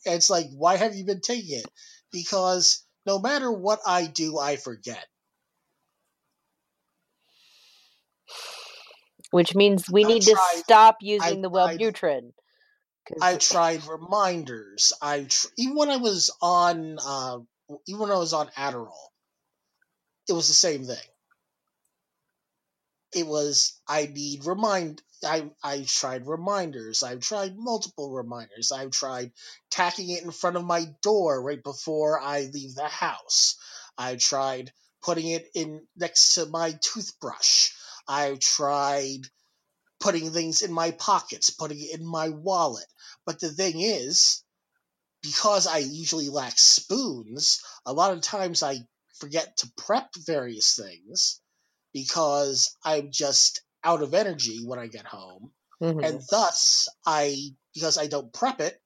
it's 0.05 0.29
like, 0.29 0.47
why 0.55 0.75
have 0.77 0.95
you 0.95 1.05
been 1.05 1.21
taking 1.21 1.59
it? 1.59 1.65
Because 2.11 2.85
no 3.05 3.19
matter 3.19 3.51
what 3.51 3.79
I 3.85 4.05
do, 4.05 4.37
I 4.37 4.55
forget. 4.57 5.05
Which 9.31 9.55
means 9.55 9.89
we 9.89 10.05
I 10.05 10.07
need 10.09 10.23
tried- 10.23 10.33
to 10.53 10.57
stop 10.59 10.97
using 11.01 11.41
the 11.41 11.49
tried- 11.49 11.79
Wellbutrin. 11.79 12.33
I 13.21 13.37
tried 13.37 13.85
reminders. 13.87 14.93
I 15.01 15.23
tr- 15.25 15.47
even 15.57 15.75
when 15.75 15.89
I 15.89 15.97
was 15.97 16.31
on, 16.41 16.97
uh, 16.99 17.39
even 17.87 18.01
when 18.01 18.11
I 18.11 18.17
was 18.17 18.33
on 18.33 18.49
Adderall, 18.49 19.09
it 20.29 20.33
was 20.33 20.47
the 20.47 20.53
same 20.53 20.85
thing. 20.85 20.97
It 23.13 23.27
was 23.27 23.79
I 23.87 24.05
need 24.07 24.45
remind. 24.45 25.01
I 25.23 25.51
I 25.63 25.83
tried 25.83 26.27
reminders. 26.27 27.03
I've 27.03 27.21
tried 27.21 27.57
multiple 27.57 28.11
reminders. 28.11 28.71
I've 28.71 28.91
tried 28.91 29.31
tacking 29.71 30.09
it 30.09 30.23
in 30.23 30.31
front 30.31 30.57
of 30.57 30.63
my 30.65 30.85
door 31.01 31.41
right 31.41 31.63
before 31.63 32.19
I 32.19 32.41
leave 32.53 32.75
the 32.75 32.87
house. 32.87 33.55
I 33.97 34.15
tried 34.15 34.73
putting 35.01 35.27
it 35.27 35.49
in 35.55 35.87
next 35.95 36.35
to 36.35 36.45
my 36.47 36.73
toothbrush. 36.81 37.71
I 38.07 38.35
tried 38.39 39.21
putting 40.03 40.31
things 40.31 40.61
in 40.61 40.73
my 40.73 40.91
pockets, 40.91 41.49
putting 41.49 41.79
it 41.79 41.97
in 41.97 42.05
my 42.05 42.27
wallet. 42.27 42.85
But 43.25 43.39
the 43.39 43.49
thing 43.49 43.79
is, 43.79 44.43
because 45.21 45.65
I 45.65 45.77
usually 45.77 46.27
lack 46.27 46.59
spoons, 46.59 47.61
a 47.85 47.93
lot 47.93 48.11
of 48.11 48.19
times 48.19 48.63
I 48.63 48.79
forget 49.19 49.55
to 49.57 49.71
prep 49.77 50.09
various 50.27 50.75
things 50.75 51.39
because 51.93 52.75
I'm 52.83 53.11
just 53.11 53.61
out 53.81 54.01
of 54.03 54.13
energy 54.13 54.65
when 54.65 54.77
I 54.77 54.87
get 54.87 55.05
home. 55.05 55.53
Mhm. 55.81 56.05
And 56.05 56.21
thus, 56.29 56.89
I, 57.05 57.37
because 57.73 57.97
I 57.97 58.07
don't 58.07 58.33
prep 58.33 58.59
it, 58.59 58.77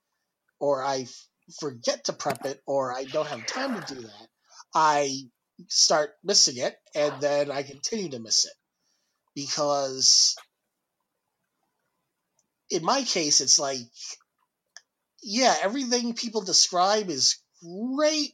or 0.60 0.84
I 0.84 1.08
forget 1.60 2.06
to 2.06 2.14
prep 2.14 2.46
it, 2.46 2.62
or 2.68 2.96
I 2.96 3.06
don't 3.06 3.28
have 3.28 3.48
time 3.48 3.74
to 3.74 3.96
do 3.96 4.02
that, 4.04 4.28
I 4.76 5.10
start 5.68 6.12
missing 6.24 6.58
it, 6.58 6.78
and 6.94 7.20
then 7.20 7.50
I 7.50 7.64
continue 7.64 8.12
to 8.12 8.20
miss 8.20 8.46
it. 8.46 8.54
Because 9.34 10.36
in 12.70 12.84
my 12.84 13.04
case, 13.04 13.42
it's 13.42 13.60
like, 13.60 13.80
yeah, 15.24 15.56
everything 15.62 16.14
people 16.14 16.42
describe 16.42 17.10
is 17.10 17.38
great, 17.62 18.34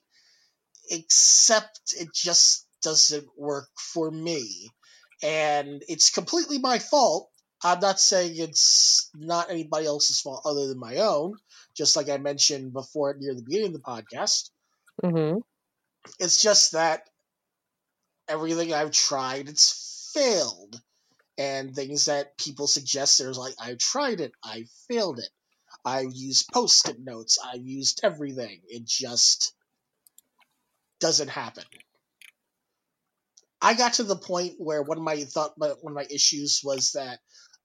except 0.89 1.93
it 1.97 2.13
just 2.13 2.67
doesn't 2.81 3.27
work 3.37 3.69
for 3.77 4.09
me. 4.11 4.69
And 5.21 5.83
it's 5.87 6.09
completely 6.09 6.59
my 6.59 6.79
fault. 6.79 7.29
I'm 7.63 7.79
not 7.79 7.99
saying 7.99 8.33
it's 8.35 9.09
not 9.15 9.49
anybody 9.49 9.85
else's 9.85 10.19
fault 10.19 10.41
other 10.45 10.67
than 10.67 10.77
my 10.77 10.97
own, 10.97 11.37
just 11.73 11.95
like 11.95 12.09
I 12.09 12.17
mentioned 12.17 12.73
before 12.73 13.15
near 13.17 13.33
the 13.33 13.41
beginning 13.41 13.67
of 13.67 13.73
the 13.73 13.79
podcast. 13.79 14.49
Mhm. 15.01 15.41
It's 16.19 16.41
just 16.41 16.73
that 16.73 17.09
everything 18.27 18.73
I've 18.73 18.91
tried, 18.91 19.47
it's 19.47 20.11
failed. 20.13 20.81
And 21.37 21.75
things 21.75 22.05
that 22.05 22.37
people 22.37 22.67
suggest, 22.67 23.17
there's 23.17 23.37
like, 23.37 23.55
I 23.59 23.75
tried 23.79 24.19
it, 24.19 24.33
I 24.43 24.65
failed 24.87 25.19
it. 25.19 25.29
I've 25.83 26.13
used 26.13 26.49
post 26.53 26.87
it 26.89 26.99
notes, 26.99 27.39
I've 27.43 27.65
used 27.65 28.01
everything. 28.03 28.61
It 28.67 28.85
just 28.85 29.53
doesn't 30.99 31.29
happen. 31.29 31.63
I 33.61 33.73
got 33.73 33.93
to 33.93 34.03
the 34.03 34.15
point 34.17 34.55
where 34.57 34.83
one 34.83 34.97
of 34.97 35.03
my 35.03 35.23
thought 35.23 35.57
one 35.57 35.71
of 35.71 35.93
my 35.93 36.05
issues 36.09 36.61
was 36.63 36.91
that 36.91 37.19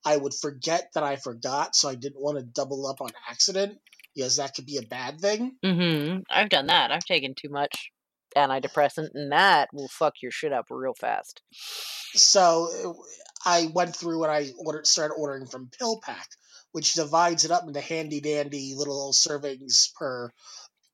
I 0.05 0.15
would 0.15 0.33
forget 0.33 0.89
that 0.93 1.03
I 1.03 1.17
forgot, 1.17 1.75
so 1.75 1.89
I 1.89 1.95
didn't 1.95 2.21
want 2.21 2.37
to 2.37 2.43
double 2.43 2.87
up 2.87 3.01
on 3.01 3.11
accident 3.29 3.77
because 4.15 4.37
that 4.37 4.55
could 4.55 4.65
be 4.65 4.77
a 4.77 4.81
bad 4.81 5.19
thing. 5.19 5.57
Mhm. 5.63 6.23
I've 6.29 6.49
done 6.49 6.67
that. 6.67 6.91
I've 6.91 7.05
taken 7.05 7.35
too 7.35 7.49
much 7.49 7.91
antidepressant, 8.35 9.09
and 9.13 9.31
that 9.31 9.69
will 9.73 9.89
fuck 9.89 10.15
your 10.21 10.31
shit 10.31 10.53
up 10.53 10.65
real 10.69 10.93
fast. 10.93 11.41
So 12.13 13.05
I 13.45 13.69
went 13.73 13.95
through 13.95 14.23
and 14.23 14.31
I 14.31 14.51
ordered 14.57 14.87
started 14.87 15.15
ordering 15.15 15.47
from 15.47 15.69
PillPack, 15.69 16.27
which 16.71 16.93
divides 16.93 17.45
it 17.45 17.51
up 17.51 17.67
into 17.67 17.81
handy 17.81 18.21
dandy 18.21 18.73
little 18.75 19.11
servings 19.13 19.93
per 19.95 20.31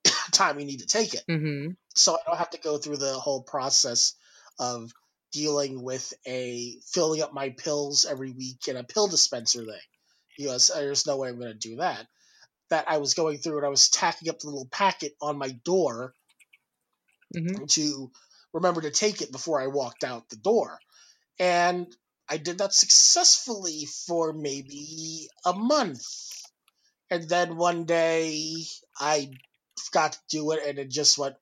time 0.31 0.59
you 0.59 0.65
need 0.65 0.79
to 0.79 0.85
take 0.87 1.13
it. 1.13 1.23
Mm-hmm. 1.29 1.71
So 1.95 2.13
I 2.13 2.19
don't 2.25 2.37
have 2.37 2.51
to 2.51 2.59
go 2.59 2.77
through 2.77 2.97
the 2.97 3.13
whole 3.13 3.43
process 3.43 4.13
of 4.59 4.91
dealing 5.31 5.81
with 5.83 6.13
a 6.25 6.77
filling 6.91 7.21
up 7.21 7.33
my 7.33 7.49
pills 7.49 8.05
every 8.09 8.31
week 8.31 8.67
in 8.67 8.77
a 8.77 8.83
pill 8.83 9.07
dispenser 9.07 9.65
thing. 9.65 9.79
You 10.37 10.47
know, 10.47 10.57
there's 10.75 11.07
no 11.07 11.17
way 11.17 11.29
I'm 11.29 11.39
going 11.39 11.51
to 11.51 11.69
do 11.69 11.77
that. 11.77 12.05
That 12.69 12.85
I 12.87 12.97
was 12.97 13.13
going 13.13 13.37
through 13.37 13.57
and 13.57 13.65
I 13.65 13.69
was 13.69 13.89
tacking 13.89 14.29
up 14.29 14.39
the 14.39 14.47
little 14.47 14.67
packet 14.71 15.13
on 15.21 15.37
my 15.37 15.49
door 15.49 16.13
Mhm. 17.35 17.67
to 17.73 18.11
remember 18.53 18.81
to 18.81 18.91
take 18.91 19.21
it 19.21 19.31
before 19.31 19.61
I 19.61 19.67
walked 19.67 20.03
out 20.03 20.29
the 20.29 20.37
door. 20.37 20.79
And 21.37 21.93
I 22.27 22.37
did 22.37 22.57
that 22.57 22.73
successfully 22.73 23.85
for 24.07 24.33
maybe 24.33 25.29
a 25.45 25.53
month. 25.53 26.05
And 27.09 27.29
then 27.29 27.55
one 27.57 27.85
day 27.85 28.63
I 28.99 29.31
forgot 29.77 30.13
to 30.13 30.19
do 30.29 30.51
it 30.51 30.65
and 30.67 30.79
it 30.79 30.89
just 30.89 31.17
went. 31.17 31.35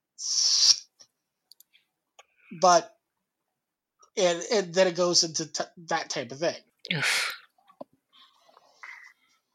But. 2.59 2.93
And, 4.15 4.43
and 4.51 4.73
then 4.73 4.87
it 4.87 4.95
goes 4.95 5.23
into 5.23 5.51
t- 5.51 5.63
that 5.87 6.09
type 6.09 6.31
of 6.31 6.39
thing. 6.39 6.55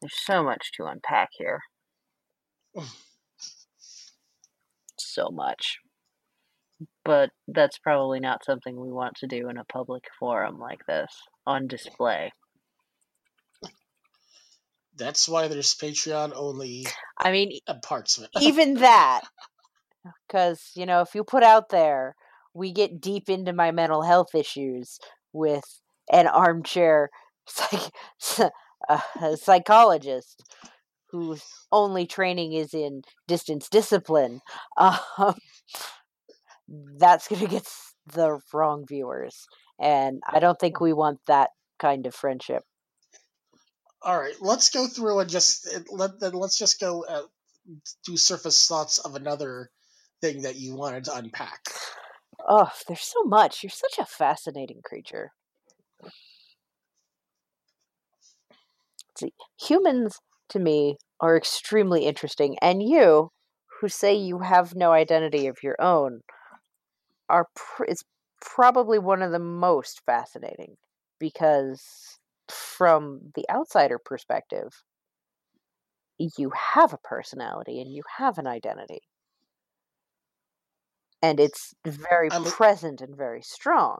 There's 0.01 0.13
so 0.25 0.43
much 0.43 0.71
to 0.77 0.85
unpack 0.85 1.29
here. 1.37 1.61
so 4.97 5.29
much. 5.29 5.79
But 7.09 7.31
that's 7.47 7.79
probably 7.79 8.19
not 8.19 8.45
something 8.45 8.79
we 8.79 8.91
want 8.91 9.15
to 9.15 9.25
do 9.25 9.49
in 9.49 9.57
a 9.57 9.63
public 9.63 10.03
forum 10.19 10.59
like 10.59 10.85
this 10.85 11.11
on 11.43 11.65
display. 11.65 12.31
That's 14.95 15.27
why 15.27 15.47
there's 15.47 15.73
Patreon 15.73 16.33
only 16.35 16.85
I 17.17 17.31
mean, 17.31 17.57
parts 17.81 18.19
of 18.19 18.25
it. 18.25 18.29
even 18.39 18.75
that 18.75 19.21
because 20.27 20.69
you 20.75 20.85
know 20.85 21.01
if 21.01 21.15
you 21.15 21.23
put 21.23 21.41
out 21.41 21.69
there 21.69 22.15
we 22.53 22.71
get 22.71 23.01
deep 23.01 23.27
into 23.27 23.53
my 23.53 23.71
mental 23.71 24.03
health 24.03 24.35
issues 24.35 24.99
with 25.33 25.81
an 26.11 26.27
armchair 26.27 27.09
psych- 27.47 28.51
uh, 28.87 28.99
a 29.19 29.35
psychologist 29.35 30.43
whose 31.09 31.43
only 31.71 32.05
training 32.05 32.53
is 32.53 32.75
in 32.75 33.01
distance 33.27 33.67
discipline 33.67 34.41
um, 34.77 35.33
that's 36.97 37.27
going 37.27 37.41
to 37.41 37.47
get 37.47 37.67
the 38.13 38.39
wrong 38.53 38.85
viewers 38.87 39.45
and 39.79 40.21
i 40.27 40.39
don't 40.39 40.59
think 40.59 40.79
we 40.79 40.93
want 40.93 41.19
that 41.27 41.49
kind 41.79 42.05
of 42.05 42.13
friendship. 42.13 42.63
All 44.01 44.17
right, 44.17 44.35
let's 44.39 44.69
go 44.69 44.87
through 44.87 45.19
and 45.19 45.29
just 45.29 45.67
let 45.91 46.19
then 46.19 46.33
let's 46.33 46.57
just 46.57 46.79
go 46.79 47.03
uh, 47.03 47.23
do 48.05 48.15
surface 48.15 48.67
thoughts 48.67 48.99
of 48.99 49.15
another 49.15 49.71
thing 50.21 50.43
that 50.43 50.57
you 50.57 50.75
wanted 50.75 51.05
to 51.05 51.15
unpack. 51.15 51.59
oh 52.47 52.71
there's 52.87 53.01
so 53.01 53.23
much 53.23 53.63
you're 53.63 53.69
such 53.69 53.97
a 53.99 54.05
fascinating 54.05 54.81
creature. 54.83 55.31
See, 59.17 59.33
humans 59.59 60.19
to 60.49 60.59
me 60.59 60.97
are 61.19 61.35
extremely 61.35 62.05
interesting, 62.05 62.57
and 62.61 62.81
you, 62.81 63.31
who 63.81 63.89
say 63.89 64.15
you 64.15 64.39
have 64.39 64.75
no 64.75 64.93
identity 64.93 65.47
of 65.47 65.57
your 65.61 65.75
own, 65.81 66.21
are 67.29 67.47
pr- 67.55 67.85
is 67.85 68.03
probably 68.41 68.99
one 68.99 69.21
of 69.21 69.31
the 69.31 69.39
most 69.39 70.01
fascinating 70.05 70.77
because, 71.19 72.19
from 72.49 73.31
the 73.35 73.45
outsider 73.49 73.99
perspective, 73.99 74.83
you 76.37 76.51
have 76.51 76.93
a 76.93 76.99
personality 76.99 77.81
and 77.81 77.91
you 77.91 78.03
have 78.17 78.37
an 78.37 78.45
identity, 78.45 79.01
and 81.21 81.39
it's 81.39 81.73
very 81.85 82.29
I'm 82.31 82.43
present 82.43 83.01
and 83.01 83.15
very 83.15 83.41
strong. 83.41 83.99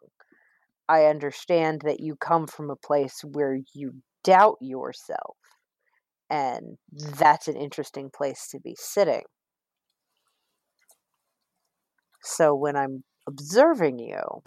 I 0.90 1.06
understand 1.06 1.82
that 1.84 2.00
you 2.02 2.16
come 2.18 2.48
from 2.48 2.70
a 2.70 2.76
place 2.76 3.22
where 3.24 3.60
you 3.74 4.02
doubt 4.24 4.58
yourself, 4.62 5.38
and 6.30 6.78
that's 6.92 7.48
an 7.48 7.58
interesting 7.58 8.10
place 8.12 8.48
to 8.50 8.60
be 8.60 8.76
sitting. 8.80 9.24
So 12.22 12.56
when 12.56 12.76
I'm 12.78 13.04
observing 13.30 14.00
you, 14.00 14.42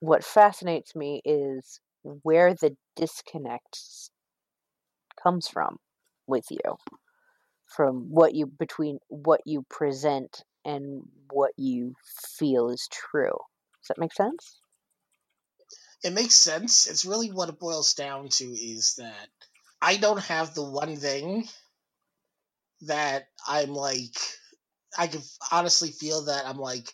what 0.00 0.24
fascinates 0.24 0.94
me 0.94 1.22
is 1.24 1.80
where 2.02 2.52
the 2.52 2.76
disconnect 2.96 3.78
comes 5.22 5.48
from 5.48 5.78
with 6.26 6.46
you. 6.50 6.76
From 7.76 8.10
what 8.10 8.34
you 8.34 8.46
between 8.46 8.98
what 9.08 9.40
you 9.44 9.64
present 9.68 10.42
and 10.64 11.02
what 11.30 11.52
you 11.56 11.94
feel 12.38 12.70
is 12.70 12.88
true. 12.90 13.36
Does 13.80 13.88
that 13.88 13.98
make 13.98 14.12
sense? 14.12 14.60
It 16.02 16.12
makes 16.12 16.36
sense. 16.36 16.86
It's 16.88 17.04
really 17.04 17.30
what 17.32 17.48
it 17.48 17.58
boils 17.58 17.94
down 17.94 18.28
to 18.28 18.44
is 18.44 18.94
that 18.98 19.28
I 19.82 19.96
don't 19.96 20.22
have 20.24 20.54
the 20.54 20.64
one 20.64 20.96
thing 20.96 21.48
that 22.82 23.28
I'm 23.48 23.72
like 23.72 24.16
I 24.98 25.06
can 25.08 25.22
honestly 25.52 25.90
feel 25.90 26.26
that 26.26 26.46
I'm 26.46 26.58
like 26.58 26.92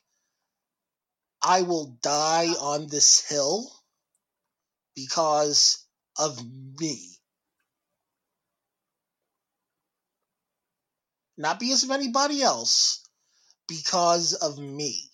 I 1.43 1.63
will 1.63 1.99
die 2.03 2.49
on 2.49 2.87
this 2.89 3.29
hill 3.29 3.71
because 4.95 5.87
of 6.19 6.41
me. 6.81 7.01
Not 11.39 11.61
because 11.61 11.85
of 11.85 11.91
anybody 11.91 12.43
else, 12.43 13.05
because 13.69 14.35
of 14.35 14.59
me. 14.59 15.11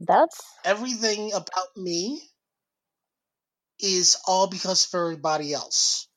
that's 0.00 0.40
Everything 0.64 1.32
about 1.34 1.76
me 1.76 2.22
is 3.80 4.18
all 4.26 4.48
because 4.48 4.86
of 4.92 5.00
everybody 5.00 5.54
else. 5.54 6.07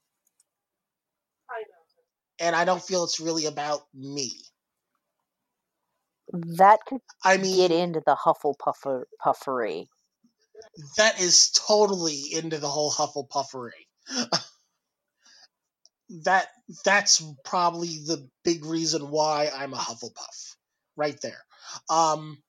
And 2.42 2.56
I 2.56 2.66
don't 2.66 2.84
feel 2.84 3.04
it's 3.04 3.20
really 3.20 3.46
about 3.46 3.82
me. 3.94 4.34
that 6.58 6.80
could 6.88 7.02
I 7.24 7.38
mean, 7.38 7.56
get 7.58 7.72
into 7.72 8.02
the 8.06 8.16
hufflepuffer 8.16 9.04
puffery 9.24 9.88
that 10.98 11.20
is 11.20 11.52
totally 11.52 12.34
into 12.34 12.58
the 12.58 12.68
whole 12.68 12.92
Hufflepuffery. 12.92 13.72
that 16.24 16.48
that's 16.84 17.24
probably 17.46 18.00
the 18.06 18.30
big 18.44 18.66
reason 18.66 19.10
why 19.10 19.50
I'm 19.54 19.74
a 19.74 19.78
Hufflepuff, 19.78 20.56
right 20.96 21.20
there. 21.22 21.44
Um, 21.90 22.42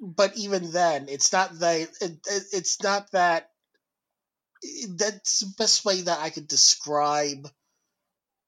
but 0.00 0.36
even 0.36 0.70
then, 0.72 1.06
it's 1.08 1.32
not 1.32 1.58
that 1.60 1.80
it, 1.80 1.90
it, 2.00 2.42
it's 2.52 2.82
not 2.82 3.10
that. 3.12 3.48
That's 4.88 5.40
the 5.40 5.52
best 5.58 5.84
way 5.84 6.02
that 6.02 6.20
I 6.20 6.30
could 6.30 6.48
describe 6.48 7.48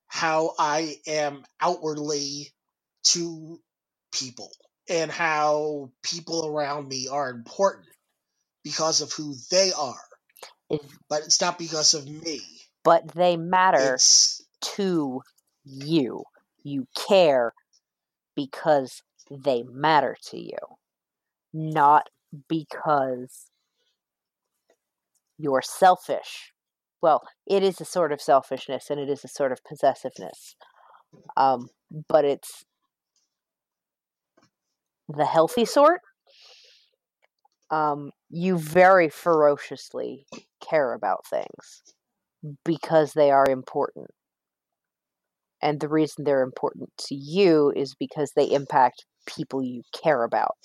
how 0.09 0.55
I 0.59 0.97
am 1.07 1.45
outwardly 1.61 2.53
to 3.05 3.61
people 4.13 4.51
and 4.89 5.11
how 5.11 5.91
people 6.03 6.47
around 6.47 6.89
me 6.89 7.09
are 7.09 7.31
important 7.31 7.89
because 8.65 9.01
of 9.01 9.13
who 9.13 9.35
they 9.51 9.73
are, 9.73 10.01
but 11.09 11.23
it's 11.23 11.41
not 11.41 11.59
because 11.59 11.95
of 11.95 12.07
me. 12.09 12.41
but 12.85 13.09
they 13.15 13.37
matter 13.37 13.95
It's 13.95 14.43
to 14.77 15.21
you. 15.65 16.25
You 16.63 16.87
care 17.09 17.53
because 18.35 19.03
they 19.31 19.63
matter 19.65 20.17
to 20.31 20.39
you, 20.39 20.59
not 21.53 22.09
because 22.49 23.47
you're 25.39 25.63
selfish. 25.63 26.53
Well, 27.03 27.23
it 27.47 27.63
is 27.63 27.81
a 27.81 27.85
sort 27.85 28.13
of 28.13 28.21
selfishness 28.21 28.91
and 28.91 28.99
it 28.99 29.09
is 29.09 29.25
a 29.25 29.29
sort 29.29 29.53
of 29.53 29.59
possessiveness. 29.65 30.57
Um, 31.37 31.69
but 32.09 32.25
it's 32.25 32.65
the 35.09 35.27
healthy 35.27 35.65
sort. 35.65 36.01
Um, 37.71 38.11
you 38.31 38.59
very 38.59 39.09
ferociously 39.09 40.27
care 40.61 40.93
about 40.95 41.27
things 41.29 41.83
because 42.65 43.13
they 43.13 43.31
are 43.31 43.47
important. 43.49 44.09
And 45.63 45.81
the 45.81 45.89
reason 45.89 46.25
they're 46.25 46.43
important 46.43 46.91
to 47.09 47.15
you 47.15 47.73
is 47.75 47.95
because 47.99 48.33
they 48.37 48.45
impact 48.45 49.05
people 49.27 49.63
you 49.63 49.83
care 49.93 50.23
about. 50.23 50.57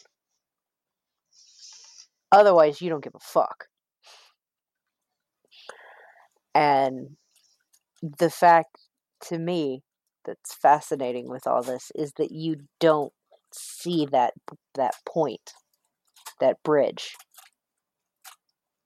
Otherwise, 2.32 2.82
you 2.82 2.90
don't 2.90 3.04
give 3.04 3.16
a 3.16 3.20
fuck. 3.20 3.66
And 6.54 7.18
the 8.02 8.30
fact 8.30 8.78
to 9.26 9.38
me 9.38 9.82
that's 10.26 10.54
fascinating 10.54 11.30
with 11.30 11.48
all 11.48 11.64
this 11.64 11.92
is 11.96 12.12
that 12.18 12.32
you 12.32 12.58
don't 12.80 13.14
see 13.54 14.06
that 14.12 14.34
that 14.76 14.96
point, 15.08 15.54
that 16.40 16.58
bridge. 16.64 17.16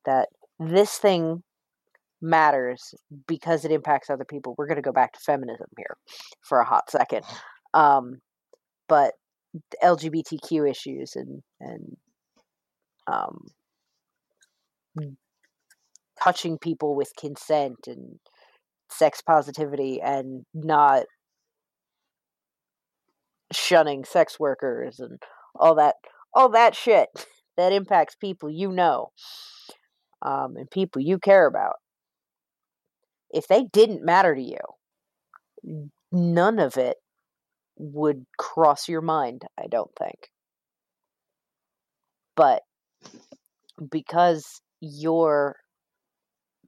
That 0.05 0.29
this 0.59 0.97
thing 0.97 1.43
matters 2.21 2.93
because 3.27 3.65
it 3.65 3.71
impacts 3.71 4.09
other 4.09 4.25
people. 4.25 4.55
We're 4.57 4.67
going 4.67 4.75
to 4.77 4.81
go 4.81 4.91
back 4.91 5.13
to 5.13 5.19
feminism 5.19 5.67
here 5.77 5.97
for 6.41 6.59
a 6.59 6.65
hot 6.65 6.89
second. 6.89 7.23
Um, 7.73 8.19
but 8.87 9.13
LGBTQ 9.83 10.69
issues 10.69 11.15
and 11.15 11.41
and 11.59 11.97
um, 13.07 13.47
touching 16.23 16.57
people 16.57 16.95
with 16.95 17.11
consent 17.19 17.87
and 17.87 18.19
sex 18.89 19.21
positivity 19.21 20.01
and 20.01 20.45
not 20.53 21.03
shunning 23.51 24.03
sex 24.03 24.39
workers 24.39 24.99
and 24.99 25.21
all 25.55 25.75
that 25.75 25.95
all 26.33 26.49
that 26.49 26.75
shit 26.75 27.09
that 27.57 27.71
impacts 27.71 28.15
people 28.15 28.49
you 28.49 28.71
know 28.71 29.09
um, 30.21 30.55
and 30.57 30.69
people 30.69 31.01
you 31.01 31.19
care 31.19 31.45
about. 31.45 31.75
If 33.31 33.47
they 33.47 33.65
didn't 33.71 34.03
matter 34.03 34.33
to 34.33 34.41
you 34.41 34.57
none 36.11 36.59
of 36.59 36.77
it 36.77 36.97
would 37.77 38.25
cross 38.37 38.87
your 38.87 39.01
mind 39.01 39.43
i 39.59 39.65
don't 39.67 39.91
think. 39.97 40.29
But 42.35 42.61
because 43.89 44.61
you're 44.79 45.55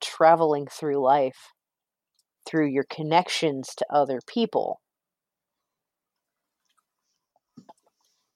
traveling 0.02 0.68
through 0.68 1.04
life 1.04 1.54
through 2.46 2.68
your 2.68 2.86
connections 2.90 3.74
to 3.76 3.86
other 3.92 4.20
people 4.28 4.80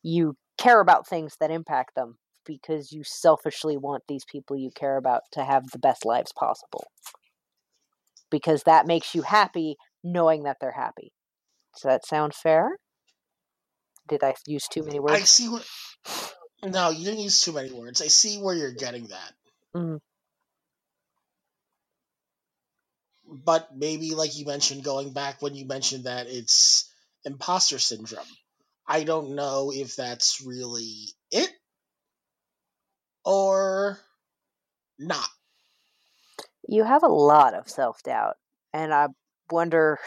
you 0.04 0.36
care 0.58 0.82
about 0.82 1.08
things 1.08 1.36
that 1.40 1.52
impact 1.52 1.96
them 1.96 2.18
because 2.46 2.92
you 2.92 3.04
selfishly 3.04 3.78
want 3.78 4.04
these 4.08 4.26
people 4.26 4.58
you 4.58 4.72
care 4.76 4.98
about 4.98 5.22
to 5.32 5.44
have 5.44 5.70
the 5.72 5.80
best 5.80 6.06
lives 6.06 6.32
possible. 6.34 6.86
Because 8.30 8.64
that 8.64 8.88
makes 8.88 9.14
you 9.14 9.22
happy 9.22 9.76
knowing 10.04 10.44
that 10.44 10.58
they're 10.60 10.72
happy. 10.72 11.12
Does 11.76 11.84
that 11.84 12.06
sound 12.06 12.34
fair? 12.34 12.78
Did 14.08 14.24
I 14.24 14.34
use 14.48 14.68
too 14.68 14.84
many 14.84 15.00
words? 15.00 15.22
I 15.22 15.24
see 15.24 15.50
what. 15.50 15.66
No, 16.64 16.90
you 16.90 17.06
didn't 17.06 17.22
use 17.22 17.42
too 17.42 17.54
many 17.54 17.72
words. 17.72 18.02
I 18.02 18.08
see 18.08 18.38
where 18.38 18.56
you're 18.56 18.74
getting 18.74 19.08
that. 19.08 19.34
Mhm. 19.76 20.00
But 23.32 23.70
maybe, 23.76 24.14
like 24.14 24.38
you 24.38 24.46
mentioned, 24.46 24.84
going 24.84 25.14
back 25.14 25.42
when 25.42 25.56
you 25.56 25.66
mentioned 25.66 26.04
that 26.04 26.28
it's 26.28 26.92
imposter 27.24 27.80
syndrome. 27.80 28.26
I 28.86 29.06
don't 29.06 29.36
know 29.36 29.72
if 29.74 29.96
that's 29.96 30.44
really 30.46 31.08
it 31.32 31.50
or 33.24 33.98
not. 35.00 35.30
You 36.68 36.84
have 36.84 37.04
a 37.04 37.08
lot 37.08 37.54
of 37.54 37.70
self 37.70 38.04
doubt. 38.04 38.36
And 38.74 38.94
I 38.94 39.08
wonder, 39.50 39.98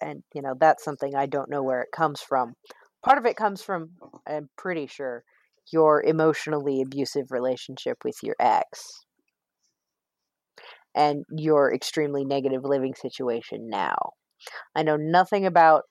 and 0.00 0.22
you 0.34 0.42
know, 0.42 0.54
that's 0.58 0.84
something 0.84 1.14
I 1.14 1.26
don't 1.26 1.50
know 1.50 1.62
where 1.62 1.80
it 1.80 1.92
comes 1.92 2.20
from. 2.20 2.54
Part 3.02 3.18
of 3.18 3.26
it 3.26 3.36
comes 3.36 3.62
from, 3.62 3.90
I'm 4.26 4.48
pretty 4.56 4.86
sure, 4.86 5.24
your 5.72 6.02
emotionally 6.02 6.82
abusive 6.82 7.30
relationship 7.30 7.98
with 8.04 8.16
your 8.22 8.36
ex 8.38 9.04
and 10.94 11.24
your 11.30 11.72
extremely 11.74 12.24
negative 12.24 12.64
living 12.64 12.94
situation 12.94 13.68
now. 13.68 14.12
I 14.74 14.82
know 14.82 14.96
nothing 14.96 15.46
about 15.46 15.84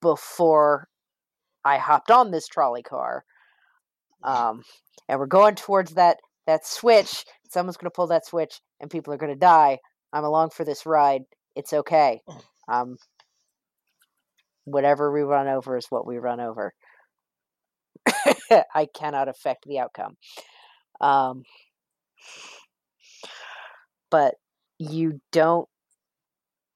before 0.00 0.88
I 1.64 1.78
hopped 1.78 2.10
on 2.10 2.30
this 2.30 2.46
trolley 2.46 2.82
car. 2.82 3.24
Um, 4.24 4.62
and 5.08 5.18
we're 5.18 5.26
going 5.26 5.54
towards 5.54 5.94
that 5.94 6.18
that 6.46 6.66
switch. 6.66 7.24
Someone's 7.50 7.76
going 7.76 7.90
to 7.90 7.94
pull 7.94 8.08
that 8.08 8.26
switch, 8.26 8.60
and 8.80 8.90
people 8.90 9.12
are 9.12 9.18
going 9.18 9.32
to 9.32 9.38
die. 9.38 9.78
I'm 10.12 10.24
along 10.24 10.50
for 10.50 10.64
this 10.64 10.86
ride. 10.86 11.22
It's 11.54 11.72
okay. 11.72 12.20
Um, 12.68 12.96
whatever 14.64 15.12
we 15.12 15.22
run 15.22 15.48
over 15.48 15.76
is 15.76 15.86
what 15.90 16.06
we 16.06 16.18
run 16.18 16.40
over. 16.40 16.72
I 18.74 18.86
cannot 18.94 19.28
affect 19.28 19.64
the 19.66 19.78
outcome. 19.78 20.16
Um, 21.00 21.42
but 24.12 24.34
you 24.78 25.20
don't. 25.32 25.68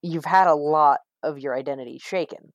You've 0.02 0.24
had 0.24 0.48
a 0.48 0.54
lot 0.54 1.00
of 1.22 1.38
your 1.38 1.56
identity 1.56 2.00
shaken 2.02 2.52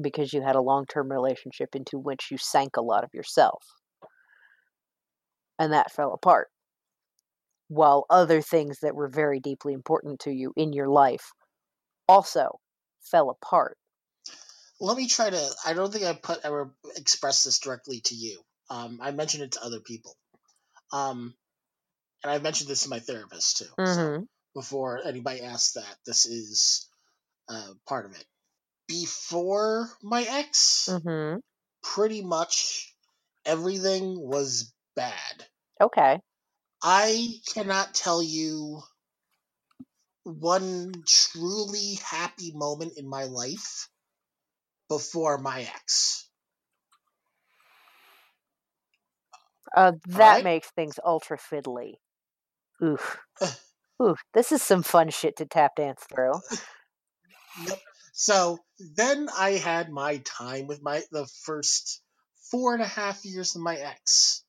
because 0.00 0.32
you 0.32 0.42
had 0.42 0.56
a 0.56 0.60
long 0.60 0.84
term 0.86 1.10
relationship 1.10 1.74
into 1.74 1.98
which 1.98 2.28
you 2.30 2.38
sank 2.38 2.76
a 2.76 2.82
lot 2.82 3.02
of 3.02 3.14
yourself. 3.14 3.64
And 5.58 5.72
that 5.72 5.90
fell 5.90 6.12
apart. 6.12 6.48
While 7.68 8.04
other 8.10 8.42
things 8.42 8.80
that 8.82 8.94
were 8.94 9.08
very 9.08 9.40
deeply 9.40 9.72
important 9.72 10.20
to 10.20 10.30
you 10.30 10.52
in 10.56 10.72
your 10.72 10.88
life 10.88 11.32
also 12.06 12.60
fell 13.00 13.30
apart. 13.30 13.78
Let 14.80 14.96
me 14.98 15.08
try 15.08 15.30
to. 15.30 15.50
I 15.64 15.72
don't 15.72 15.92
think 15.92 16.04
I 16.04 16.12
put 16.12 16.40
ever 16.44 16.74
expressed 16.96 17.46
this 17.46 17.60
directly 17.60 18.00
to 18.06 18.14
you. 18.14 18.40
Um, 18.68 18.98
I 19.00 19.12
mentioned 19.12 19.44
it 19.44 19.52
to 19.52 19.64
other 19.64 19.80
people. 19.80 20.14
Um, 20.92 21.34
and 22.24 22.32
I 22.32 22.38
mentioned 22.38 22.70
this 22.70 22.84
to 22.84 22.90
my 22.90 23.00
therapist 23.00 23.58
too. 23.58 23.66
Mm-hmm. 23.78 24.24
before 24.54 25.00
anybody 25.06 25.42
asks 25.42 25.74
that, 25.74 25.96
this 26.06 26.26
is 26.26 26.88
uh, 27.48 27.70
part 27.86 28.06
of 28.06 28.12
it. 28.12 28.24
Before 28.88 29.90
my 30.02 30.22
ex, 30.22 30.88
Mm-hmm. 30.88 31.38
pretty 31.82 32.22
much 32.22 32.94
everything 33.46 34.18
was 34.18 34.72
bad. 34.96 35.46
Okay. 35.82 36.20
I 36.82 37.28
cannot 37.54 37.94
tell 37.94 38.22
you 38.22 38.82
one 40.24 40.92
truly 41.06 41.98
happy 42.04 42.52
moment 42.54 42.94
in 42.96 43.08
my 43.08 43.24
life 43.24 43.88
before 44.88 45.38
my 45.38 45.62
ex. 45.62 46.28
Uh, 49.76 49.92
that 50.06 50.20
Alright. 50.22 50.44
makes 50.44 50.70
things 50.70 50.98
ultra 51.04 51.38
fiddly. 51.38 51.94
Oof. 52.82 53.18
Oof. 54.02 54.18
This 54.34 54.52
is 54.52 54.62
some 54.62 54.82
fun 54.82 55.10
shit 55.10 55.36
to 55.36 55.46
tap 55.46 55.76
dance 55.76 56.02
through. 56.12 56.34
Yep. 57.66 57.78
So 58.12 58.58
then 58.96 59.28
I 59.36 59.52
had 59.52 59.90
my 59.90 60.18
time 60.18 60.66
with 60.66 60.82
my 60.82 61.02
the 61.10 61.26
first 61.44 62.00
four 62.50 62.74
and 62.74 62.82
a 62.82 62.86
half 62.86 63.24
years 63.24 63.56
of 63.56 63.62
my 63.62 63.76
ex. 63.76 64.44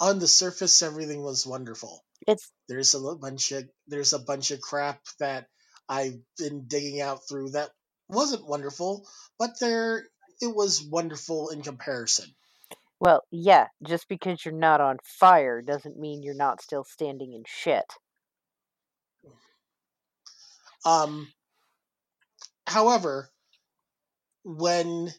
On 0.00 0.18
the 0.18 0.28
surface, 0.28 0.82
everything 0.82 1.22
was 1.22 1.46
wonderful. 1.46 2.04
It's 2.26 2.50
There's 2.68 2.94
a 2.94 3.14
bunch 3.16 3.52
of 3.52 3.64
there's 3.86 4.12
a 4.12 4.18
bunch 4.18 4.50
of 4.50 4.60
crap 4.60 5.00
that 5.18 5.46
I've 5.88 6.18
been 6.36 6.66
digging 6.68 7.00
out 7.00 7.28
through 7.28 7.50
that 7.50 7.70
wasn't 8.08 8.46
wonderful, 8.46 9.08
but 9.38 9.58
there 9.60 10.06
it 10.40 10.54
was 10.54 10.82
wonderful 10.82 11.48
in 11.50 11.62
comparison. 11.62 12.26
Well, 13.00 13.22
yeah, 13.30 13.68
just 13.86 14.08
because 14.08 14.44
you're 14.44 14.54
not 14.54 14.80
on 14.80 14.98
fire 15.02 15.62
doesn't 15.62 15.98
mean 15.98 16.22
you're 16.22 16.34
not 16.34 16.60
still 16.60 16.84
standing 16.84 17.32
in 17.32 17.44
shit. 17.46 17.84
Um, 20.84 21.28
however, 22.66 23.30
when 24.44 25.12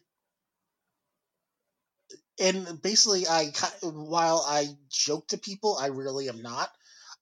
and 2.40 2.82
basically, 2.82 3.28
I 3.28 3.52
while 3.82 4.44
I 4.48 4.68
joke 4.90 5.28
to 5.30 5.38
people, 5.38 5.78
I 5.80 5.88
really 5.88 6.30
am 6.30 6.42
not. 6.42 6.70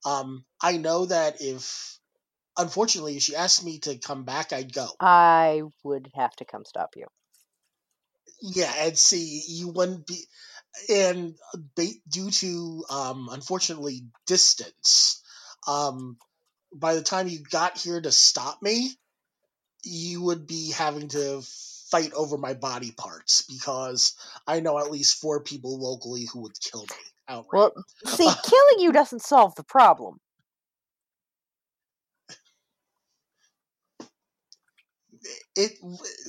Um, 0.05 0.45
I 0.61 0.77
know 0.77 1.05
that 1.05 1.41
if 1.41 1.99
unfortunately 2.57 3.17
if 3.17 3.23
she 3.23 3.35
asked 3.35 3.65
me 3.65 3.79
to 3.79 3.97
come 3.97 4.23
back, 4.23 4.53
I'd 4.53 4.73
go. 4.73 4.87
I 4.99 5.63
would 5.83 6.09
have 6.15 6.35
to 6.37 6.45
come 6.45 6.65
stop 6.65 6.91
you. 6.95 7.07
Yeah, 8.41 8.71
and 8.79 8.97
see, 8.97 9.43
you 9.47 9.69
wouldn't 9.69 10.05
be, 10.05 10.23
and 10.89 11.35
due 12.07 12.31
to 12.31 12.83
um, 12.89 13.29
unfortunately 13.31 14.03
distance, 14.25 15.23
um, 15.67 16.17
by 16.73 16.95
the 16.95 17.01
time 17.01 17.27
you 17.27 17.39
got 17.39 17.77
here 17.77 17.99
to 17.99 18.11
stop 18.11 18.61
me, 18.61 18.91
you 19.83 20.21
would 20.21 20.45
be 20.47 20.71
having 20.71 21.07
to 21.09 21.41
fight 21.89 22.13
over 22.13 22.37
my 22.37 22.53
body 22.53 22.91
parts 22.91 23.43
because 23.43 24.15
I 24.45 24.59
know 24.59 24.77
at 24.77 24.91
least 24.91 25.21
four 25.21 25.41
people 25.41 25.79
locally 25.79 26.27
who 26.31 26.41
would 26.41 26.59
kill 26.59 26.81
me 26.81 26.95
outright. 27.27 27.53
Well, 27.53 27.73
see, 28.05 28.29
killing 28.43 28.79
you 28.79 28.91
doesn't 28.91 29.21
solve 29.21 29.55
the 29.55 29.63
problem. 29.63 30.19
It 35.55 35.73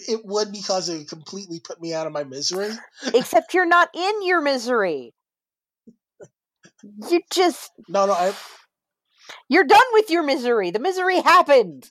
it 0.08 0.20
would 0.24 0.52
because 0.52 0.88
it 0.88 0.98
would 0.98 1.08
completely 1.08 1.60
put 1.60 1.80
me 1.80 1.94
out 1.94 2.06
of 2.06 2.12
my 2.12 2.24
misery. 2.24 2.70
Except 3.14 3.54
you're 3.54 3.66
not 3.66 3.88
in 3.94 4.22
your 4.22 4.40
misery. 4.40 5.14
You 7.08 7.20
just 7.32 7.70
No, 7.88 8.06
no, 8.06 8.12
I, 8.12 8.34
you're 9.48 9.64
done 9.64 9.80
with 9.92 10.10
your 10.10 10.22
misery. 10.22 10.70
The 10.70 10.78
misery 10.78 11.20
happened. 11.20 11.90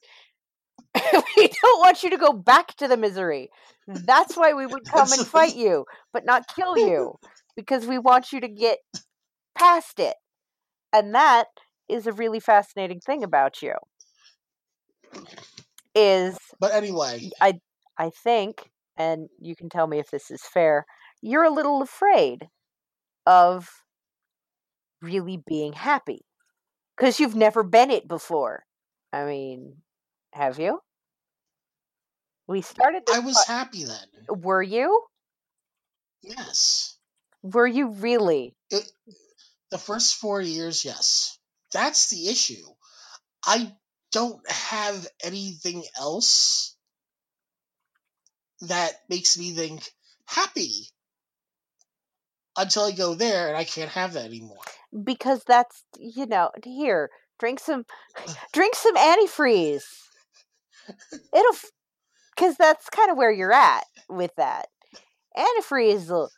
we 0.95 1.47
don't 1.47 1.79
want 1.79 2.03
you 2.03 2.09
to 2.11 2.17
go 2.17 2.33
back 2.33 2.75
to 2.77 2.87
the 2.87 2.97
misery. 2.97 3.49
That's 3.87 4.35
why 4.35 4.53
we 4.53 4.65
would 4.65 4.85
come 4.85 5.11
and 5.11 5.25
fight 5.27 5.55
you, 5.55 5.85
but 6.11 6.25
not 6.25 6.43
kill 6.53 6.77
you, 6.77 7.15
because 7.55 7.85
we 7.85 7.97
want 7.99 8.31
you 8.33 8.41
to 8.41 8.47
get 8.47 8.79
past 9.55 9.99
it 9.99 10.15
and 10.93 11.13
that 11.13 11.47
is 11.89 12.07
a 12.07 12.11
really 12.11 12.39
fascinating 12.39 12.99
thing 12.99 13.23
about 13.23 13.61
you. 13.61 13.73
Is 15.97 16.37
But 16.59 16.73
anyway, 16.73 17.31
I 17.41 17.59
I 17.97 18.11
think, 18.11 18.69
and 18.97 19.29
you 19.39 19.55
can 19.55 19.69
tell 19.69 19.87
me 19.87 19.97
if 19.97 20.11
this 20.11 20.29
is 20.29 20.41
fair, 20.43 20.85
you're 21.21 21.43
a 21.43 21.49
little 21.49 21.81
afraid 21.81 22.47
of 23.25 23.67
really 25.01 25.41
being 25.47 25.73
happy 25.73 26.21
because 26.95 27.19
you've 27.19 27.35
never 27.35 27.63
been 27.63 27.89
it 27.89 28.07
before. 28.07 28.63
I 29.11 29.25
mean, 29.25 29.77
have 30.33 30.59
you? 30.59 30.79
We 32.47 32.61
started. 32.61 33.03
This 33.07 33.15
I 33.15 33.19
was 33.19 33.43
happy 33.45 33.85
then. 33.85 34.41
Were 34.41 34.61
you? 34.61 35.03
Yes. 36.21 36.97
Were 37.41 37.67
you 37.67 37.89
really? 37.89 38.55
It, 38.69 38.89
the 39.71 39.77
first 39.77 40.15
four 40.15 40.41
years, 40.41 40.85
yes. 40.85 41.37
That's 41.73 42.09
the 42.09 42.27
issue. 42.27 42.65
I 43.45 43.71
don't 44.11 44.41
have 44.49 45.07
anything 45.23 45.83
else 45.99 46.75
that 48.61 48.91
makes 49.09 49.37
me 49.37 49.51
think 49.51 49.89
happy 50.25 50.89
until 52.57 52.83
I 52.83 52.91
go 52.91 53.13
there 53.13 53.47
and 53.47 53.57
I 53.57 53.63
can't 53.63 53.91
have 53.91 54.13
that 54.13 54.25
anymore. 54.25 54.57
Because 55.03 55.43
that's 55.45 55.83
you 55.97 56.25
know 56.25 56.51
here. 56.63 57.09
Drink 57.39 57.59
some, 57.59 57.85
drink 58.53 58.75
some 58.75 58.95
antifreeze. 58.95 59.85
It'll, 61.11 61.57
because 62.35 62.55
that's 62.57 62.89
kind 62.89 63.11
of 63.11 63.17
where 63.17 63.31
you're 63.31 63.53
at 63.53 63.85
with 64.09 64.31
that. 64.37 64.67
Antifreeze, 65.37 66.09
a 66.09 66.29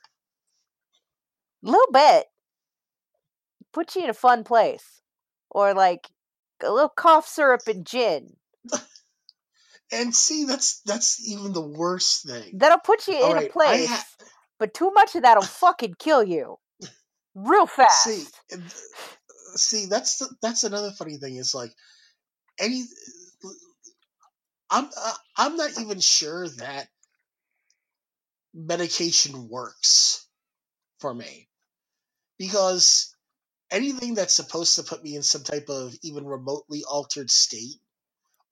little 1.62 1.91
bit, 1.94 2.26
put 3.72 3.96
you 3.96 4.04
in 4.04 4.10
a 4.10 4.14
fun 4.14 4.44
place, 4.44 5.02
or 5.50 5.74
like 5.74 6.10
a 6.64 6.72
little 6.72 6.90
cough 6.90 7.27
syrup 7.27 7.68
and 7.68 7.86
gin. 7.86 8.36
And 9.91 10.15
see, 10.15 10.45
that's 10.45 10.81
that's 10.81 11.27
even 11.27 11.52
the 11.52 11.65
worst 11.65 12.27
thing. 12.27 12.60
That'll 12.60 12.80
put 12.80 13.07
you 13.07 13.15
All 13.15 13.31
in 13.31 13.38
right, 13.38 13.49
a 13.49 13.52
place, 13.52 13.90
ha- 13.90 14.06
but 14.60 14.73
too 14.73 14.91
much 14.91 15.15
of 15.15 15.23
that'll 15.23 15.44
fucking 15.44 15.95
kill 15.98 16.23
you, 16.23 16.57
real 17.34 17.65
fast. 17.65 18.03
See, 18.03 18.23
see, 19.56 19.86
that's 19.88 20.18
the, 20.18 20.30
that's 20.41 20.64
another 20.64 20.91
funny 20.91 21.18
thing. 21.18 21.38
Is 21.38 21.56
like 21.56 21.72
any, 22.60 22.84
I'm 24.69 24.86
uh, 24.95 25.14
I'm 25.38 25.56
not 25.56 25.80
even 25.80 25.99
sure 25.99 26.48
that 26.48 26.88
medication 28.53 29.49
works 29.49 30.27
for 30.99 31.14
me 31.14 31.48
because 32.38 33.15
anything 33.72 34.16
that's 34.16 34.34
supposed 34.34 34.76
to 34.76 34.84
put 34.84 35.04
me 35.04 35.16
in 35.16 35.24
some 35.24 35.44
type 35.44 35.70
of 35.70 35.96
even 36.02 36.26
remotely 36.26 36.84
altered 36.90 37.30
state 37.30 37.80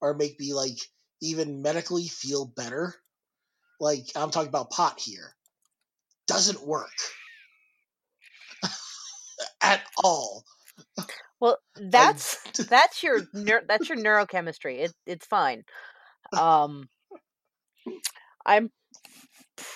or 0.00 0.14
make 0.14 0.38
me 0.38 0.54
like 0.54 0.78
even 1.20 1.62
medically 1.62 2.06
feel 2.08 2.46
better, 2.46 2.94
like 3.80 4.06
I'm 4.16 4.30
talking 4.30 4.48
about 4.48 4.70
pot 4.70 5.00
here, 5.00 5.34
doesn't 6.26 6.66
work 6.66 6.90
at 9.62 9.82
all. 10.02 10.44
Well, 11.40 11.58
that's 11.76 12.38
that's 12.68 13.02
your 13.02 13.20
that's 13.66 13.88
your 13.88 13.98
neurochemistry. 13.98 14.80
It 14.80 14.92
it's 15.06 15.26
fine. 15.26 15.64
Um, 16.36 16.88
I'm 18.44 18.70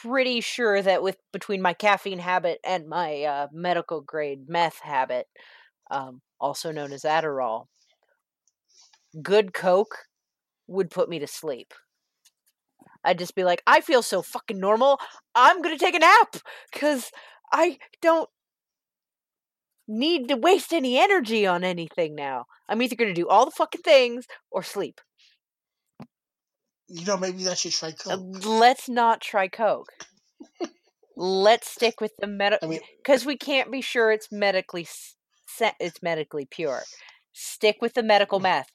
pretty 0.03 0.41
sure 0.41 0.81
that 0.81 1.03
with 1.03 1.17
between 1.33 1.61
my 1.63 1.75
caffeine 1.75 2.19
habit 2.19 2.59
and 2.65 2.89
my 2.89 3.23
uh, 3.23 3.47
medical 3.53 4.01
grade 4.01 4.49
meth 4.49 4.79
habit, 4.81 5.27
um, 5.91 6.21
also 6.41 6.73
known 6.73 6.93
as 6.93 7.03
Adderall, 7.03 7.67
good 9.23 9.53
Coke 9.53 9.99
would 10.67 10.91
put 10.91 11.09
me 11.09 11.19
to 11.19 11.27
sleep. 11.27 11.75
I'd 13.05 13.19
just 13.19 13.35
be 13.35 13.45
like, 13.45 13.63
I 13.67 13.81
feel 13.81 14.03
so 14.03 14.23
fucking 14.23 14.61
normal. 14.61 14.99
I'm 15.35 15.61
gonna 15.61 15.79
take 15.79 15.95
a 15.95 15.99
nap 15.99 16.37
because 16.73 17.11
I 17.53 17.79
don't 18.01 18.31
need 19.89 20.29
to 20.29 20.37
waste 20.37 20.73
any 20.73 20.99
energy 20.99 21.47
on 21.47 21.65
anything 21.65 22.15
now. 22.15 22.47
I'm 22.69 22.81
either 22.81 22.97
gonna 22.97 23.13
do 23.13 23.29
all 23.29 23.45
the 23.45 23.51
fucking 23.51 23.83
things 23.83 24.27
or 24.51 24.63
sleep. 24.63 25.01
You 26.95 27.07
know, 27.07 27.17
maybe 27.17 27.49
I 27.49 27.55
should 27.55 27.73
try 27.73 27.89
Uh, 28.11 28.19
Coke. 28.19 28.45
let's 28.45 28.87
not 28.87 29.23
try 29.23 29.49
Coke. 29.49 29.89
let's 31.17 31.71
stick 31.71 32.03
with 32.03 32.13
the 32.19 32.27
I 32.27 32.31
medical 32.31 32.69
mean, 32.69 32.81
uh, 32.81 32.87
because 32.99 33.25
we 33.25 33.39
can't 33.39 33.73
be 33.73 33.81
sure 33.81 34.13
it's 34.13 34.31
medically 34.31 34.87
it's 35.81 36.03
medically 36.03 36.45
pure. 36.45 36.83
Stick 37.33 37.79
with 37.81 37.95
the 37.95 38.03
medical 38.03 38.41
mm. 38.41 38.43
meth. 38.43 38.69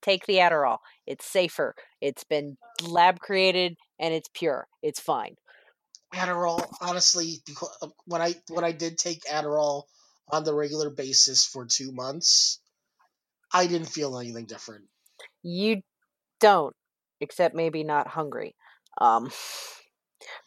Take 0.00 0.26
the 0.26 0.38
Adderall. 0.38 0.78
It's 1.06 1.24
safer. 1.24 1.76
It's 2.00 2.24
been 2.24 2.56
lab 2.82 3.20
created 3.20 3.76
and 4.00 4.12
it's 4.12 4.28
pure. 4.34 4.66
It's 4.82 4.98
fine. 4.98 5.36
Adderall, 6.12 6.66
honestly, 6.80 7.42
because 7.46 7.70
uh, 7.80 7.88
when 8.06 8.20
I 8.20 8.34
when 8.48 8.64
I 8.64 8.72
did 8.72 8.98
take 8.98 9.22
Adderall 9.30 9.84
on 10.28 10.42
the 10.42 10.52
regular 10.52 10.90
basis 10.90 11.46
for 11.46 11.64
two 11.64 11.92
months, 11.92 12.58
I 13.52 13.68
didn't 13.68 13.88
feel 13.88 14.18
anything 14.18 14.46
different. 14.46 14.86
You 15.44 15.82
don't, 16.42 16.74
except 17.20 17.54
maybe 17.54 17.84
not 17.84 18.08
hungry. 18.08 18.54
Um, 19.00 19.30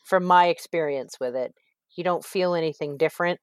from 0.05 0.25
my 0.25 0.47
experience 0.47 1.17
with 1.19 1.35
it, 1.35 1.55
you 1.95 2.03
don't 2.03 2.23
feel 2.23 2.53
anything 2.53 2.97
different. 2.97 3.39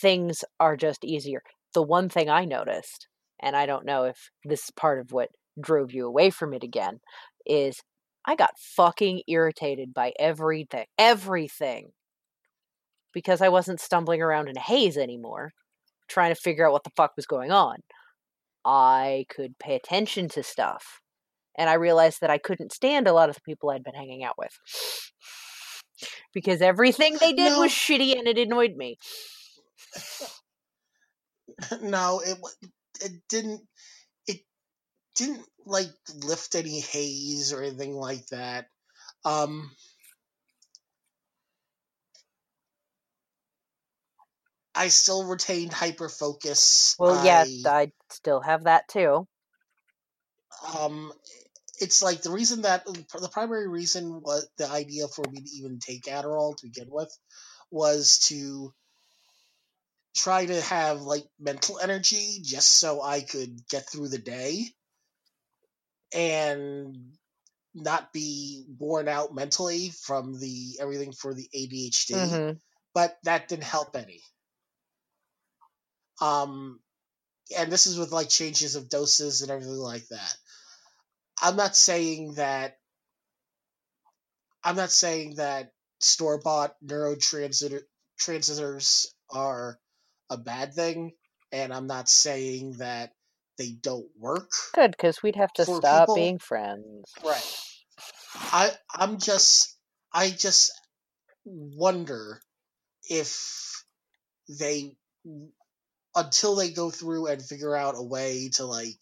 Things 0.00 0.44
are 0.60 0.76
just 0.76 1.04
easier. 1.04 1.42
The 1.74 1.82
one 1.82 2.08
thing 2.08 2.28
I 2.28 2.44
noticed, 2.44 3.08
and 3.40 3.56
I 3.56 3.66
don't 3.66 3.86
know 3.86 4.04
if 4.04 4.30
this 4.44 4.64
is 4.64 4.70
part 4.70 5.00
of 5.00 5.12
what 5.12 5.30
drove 5.60 5.92
you 5.92 6.06
away 6.06 6.30
from 6.30 6.52
it 6.52 6.62
again, 6.62 7.00
is 7.46 7.80
I 8.26 8.36
got 8.36 8.58
fucking 8.58 9.22
irritated 9.26 9.94
by 9.94 10.12
everything. 10.18 10.84
Everything. 10.98 11.92
Because 13.14 13.40
I 13.40 13.48
wasn't 13.48 13.80
stumbling 13.80 14.20
around 14.20 14.48
in 14.48 14.56
a 14.56 14.60
haze 14.60 14.98
anymore, 14.98 15.52
trying 16.08 16.34
to 16.34 16.40
figure 16.40 16.66
out 16.66 16.72
what 16.72 16.84
the 16.84 16.92
fuck 16.94 17.12
was 17.16 17.26
going 17.26 17.50
on. 17.50 17.78
I 18.68 19.24
could 19.30 19.58
pay 19.58 19.74
attention 19.74 20.28
to 20.30 20.42
stuff. 20.42 21.00
And 21.56 21.70
I 21.70 21.74
realized 21.74 22.20
that 22.20 22.30
I 22.30 22.36
couldn't 22.36 22.72
stand 22.72 23.08
a 23.08 23.14
lot 23.14 23.30
of 23.30 23.34
the 23.34 23.40
people 23.40 23.70
I'd 23.70 23.82
been 23.82 23.94
hanging 23.94 24.22
out 24.22 24.36
with. 24.38 24.52
Because 26.32 26.60
everything 26.60 27.16
they 27.18 27.32
did 27.32 27.54
No. 27.54 27.60
was 27.60 27.72
shitty 27.72 28.16
and 28.16 28.28
it 28.28 28.38
annoyed 28.38 28.76
me. 28.76 28.98
no, 31.82 32.20
it 32.24 32.38
it 33.00 33.12
didn't 33.28 33.62
it 34.26 34.40
didn't 35.16 35.44
like 35.66 35.88
lift 36.24 36.54
any 36.54 36.80
haze 36.80 37.52
or 37.52 37.62
anything 37.62 37.94
like 37.94 38.26
that. 38.28 38.66
Um 39.24 39.70
I 44.78 44.88
still 44.88 45.24
retained 45.24 45.72
hyper 45.72 46.08
focus. 46.08 46.94
Well, 47.00 47.26
yeah, 47.26 47.44
I, 47.64 47.68
I 47.68 47.92
still 48.10 48.40
have 48.40 48.64
that 48.64 48.86
too. 48.86 49.26
um 50.76 51.12
it's 51.80 52.02
like 52.02 52.22
the 52.22 52.30
reason 52.30 52.62
that 52.62 52.84
the 52.86 53.28
primary 53.32 53.68
reason 53.68 54.20
was 54.20 54.48
the 54.58 54.68
idea 54.68 55.06
for 55.08 55.24
me 55.30 55.40
to 55.40 55.50
even 55.56 55.78
take 55.78 56.04
Adderall 56.04 56.56
to 56.56 56.66
begin 56.66 56.88
with 56.90 57.16
was 57.70 58.18
to 58.28 58.72
try 60.16 60.44
to 60.46 60.60
have 60.60 61.02
like 61.02 61.24
mental 61.38 61.78
energy 61.78 62.40
just 62.42 62.80
so 62.80 63.02
I 63.02 63.20
could 63.20 63.66
get 63.68 63.88
through 63.88 64.08
the 64.08 64.18
day 64.18 64.64
and 66.12 66.96
not 67.74 68.12
be 68.12 68.64
worn 68.78 69.08
out 69.08 69.34
mentally 69.34 69.90
from 70.02 70.38
the 70.40 70.78
everything 70.80 71.12
for 71.12 71.34
the 71.34 71.48
ADHD 71.54 72.12
hmm 72.12 72.52
but 72.94 73.16
that 73.22 73.48
didn't 73.48 73.64
help 73.64 73.94
any 73.94 74.20
um 76.20 76.80
and 77.56 77.72
this 77.72 77.86
is 77.86 77.98
with 77.98 78.12
like 78.12 78.28
changes 78.28 78.74
of 78.76 78.88
doses 78.88 79.42
and 79.42 79.50
everything 79.50 79.72
like 79.76 80.06
that 80.08 80.34
i'm 81.42 81.56
not 81.56 81.76
saying 81.76 82.34
that 82.34 82.76
i'm 84.64 84.76
not 84.76 84.90
saying 84.90 85.34
that 85.36 85.72
store 86.00 86.40
bought 86.40 86.74
neurotransmitter 86.84 87.80
transmitters 88.18 89.14
are 89.30 89.78
a 90.30 90.36
bad 90.36 90.74
thing 90.74 91.12
and 91.52 91.72
i'm 91.72 91.86
not 91.86 92.08
saying 92.08 92.72
that 92.78 93.10
they 93.58 93.70
don't 93.82 94.06
work 94.18 94.50
Good, 94.74 94.92
because 94.92 95.22
we'd 95.22 95.36
have 95.36 95.52
to 95.54 95.64
stop 95.64 96.02
people- 96.06 96.14
being 96.14 96.38
friends. 96.38 97.10
right 97.24 97.56
i 98.52 98.70
i'm 98.94 99.18
just 99.18 99.76
i 100.12 100.30
just 100.30 100.70
wonder 101.44 102.40
if 103.08 103.82
they 104.48 104.94
until 106.18 106.56
they 106.56 106.70
go 106.70 106.90
through 106.90 107.26
and 107.26 107.42
figure 107.42 107.76
out 107.76 107.94
a 107.96 108.02
way 108.02 108.50
to 108.54 108.64
like 108.64 108.98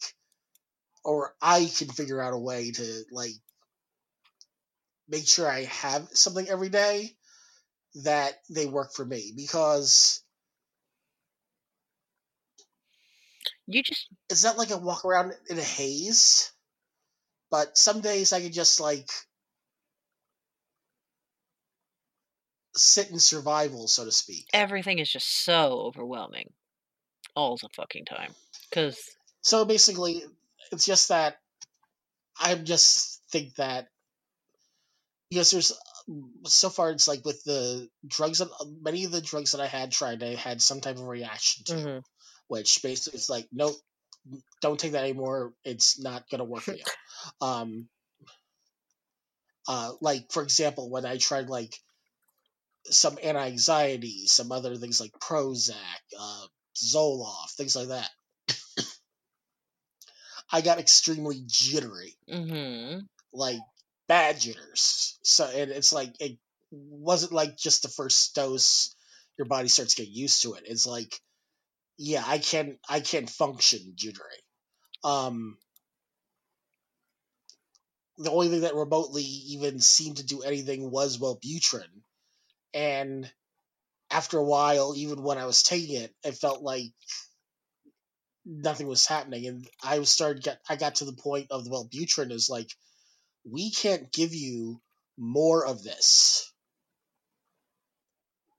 or 1.05 1.35
I 1.41 1.71
can 1.77 1.89
figure 1.89 2.21
out 2.21 2.35
a 2.35 2.39
way 2.39 2.73
to 2.73 3.05
like 3.11 3.33
make 5.09 5.27
sure 5.27 5.49
I 5.49 5.65
have 5.65 6.09
something 6.13 6.49
every 6.49 6.69
day 6.69 7.15
that 8.03 8.35
they 8.51 8.67
work 8.67 8.93
for 8.93 9.05
me 9.05 9.33
because 9.35 10.23
you 13.67 13.83
just 13.83 14.09
is 14.29 14.43
that 14.43 14.59
like 14.59 14.71
a 14.71 14.77
walk 14.77 15.05
around 15.05 15.33
in 15.49 15.59
a 15.59 15.63
haze, 15.63 16.53
but 17.51 17.79
some 17.79 18.01
days 18.01 18.33
I 18.33 18.41
can 18.41 18.53
just 18.53 18.81
like 18.81 19.09
sit 22.77 23.11
in 23.11 23.19
survival, 23.19 23.89
so 23.89 24.05
to 24.05 24.13
speak. 24.13 24.47
Everything 24.53 24.99
is 24.99 25.11
just 25.11 25.45
so 25.45 25.81
overwhelming 25.87 26.53
all 27.37 27.57
the 27.57 27.69
fucking 27.77 28.07
time. 28.07 28.33
Because 28.69 28.99
So 29.43 29.65
basically, 29.65 30.25
it's 30.73 30.87
just 30.87 31.09
that 31.11 31.37
I 32.41 32.55
just 32.57 33.23
think 33.31 33.55
that 33.57 33.89
because 35.31 35.51
there's 35.51 35.73
so 36.45 36.71
far 36.71 36.91
it's 36.91 37.09
like 37.09 37.25
with 37.25 37.43
the 37.45 37.89
drugs 38.07 38.39
that 38.39 38.49
many 38.81 39.05
of 39.05 39.13
the 39.13 39.21
drugs 39.21 39.53
that 39.53 39.61
I 39.61 39.67
had 39.67 39.91
tried, 39.93 40.23
I 40.23 40.35
had 40.35 40.63
some 40.63 40.81
type 40.81 40.97
of 40.97 41.07
reaction 41.07 41.65
to, 41.65 41.75
Mhm. 41.75 42.03
which 42.49 42.83
basically 42.83 43.19
is 43.19 43.29
like, 43.29 43.49
nope, 43.53 43.77
don't 44.61 44.79
take 44.79 44.93
that 44.93 45.05
anymore. 45.05 45.53
It's 45.65 45.99
not 45.99 46.29
gonna 46.31 46.45
work 46.45 46.63
for 46.63 46.75
you. 46.75 46.85
Um, 47.41 47.89
uh, 49.67 49.93
like 50.01 50.31
for 50.31 50.43
example, 50.43 50.89
when 50.91 51.05
I 51.05 51.17
tried 51.19 51.49
like 51.49 51.75
some 52.85 53.19
anti-anxiety, 53.21 54.27
some 54.29 54.53
other 54.53 54.77
things 54.77 55.01
like 55.01 55.11
Prozac, 55.19 55.75
uh, 56.17 56.47
Zoloft, 56.77 57.53
things 57.57 57.77
like 57.77 57.89
that. 57.89 58.11
I 60.53 60.61
got 60.61 60.79
extremely 60.79 61.43
jittery, 61.47 62.17
hmm 62.31 62.99
like 63.33 63.61
bad 64.09 64.41
jitters. 64.41 65.19
So 65.23 65.47
and 65.47 65.71
it's 65.71 65.93
like 65.93 66.15
it 66.21 66.39
wasn't 66.71 67.33
like 67.33 67.57
just 67.57 67.83
the 67.83 67.89
first 67.89 68.35
dose. 68.35 68.95
Your 69.39 69.47
body 69.47 69.69
starts 69.69 69.95
getting 69.95 70.15
used 70.15 70.43
to 70.43 70.55
it. 70.55 70.65
It's 70.67 70.87
like, 70.87 71.21
yeah, 71.99 72.25
I 72.27 72.39
can 72.39 72.79
I 72.89 73.01
can't 73.01 73.31
function 73.31 73.93
jittery. 73.97 74.43
Um, 75.05 75.59
the 78.19 78.31
only 78.31 78.49
thing 78.49 78.63
that 78.63 78.75
remotely 78.75 79.23
even 79.23 79.81
seemed 79.81 80.19
to 80.19 80.27
do 80.27 80.43
anything 80.43 80.91
was 80.91 81.19
Wellbutrin, 81.19 82.03
and 82.75 83.31
after 84.11 84.39
a 84.39 84.45
while, 84.45 84.95
even 84.97 85.23
when 85.23 85.39
I 85.39 85.47
was 85.47 85.63
taking 85.63 85.97
it, 85.97 86.15
it 86.25 86.33
felt 86.33 86.63
like 86.63 86.93
nothing 88.47 88.87
was 88.87 89.07
happening, 89.07 89.47
and 89.47 89.69
I 89.83 89.99
was 89.99 90.11
started 90.11 90.43
get 90.43 90.61
I 90.69 90.77
got 90.77 90.97
to 90.97 91.05
the 91.05 91.13
point 91.13 91.49
of 91.51 91.65
the 91.65 91.71
Wellbutrin 91.71 92.31
is 92.31 92.49
like, 92.49 92.71
we 93.45 93.71
can't 93.71 94.13
give 94.13 94.35
you 94.35 94.83
more 95.19 95.67
of 95.67 95.83
this 95.83 96.53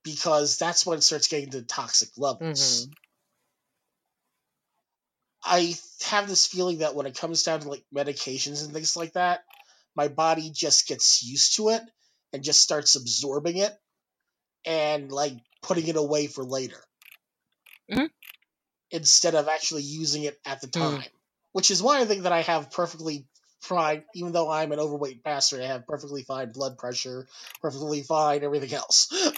because 0.03 0.57
that's 0.57 0.85
when 0.85 0.97
it 0.97 1.01
starts 1.01 1.27
getting 1.27 1.51
to 1.51 1.61
toxic 1.61 2.09
levels. 2.17 2.87
Mhm. 2.87 2.93
I 5.43 5.77
have 6.05 6.27
this 6.27 6.45
feeling 6.45 6.79
that 6.79 6.95
when 6.95 7.05
it 7.05 7.17
comes 7.17 7.43
down 7.43 7.61
to 7.61 7.69
like 7.69 7.85
medications 7.93 8.63
and 8.63 8.73
things 8.73 8.95
like 8.97 9.13
that, 9.13 9.43
my 9.95 10.07
body 10.07 10.51
just 10.51 10.87
gets 10.87 11.23
used 11.23 11.55
to 11.55 11.69
it 11.69 11.81
and 12.33 12.43
just 12.43 12.61
starts 12.61 12.95
absorbing 12.95 13.57
it 13.57 13.75
and 14.65 15.11
like 15.11 15.33
putting 15.61 15.87
it 15.87 15.95
away 15.95 16.27
for 16.27 16.43
later. 16.43 16.79
Mhm. 17.91 18.09
Instead 18.91 19.35
of 19.35 19.47
actually 19.47 19.83
using 19.83 20.23
it 20.23 20.39
at 20.45 20.61
the 20.61 20.67
Mm. 20.67 21.01
time. 21.01 21.11
Which 21.51 21.71
is 21.71 21.81
why 21.81 22.01
I 22.01 22.05
think 22.05 22.23
that 22.23 22.31
I 22.31 22.41
have 22.41 22.71
perfectly 22.71 23.25
fine, 23.61 24.03
even 24.13 24.31
though 24.31 24.51
I'm 24.51 24.71
an 24.71 24.79
overweight 24.79 25.23
bastard, 25.23 25.61
I 25.61 25.67
have 25.67 25.87
perfectly 25.87 26.23
fine 26.23 26.51
blood 26.51 26.77
pressure, 26.77 27.27
perfectly 27.61 28.03
fine 28.03 28.43
everything 28.43 28.73
else. 28.73 29.11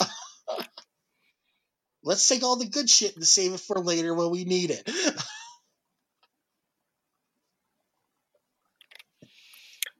Let's 2.04 2.28
take 2.28 2.44
all 2.44 2.56
the 2.56 2.66
good 2.66 2.90
shit 2.90 3.16
and 3.16 3.28
save 3.28 3.54
it 3.54 3.60
for 3.60 3.80
later 3.80 4.14
when 4.14 4.30
we 4.32 4.46
need 4.46 4.72
it. 4.72 4.88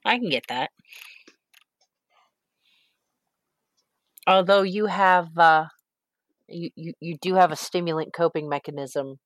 I 0.04 0.18
can 0.18 0.30
get 0.30 0.46
that. 0.48 0.70
Although 4.26 4.62
you 4.62 4.86
have, 4.86 5.36
uh, 5.36 5.66
you, 6.48 6.70
you, 6.76 6.92
you 7.00 7.16
do 7.20 7.34
have 7.34 7.52
a 7.52 7.56
stimulant 7.56 8.12
coping 8.12 8.48
mechanism 8.48 9.16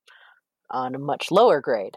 on 0.70 0.94
a 0.94 0.98
much 0.98 1.30
lower 1.30 1.60
grade. 1.60 1.96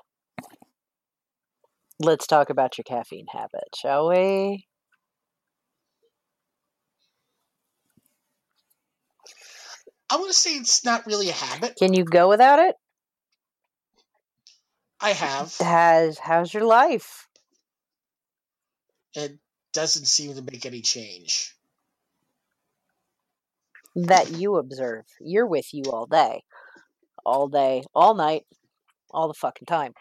Let's 1.99 2.27
talk 2.27 2.49
about 2.49 2.77
your 2.77 2.83
caffeine 2.83 3.25
habit, 3.31 3.69
shall 3.75 4.09
we? 4.09 4.67
I 10.09 10.15
want 10.17 10.31
to 10.31 10.37
say 10.37 10.51
it's 10.55 10.85
not 10.85 11.05
really 11.05 11.29
a 11.29 11.33
habit. 11.33 11.75
Can 11.77 11.93
you 11.93 12.05
go 12.05 12.29
without 12.29 12.59
it? 12.59 12.75
I 15.01 15.11
have. 15.11 15.55
Has 15.57 16.17
how's 16.17 16.53
your 16.53 16.65
life? 16.65 17.27
It 19.13 19.37
doesn't 19.73 20.05
seem 20.05 20.35
to 20.35 20.41
make 20.41 20.65
any 20.65 20.81
change. 20.81 21.56
That 24.05 24.33
you 24.33 24.57
observe. 24.57 25.05
You're 25.19 25.47
with 25.47 25.73
you 25.73 25.83
all 25.91 26.05
day. 26.05 26.43
All 27.25 27.47
day, 27.47 27.83
all 27.93 28.13
night, 28.15 28.43
all 29.11 29.27
the 29.27 29.33
fucking 29.33 29.65
time. 29.65 29.93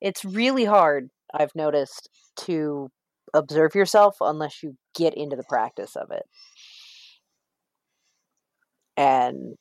It's 0.00 0.24
really 0.24 0.64
hard, 0.64 1.10
I've 1.32 1.54
noticed, 1.54 2.08
to 2.46 2.88
observe 3.34 3.74
yourself 3.74 4.16
unless 4.20 4.62
you 4.62 4.76
get 4.96 5.14
into 5.14 5.36
the 5.36 5.44
practice 5.48 5.94
of 5.94 6.10
it. 6.10 6.24
And, 8.96 9.54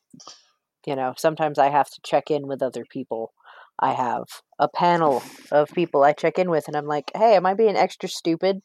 you 0.88 0.95
know, 0.95 1.14
sometimes 1.18 1.60
I 1.60 1.69
have 1.69 1.88
to 1.88 1.99
check 2.03 2.31
in 2.31 2.48
with 2.48 2.64
other 2.64 2.85
people. 2.89 3.34
I 3.77 3.94
have 3.94 4.23
a 4.57 4.68
panel 4.68 5.22
of 5.52 5.69
people 5.69 6.03
I 6.03 6.14
check 6.14 6.39
in 6.39 6.49
with, 6.49 6.68
and 6.68 6.76
I'm 6.76 6.88
like, 6.88 7.11
hey, 7.15 7.35
am 7.35 7.45
I 7.45 7.53
being 7.53 7.76
extra 7.76 8.10
stupid 8.10 8.61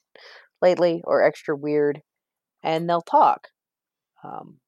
lately 0.63 1.03
or 1.05 1.23
extra 1.23 1.55
weird? 1.55 2.01
And 2.63 2.89
they'll 2.89 3.03
talk 3.03 3.49
um, 4.25 4.59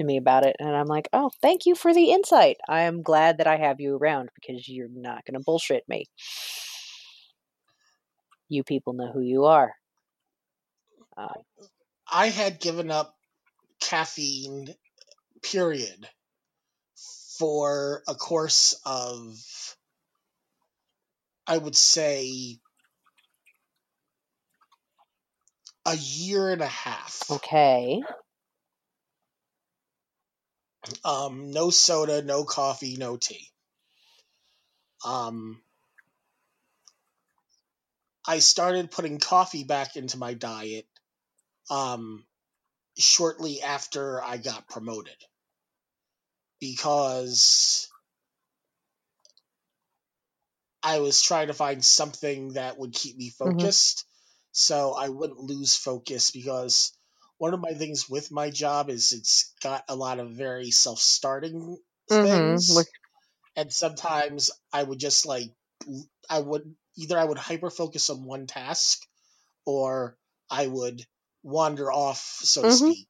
to 0.00 0.06
me 0.06 0.16
about 0.16 0.44
it. 0.44 0.56
And 0.58 0.74
I'm 0.74 0.86
like, 0.86 1.08
oh, 1.12 1.30
thank 1.40 1.66
you 1.66 1.74
for 1.74 1.94
the 1.94 2.10
insight. 2.10 2.56
I 2.68 2.82
am 2.82 3.02
glad 3.02 3.38
that 3.38 3.46
I 3.46 3.56
have 3.56 3.80
you 3.80 3.96
around 3.96 4.30
because 4.34 4.68
you're 4.68 4.88
not 4.92 5.24
going 5.24 5.34
to 5.34 5.44
bullshit 5.44 5.84
me. 5.88 6.06
You 8.48 8.64
people 8.64 8.94
know 8.94 9.12
who 9.12 9.20
you 9.20 9.44
are. 9.44 9.72
Uh, 11.16 11.28
I 12.10 12.30
had 12.30 12.60
given 12.60 12.90
up 12.90 13.14
caffeine, 13.80 14.74
period, 15.42 16.08
for 17.38 18.02
a 18.08 18.14
course 18.14 18.80
of, 18.84 19.38
I 21.46 21.58
would 21.58 21.76
say, 21.76 22.58
a 25.86 25.96
year 25.96 26.50
and 26.50 26.62
a 26.62 26.66
half. 26.66 27.22
okay. 27.30 28.02
Um, 31.04 31.50
no 31.50 31.70
soda, 31.70 32.22
no 32.22 32.44
coffee, 32.44 32.96
no 32.96 33.16
tea. 33.16 33.48
Um, 35.04 35.60
I 38.26 38.38
started 38.38 38.90
putting 38.90 39.18
coffee 39.18 39.64
back 39.64 39.96
into 39.96 40.18
my 40.18 40.34
diet 40.34 40.86
um, 41.70 42.24
shortly 42.98 43.62
after 43.62 44.22
I 44.22 44.36
got 44.36 44.68
promoted 44.68 45.16
because 46.60 47.88
I 50.82 51.00
was 51.00 51.22
trying 51.22 51.48
to 51.48 51.54
find 51.54 51.84
something 51.84 52.54
that 52.54 52.78
would 52.78 52.92
keep 52.92 53.16
me 53.16 53.30
focused 53.30 54.04
so 54.52 54.92
I 54.92 55.08
wouldn't 55.08 55.40
lose 55.40 55.76
focus 55.76 56.30
because 56.30 56.92
one 57.40 57.54
of 57.54 57.60
my 57.60 57.74
things 57.74 58.08
with 58.08 58.32
my 58.32 58.50
job 58.50 58.90
is 58.90 59.12
it's 59.12 59.54
got 59.64 59.84
a 59.88 59.96
lot 59.96 60.20
of 60.20 60.32
very 60.32 60.70
self-starting 60.70 61.78
Mhm, 62.10 62.66
things 62.66 62.68
which- 62.68 62.88
and 63.56 63.72
sometimes 63.72 64.50
I 64.72 64.82
would 64.82 65.00
just 65.00 65.26
like 65.26 65.50
i 66.30 66.40
would 66.40 66.74
either 66.96 67.18
I 67.18 67.24
would 67.24 67.38
hyper 67.38 67.70
focus 67.70 68.10
on 68.10 68.24
one 68.24 68.46
task 68.46 69.00
or 69.66 70.18
I 70.50 70.66
would 70.66 71.06
wander 71.42 71.92
off 71.92 72.20
so 72.42 72.64
to 72.64 72.70
Mhm. 72.70 72.82
speak 72.82 73.08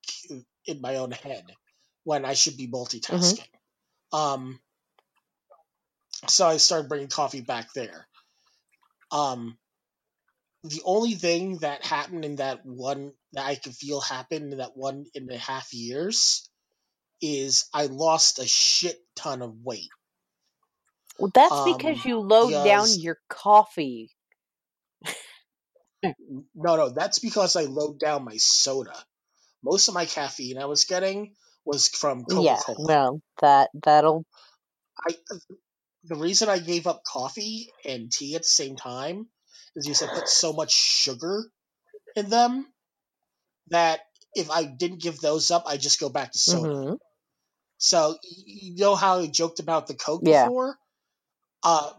in 0.67 0.81
my 0.81 0.97
own 0.97 1.13
head 1.13 1.47
when 2.05 2.25
I 2.25 2.35
should 2.35 2.57
be 2.59 2.69
multitasking. 2.69 3.51
Um 4.13 4.61
so 6.29 6.47
I 6.47 6.57
started 6.59 6.89
bringing 6.89 7.09
coffee 7.09 7.43
back 7.43 7.73
there. 7.75 8.09
Um 9.13 9.59
the 10.65 10.83
only 10.85 11.15
thing 11.15 11.59
that 11.59 11.85
happened 11.85 12.25
in 12.25 12.37
that 12.37 12.61
one 12.65 13.13
that 13.33 13.47
I 13.47 13.57
could 13.57 13.75
feel 13.75 14.01
happened 14.01 14.53
in 14.53 14.59
that 14.59 14.77
one 14.77 15.07
and 15.15 15.31
a 15.31 15.39
half 15.39 15.73
years 15.75 16.49
is 17.23 17.67
I 17.75 17.87
lost 17.87 18.39
a 18.41 18.47
shit 18.47 18.99
ton 19.17 19.43
of 19.43 19.55
weight. 19.65 19.91
Well, 21.19 21.31
that's 21.35 21.61
because 21.61 21.99
Um, 21.99 22.05
you 22.05 22.21
load 22.21 22.63
down 22.65 22.99
your 22.99 23.19
coffee. 23.29 24.11
No, 26.55 26.77
no, 26.77 26.91
that's 26.91 27.19
because 27.21 27.57
I 27.57 27.63
load 27.65 27.99
down 28.01 28.25
my 28.25 28.37
soda. 28.39 28.97
Most 29.65 29.89
of 29.89 29.95
my 29.95 30.07
caffeine 30.07 30.59
I 30.59 30.67
was 30.67 30.85
getting 30.85 31.35
was 31.65 31.89
from 31.89 32.25
Coca 32.27 32.43
Yeah, 32.45 32.61
well, 32.79 33.23
that 33.41 33.71
that'll 33.83 34.25
I 34.99 35.15
the 36.05 36.17
reason 36.17 36.49
I 36.49 36.59
gave 36.59 36.87
up 36.87 37.03
coffee 37.05 37.73
and 37.85 38.11
tea 38.13 38.37
at 38.37 38.43
the 38.43 38.49
same 38.49 38.77
time 38.77 39.29
is 39.77 39.87
because 39.87 40.03
I 40.03 40.09
put 40.09 40.29
so 40.29 40.53
much 40.53 40.73
sugar 40.73 41.45
in 42.17 42.31
them 42.31 42.67
that 43.69 44.01
if 44.35 44.51
I 44.51 44.65
didn't 44.65 45.03
give 45.03 45.21
those 45.21 45.51
up, 45.51 45.65
I 45.67 45.77
just 45.77 46.01
go 46.01 46.09
back 46.09 46.33
to 46.33 46.39
soda. 46.39 46.75
Mhm. 46.75 46.99
So 47.79 48.19
you 48.23 48.77
know 48.77 48.95
how 48.95 49.19
I 49.21 49.27
joked 49.27 49.61
about 49.61 49.87
the 49.87 49.95
Coke 49.95 50.25
Yeah. 50.25 50.25
before? 50.25 50.79
Uh, 51.63 51.93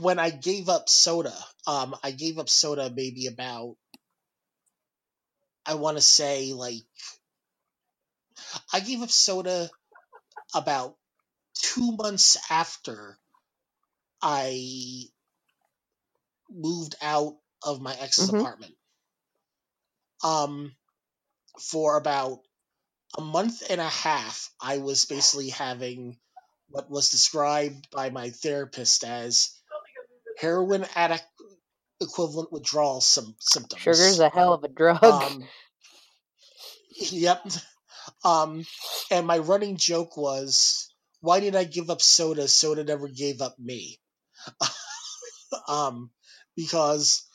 when 0.00 0.18
I 0.18 0.30
gave 0.30 0.68
up 0.68 0.88
soda, 0.88 1.34
um, 1.66 1.94
I 2.02 2.10
gave 2.12 2.38
up 2.38 2.48
soda 2.48 2.90
maybe 2.94 3.26
about 3.26 3.76
I 5.66 5.74
want 5.74 5.96
to 5.98 6.02
say 6.02 6.52
like 6.52 6.84
I 8.72 8.80
gave 8.80 9.02
up 9.02 9.10
soda 9.10 9.70
about 10.54 10.98
two 11.54 11.92
months 11.92 12.38
after 12.50 13.18
I 14.22 15.10
moved 16.54 16.96
out 17.02 17.36
of 17.62 17.80
my 17.82 17.94
ex's 17.94 18.30
Mhm. 18.30 18.40
apartment. 18.40 18.74
Um, 20.22 20.74
for 21.60 21.96
about 21.96 22.40
a 23.18 23.20
month 23.20 23.62
and 23.70 23.80
a 23.80 23.88
half, 23.88 24.50
I 24.60 24.78
was 24.78 25.04
basically 25.04 25.50
having 25.50 26.18
what 26.70 26.90
was 26.90 27.10
described 27.10 27.90
by 27.90 28.10
my 28.10 28.30
therapist 28.30 29.04
as 29.04 29.52
heroin 30.38 30.86
addict 30.94 31.26
equivalent 32.00 32.52
withdrawal 32.52 33.00
sym- 33.00 33.36
symptoms. 33.40 33.80
Sugar's 33.82 34.20
a 34.20 34.28
hell 34.30 34.54
of 34.54 34.64
a 34.64 34.68
drug. 34.68 35.02
Um, 35.04 35.44
yep. 36.96 37.46
Um, 38.24 38.66
and 39.10 39.26
my 39.26 39.38
running 39.38 39.76
joke 39.78 40.16
was, 40.16 40.90
why 41.20 41.40
did 41.40 41.56
I 41.56 41.64
give 41.64 41.90
up 41.90 42.02
soda? 42.02 42.48
Soda 42.48 42.84
never 42.84 43.08
gave 43.08 43.40
up 43.40 43.58
me. 43.58 43.98
um, 45.68 46.10
because 46.56 47.26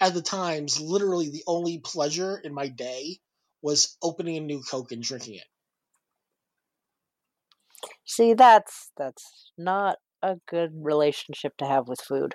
at 0.00 0.14
the 0.14 0.22
times, 0.22 0.80
literally 0.80 1.30
the 1.30 1.44
only 1.46 1.78
pleasure 1.78 2.36
in 2.36 2.52
my 2.52 2.68
day 2.68 3.20
was 3.62 3.96
opening 4.02 4.36
a 4.36 4.40
new 4.40 4.62
Coke 4.62 4.92
and 4.92 5.02
drinking 5.02 5.36
it. 5.36 5.44
See, 8.04 8.34
that's 8.34 8.90
that's 8.96 9.52
not 9.56 9.98
a 10.22 10.36
good 10.48 10.72
relationship 10.74 11.56
to 11.58 11.66
have 11.66 11.88
with 11.88 12.00
food. 12.00 12.34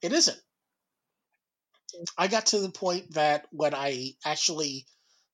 It 0.00 0.12
isn't. 0.12 0.40
I 2.16 2.28
got 2.28 2.46
to 2.46 2.60
the 2.60 2.70
point 2.70 3.14
that 3.14 3.46
when 3.50 3.74
I 3.74 4.14
actually 4.24 4.86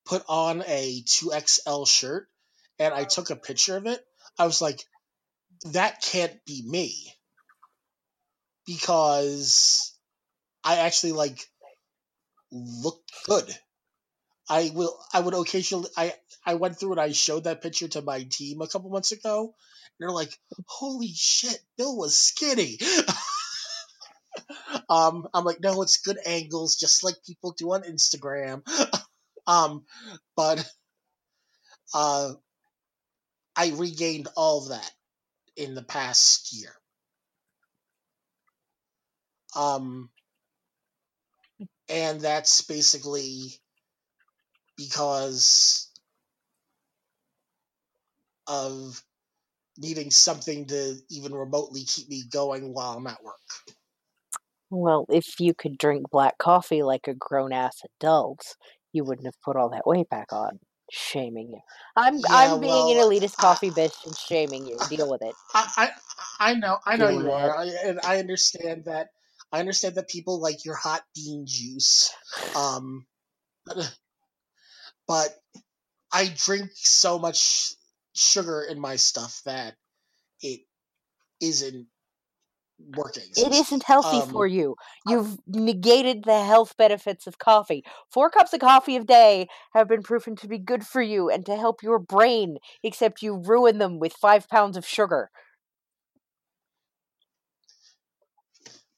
put 0.05 0.23
on 0.27 0.63
a 0.65 1.01
2XL 1.03 1.87
shirt 1.87 2.27
and 2.77 2.93
I 2.93 3.03
took 3.03 3.29
a 3.29 3.35
picture 3.35 3.77
of 3.77 3.85
it, 3.85 4.03
I 4.37 4.45
was 4.45 4.61
like, 4.61 4.83
that 5.71 6.01
can't 6.01 6.43
be 6.45 6.63
me. 6.65 7.13
Because 8.69 9.97
I 10.63 10.81
actually 10.81 11.13
like 11.13 11.43
look 12.51 13.01
good. 13.25 13.49
I 14.47 14.69
will 14.71 14.95
I 15.11 15.21
would 15.21 15.33
occasionally 15.33 15.89
I 15.97 16.13
I 16.45 16.53
went 16.53 16.79
through 16.79 16.91
and 16.91 17.01
I 17.01 17.11
showed 17.11 17.45
that 17.45 17.63
picture 17.63 17.87
to 17.87 18.03
my 18.03 18.27
team 18.29 18.61
a 18.61 18.67
couple 18.67 18.91
months 18.91 19.11
ago 19.11 19.41
and 19.41 19.53
they're 19.99 20.11
like, 20.11 20.37
"Holy 20.67 21.11
shit, 21.15 21.57
Bill 21.79 21.97
was 21.97 22.15
skinny." 22.15 22.77
um 24.89 25.27
I'm 25.33 25.45
like, 25.45 25.61
"No, 25.61 25.81
it's 25.81 25.97
good 25.97 26.19
angles 26.23 26.75
just 26.75 27.03
like 27.03 27.15
people 27.25 27.55
do 27.57 27.73
on 27.73 27.81
Instagram." 27.81 28.61
um 29.47 29.83
but 30.35 30.63
uh 31.95 32.33
I 33.55 33.69
regained 33.69 34.27
all 34.37 34.61
of 34.61 34.69
that 34.69 34.91
in 35.55 35.73
the 35.73 35.83
past 35.83 36.53
year. 36.53 36.75
Um 39.55 40.09
and 41.89 42.21
that's 42.21 42.61
basically 42.61 43.53
because 44.77 45.89
of 48.47 49.01
needing 49.77 50.11
something 50.11 50.65
to 50.67 50.95
even 51.09 51.33
remotely 51.33 51.83
keep 51.83 52.09
me 52.09 52.23
going 52.31 52.73
while 52.73 52.97
I'm 52.97 53.07
at 53.07 53.23
work. 53.23 53.35
Well, 54.69 55.05
if 55.09 55.39
you 55.39 55.53
could 55.53 55.77
drink 55.77 56.09
black 56.11 56.37
coffee 56.37 56.83
like 56.83 57.07
a 57.07 57.13
grown 57.13 57.51
ass 57.53 57.81
adult, 57.99 58.55
you 58.93 59.03
wouldn't 59.03 59.25
have 59.27 59.41
put 59.43 59.55
all 59.55 59.69
that 59.69 59.87
weight 59.87 60.09
back 60.09 60.31
on. 60.31 60.59
Shaming 60.91 61.49
you. 61.51 61.59
I'm 61.95 62.17
Yeah, 62.17 62.25
I'm 62.31 62.59
being 62.59 62.71
an 62.73 62.97
well, 62.97 63.09
elitist 63.09 63.37
I- 63.37 63.41
coffee 63.41 63.69
bitch 63.69 64.05
and 64.05 64.15
shaming 64.17 64.65
you. 64.65 64.77
Deal 64.89 65.09
with 65.09 65.21
it. 65.21 65.35
I 65.53 65.69
I, 65.77 65.89
I 66.51 66.53
know 66.55 66.79
I 66.85 66.97
know 66.97 67.09
Deal 67.09 67.21
you 67.23 67.31
are. 67.31 67.55
I, 67.57 67.65
and 67.85 67.99
I 68.03 68.17
understand 68.17 68.85
that. 68.85 69.09
I 69.51 69.59
understand 69.59 69.95
that 69.95 70.09
people 70.09 70.39
like 70.39 70.65
your 70.65 70.75
hot 70.75 71.03
bean 71.15 71.45
juice, 71.47 72.13
um, 72.55 73.05
but 75.07 75.35
I 76.11 76.27
drink 76.35 76.71
so 76.75 77.19
much 77.19 77.73
sugar 78.15 78.61
in 78.63 78.79
my 78.79 78.95
stuff 78.95 79.41
that 79.45 79.75
it 80.41 80.61
isn't 81.41 81.87
working. 82.95 83.29
It 83.35 83.53
isn't 83.53 83.83
healthy 83.83 84.21
Um, 84.21 84.29
for 84.29 84.47
you. 84.47 84.75
You've 85.05 85.37
negated 85.47 86.23
the 86.23 86.43
health 86.43 86.75
benefits 86.77 87.27
of 87.27 87.37
coffee. 87.37 87.83
Four 88.11 88.29
cups 88.29 88.53
of 88.53 88.59
coffee 88.59 88.95
a 88.97 89.03
day 89.03 89.47
have 89.73 89.87
been 89.87 90.03
proven 90.03 90.35
to 90.37 90.47
be 90.47 90.57
good 90.57 90.85
for 90.85 91.01
you 91.01 91.29
and 91.29 91.45
to 91.45 91.55
help 91.55 91.81
your 91.83 91.99
brain, 91.99 92.57
except 92.83 93.21
you 93.21 93.35
ruin 93.35 93.77
them 93.77 93.99
with 93.99 94.13
five 94.13 94.47
pounds 94.49 94.77
of 94.77 94.85
sugar. 94.85 95.29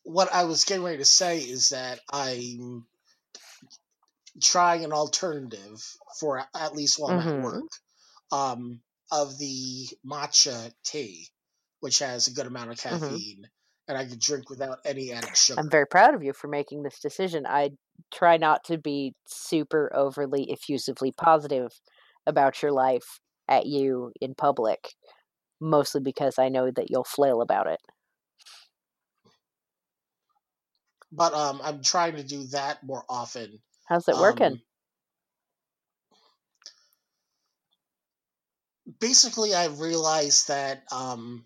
What 0.03 0.33
I 0.33 0.45
was 0.45 0.65
getting 0.65 0.83
ready 0.83 0.97
to 0.99 1.05
say 1.05 1.39
is 1.39 1.69
that 1.69 1.99
I'm 2.11 2.87
trying 4.41 4.83
an 4.83 4.93
alternative 4.93 5.81
for 6.19 6.43
at 6.55 6.73
least 6.75 6.99
while 6.99 7.11
I'm 7.11 7.19
Mhm. 7.19 7.27
at 7.27 7.41
work 7.41 7.67
um, 8.31 8.81
of 9.11 9.37
the 9.37 9.87
matcha 10.05 10.73
tea, 10.83 11.27
which 11.81 11.99
has 11.99 12.27
a 12.27 12.33
good 12.33 12.47
amount 12.47 12.71
of 12.71 12.77
caffeine, 12.79 13.49
and 13.87 13.97
I 13.97 14.05
can 14.05 14.19
drink 14.19 14.49
without 14.49 14.79
any 14.85 15.11
added 15.13 15.37
sugar. 15.37 15.61
I'm 15.61 15.69
very 15.69 15.85
proud 15.85 16.15
of 16.15 16.23
you 16.23 16.33
for 16.33 16.47
making 16.47 16.83
this 16.83 16.99
decision. 16.99 17.45
I 17.45 17.71
try 18.13 18.37
not 18.37 18.63
to 18.65 18.77
be 18.77 19.13
super 19.27 19.91
overly 19.93 20.49
effusively 20.51 21.11
positive 21.11 21.71
about 22.25 22.61
your 22.61 22.71
life 22.71 23.19
at 23.47 23.65
you 23.65 24.11
in 24.21 24.33
public, 24.35 24.93
mostly 25.61 26.01
because 26.01 26.39
I 26.39 26.49
know 26.49 26.71
that 26.71 26.89
you'll 26.89 27.03
flail 27.05 27.41
about 27.41 27.67
it. 27.67 27.79
But 31.11 31.33
um, 31.33 31.61
I'm 31.63 31.83
trying 31.83 32.15
to 32.15 32.23
do 32.23 32.43
that 32.47 32.83
more 32.83 33.03
often. 33.09 33.59
How's 33.85 34.07
it 34.07 34.17
working? 34.17 34.53
Um, 34.53 34.61
basically, 38.99 39.53
I 39.53 39.67
realized 39.67 40.47
that 40.47 40.83
um, 40.91 41.43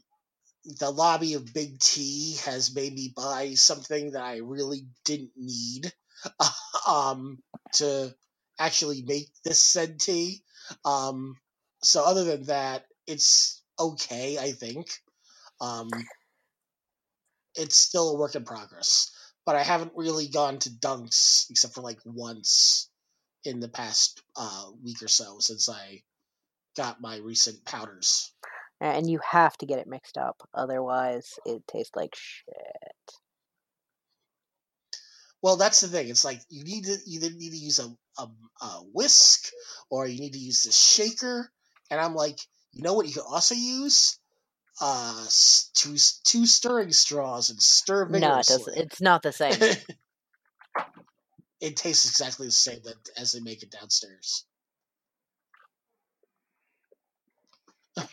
the 0.80 0.90
lobby 0.90 1.34
of 1.34 1.54
Big 1.54 1.80
T 1.80 2.38
has 2.46 2.74
made 2.76 2.94
me 2.94 3.14
buy 3.16 3.54
something 3.54 4.12
that 4.12 4.24
I 4.24 4.38
really 4.38 4.88
didn't 5.04 5.32
need 5.36 5.92
um, 6.88 7.40
to 7.74 8.14
actually 8.60 9.04
make 9.04 9.30
this 9.44 9.62
said 9.62 10.00
tea. 10.00 10.42
Um, 10.84 11.38
so, 11.84 12.04
other 12.04 12.24
than 12.24 12.44
that, 12.44 12.86
it's 13.08 13.62
okay, 13.80 14.38
I 14.38 14.52
think. 14.52 14.88
Um, 15.62 15.90
it's 17.56 17.78
still 17.78 18.10
a 18.10 18.18
work 18.18 18.36
in 18.36 18.44
progress, 18.44 19.12
but 19.46 19.56
I 19.56 19.64
haven't 19.64 19.94
really 19.96 20.28
gone 20.28 20.60
to 20.60 20.70
Dunks 20.70 21.50
except 21.50 21.76
for 21.76 21.82
like 21.82 22.00
once 22.04 22.90
in 23.44 23.60
the 23.60 23.70
past 23.70 24.22
uh, 24.36 24.66
week 24.84 25.02
or 25.04 25.08
so 25.08 25.38
since 25.40 25.70
I 25.70 26.02
got 26.76 27.02
my 27.02 27.18
recent 27.18 27.64
powders. 27.64 28.34
and 28.82 29.10
you 29.10 29.20
have 29.20 29.56
to 29.58 29.66
get 29.66 29.80
it 29.80 29.88
mixed 29.88 30.18
up, 30.18 30.42
otherwise 30.54 31.34
it 31.46 31.66
tastes 31.68 31.96
like 31.96 32.16
shit. 32.16 32.56
Well, 35.42 35.58
that's 35.58 35.82
the 35.82 35.88
thing. 35.88 36.10
It's 36.10 36.26
like 36.26 36.42
you 36.50 36.64
need 36.64 36.86
to 36.86 36.98
either 37.06 37.30
need 37.30 37.52
to 37.52 37.58
use 37.58 37.80
a, 37.80 37.96
a, 38.18 38.28
a 38.62 38.68
whisk 38.94 39.52
or 39.92 40.08
you 40.08 40.20
need 40.20 40.34
to 40.34 40.40
use 40.40 40.64
the 40.64 40.72
shaker. 40.72 41.52
And 41.92 42.02
I'm 42.02 42.16
like, 42.16 42.40
you 42.72 42.82
know 42.82 42.94
what? 42.96 43.06
You 43.06 43.14
could 43.14 43.30
also 43.30 43.54
use 43.54 44.18
uh 44.82 45.26
two 45.74 45.96
two 46.26 46.46
stirring 46.46 46.92
straws 46.92 47.50
and 47.50 47.62
stir 47.62 48.10
No, 48.10 48.40
it 48.40 48.48
doesn't. 48.48 48.78
It's 48.78 49.02
not 49.02 49.24
the 49.24 49.32
same. 49.32 49.54
it 51.62 51.78
tastes 51.78 52.10
exactly 52.10 52.48
the 52.48 52.52
same 52.52 52.82
that, 52.84 52.96
as 53.18 53.32
they 53.32 53.40
make 53.40 53.64
it 53.64 53.72
downstairs. 53.72 54.46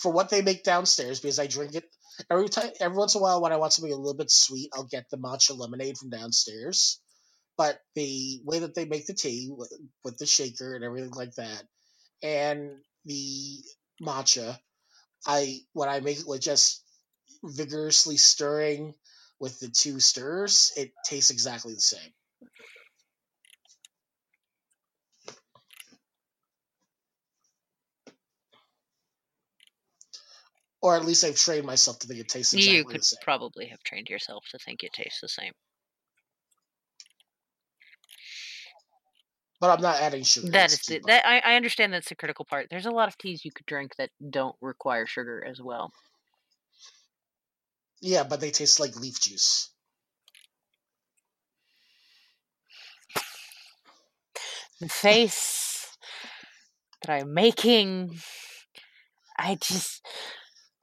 For 0.00 0.10
what 0.10 0.30
they 0.30 0.42
make 0.42 0.64
downstairs, 0.64 1.20
because 1.20 1.38
I 1.38 1.46
drink 1.46 1.74
it 1.74 1.84
every 2.30 2.48
time, 2.48 2.70
every 2.80 2.96
once 2.96 3.14
in 3.14 3.20
a 3.20 3.22
while 3.22 3.42
when 3.42 3.52
I 3.52 3.56
want 3.56 3.72
something 3.72 3.92
a 3.92 3.96
little 3.96 4.16
bit 4.16 4.30
sweet, 4.30 4.70
I'll 4.74 4.84
get 4.84 5.08
the 5.10 5.18
matcha 5.18 5.56
lemonade 5.56 5.98
from 5.98 6.10
downstairs. 6.10 7.00
but 7.56 7.78
the 7.94 8.40
way 8.44 8.60
that 8.60 8.74
they 8.74 8.84
make 8.86 9.06
the 9.06 9.14
tea 9.14 9.48
with, 9.50 9.72
with 10.04 10.18
the 10.18 10.26
shaker 10.26 10.74
and 10.74 10.84
everything 10.84 11.12
like 11.12 11.34
that, 11.34 11.62
and 12.22 12.70
the 13.04 13.58
matcha, 14.00 14.58
I 15.26 15.60
when 15.72 15.88
I 15.88 16.00
make 16.00 16.20
it 16.20 16.26
with 16.26 16.40
just 16.40 16.82
vigorously 17.42 18.16
stirring 18.16 18.94
with 19.38 19.58
the 19.60 19.68
two 19.68 20.00
stirs, 20.00 20.72
it 20.76 20.92
tastes 21.04 21.30
exactly 21.30 21.74
the 21.74 21.80
same. 21.80 22.12
Or 30.80 30.96
at 30.96 31.04
least 31.04 31.24
I've 31.24 31.36
trained 31.36 31.64
myself 31.64 32.00
to 32.00 32.08
think 32.08 32.20
it 32.20 32.28
tastes 32.28 32.54
exactly 32.54 32.78
you 32.78 32.84
could 32.84 33.00
the 33.00 33.04
same. 33.04 33.18
probably 33.22 33.66
have 33.66 33.82
trained 33.84 34.08
yourself 34.08 34.44
to 34.50 34.58
think 34.58 34.82
it 34.82 34.92
tastes 34.92 35.20
the 35.20 35.28
same. 35.28 35.52
But 39.62 39.70
I'm 39.70 39.80
not 39.80 40.00
adding 40.00 40.24
sugar. 40.24 40.50
That's 40.50 40.90
is 40.90 40.98
part. 40.98 41.06
that 41.06 41.24
I, 41.24 41.52
I 41.52 41.54
understand 41.54 41.92
that's 41.92 42.08
the 42.08 42.16
critical 42.16 42.44
part. 42.44 42.66
There's 42.68 42.84
a 42.84 42.90
lot 42.90 43.06
of 43.06 43.16
teas 43.16 43.44
you 43.44 43.52
could 43.52 43.64
drink 43.64 43.94
that 43.94 44.10
don't 44.28 44.56
require 44.60 45.06
sugar 45.06 45.46
as 45.48 45.60
well. 45.62 45.92
Yeah, 48.00 48.24
but 48.24 48.40
they 48.40 48.50
taste 48.50 48.80
like 48.80 48.96
leaf 48.96 49.20
juice. 49.20 49.70
The 54.80 54.88
face 54.88 55.96
that 57.04 57.12
I'm 57.12 57.32
making, 57.32 58.18
I 59.38 59.58
just. 59.62 60.04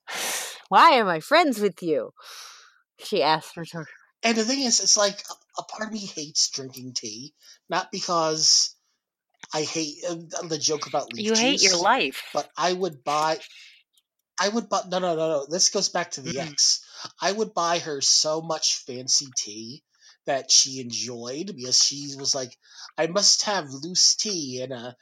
Why 0.70 0.92
am 0.92 1.10
I 1.10 1.20
friends 1.20 1.60
with 1.60 1.84
you? 1.84 2.12
She 2.98 3.22
asked 3.22 3.58
her. 3.58 3.66
And 4.24 4.38
the 4.38 4.46
thing 4.46 4.62
is, 4.62 4.80
it's 4.80 4.96
like 4.96 5.22
a, 5.60 5.64
part 5.64 5.88
of 5.88 5.94
me 5.94 6.00
hates 6.00 6.50
drinking 6.50 6.94
tea, 6.94 7.34
not 7.70 7.92
because 7.92 8.76
I 9.54 9.64
hate 9.64 10.04
uh, 10.08 10.16
the 10.48 10.58
joke 10.60 10.88
about 10.88 11.14
leaf 11.14 11.28
You 11.28 11.36
hate 11.36 11.62
your 11.62 11.78
life. 11.78 12.24
but 12.34 12.50
I 12.58 12.74
would 12.74 13.04
buy. 13.04 13.40
I 14.40 14.50
would 14.50 14.70
buy. 14.70 14.84
No, 14.88 15.00
no, 15.00 15.16
no, 15.16 15.30
no. 15.30 15.46
This 15.46 15.70
goes 15.70 15.90
back 15.90 16.12
to 16.12 16.22
the 16.22 16.40
Mm. 16.40 16.52
ex. 16.52 16.86
I 17.22 17.32
would 17.32 17.54
buy 17.54 17.80
her 17.80 18.02
so 18.02 18.42
much 18.42 18.78
fancy 18.86 19.28
tea 19.36 19.84
that 20.26 20.52
she 20.52 20.80
enjoyed 20.80 21.56
because 21.56 21.82
she 21.84 22.16
was 22.18 22.36
like, 22.36 22.58
I 22.98 23.08
must 23.08 23.44
have 23.44 23.70
loose 23.72 24.16
tea 24.16 24.62
and 24.62 24.74
uh, 24.74 24.94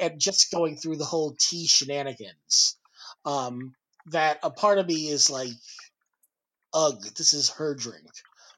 and 0.00 0.20
just 0.20 0.50
going 0.52 0.76
through 0.76 0.96
the 0.96 1.04
whole 1.04 1.34
tea 1.38 1.66
shenanigans. 1.66 2.76
Um, 3.24 3.74
that 4.06 4.40
a 4.42 4.50
part 4.50 4.78
of 4.78 4.86
me 4.86 5.08
is 5.08 5.30
like, 5.30 5.50
ugh, 6.72 7.02
this 7.16 7.32
is 7.34 7.50
her 7.50 7.74
drink. 7.74 8.10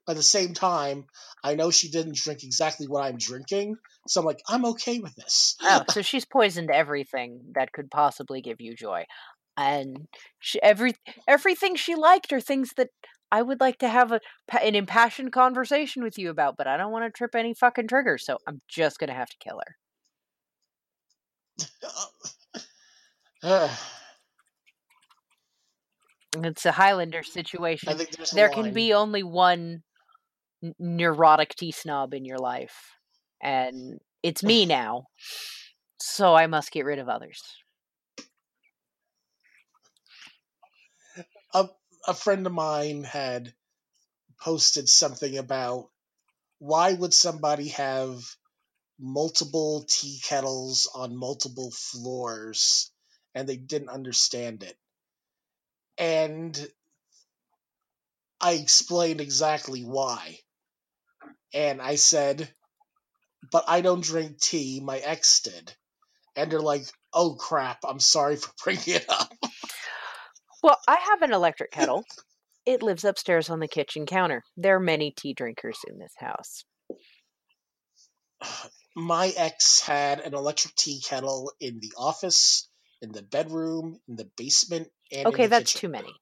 At 0.09 0.17
the 0.17 0.23
same 0.23 0.55
time, 0.55 1.05
I 1.45 1.55
know 1.55 1.71
she 1.71 1.89
didn't 1.89 2.17
drink 2.17 2.43
exactly 2.43 2.89
what 2.89 3.05
I'm 3.05 3.17
drinking, 3.17 3.77
so 4.09 4.21
I'm 4.21 4.27
like, 4.27 4.43
I'm 4.49 4.65
okay 4.67 4.99
with 4.99 5.15
this. 5.15 5.57
Oh, 5.63 5.85
so 5.91 6.03
she's 6.03 6.25
poisoned 6.25 6.71
everything 6.71 7.53
that 7.55 7.73
could 7.73 7.91
possibly 7.91 8.41
give 8.41 8.61
you 8.61 8.75
joy, 8.75 9.05
and 9.57 10.09
she, 10.41 10.61
every 10.63 10.95
everything 11.29 11.77
she 11.77 11.95
liked 11.95 12.33
are 12.33 12.41
things 12.41 12.73
that 12.77 12.89
I 13.31 13.43
would 13.43 13.61
like 13.61 13.79
to 13.79 13.89
have 13.89 14.11
a 14.11 14.21
an 14.61 14.75
impassioned 14.75 15.33
conversation 15.33 16.03
with 16.03 16.19
you 16.19 16.31
about, 16.31 16.57
but 16.57 16.67
I 16.67 16.77
don't 16.77 16.93
want 16.93 17.05
to 17.05 17.17
trip 17.17 17.35
any 17.35 17.55
fucking 17.55 17.87
triggers, 17.89 18.25
so 18.25 18.39
I'm 18.49 18.61
just 18.69 18.99
gonna 18.99 19.15
have 19.15 19.29
to 19.29 19.37
kill 19.39 19.61
her. 23.43 23.69
It's 26.37 26.65
a 26.65 26.73
Highlander 26.73 27.19
I 27.19 27.23
situation. 27.23 27.97
think 27.97 28.11
there's 28.13 28.33
a 28.33 28.37
There 28.37 28.49
can 28.49 28.73
be 28.73 28.93
only 28.93 29.25
one 29.25 29.83
neurotic 30.79 31.55
tea 31.55 31.73
snob 31.73 32.15
in 32.15 32.25
your 32.25 32.39
life, 32.39 32.97
and 33.43 34.01
it's 34.23 34.43
me 34.43 34.67
now. 34.67 35.07
So 36.01 36.35
I 36.35 36.47
must 36.47 36.73
get 36.73 36.85
rid 36.85 36.99
of 36.99 37.09
others. 37.09 37.43
a 41.55 41.69
a 42.07 42.15
friend 42.15 42.47
of 42.47 42.53
mine 42.53 43.05
had 43.05 43.53
posted 44.41 44.89
something 44.89 45.37
about 45.37 45.91
why 46.59 46.93
would 46.93 47.13
somebody 47.13 47.69
have 47.69 48.23
multiple 48.99 49.85
tea 49.89 50.21
kettles 50.23 50.89
on 50.95 51.17
multiple 51.17 51.71
floors 51.71 52.91
and 53.35 53.49
they 53.49 53.57
didn't 53.57 53.89
understand 53.89 54.63
it 54.63 54.77
and 55.99 56.71
i 58.41 58.53
explained 58.53 59.21
exactly 59.21 59.83
why 59.85 60.39
and 61.55 61.81
i 61.83 61.95
said 61.97 62.49
but 63.51 63.65
i 63.69 63.81
don't 63.81 64.03
drink 64.05 64.39
tea 64.39 64.81
my 64.83 64.99
ex 64.99 65.41
did 65.43 65.75
and 66.37 66.51
they're 66.51 66.61
like 66.61 66.85
oh 67.13 67.35
crap 67.35 67.79
i'm 67.85 68.01
sorry 68.01 68.37
for 68.37 68.51
bringing 68.65 68.95
it 68.97 69.07
up 69.09 69.33
Well, 70.63 70.79
I 70.87 70.99
have 71.11 71.23
an 71.23 71.33
electric 71.33 71.71
kettle. 71.71 72.05
It 72.67 72.83
lives 72.83 73.05
upstairs 73.05 73.49
on 73.49 73.61
the 73.61 73.67
kitchen 73.69 74.05
counter. 74.05 74.43
There 74.59 74.77
are 74.77 74.81
many 74.81 75.11
tea 75.11 75.33
drinkers 75.33 75.79
in 75.89 75.99
this 75.99 76.13
house. 76.19 76.65
my 78.95 79.33
ex 79.37 79.81
had 79.81 80.21
an 80.21 80.35
electric 80.35 80.75
tea 80.75 81.01
kettle 81.01 81.51
in 81.61 81.81
the 81.81 81.93
office, 81.97 82.69
in 83.01 83.11
the 83.11 83.23
bedroom, 83.23 83.99
in 84.07 84.17
the 84.17 84.29
basement, 84.37 84.89
and 85.11 85.27
Okay, 85.29 85.47
that's 85.47 85.73
kitchen. 85.73 85.89
too 85.89 85.93
many. 85.93 86.13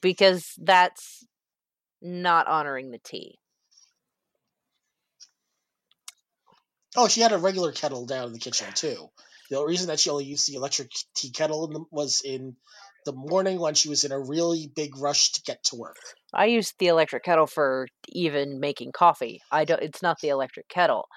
Because 0.00 0.52
that's 0.58 1.26
not 2.00 2.46
honoring 2.46 2.90
the 2.90 2.98
tea. 2.98 3.38
Oh, 6.96 7.08
she 7.08 7.20
had 7.20 7.32
a 7.32 7.38
regular 7.38 7.72
kettle 7.72 8.06
down 8.06 8.28
in 8.28 8.32
the 8.32 8.38
kitchen 8.38 8.66
too. 8.74 9.10
The 9.50 9.58
only 9.58 9.70
reason 9.70 9.88
that 9.88 10.00
she 10.00 10.10
only 10.10 10.24
used 10.24 10.48
the 10.48 10.56
electric 10.56 10.90
tea 11.14 11.30
kettle 11.30 11.66
in 11.66 11.72
the, 11.72 11.84
was 11.90 12.22
in 12.24 12.56
the 13.04 13.12
morning 13.12 13.58
when 13.58 13.74
she 13.74 13.88
was 13.88 14.04
in 14.04 14.12
a 14.12 14.18
really 14.18 14.70
big 14.74 14.98
rush 14.98 15.32
to 15.32 15.42
get 15.42 15.62
to 15.64 15.76
work. 15.76 15.96
I 16.32 16.46
use 16.46 16.74
the 16.78 16.88
electric 16.88 17.24
kettle 17.24 17.46
for 17.46 17.88
even 18.08 18.60
making 18.60 18.92
coffee. 18.92 19.40
I 19.50 19.64
don't 19.64 19.82
it's 19.82 20.02
not 20.02 20.20
the 20.20 20.28
electric 20.28 20.68
kettle. 20.68 21.08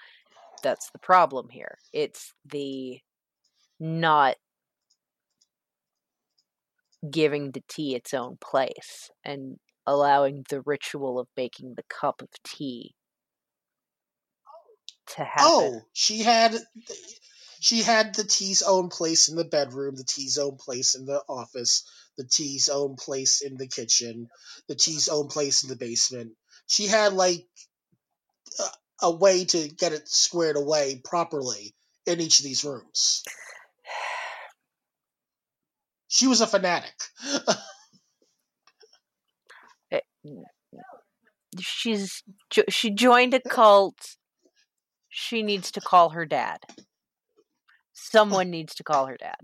That's 0.63 0.89
the 0.91 0.99
problem 0.99 1.49
here. 1.49 1.77
It's 1.91 2.33
the 2.45 2.99
not 3.79 4.35
giving 7.09 7.51
the 7.51 7.63
tea 7.67 7.95
its 7.95 8.13
own 8.13 8.37
place 8.39 9.09
and 9.23 9.57
allowing 9.87 10.43
the 10.49 10.61
ritual 10.61 11.19
of 11.19 11.27
making 11.35 11.73
the 11.75 11.83
cup 11.89 12.21
of 12.21 12.29
tea 12.43 12.93
to 15.07 15.23
happen. 15.23 15.45
Oh, 15.47 15.81
she 15.93 16.19
had 16.19 16.55
she 17.59 17.81
had 17.81 18.15
the 18.15 18.23
tea's 18.23 18.63
own 18.63 18.89
place 18.89 19.29
in 19.29 19.35
the 19.35 19.45
bedroom, 19.45 19.95
the 19.95 20.03
tea's 20.03 20.37
own 20.37 20.57
place 20.57 20.95
in 20.95 21.05
the 21.05 21.21
office, 21.27 21.83
the 22.17 22.25
tea's 22.25 22.69
own 22.69 22.95
place 22.95 23.41
in 23.41 23.57
the 23.57 23.67
kitchen, 23.67 24.29
the 24.67 24.75
tea's 24.75 25.09
own 25.09 25.27
place 25.27 25.63
in 25.63 25.69
the 25.69 25.75
basement. 25.75 26.33
She 26.67 26.87
had 26.87 27.13
like 27.13 27.47
a, 28.59 29.07
a 29.07 29.11
way 29.11 29.45
to 29.45 29.67
get 29.67 29.93
it 29.93 30.07
squared 30.07 30.55
away 30.55 31.01
properly 31.03 31.75
in 32.05 32.19
each 32.19 32.39
of 32.39 32.45
these 32.45 32.63
rooms. 32.63 33.23
She 36.13 36.27
was 36.27 36.41
a 36.41 36.47
fanatic. 36.47 36.91
Eh, 39.93 39.99
she's 41.59 42.21
she 42.69 42.89
joined 42.91 43.33
a 43.33 43.39
cult. 43.39 44.17
She 45.07 45.41
needs 45.41 45.71
to 45.71 45.79
call 45.81 46.09
her 46.09 46.25
dad. 46.25 46.59
Someone 47.93 48.49
needs 48.49 48.75
to 48.75 48.83
call 48.83 49.05
her 49.05 49.15
dad. 49.15 49.37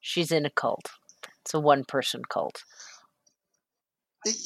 She's 0.00 0.32
in 0.32 0.46
a 0.46 0.50
cult. 0.50 0.86
It's 1.42 1.52
a 1.52 1.60
one 1.60 1.84
person 1.84 2.22
cult. 2.24 2.62
It- 4.24 4.36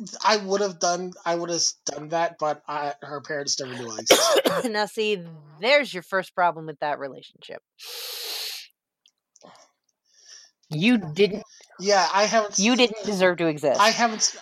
it- 0.00 0.16
I 0.22 0.36
would 0.36 0.60
have 0.60 0.78
done 0.78 1.12
I 1.24 1.36
would 1.36 1.48
have 1.50 1.62
done 1.86 2.08
that, 2.10 2.36
but 2.38 2.62
I, 2.68 2.94
her 3.02 3.22
parents 3.22 3.58
never 3.58 3.74
knew 3.74 3.90
I 3.90 3.98
existed. 4.00 4.72
now, 4.72 4.84
see, 4.86 5.22
there's 5.58 5.92
your 5.94 6.02
first 6.02 6.34
problem 6.34 6.66
with 6.66 6.78
that 6.80 6.98
relationship. 6.98 7.62
You 10.68 10.98
didn't. 10.98 11.44
yeah, 11.78 12.06
I 12.12 12.24
haven't. 12.24 12.58
You 12.58 12.76
didn't 12.76 13.04
deserve 13.04 13.38
to 13.38 13.46
exist. 13.46 13.80
I 13.80 13.90
haven't. 13.90 14.36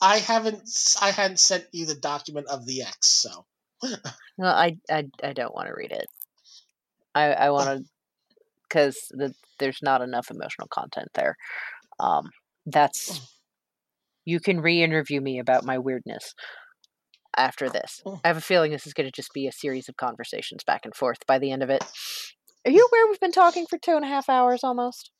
I 0.00 0.18
haven't. 0.18 0.62
I 1.00 1.10
hadn't 1.10 1.40
sent 1.40 1.64
you 1.72 1.86
the 1.86 1.94
document 1.94 2.46
of 2.48 2.66
the 2.66 2.82
X, 2.82 3.08
so 3.08 3.46
Well, 4.38 4.54
I, 4.54 4.76
I, 4.90 5.04
I 5.22 5.32
don't 5.32 5.54
want 5.54 5.68
to 5.68 5.74
read 5.74 5.92
it. 5.92 6.06
I, 7.14 7.32
I 7.32 7.50
want 7.50 7.78
to, 7.78 7.84
because 8.68 8.96
the, 9.10 9.32
there's 9.58 9.78
not 9.82 10.02
enough 10.02 10.30
emotional 10.30 10.68
content 10.68 11.08
there. 11.14 11.36
Um, 11.98 12.30
that's 12.66 13.20
you 14.24 14.40
can 14.40 14.60
re-interview 14.60 15.20
me 15.20 15.38
about 15.38 15.64
my 15.64 15.78
weirdness 15.78 16.34
after 17.36 17.70
this. 17.70 18.02
I 18.24 18.28
have 18.28 18.36
a 18.36 18.42
feeling 18.42 18.72
this 18.72 18.86
is 18.86 18.92
going 18.92 19.06
to 19.06 19.12
just 19.12 19.32
be 19.32 19.46
a 19.46 19.52
series 19.52 19.88
of 19.88 19.96
conversations 19.96 20.64
back 20.64 20.84
and 20.84 20.94
forth 20.94 21.18
by 21.26 21.38
the 21.38 21.52
end 21.52 21.62
of 21.62 21.70
it. 21.70 21.84
Are 22.66 22.70
you 22.70 22.88
aware 22.90 23.06
we've 23.06 23.20
been 23.20 23.30
talking 23.30 23.64
for 23.66 23.78
two 23.78 23.94
and 23.94 24.04
a 24.04 24.08
half 24.08 24.28
hours 24.28 24.64
almost? 24.64 25.12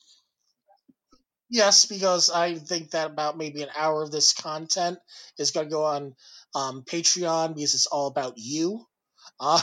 Yes, 1.49 1.87
because 1.87 2.29
I 2.29 2.57
think 2.57 2.91
that 2.91 3.13
about 3.13 3.39
maybe 3.39 3.63
an 3.63 3.69
hour 3.77 4.03
of 4.03 4.11
this 4.11 4.33
content 4.33 4.99
is 5.39 5.53
going 5.53 5.69
to 5.69 5.71
go 5.71 5.85
on 5.85 6.17
um, 6.57 6.83
Patreon 6.83 7.55
because 7.55 7.75
it's 7.75 7.87
all 7.87 8.09
about 8.09 8.35
you. 8.37 8.85
Uh, 9.39 9.63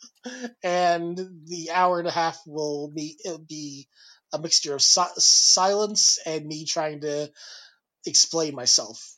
and 0.62 1.18
the 1.46 1.70
hour 1.72 1.98
and 1.98 2.06
a 2.06 2.12
half 2.12 2.38
will 2.46 2.88
be 2.94 3.18
it'll 3.24 3.38
be 3.38 3.88
a 4.32 4.38
mixture 4.38 4.74
of 4.74 4.82
si- 4.82 5.02
silence 5.18 6.20
and 6.24 6.46
me 6.46 6.66
trying 6.66 7.00
to 7.00 7.32
explain 8.06 8.54
myself. 8.54 9.17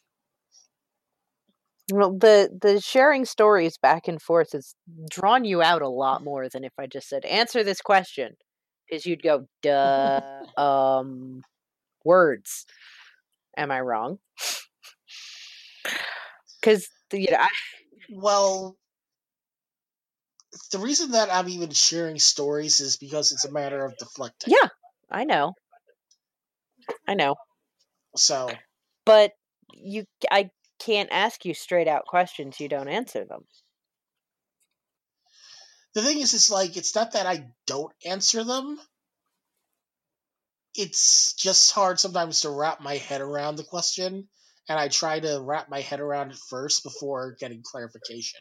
Well, 1.90 2.12
the 2.12 2.56
the 2.60 2.80
sharing 2.80 3.24
stories 3.24 3.76
back 3.78 4.08
and 4.08 4.20
forth 4.20 4.52
has 4.52 4.74
drawn 5.10 5.44
you 5.44 5.62
out 5.62 5.82
a 5.82 5.88
lot 5.88 6.22
more 6.22 6.48
than 6.48 6.64
if 6.64 6.72
I 6.78 6.86
just 6.86 7.08
said 7.08 7.24
answer 7.24 7.64
this 7.64 7.80
question, 7.80 8.36
because 8.88 9.06
you'd 9.06 9.22
go 9.22 9.46
duh 9.62 10.20
um 10.56 11.42
words. 12.04 12.66
Am 13.56 13.70
I 13.70 13.80
wrong? 13.80 14.18
Because 16.60 16.88
you 17.12 17.30
know, 17.30 17.38
I, 17.38 17.48
Well, 18.10 18.76
the 20.72 20.78
reason 20.78 21.12
that 21.12 21.32
I'm 21.32 21.48
even 21.48 21.70
sharing 21.70 22.18
stories 22.18 22.80
is 22.80 22.96
because 22.96 23.32
it's 23.32 23.44
a 23.44 23.52
matter 23.52 23.84
of 23.84 23.96
deflecting. 23.98 24.52
yeah, 24.52 24.68
I 25.10 25.24
know, 25.24 25.54
I 27.06 27.14
know, 27.14 27.36
So 28.16 28.48
but 29.04 29.32
you, 29.74 30.04
I 30.30 30.50
can't 30.80 31.10
ask 31.12 31.44
you 31.44 31.54
straight 31.54 31.88
out 31.88 32.06
questions. 32.06 32.58
You 32.58 32.68
don't 32.68 32.88
answer 32.88 33.24
them. 33.24 33.44
the 35.94 36.02
thing 36.02 36.20
is, 36.20 36.34
it's 36.34 36.50
like 36.50 36.76
it's 36.76 36.94
not 36.94 37.12
that 37.12 37.26
I 37.26 37.46
don't 37.66 37.92
answer 38.04 38.44
them. 38.44 38.80
It's 40.74 41.34
just 41.34 41.72
hard 41.72 41.98
sometimes 41.98 42.42
to 42.42 42.50
wrap 42.50 42.80
my 42.80 42.96
head 42.96 43.20
around 43.20 43.56
the 43.56 43.64
question, 43.64 44.28
and 44.68 44.78
I 44.78 44.88
try 44.88 45.18
to 45.18 45.40
wrap 45.42 45.68
my 45.68 45.80
head 45.80 46.00
around 46.00 46.30
it 46.30 46.38
first 46.48 46.84
before 46.84 47.36
getting 47.38 47.62
clarification. 47.62 48.40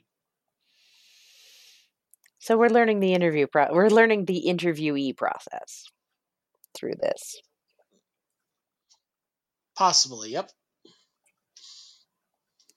So 2.39 2.57
we're 2.57 2.69
learning 2.69 2.99
the 2.99 3.13
interview. 3.13 3.47
Pro- 3.47 3.73
we're 3.73 3.89
learning 3.89 4.25
the 4.25 4.45
interviewee 4.47 5.17
process 5.17 5.85
through 6.73 6.95
this. 7.01 7.41
Possibly, 9.75 10.31
yep. 10.31 10.51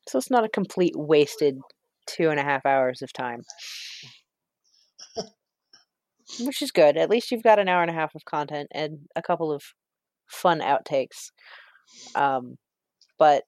So 0.08 0.18
it's 0.18 0.30
not 0.30 0.44
a 0.44 0.48
complete 0.48 0.94
wasted 0.96 1.58
two 2.06 2.30
and 2.30 2.40
a 2.40 2.42
half 2.42 2.66
hours 2.66 3.02
of 3.02 3.12
time. 3.12 3.42
Which 6.40 6.62
is 6.62 6.70
good. 6.70 6.96
At 6.96 7.10
least 7.10 7.30
you've 7.30 7.42
got 7.42 7.58
an 7.58 7.68
hour 7.68 7.82
and 7.82 7.90
a 7.90 7.94
half 7.94 8.14
of 8.14 8.24
content 8.24 8.68
and 8.72 9.00
a 9.14 9.22
couple 9.22 9.52
of 9.52 9.62
fun 10.26 10.60
outtakes. 10.60 11.30
Um, 12.14 12.56
but 13.18 13.44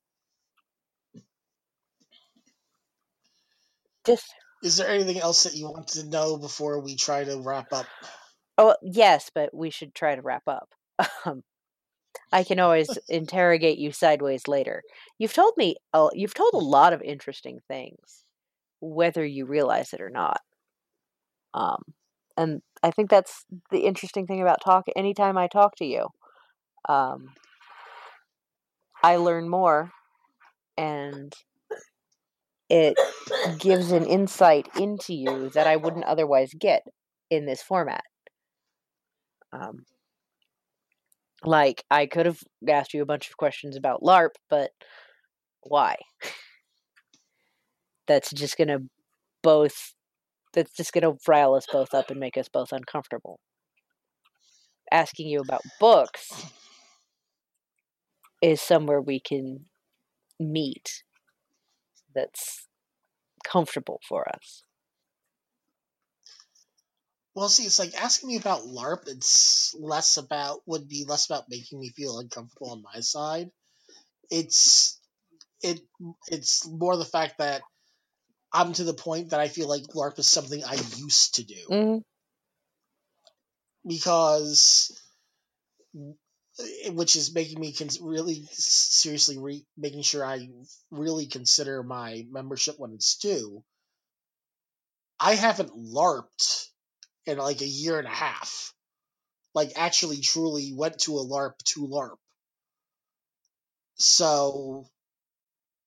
just 4.06 4.26
Is 4.62 4.76
there 4.76 4.88
anything 4.88 5.18
else 5.18 5.44
that 5.44 5.54
you 5.54 5.66
want 5.66 5.88
to 5.88 6.06
know 6.06 6.36
before 6.36 6.80
we 6.80 6.96
try 6.96 7.24
to 7.24 7.40
wrap 7.40 7.72
up? 7.72 7.86
oh 8.58 8.76
yes, 8.82 9.30
but 9.34 9.54
we 9.54 9.70
should 9.70 9.94
try 9.94 10.14
to 10.14 10.22
wrap 10.22 10.44
up. 10.46 10.68
Um, 11.26 11.42
I 12.34 12.42
can 12.42 12.58
always 12.58 12.98
interrogate 13.08 13.78
you 13.78 13.92
sideways 13.92 14.48
later. 14.48 14.82
You've 15.18 15.32
told 15.32 15.54
me, 15.56 15.76
oh, 15.92 16.10
you've 16.12 16.34
told 16.34 16.52
a 16.52 16.58
lot 16.58 16.92
of 16.92 17.00
interesting 17.00 17.60
things, 17.68 18.24
whether 18.80 19.24
you 19.24 19.46
realize 19.46 19.92
it 19.92 20.00
or 20.00 20.10
not. 20.10 20.40
Um, 21.54 21.84
and 22.36 22.60
I 22.82 22.90
think 22.90 23.08
that's 23.08 23.44
the 23.70 23.86
interesting 23.86 24.26
thing 24.26 24.42
about 24.42 24.64
talk. 24.64 24.86
Anytime 24.96 25.38
I 25.38 25.46
talk 25.46 25.76
to 25.76 25.84
you, 25.84 26.08
um, 26.88 27.30
I 29.00 29.14
learn 29.14 29.48
more, 29.48 29.92
and 30.76 31.32
it 32.68 32.98
gives 33.60 33.92
an 33.92 34.06
insight 34.06 34.66
into 34.76 35.14
you 35.14 35.50
that 35.50 35.68
I 35.68 35.76
wouldn't 35.76 36.06
otherwise 36.06 36.52
get 36.58 36.82
in 37.30 37.46
this 37.46 37.62
format. 37.62 38.02
Um, 39.52 39.84
like 41.46 41.84
I 41.90 42.06
could 42.06 42.26
have 42.26 42.40
asked 42.68 42.94
you 42.94 43.02
a 43.02 43.06
bunch 43.06 43.28
of 43.28 43.36
questions 43.36 43.76
about 43.76 44.02
LARP, 44.02 44.30
but 44.50 44.70
why? 45.62 45.96
That's 48.06 48.30
just 48.32 48.56
gonna 48.56 48.78
both. 49.42 49.94
That's 50.52 50.72
just 50.76 50.92
gonna 50.92 51.14
rile 51.26 51.54
us 51.54 51.66
both 51.70 51.94
up 51.94 52.10
and 52.10 52.20
make 52.20 52.36
us 52.36 52.48
both 52.48 52.72
uncomfortable. 52.72 53.40
Asking 54.92 55.28
you 55.28 55.40
about 55.40 55.62
books 55.80 56.46
is 58.42 58.60
somewhere 58.60 59.00
we 59.00 59.18
can 59.20 59.66
meet. 60.38 61.02
That's 62.14 62.68
comfortable 63.44 64.00
for 64.08 64.28
us. 64.28 64.62
Well, 67.34 67.48
see, 67.48 67.64
it's 67.64 67.78
like 67.78 67.94
asking 67.94 68.28
me 68.28 68.36
about 68.36 68.64
LARP. 68.66 69.08
It's 69.08 69.74
less 69.78 70.16
about 70.16 70.62
would 70.66 70.88
be 70.88 71.04
less 71.04 71.26
about 71.26 71.48
making 71.48 71.80
me 71.80 71.90
feel 71.90 72.18
uncomfortable 72.18 72.70
on 72.70 72.82
my 72.82 73.00
side. 73.00 73.50
It's 74.30 75.00
it 75.62 75.80
it's 76.28 76.66
more 76.66 76.96
the 76.96 77.04
fact 77.04 77.38
that 77.38 77.62
I'm 78.52 78.72
to 78.74 78.84
the 78.84 78.94
point 78.94 79.30
that 79.30 79.40
I 79.40 79.48
feel 79.48 79.68
like 79.68 79.82
LARP 79.94 80.18
is 80.18 80.28
something 80.28 80.64
I 80.64 80.74
used 80.96 81.36
to 81.36 81.44
do 81.44 81.68
Mm-hmm. 81.70 81.98
because 83.86 84.92
which 86.90 87.16
is 87.16 87.34
making 87.34 87.60
me 87.60 87.72
cons- 87.72 88.00
really 88.00 88.46
seriously 88.52 89.38
re- 89.38 89.66
making 89.76 90.02
sure 90.02 90.24
I 90.24 90.48
really 90.90 91.26
consider 91.26 91.82
my 91.82 92.24
membership 92.30 92.78
when 92.78 92.92
it's 92.92 93.16
due. 93.16 93.64
I 95.18 95.34
haven't 95.34 95.76
LARPed 95.76 96.68
in 97.26 97.38
like 97.38 97.60
a 97.60 97.66
year 97.66 97.98
and 97.98 98.06
a 98.06 98.10
half. 98.10 98.72
Like 99.54 99.72
actually 99.76 100.20
truly 100.20 100.72
went 100.74 100.98
to 101.00 101.18
a 101.18 101.24
LARP 101.24 101.56
to 101.66 101.86
LARP. 101.86 102.16
So 103.96 104.86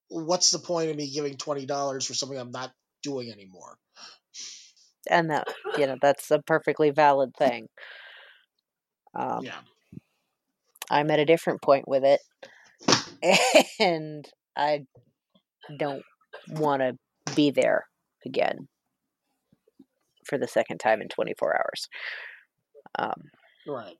what's 0.10 0.52
the 0.52 0.60
point 0.60 0.90
of 0.90 0.96
me 0.96 1.12
giving 1.12 1.36
twenty 1.36 1.66
dollars 1.66 2.06
for 2.06 2.14
something 2.14 2.38
I'm 2.38 2.52
not 2.52 2.72
doing 3.04 3.32
anymore? 3.32 3.78
And 5.10 5.30
that 5.32 5.48
you 5.78 5.86
know 5.86 5.98
that's 6.02 6.32
a 6.32 6.42
perfectly 6.42 6.92
valid 6.92 7.34
thing. 7.36 7.68
Um, 9.14 9.44
yeah. 9.44 9.60
I'm 10.90 11.12
at 11.12 11.20
a 11.20 11.26
different 11.26 11.62
point 11.62 11.88
with 11.88 12.04
it, 12.06 12.22
and 13.80 14.26
I 14.56 14.86
don't 15.78 16.04
want 16.50 16.82
to 16.82 16.98
be 17.36 17.52
there 17.52 17.86
again 18.26 18.70
for 20.28 20.38
the 20.38 20.48
second 20.48 20.80
time 20.80 21.02
in 21.02 21.08
24 21.10 21.58
hours. 21.58 21.88
Um, 23.00 23.32
Right. 23.68 23.98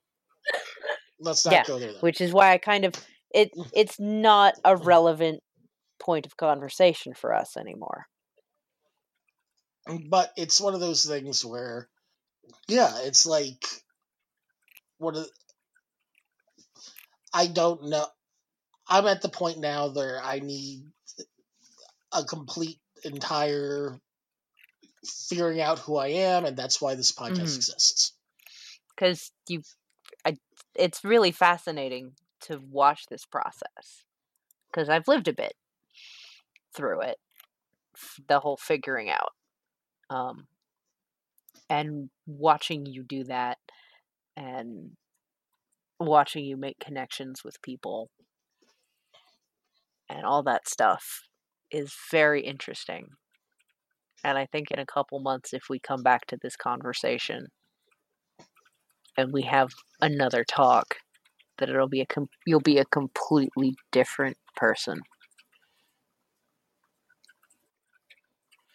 Let's 1.20 1.44
not 1.44 1.52
Yeah, 1.54 1.64
go 1.64 1.78
there 1.78 1.92
then. 1.92 2.00
which 2.00 2.20
is 2.20 2.32
why 2.32 2.52
I 2.52 2.58
kind 2.58 2.84
of 2.84 2.94
it. 3.32 3.50
Mm. 3.56 3.70
It's 3.74 3.98
not 4.00 4.54
a 4.64 4.74
mm. 4.74 4.84
relevant 4.84 5.40
point 6.00 6.26
of 6.26 6.36
conversation 6.36 7.14
for 7.14 7.34
us 7.34 7.56
anymore. 7.56 8.06
Mm, 9.88 10.08
but 10.10 10.32
it's 10.36 10.60
one 10.60 10.74
of 10.74 10.80
those 10.80 11.04
things 11.04 11.44
where 11.44 11.88
yeah 12.68 13.00
it's 13.02 13.26
like 13.26 13.64
what 14.98 15.16
a- 15.16 15.30
i 17.32 17.46
don't 17.46 17.88
know 17.88 18.06
i'm 18.88 19.06
at 19.06 19.22
the 19.22 19.28
point 19.28 19.58
now 19.58 19.88
where 19.88 20.20
i 20.22 20.38
need 20.38 20.84
a 22.12 22.24
complete 22.24 22.78
entire 23.04 23.98
figuring 25.08 25.60
out 25.60 25.78
who 25.80 25.96
i 25.96 26.08
am 26.08 26.44
and 26.44 26.56
that's 26.56 26.80
why 26.80 26.94
this 26.94 27.12
podcast 27.12 27.40
Mhm. 27.40 27.56
exists 27.56 28.12
because 28.94 29.30
you 29.48 29.62
I, 30.24 30.36
it's 30.74 31.04
really 31.04 31.32
fascinating 31.32 32.12
to 32.42 32.60
watch 32.70 33.06
this 33.08 33.24
process 33.24 34.04
because 34.70 34.88
i've 34.88 35.08
lived 35.08 35.28
a 35.28 35.32
bit 35.32 35.54
through 36.74 37.02
it 37.02 37.18
the 38.28 38.40
whole 38.40 38.56
figuring 38.56 39.10
out 39.10 39.32
um 40.10 40.46
and 41.70 42.10
watching 42.26 42.86
you 42.86 43.02
do 43.02 43.24
that 43.24 43.58
and 44.36 44.92
watching 46.00 46.44
you 46.44 46.56
make 46.56 46.78
connections 46.78 47.42
with 47.44 47.60
people 47.62 48.08
and 50.08 50.24
all 50.24 50.42
that 50.42 50.68
stuff 50.68 51.22
is 51.70 51.94
very 52.10 52.42
interesting 52.42 53.08
and 54.24 54.38
i 54.38 54.46
think 54.46 54.70
in 54.70 54.78
a 54.78 54.86
couple 54.86 55.20
months 55.20 55.52
if 55.52 55.64
we 55.68 55.78
come 55.78 56.02
back 56.02 56.26
to 56.26 56.36
this 56.42 56.56
conversation 56.56 57.46
and 59.16 59.32
we 59.32 59.42
have 59.42 59.70
another 60.00 60.44
talk 60.44 60.96
that 61.58 61.68
it'll 61.68 61.88
be 61.88 62.00
a 62.00 62.06
com- 62.06 62.28
you'll 62.46 62.60
be 62.60 62.78
a 62.78 62.84
completely 62.84 63.74
different 63.92 64.36
person 64.56 65.00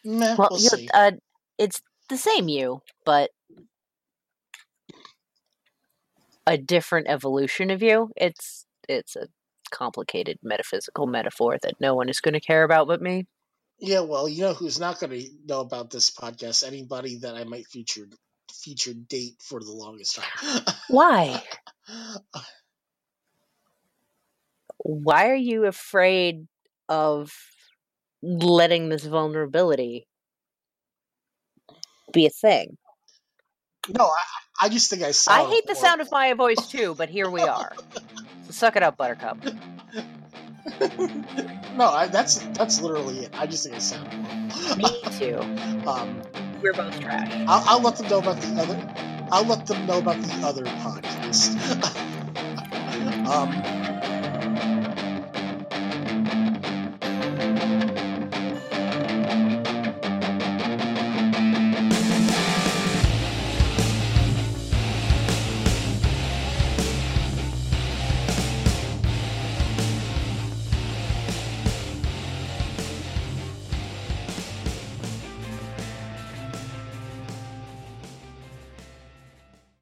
Meh, 0.06 0.36
well 0.38 0.50
we'll 0.52 0.88
uh, 0.94 1.12
it's 1.58 1.82
the 2.10 2.18
same 2.18 2.48
you 2.48 2.82
but 3.06 3.32
a 6.46 6.58
different 6.58 7.08
evolution 7.08 7.72
of 7.72 7.82
you. 7.82 8.12
It's 8.16 8.66
it's 8.88 9.16
a 9.16 9.28
complicated 9.72 10.38
metaphysical 10.44 11.08
metaphor 11.08 11.58
that 11.64 11.80
no 11.80 11.96
one 11.96 12.10
is 12.10 12.20
going 12.20 12.34
to 12.34 12.40
care 12.40 12.64
about 12.64 12.88
but 12.88 13.02
me. 13.02 13.26
Yeah, 13.86 14.00
well, 14.00 14.30
you 14.30 14.44
know 14.44 14.54
who's 14.54 14.80
not 14.80 15.02
going 15.02 15.12
to 15.12 15.28
know 15.46 15.60
about 15.60 15.90
this 15.90 16.10
podcast? 16.10 16.66
Anybody 16.66 17.18
that 17.18 17.36
I 17.36 17.44
might 17.44 17.68
feature 17.68 18.06
feature 18.50 18.94
date 18.94 19.36
for 19.42 19.60
the 19.60 19.74
longest 19.74 20.16
time. 20.16 20.64
Why? 20.88 21.44
Why 24.78 25.28
are 25.28 25.36
you 25.36 25.66
afraid 25.66 26.48
of 26.88 27.34
letting 28.22 28.88
this 28.88 29.04
vulnerability 29.04 30.08
be 32.14 32.26
a 32.26 32.30
thing? 32.30 32.78
no, 33.90 34.06
I, 34.06 34.66
I 34.66 34.70
just 34.70 34.90
think 34.90 35.04
I 35.04 35.12
suck 35.12 35.36
I 35.36 35.42
sound. 35.42 35.54
hate 35.54 35.68
the 35.68 35.76
sound 35.76 36.00
of 36.00 36.10
my 36.10 36.34
voice 36.36 36.68
too, 36.68 36.96
but 36.98 37.10
here 37.10 37.30
we 37.30 37.42
are. 37.42 37.74
So 38.46 38.52
suck 38.52 38.78
it 38.78 38.84
up, 38.84 38.96
Buttercup. 38.96 39.40
no, 41.76 41.88
I, 41.88 42.08
that's 42.08 42.40
that's 42.54 42.80
literally 42.80 43.26
it. 43.26 43.32
I 43.34 43.48
just 43.48 43.64
think 43.64 43.76
I 43.76 43.80
sound 43.80 44.08
horrible. 44.52 44.78
Me 44.78 45.02
too. 45.20 45.38
um, 45.88 46.22
We're 46.62 46.74
both 46.74 47.00
trash. 47.00 47.32
I'll, 47.48 47.64
I'll 47.68 47.82
let 47.82 47.98
them 47.98 48.08
know 48.08 48.20
about 48.20 48.40
the 48.40 48.62
other. 48.62 48.94
I'll 49.32 49.46
let 49.46 49.66
them 49.66 49.86
know 49.86 49.98
about 49.98 50.22
the 50.22 50.46
other 50.46 50.64
podcast. 50.64 51.58
um, 53.28 53.52